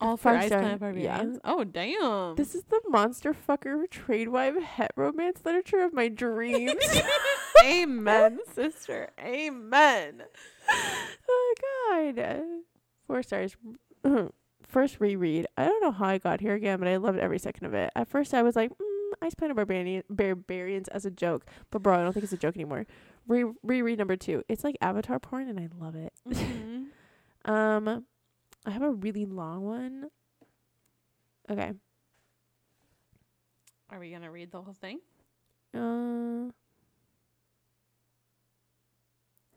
All 0.00 0.16
Five 0.16 0.42
Ice 0.42 0.46
star, 0.46 0.60
Planet 0.76 0.96
yeah. 0.98 1.24
Oh 1.44 1.64
damn. 1.64 2.36
This 2.36 2.54
is 2.54 2.62
the 2.64 2.80
monster 2.88 3.34
fucker 3.34 3.88
trade 3.90 4.28
wife 4.28 4.54
het 4.62 4.92
romance 4.96 5.40
literature 5.44 5.80
of 5.80 5.92
my 5.92 6.08
dreams. 6.08 6.74
Amen, 7.64 8.38
sister. 8.54 9.10
Amen. 9.20 10.22
oh 11.28 11.54
my 11.84 12.12
god. 12.12 12.38
Four 13.06 13.22
stars. 13.22 13.56
First 14.68 15.00
reread. 15.00 15.46
I 15.56 15.64
don't 15.64 15.82
know 15.82 15.90
how 15.92 16.06
I 16.06 16.18
got 16.18 16.40
here 16.40 16.54
again, 16.54 16.78
but 16.78 16.88
I 16.88 16.96
loved 16.98 17.18
every 17.18 17.38
second 17.38 17.66
of 17.66 17.74
it. 17.74 17.90
At 17.96 18.06
first, 18.06 18.34
I 18.34 18.42
was 18.42 18.54
like, 18.54 18.70
mm, 18.70 19.12
Ice 19.22 19.34
Planet 19.34 19.56
Barbarian, 19.56 20.02
Barbarians 20.10 20.88
as 20.88 21.06
a 21.06 21.10
joke. 21.10 21.46
But 21.70 21.82
bro, 21.82 21.98
I 21.98 22.02
don't 22.02 22.12
think 22.12 22.24
it's 22.24 22.34
a 22.34 22.36
joke 22.36 22.54
anymore. 22.54 22.84
Re- 23.26 23.50
reread 23.62 23.98
number 23.98 24.16
two. 24.16 24.44
It's 24.46 24.64
like 24.64 24.76
Avatar 24.82 25.18
porn, 25.20 25.48
and 25.48 25.58
I 25.58 25.68
love 25.82 25.94
it. 25.96 26.12
Mhm. 26.28 26.88
Um, 27.50 28.04
I 28.66 28.70
have 28.70 28.82
a 28.82 28.90
really 28.90 29.24
long 29.24 29.64
one. 29.64 30.06
Okay. 31.50 31.72
Are 33.90 33.98
we 33.98 34.10
gonna 34.10 34.30
read 34.30 34.50
the 34.50 34.60
whole 34.60 34.74
thing? 34.74 35.00
Uh, 35.74 36.50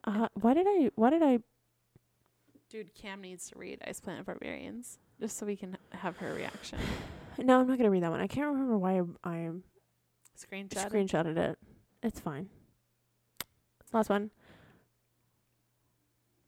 uh, 0.06 0.28
why 0.34 0.54
did 0.54 0.66
I? 0.68 0.92
Why 0.96 1.10
did 1.10 1.22
I? 1.24 1.40
Dude, 2.70 2.94
Cam 2.96 3.22
needs 3.22 3.50
to 3.50 3.60
read 3.60 3.80
Ice 3.86 4.00
Planet 4.00 4.26
Barbarians 4.26 5.00
just 5.20 5.38
so 5.38 5.46
we 5.46 5.58
can 5.58 5.78
have 5.92 6.18
her 6.18 6.34
reaction. 6.34 6.80
No, 7.38 7.62
I'm 7.62 7.68
not 7.68 7.78
gonna 7.78 7.90
read 7.90 8.04
that 8.04 8.12
one. 8.12 8.20
I 8.20 8.28
can't 8.28 8.48
remember 8.48 8.78
why 8.78 9.00
I, 9.00 9.04
I 9.24 9.50
Screenshot. 10.38 10.86
it. 10.86 10.92
screenshotted 10.92 11.38
it. 11.38 11.58
It's 12.04 12.20
fine. 12.20 12.50
Last 13.94 14.10
one. 14.10 14.32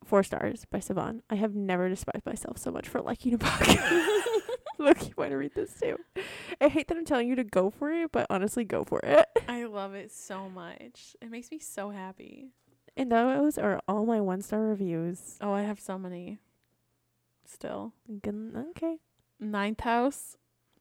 Four 0.05 0.23
stars 0.23 0.65
by 0.69 0.80
Savan. 0.80 1.23
I 1.30 1.35
have 1.35 1.55
never 1.55 1.89
despised 1.89 2.25
myself 2.25 2.57
so 2.57 2.71
much 2.71 2.88
for 2.88 3.01
liking 3.01 3.34
a 3.34 3.38
book. 3.38 3.67
Look, 4.80 5.07
you 5.07 5.13
want 5.17 5.31
to 5.31 5.38
read 5.38 5.55
this 5.55 5.73
too. 5.80 5.97
I 6.59 6.67
hate 6.67 6.88
that 6.89 6.97
I'm 6.97 7.05
telling 7.05 7.27
you 7.27 7.35
to 7.35 7.43
go 7.43 7.69
for 7.69 7.91
it, 7.91 8.11
but 8.11 8.27
honestly, 8.30 8.65
go 8.65 8.84
for 8.84 8.99
it. 9.03 9.25
I 9.47 9.63
love 9.65 9.93
it 9.93 10.11
so 10.11 10.49
much. 10.49 11.15
It 11.21 11.31
makes 11.31 11.51
me 11.51 11.59
so 11.59 11.91
happy. 11.91 12.49
And 12.97 13.11
those 13.11 13.57
are 13.57 13.80
all 13.88 14.05
my 14.05 14.19
one 14.19 14.41
star 14.41 14.61
reviews. 14.61 15.38
Oh, 15.41 15.53
I 15.53 15.61
have 15.61 15.80
so 15.80 15.97
many. 15.97 16.39
Still. 17.45 17.93
Okay. 18.25 18.97
Ninth 19.39 19.81
House, 19.81 20.38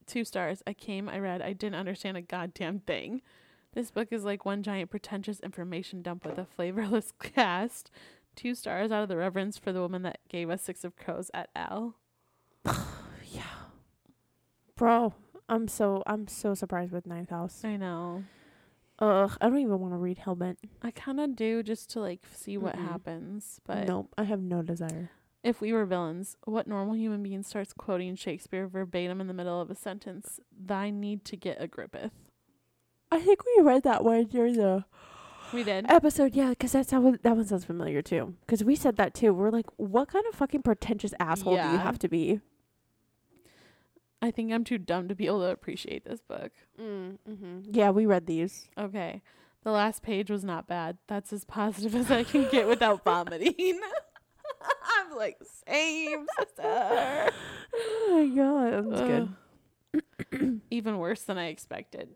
two 0.06 0.24
stars. 0.24 0.62
I 0.66 0.72
came, 0.72 1.08
I 1.08 1.18
read, 1.18 1.42
I 1.42 1.52
didn't 1.52 1.76
understand 1.76 2.16
a 2.16 2.22
goddamn 2.22 2.80
thing. 2.80 3.22
This 3.74 3.90
book 3.90 4.08
is 4.10 4.24
like 4.24 4.44
one 4.44 4.62
giant 4.62 4.90
pretentious 4.90 5.40
information 5.40 6.02
dump 6.02 6.26
with 6.26 6.38
a 6.38 6.44
flavorless 6.44 7.12
cast. 7.22 7.90
Two 8.34 8.54
stars 8.54 8.90
out 8.90 9.02
of 9.02 9.08
the 9.08 9.16
reverence 9.16 9.58
for 9.58 9.72
the 9.72 9.80
woman 9.80 10.02
that 10.02 10.18
gave 10.28 10.48
us 10.50 10.62
Six 10.62 10.84
of 10.84 10.96
Crows 10.96 11.30
at 11.34 11.50
L. 11.54 11.96
Yeah. 13.30 13.42
Bro, 14.76 15.14
I'm 15.48 15.68
so 15.68 16.02
I'm 16.06 16.26
so 16.28 16.54
surprised 16.54 16.92
with 16.92 17.06
Ninth 17.06 17.30
House. 17.30 17.62
I 17.64 17.76
know. 17.76 18.24
Ugh, 18.98 19.36
I 19.40 19.48
don't 19.48 19.58
even 19.58 19.78
want 19.80 19.94
to 19.94 19.98
read 19.98 20.18
Hellbent. 20.18 20.56
I 20.82 20.90
kind 20.90 21.18
of 21.18 21.34
do 21.34 21.62
just 21.62 21.90
to 21.90 22.00
like 22.00 22.20
see 22.34 22.56
what 22.58 22.76
Mm-mm. 22.76 22.88
happens. 22.88 23.60
But 23.66 23.86
nope, 23.88 24.12
I 24.18 24.24
have 24.24 24.40
no 24.42 24.62
desire. 24.62 25.10
if 25.42 25.60
we 25.60 25.72
were 25.72 25.86
villains, 25.86 26.36
what 26.44 26.66
normal 26.66 26.94
human 26.94 27.22
being 27.22 27.42
starts 27.42 27.72
quoting 27.72 28.14
Shakespeare 28.16 28.66
verbatim 28.68 29.20
in 29.20 29.26
the 29.26 29.34
middle 29.34 29.60
of 29.60 29.70
a 29.70 29.74
sentence? 29.74 30.38
Thy 30.56 30.90
need 30.90 31.24
to 31.26 31.36
get 31.36 31.60
a 31.60 31.66
grippeth. 31.66 32.12
I 33.10 33.20
think 33.20 33.40
we 33.44 33.62
read 33.62 33.82
that 33.84 34.04
one 34.04 34.24
during 34.26 34.54
the 34.54 34.84
We 35.52 35.62
did. 35.64 35.86
episode, 35.90 36.34
yeah, 36.34 36.50
because 36.50 36.72
that's 36.72 36.90
how 36.90 37.00
that 37.22 37.36
one 37.36 37.44
sounds 37.46 37.64
familiar 37.64 38.00
too. 38.02 38.34
Because 38.46 38.64
we 38.64 38.74
said 38.76 38.96
that 38.96 39.14
too. 39.14 39.32
We're 39.34 39.50
like, 39.50 39.66
what 39.76 40.08
kind 40.08 40.24
of 40.28 40.34
fucking 40.34 40.62
pretentious 40.62 41.12
asshole 41.20 41.54
do 41.56 41.62
you 41.62 41.64
Yeah. 41.68 41.82
have 41.82 41.98
to 42.00 42.08
be? 42.08 42.40
I 44.20 44.30
think 44.30 44.52
I'm 44.52 44.64
too 44.64 44.78
dumb 44.78 45.08
to 45.08 45.14
be 45.14 45.26
able 45.26 45.40
to 45.40 45.46
appreciate 45.50 46.04
this 46.04 46.20
book. 46.20 46.52
Mm, 46.80 47.18
mm-hmm. 47.28 47.58
Yeah, 47.64 47.90
we 47.90 48.06
read 48.06 48.26
these. 48.26 48.68
Okay. 48.78 49.20
The 49.64 49.72
last 49.72 50.02
page 50.02 50.30
was 50.30 50.44
not 50.44 50.66
bad. 50.68 50.98
That's 51.08 51.32
as 51.32 51.44
positive 51.44 51.94
as 51.96 52.10
I 52.10 52.22
can 52.24 52.48
get 52.50 52.66
without 52.68 53.02
vomiting. 53.04 53.80
I'm 54.98 55.16
like, 55.16 55.38
same, 55.66 56.26
sister. 56.38 57.30
Oh 57.74 58.28
my 58.28 58.36
god, 58.36 58.90
that's 58.90 59.28
Ugh. 60.34 60.60
Even 60.70 60.98
worse 60.98 61.22
than 61.22 61.38
I 61.38 61.46
expected. 61.46 62.10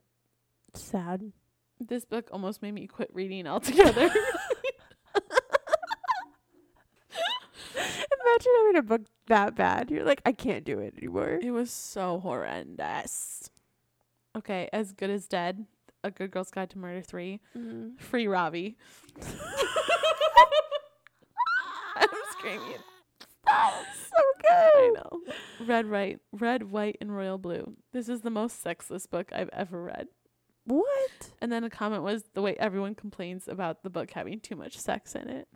Sad. 0.75 1.33
This 1.81 2.05
book 2.05 2.29
almost 2.33 2.63
made 2.63 2.73
me 2.75 2.87
quit 2.87 3.11
reading 3.13 3.47
altogether. 3.47 4.11
Imagine 7.75 8.53
having 8.59 8.77
a 8.77 8.83
book 8.83 9.03
that 9.29 9.55
bad. 9.57 9.91
You're 9.91 10.05
like, 10.05 10.23
I 10.27 10.33
can't 10.33 10.65
do 10.65 10.79
it 10.81 10.95
anymore. 10.99 11.39
it 11.43 11.51
was 11.51 11.71
so 11.71 12.21
horrendous. 12.21 13.51
Okay, 14.37 14.69
As 14.73 14.93
Good 14.93 15.11
as 15.11 15.27
Dead, 15.27 15.65
A 16.05 16.11
Good 16.11 16.31
Girl's 16.31 16.51
Guide 16.51 16.71
to 16.71 16.79
Murder 16.79 17.01
3, 17.03 17.41
Mm. 17.57 17.99
Free 18.01 18.27
Robbie. 18.27 18.77
I'm 21.97 22.09
screaming. 22.33 22.79
so 23.49 24.23
good. 24.43 24.51
I 24.53 24.91
know. 24.95 25.21
Red, 25.67 25.89
white, 25.91 26.19
red, 26.33 26.71
white, 26.71 26.97
and 27.01 27.17
royal 27.17 27.39
blue. 27.39 27.75
This 27.93 28.09
is 28.11 28.21
the 28.23 28.31
most 28.31 28.63
sexless 28.63 29.07
book 29.07 29.31
I've 29.33 29.51
ever 29.53 29.83
read. 29.83 30.09
What? 30.67 31.31
And 31.41 31.51
then 31.51 31.65
a 31.65 31.71
comment 31.71 32.03
was 32.03 32.25
the 32.35 32.43
way 32.43 32.57
everyone 32.59 32.95
complains 32.95 33.47
about 33.49 33.83
the 33.83 33.91
book 33.91 34.11
having 34.11 34.41
too 34.41 34.57
much 34.57 34.77
sex 34.77 35.15
in 35.15 35.29
it. 35.29 35.49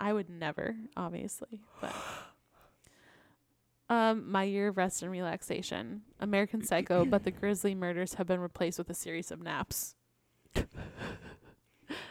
I 0.00 0.12
would 0.12 0.28
never, 0.28 0.74
obviously, 0.96 1.60
but 1.80 1.94
um, 3.88 4.30
my 4.30 4.42
year 4.42 4.68
of 4.68 4.76
rest 4.76 5.02
and 5.02 5.12
relaxation, 5.12 6.02
American 6.18 6.64
Psycho, 6.64 7.04
but 7.04 7.22
the 7.22 7.30
grisly 7.30 7.74
murders 7.74 8.14
have 8.14 8.26
been 8.26 8.40
replaced 8.40 8.78
with 8.78 8.90
a 8.90 8.94
series 8.94 9.30
of 9.30 9.40
naps. 9.40 9.94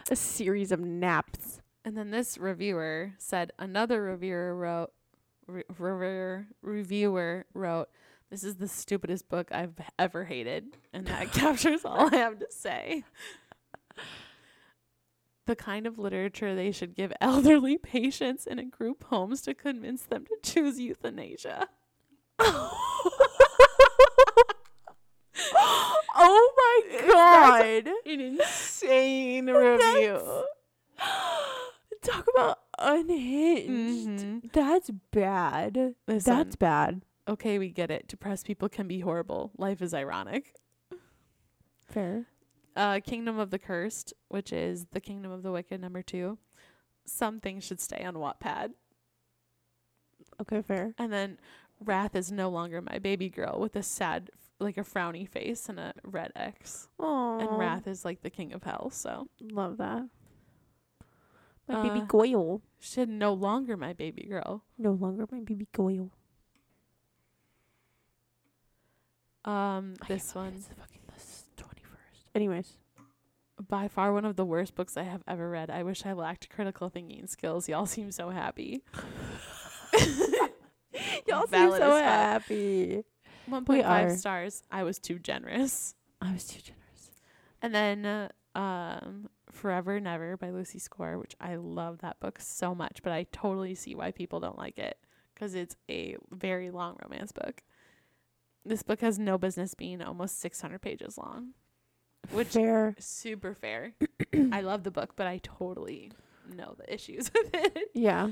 A 0.09 0.15
series 0.15 0.71
of 0.71 0.79
naps. 0.79 1.61
And 1.83 1.97
then 1.97 2.11
this 2.11 2.37
reviewer 2.37 3.11
said 3.17 3.51
another 3.59 4.01
reviewer 4.03 4.55
wrote 4.55 4.91
re- 5.47 5.63
reviewer 5.77 6.45
reviewer 6.61 7.45
wrote 7.53 7.89
this 8.31 8.43
is 8.45 8.55
the 8.55 8.67
stupidest 8.67 9.29
book 9.29 9.49
I've 9.51 9.75
ever 9.99 10.23
hated 10.25 10.77
and 10.93 11.05
that 11.07 11.31
captures 11.33 11.85
all 11.85 12.13
I 12.13 12.17
have 12.17 12.39
to 12.39 12.47
say. 12.49 13.03
The 15.47 15.55
kind 15.55 15.85
of 15.85 15.99
literature 15.99 16.55
they 16.55 16.71
should 16.71 16.95
give 16.95 17.11
elderly 17.19 17.77
patients 17.83 18.47
in 18.47 18.57
a 18.57 18.63
group 18.65 19.03
homes 19.05 19.41
to 19.43 19.53
convince 19.53 20.03
them 20.03 20.25
to 20.25 20.37
choose 20.41 20.79
euthanasia. 20.79 21.67
oh 26.15 26.53
my 26.57 27.07
god. 27.11 27.87
An 28.05 28.19
insane 28.21 29.47
review. 29.49 30.43
Talk 32.01 32.25
about 32.33 32.59
unhinged. 32.79 34.09
Mhm. 34.25 34.51
That's 34.53 34.89
bad. 35.11 35.95
Listen, 36.07 36.35
That's 36.37 36.55
bad. 36.55 37.01
Okay, 37.27 37.59
we 37.59 37.69
get 37.69 37.91
it. 37.91 38.07
Depressed 38.07 38.45
people 38.45 38.69
can 38.69 38.87
be 38.87 38.99
horrible. 39.01 39.51
Life 39.57 39.81
is 39.81 39.93
ironic. 39.93 40.53
Fair. 41.85 42.27
uh 42.75 42.99
Kingdom 43.03 43.37
of 43.39 43.49
the 43.51 43.59
Cursed, 43.59 44.13
which 44.29 44.53
is 44.53 44.85
The 44.91 45.01
Kingdom 45.01 45.31
of 45.31 45.43
the 45.43 45.51
Wicked 45.51 45.81
number 45.81 46.01
2. 46.01 46.37
Some 47.05 47.39
things 47.39 47.63
should 47.65 47.81
stay 47.81 48.03
on 48.03 48.13
Wattpad. 48.15 48.71
Okay, 50.39 50.61
fair. 50.61 50.93
And 50.97 51.11
then 51.11 51.37
Wrath 51.83 52.15
is 52.15 52.31
no 52.31 52.49
longer 52.49 52.81
my 52.81 52.99
baby 52.99 53.29
girl 53.29 53.59
with 53.59 53.75
a 53.75 53.83
sad 53.83 54.29
like 54.59 54.77
a 54.77 54.81
frowny 54.83 55.27
face 55.27 55.67
and 55.69 55.79
a 55.79 55.93
red 56.03 56.31
X. 56.35 56.87
Oh, 56.99 57.39
And 57.39 57.57
Wrath 57.57 57.87
is 57.87 58.05
like 58.05 58.21
the 58.21 58.29
king 58.29 58.53
of 58.53 58.63
hell, 58.63 58.89
so 58.91 59.27
Love 59.41 59.77
that. 59.77 60.03
My 61.67 61.75
Uh, 61.75 61.83
baby 61.83 62.05
Goyle. 62.07 62.61
should 62.79 63.09
no 63.09 63.33
longer 63.33 63.75
my 63.75 63.93
baby 63.93 64.23
girl. 64.29 64.63
No 64.77 64.91
longer 64.91 65.27
my 65.31 65.39
baby 65.39 65.67
Goyle. 65.73 66.11
Um 69.45 69.95
I 70.01 70.07
this 70.07 70.35
one 70.35 70.53
It's 70.55 70.67
the 70.67 70.75
fucking 70.75 71.01
the 71.55 71.63
21st. 71.63 72.35
Anyways. 72.35 72.77
by 73.67 73.87
far 73.87 74.13
one 74.13 74.25
of 74.25 74.35
the 74.35 74.45
worst 74.45 74.75
books 74.75 74.97
I 74.97 75.03
have 75.03 75.23
ever 75.27 75.49
read. 75.49 75.69
I 75.69 75.83
wish 75.83 76.05
I 76.05 76.13
lacked 76.13 76.49
critical 76.49 76.89
thinking 76.89 77.27
skills. 77.27 77.67
Y'all 77.69 77.85
seem 77.85 78.11
so 78.11 78.29
happy. 78.29 78.83
Y'all 81.27 81.47
seem 81.47 81.71
so 81.71 81.95
happy. 81.95 83.03
1.5 83.49 83.85
are. 83.85 84.15
stars. 84.15 84.63
I 84.71 84.83
was 84.83 84.99
too 84.99 85.19
generous. 85.19 85.95
I 86.21 86.31
was 86.31 86.45
too 86.45 86.61
generous. 86.61 87.11
And 87.61 87.73
then 87.75 88.05
uh, 88.05 88.29
um 88.57 89.29
Forever 89.51 89.99
Never 89.99 90.37
by 90.37 90.49
Lucy 90.51 90.79
Score, 90.79 91.17
which 91.17 91.35
I 91.39 91.55
love 91.55 91.99
that 91.99 92.19
book 92.19 92.39
so 92.39 92.73
much, 92.73 93.01
but 93.03 93.11
I 93.11 93.25
totally 93.31 93.75
see 93.75 93.95
why 93.95 94.11
people 94.11 94.39
don't 94.39 94.57
like 94.57 94.77
it 94.79 94.97
cuz 95.35 95.55
it's 95.55 95.75
a 95.89 96.15
very 96.31 96.71
long 96.71 96.97
romance 97.03 97.31
book. 97.31 97.63
This 98.65 98.83
book 98.83 99.01
has 99.01 99.17
no 99.17 99.37
business 99.37 99.73
being 99.73 100.01
almost 100.01 100.39
600 100.39 100.81
pages 100.81 101.17
long. 101.17 101.53
Which 102.31 102.49
fair. 102.49 102.95
super 102.99 103.55
fair. 103.55 103.93
I 104.51 104.61
love 104.61 104.83
the 104.83 104.91
book, 104.91 105.13
but 105.15 105.25
I 105.27 105.39
totally 105.41 106.11
know 106.55 106.75
the 106.77 106.93
issues 106.93 107.31
with 107.35 107.49
it. 107.53 107.89
Yeah. 107.93 108.31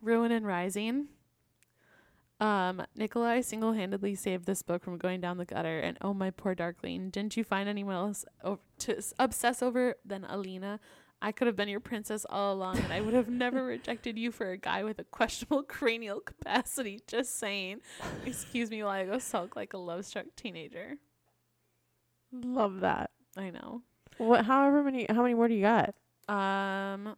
Ruin 0.00 0.30
and 0.30 0.46
Rising. 0.46 1.08
Um, 2.38 2.82
Nikolai 2.94 3.40
single 3.40 3.72
handedly 3.72 4.14
saved 4.14 4.44
this 4.44 4.62
book 4.62 4.84
from 4.84 4.98
going 4.98 5.20
down 5.22 5.38
the 5.38 5.46
gutter, 5.46 5.80
and 5.80 5.96
oh 6.02 6.12
my 6.12 6.30
poor 6.30 6.54
Darkling, 6.54 7.08
didn't 7.08 7.36
you 7.36 7.42
find 7.42 7.66
anyone 7.68 7.94
else 7.94 8.26
o- 8.44 8.58
to 8.80 9.02
obsess 9.18 9.62
over 9.62 9.94
than 10.04 10.24
Alina? 10.24 10.78
I 11.22 11.32
could 11.32 11.46
have 11.46 11.56
been 11.56 11.68
your 11.68 11.80
princess 11.80 12.26
all 12.28 12.52
along, 12.54 12.78
and 12.78 12.92
I 12.92 13.00
would 13.00 13.14
have 13.14 13.28
never 13.28 13.64
rejected 13.66 14.18
you 14.18 14.30
for 14.30 14.50
a 14.50 14.56
guy 14.56 14.84
with 14.84 14.98
a 14.98 15.04
questionable 15.04 15.62
cranial 15.68 16.20
capacity. 16.20 17.00
Just 17.06 17.38
saying. 17.38 17.80
Excuse 18.24 18.70
me 18.70 18.82
while 18.82 18.92
I 18.92 19.04
go 19.04 19.18
sulk 19.18 19.56
like 19.56 19.72
a 19.72 19.78
love 19.78 20.04
struck 20.04 20.26
teenager. 20.36 20.96
Love 22.32 22.80
that. 22.80 23.10
I 23.36 23.50
know. 23.50 23.82
What? 24.18 24.44
However 24.44 24.82
many? 24.82 25.06
How 25.08 25.22
many 25.22 25.34
more 25.34 25.48
do 25.48 25.54
you 25.54 25.62
got? 25.62 25.94
Um, 26.28 27.16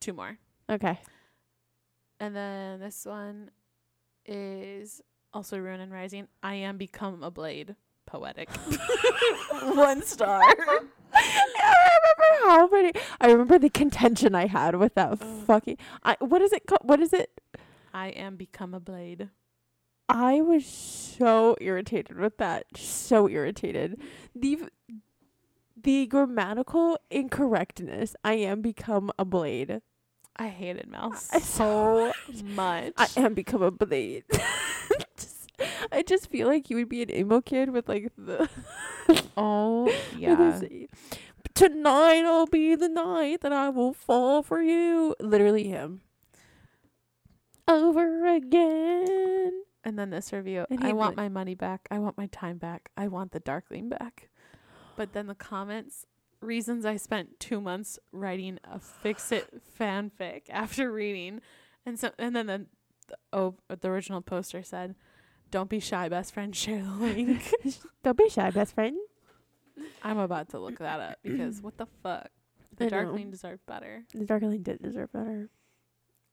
two 0.00 0.12
more. 0.12 0.38
Okay. 0.68 0.98
And 2.20 2.34
then 2.34 2.80
this 2.80 3.04
one 3.04 3.50
is 4.24 5.00
also 5.32 5.58
Ruin 5.58 5.80
and 5.80 5.92
Rising. 5.92 6.28
I 6.42 6.54
am 6.54 6.76
become 6.76 7.22
a 7.22 7.30
blade. 7.30 7.76
Poetic. 8.06 8.48
one 9.62 10.02
star. 10.02 10.42
I 12.32 12.46
remember 12.46 12.50
how 12.50 12.68
many. 12.70 12.92
I 13.20 13.30
remember 13.32 13.58
the 13.58 13.70
contention 13.70 14.34
I 14.34 14.46
had 14.46 14.76
with 14.76 14.94
that 14.94 15.18
fucking. 15.46 15.78
I 16.02 16.16
what 16.20 16.42
is 16.42 16.52
it 16.52 16.66
called? 16.66 16.80
What 16.84 17.00
is 17.00 17.12
it? 17.12 17.40
I 17.94 18.08
am 18.08 18.36
become 18.36 18.74
a 18.74 18.80
blade. 18.80 19.30
I 20.08 20.40
was 20.40 20.64
so 20.66 21.56
irritated 21.60 22.16
with 22.18 22.36
that. 22.38 22.64
So 22.76 23.28
irritated. 23.28 24.00
The 24.34 24.68
the 25.80 26.06
grammatical 26.06 26.98
incorrectness. 27.10 28.14
I 28.24 28.34
am 28.34 28.60
become 28.62 29.10
a 29.18 29.24
blade. 29.24 29.80
I 30.36 30.48
hated 30.48 30.88
Mouse 30.88 31.28
I- 31.32 31.38
so 31.40 32.12
much. 32.44 32.92
I 32.96 33.08
am 33.16 33.34
become 33.34 33.62
a 33.62 33.70
blade. 33.70 34.24
just, 35.16 35.50
I 35.90 36.02
just 36.02 36.28
feel 36.30 36.46
like 36.46 36.68
you 36.68 36.76
would 36.76 36.88
be 36.90 37.02
an 37.02 37.10
emo 37.10 37.40
kid 37.40 37.70
with 37.70 37.88
like 37.88 38.12
the 38.18 38.48
oh 39.36 39.90
yeah. 40.18 40.60
This, 41.54 41.68
Tonight'll 41.68 42.46
be 42.46 42.74
the 42.74 42.88
night 42.88 43.40
that 43.42 43.52
I 43.52 43.68
will 43.68 43.92
fall 43.92 44.42
for 44.42 44.62
you. 44.62 45.14
Literally 45.20 45.64
him. 45.64 46.02
Over 47.68 48.26
again. 48.26 49.62
And 49.84 49.98
then 49.98 50.10
this 50.10 50.32
review. 50.32 50.66
And 50.70 50.84
I 50.84 50.92
want 50.92 51.16
my 51.16 51.28
money 51.28 51.54
back. 51.54 51.88
I 51.90 51.98
want 51.98 52.16
my 52.18 52.26
time 52.26 52.58
back. 52.58 52.90
I 52.96 53.08
want 53.08 53.32
the 53.32 53.40
Darkling 53.40 53.88
back. 53.88 54.28
But 54.96 55.12
then 55.12 55.26
the 55.26 55.34
comments 55.34 56.06
reasons 56.40 56.84
I 56.84 56.96
spent 56.96 57.40
two 57.40 57.60
months 57.60 57.98
writing 58.12 58.58
a 58.64 58.78
fix 58.78 59.32
it 59.32 59.62
fanfic 59.80 60.42
after 60.50 60.90
reading, 60.90 61.40
and 61.84 61.98
so 61.98 62.10
and 62.18 62.34
then 62.34 62.46
the, 62.46 62.66
the 63.08 63.16
oh 63.32 63.54
the 63.68 63.88
original 63.88 64.20
poster 64.20 64.62
said, 64.62 64.94
"Don't 65.50 65.70
be 65.70 65.80
shy, 65.80 66.08
best 66.08 66.32
friend. 66.32 66.54
Share 66.54 66.82
the 66.82 66.90
link." 66.90 67.52
Don't 68.02 68.18
be 68.18 68.28
shy, 68.28 68.50
best 68.50 68.74
friend. 68.74 68.96
I'm 70.02 70.18
about 70.18 70.50
to 70.50 70.58
look 70.58 70.78
that 70.78 71.00
up 71.00 71.18
because 71.22 71.60
what 71.62 71.76
the 71.78 71.86
fuck. 72.02 72.28
The 72.76 72.84
I 72.84 72.88
know. 72.88 72.90
Darkling 72.90 73.30
deserved 73.30 73.64
better. 73.66 74.04
The 74.14 74.24
Darkling 74.24 74.62
did 74.62 74.82
deserve 74.82 75.12
better. 75.12 75.48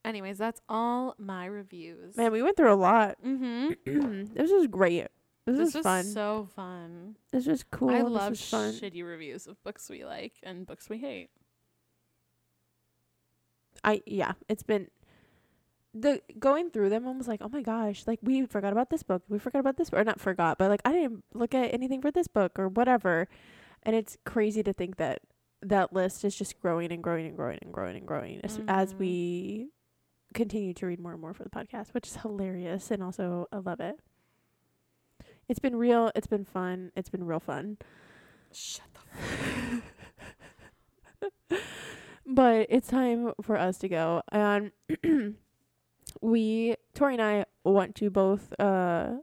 Anyways, 0.04 0.36
that's 0.36 0.60
all 0.68 1.14
my 1.18 1.46
reviews. 1.46 2.16
Man, 2.16 2.30
we 2.32 2.42
went 2.42 2.56
through 2.56 2.72
a 2.72 2.76
lot. 2.76 3.16
mm-hmm. 3.26 4.24
this 4.34 4.50
was 4.50 4.66
great. 4.66 5.08
This, 5.46 5.56
This 5.58 5.74
was 5.74 5.82
fun. 5.82 6.04
so 6.04 6.48
fun. 6.56 7.16
this 7.30 7.46
was 7.46 7.64
cool. 7.64 7.90
I 7.90 8.00
love 8.00 8.32
shitty 8.32 9.04
reviews 9.04 9.46
of 9.46 9.62
books 9.62 9.90
we 9.90 10.04
like 10.04 10.34
and 10.42 10.66
books 10.66 10.88
we 10.88 10.98
hate. 10.98 11.28
I 13.82 14.02
yeah, 14.06 14.32
it's 14.48 14.62
been 14.62 14.88
the 15.94 16.20
going 16.38 16.70
through 16.70 16.90
them. 16.90 17.06
I 17.06 17.12
was 17.12 17.28
like, 17.28 17.40
oh 17.42 17.48
my 17.48 17.62
gosh, 17.62 18.04
like 18.06 18.18
we 18.22 18.44
forgot 18.46 18.72
about 18.72 18.90
this 18.90 19.02
book. 19.02 19.22
We 19.28 19.38
forgot 19.38 19.60
about 19.60 19.76
this, 19.76 19.90
or 19.92 20.02
not 20.04 20.20
forgot, 20.20 20.58
but 20.58 20.68
like 20.68 20.80
I 20.84 20.92
didn't 20.92 21.24
look 21.32 21.54
at 21.54 21.72
anything 21.72 22.02
for 22.02 22.10
this 22.10 22.26
book 22.28 22.58
or 22.58 22.68
whatever. 22.68 23.28
And 23.84 23.94
it's 23.94 24.16
crazy 24.24 24.62
to 24.64 24.72
think 24.72 24.96
that 24.96 25.20
that 25.62 25.92
list 25.92 26.24
is 26.24 26.34
just 26.34 26.60
growing 26.60 26.90
and 26.92 27.02
growing 27.02 27.26
and 27.26 27.36
growing 27.36 27.58
and 27.62 27.72
growing 27.72 27.96
and 27.96 28.06
growing 28.06 28.40
as, 28.42 28.58
as 28.68 28.92
Mhm. 28.94 28.98
we 28.98 29.68
continue 30.34 30.74
to 30.74 30.86
read 30.86 30.98
more 31.00 31.12
and 31.12 31.20
more 31.20 31.32
for 31.32 31.44
the 31.44 31.50
podcast, 31.50 31.94
which 31.94 32.08
is 32.08 32.16
hilarious 32.16 32.90
and 32.90 33.02
also 33.02 33.46
I 33.52 33.58
love 33.58 33.80
it. 33.80 34.00
It's 35.48 35.60
been 35.60 35.76
real. 35.76 36.10
It's 36.16 36.26
been 36.26 36.44
fun. 36.44 36.90
It's 36.96 37.08
been 37.10 37.24
real 37.24 37.40
fun. 37.40 37.78
Shut 38.52 38.86
the 38.94 39.82
but 42.26 42.66
it's 42.70 42.88
time 42.88 43.32
for 43.42 43.56
us 43.58 43.78
to 43.78 43.88
go. 43.88 44.22
And 44.32 44.72
we, 46.20 46.74
Tori 46.94 47.14
and 47.14 47.22
I, 47.22 47.44
want 47.64 47.94
to 47.96 48.10
both 48.10 48.52
uh, 48.60 49.14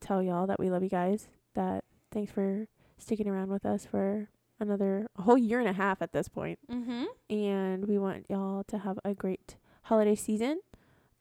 tell 0.00 0.22
y'all 0.22 0.46
that 0.46 0.58
we 0.60 0.70
love 0.70 0.82
you 0.82 0.88
guys. 0.88 1.28
That 1.54 1.84
thanks 2.12 2.30
for 2.32 2.66
sticking 2.98 3.28
around 3.28 3.50
with 3.50 3.66
us 3.66 3.84
for 3.84 4.28
another 4.60 5.08
a 5.16 5.22
whole 5.22 5.38
year 5.38 5.58
and 5.58 5.68
a 5.68 5.72
half 5.72 6.00
at 6.02 6.12
this 6.12 6.28
point. 6.28 6.58
Mm-hmm. 6.70 7.04
And 7.30 7.86
we 7.86 7.98
want 7.98 8.26
y'all 8.28 8.62
to 8.64 8.78
have 8.78 8.98
a 9.04 9.14
great 9.14 9.56
holiday 9.82 10.14
season. 10.14 10.60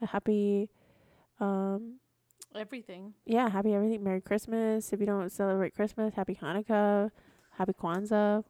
A 0.01 0.07
happy, 0.07 0.69
um, 1.39 1.95
Everything. 2.55 3.13
yeah, 3.25 3.49
happy 3.49 3.73
everything. 3.73 4.03
Merry 4.03 4.21
Christmas. 4.21 4.93
If 4.93 4.99
you 4.99 5.05
don't 5.05 5.31
celebrate 5.31 5.75
Christmas, 5.75 6.13
happy 6.13 6.35
Hanukkah, 6.35 7.11
happy 7.51 7.73
Kwanzaa, 7.73 8.43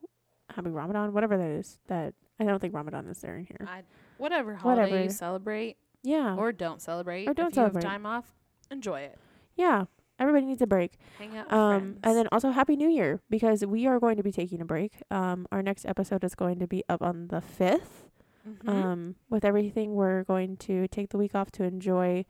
happy 0.55 0.69
Ramadan, 0.69 1.13
whatever 1.13 1.37
that 1.37 1.49
is. 1.49 1.79
That 1.87 2.13
I 2.39 2.43
don't 2.45 2.59
think 2.59 2.73
Ramadan 2.73 3.07
is 3.07 3.19
there 3.19 3.35
in 3.37 3.45
here. 3.45 3.67
I 3.67 3.81
whatever 4.17 4.55
holiday 4.55 4.81
Whatever. 4.83 5.03
you 5.03 5.09
celebrate 5.09 5.77
Yeah. 6.03 6.35
or 6.35 6.51
don't 6.51 6.81
celebrate. 6.81 7.27
Or 7.27 7.33
don't 7.33 7.47
if 7.47 7.51
you 7.53 7.61
celebrate. 7.61 7.83
have 7.83 7.91
time 7.91 8.05
off, 8.05 8.25
enjoy 8.71 9.01
it. 9.01 9.17
yeah. 9.55 9.85
Everybody 10.21 10.47
needs 10.47 10.61
a 10.61 10.67
break. 10.67 10.93
Hang 11.17 11.37
out 11.37 11.45
with 11.45 11.53
Um 11.53 11.79
friends. 11.79 11.99
and 12.03 12.17
then 12.17 12.27
also 12.31 12.49
happy 12.51 12.75
new 12.75 12.89
year 12.89 13.21
because 13.29 13.65
we 13.65 13.87
are 13.87 14.01
going 14.01 14.17
to 14.17 14.23
be 14.23 14.33
taking 14.33 14.59
a 14.61 14.65
break. 14.65 15.01
Um 15.09 15.47
our 15.51 15.61
next 15.63 15.85
episode 15.85 16.23
is 16.25 16.35
going 16.35 16.59
to 16.59 16.67
be 16.67 16.83
up 16.89 17.01
on 17.01 17.27
the 17.29 17.41
5th. 17.41 18.03
Mhm. 18.47 18.67
Um 18.69 19.15
with 19.29 19.45
everything 19.45 19.93
we're 19.93 20.23
going 20.25 20.57
to 20.67 20.87
take 20.89 21.09
the 21.11 21.17
week 21.17 21.35
off 21.35 21.51
to 21.51 21.63
enjoy 21.63 22.25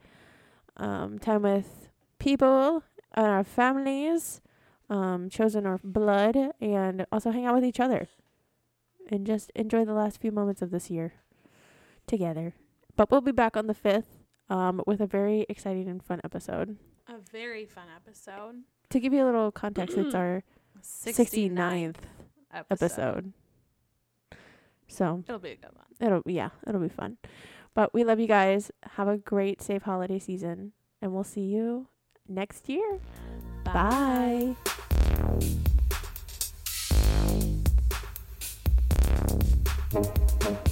um 0.76 1.18
time 1.18 1.42
with 1.42 1.88
people 2.20 2.84
and 3.14 3.26
our 3.26 3.42
families, 3.44 4.40
um 4.88 5.28
chosen 5.28 5.66
our 5.66 5.80
blood 5.82 6.36
and 6.60 7.06
also 7.10 7.32
hang 7.32 7.44
out 7.44 7.54
with 7.56 7.64
each 7.64 7.80
other. 7.80 8.06
And 9.10 9.26
just 9.26 9.50
enjoy 9.56 9.84
the 9.84 9.94
last 9.94 10.20
few 10.20 10.30
moments 10.30 10.62
of 10.62 10.70
this 10.70 10.90
year 10.90 11.14
together. 12.06 12.54
But 13.00 13.10
we'll 13.10 13.22
be 13.22 13.32
back 13.32 13.56
on 13.56 13.66
the 13.66 13.72
5th 13.74 14.04
um 14.50 14.82
with 14.86 15.00
a 15.00 15.06
very 15.06 15.46
exciting 15.48 15.88
and 15.88 16.02
fun 16.02 16.20
episode. 16.22 16.76
a 17.08 17.14
very 17.32 17.64
fun 17.64 17.86
episode. 17.96 18.56
To 18.90 19.00
give 19.00 19.14
you 19.14 19.24
a 19.24 19.28
little 19.30 19.50
context, 19.50 19.96
it's 19.96 20.14
our 20.14 20.42
69th 20.84 21.96
69th 21.96 21.96
episode. 22.52 23.32
So 24.86 25.24
It'll 25.26 25.38
be 25.38 25.52
a 25.52 25.56
good 25.56 25.72
one. 25.74 25.86
it'll 25.98 26.22
yeah, 26.30 26.50
it'll 26.66 26.82
be 26.82 26.90
fun. 26.90 27.16
But 27.72 27.94
we 27.94 28.04
love 28.04 28.20
you 28.20 28.26
guys. 28.26 28.70
Have 28.82 29.08
a 29.08 29.16
great 29.16 29.62
safe 29.62 29.80
holiday 29.84 30.18
season 30.18 30.72
and 31.00 31.14
we'll 31.14 31.24
see 31.24 31.48
you 31.56 31.86
next 32.28 32.68
year. 32.68 33.00
Bye. 33.64 34.56
Bye. 39.90 40.69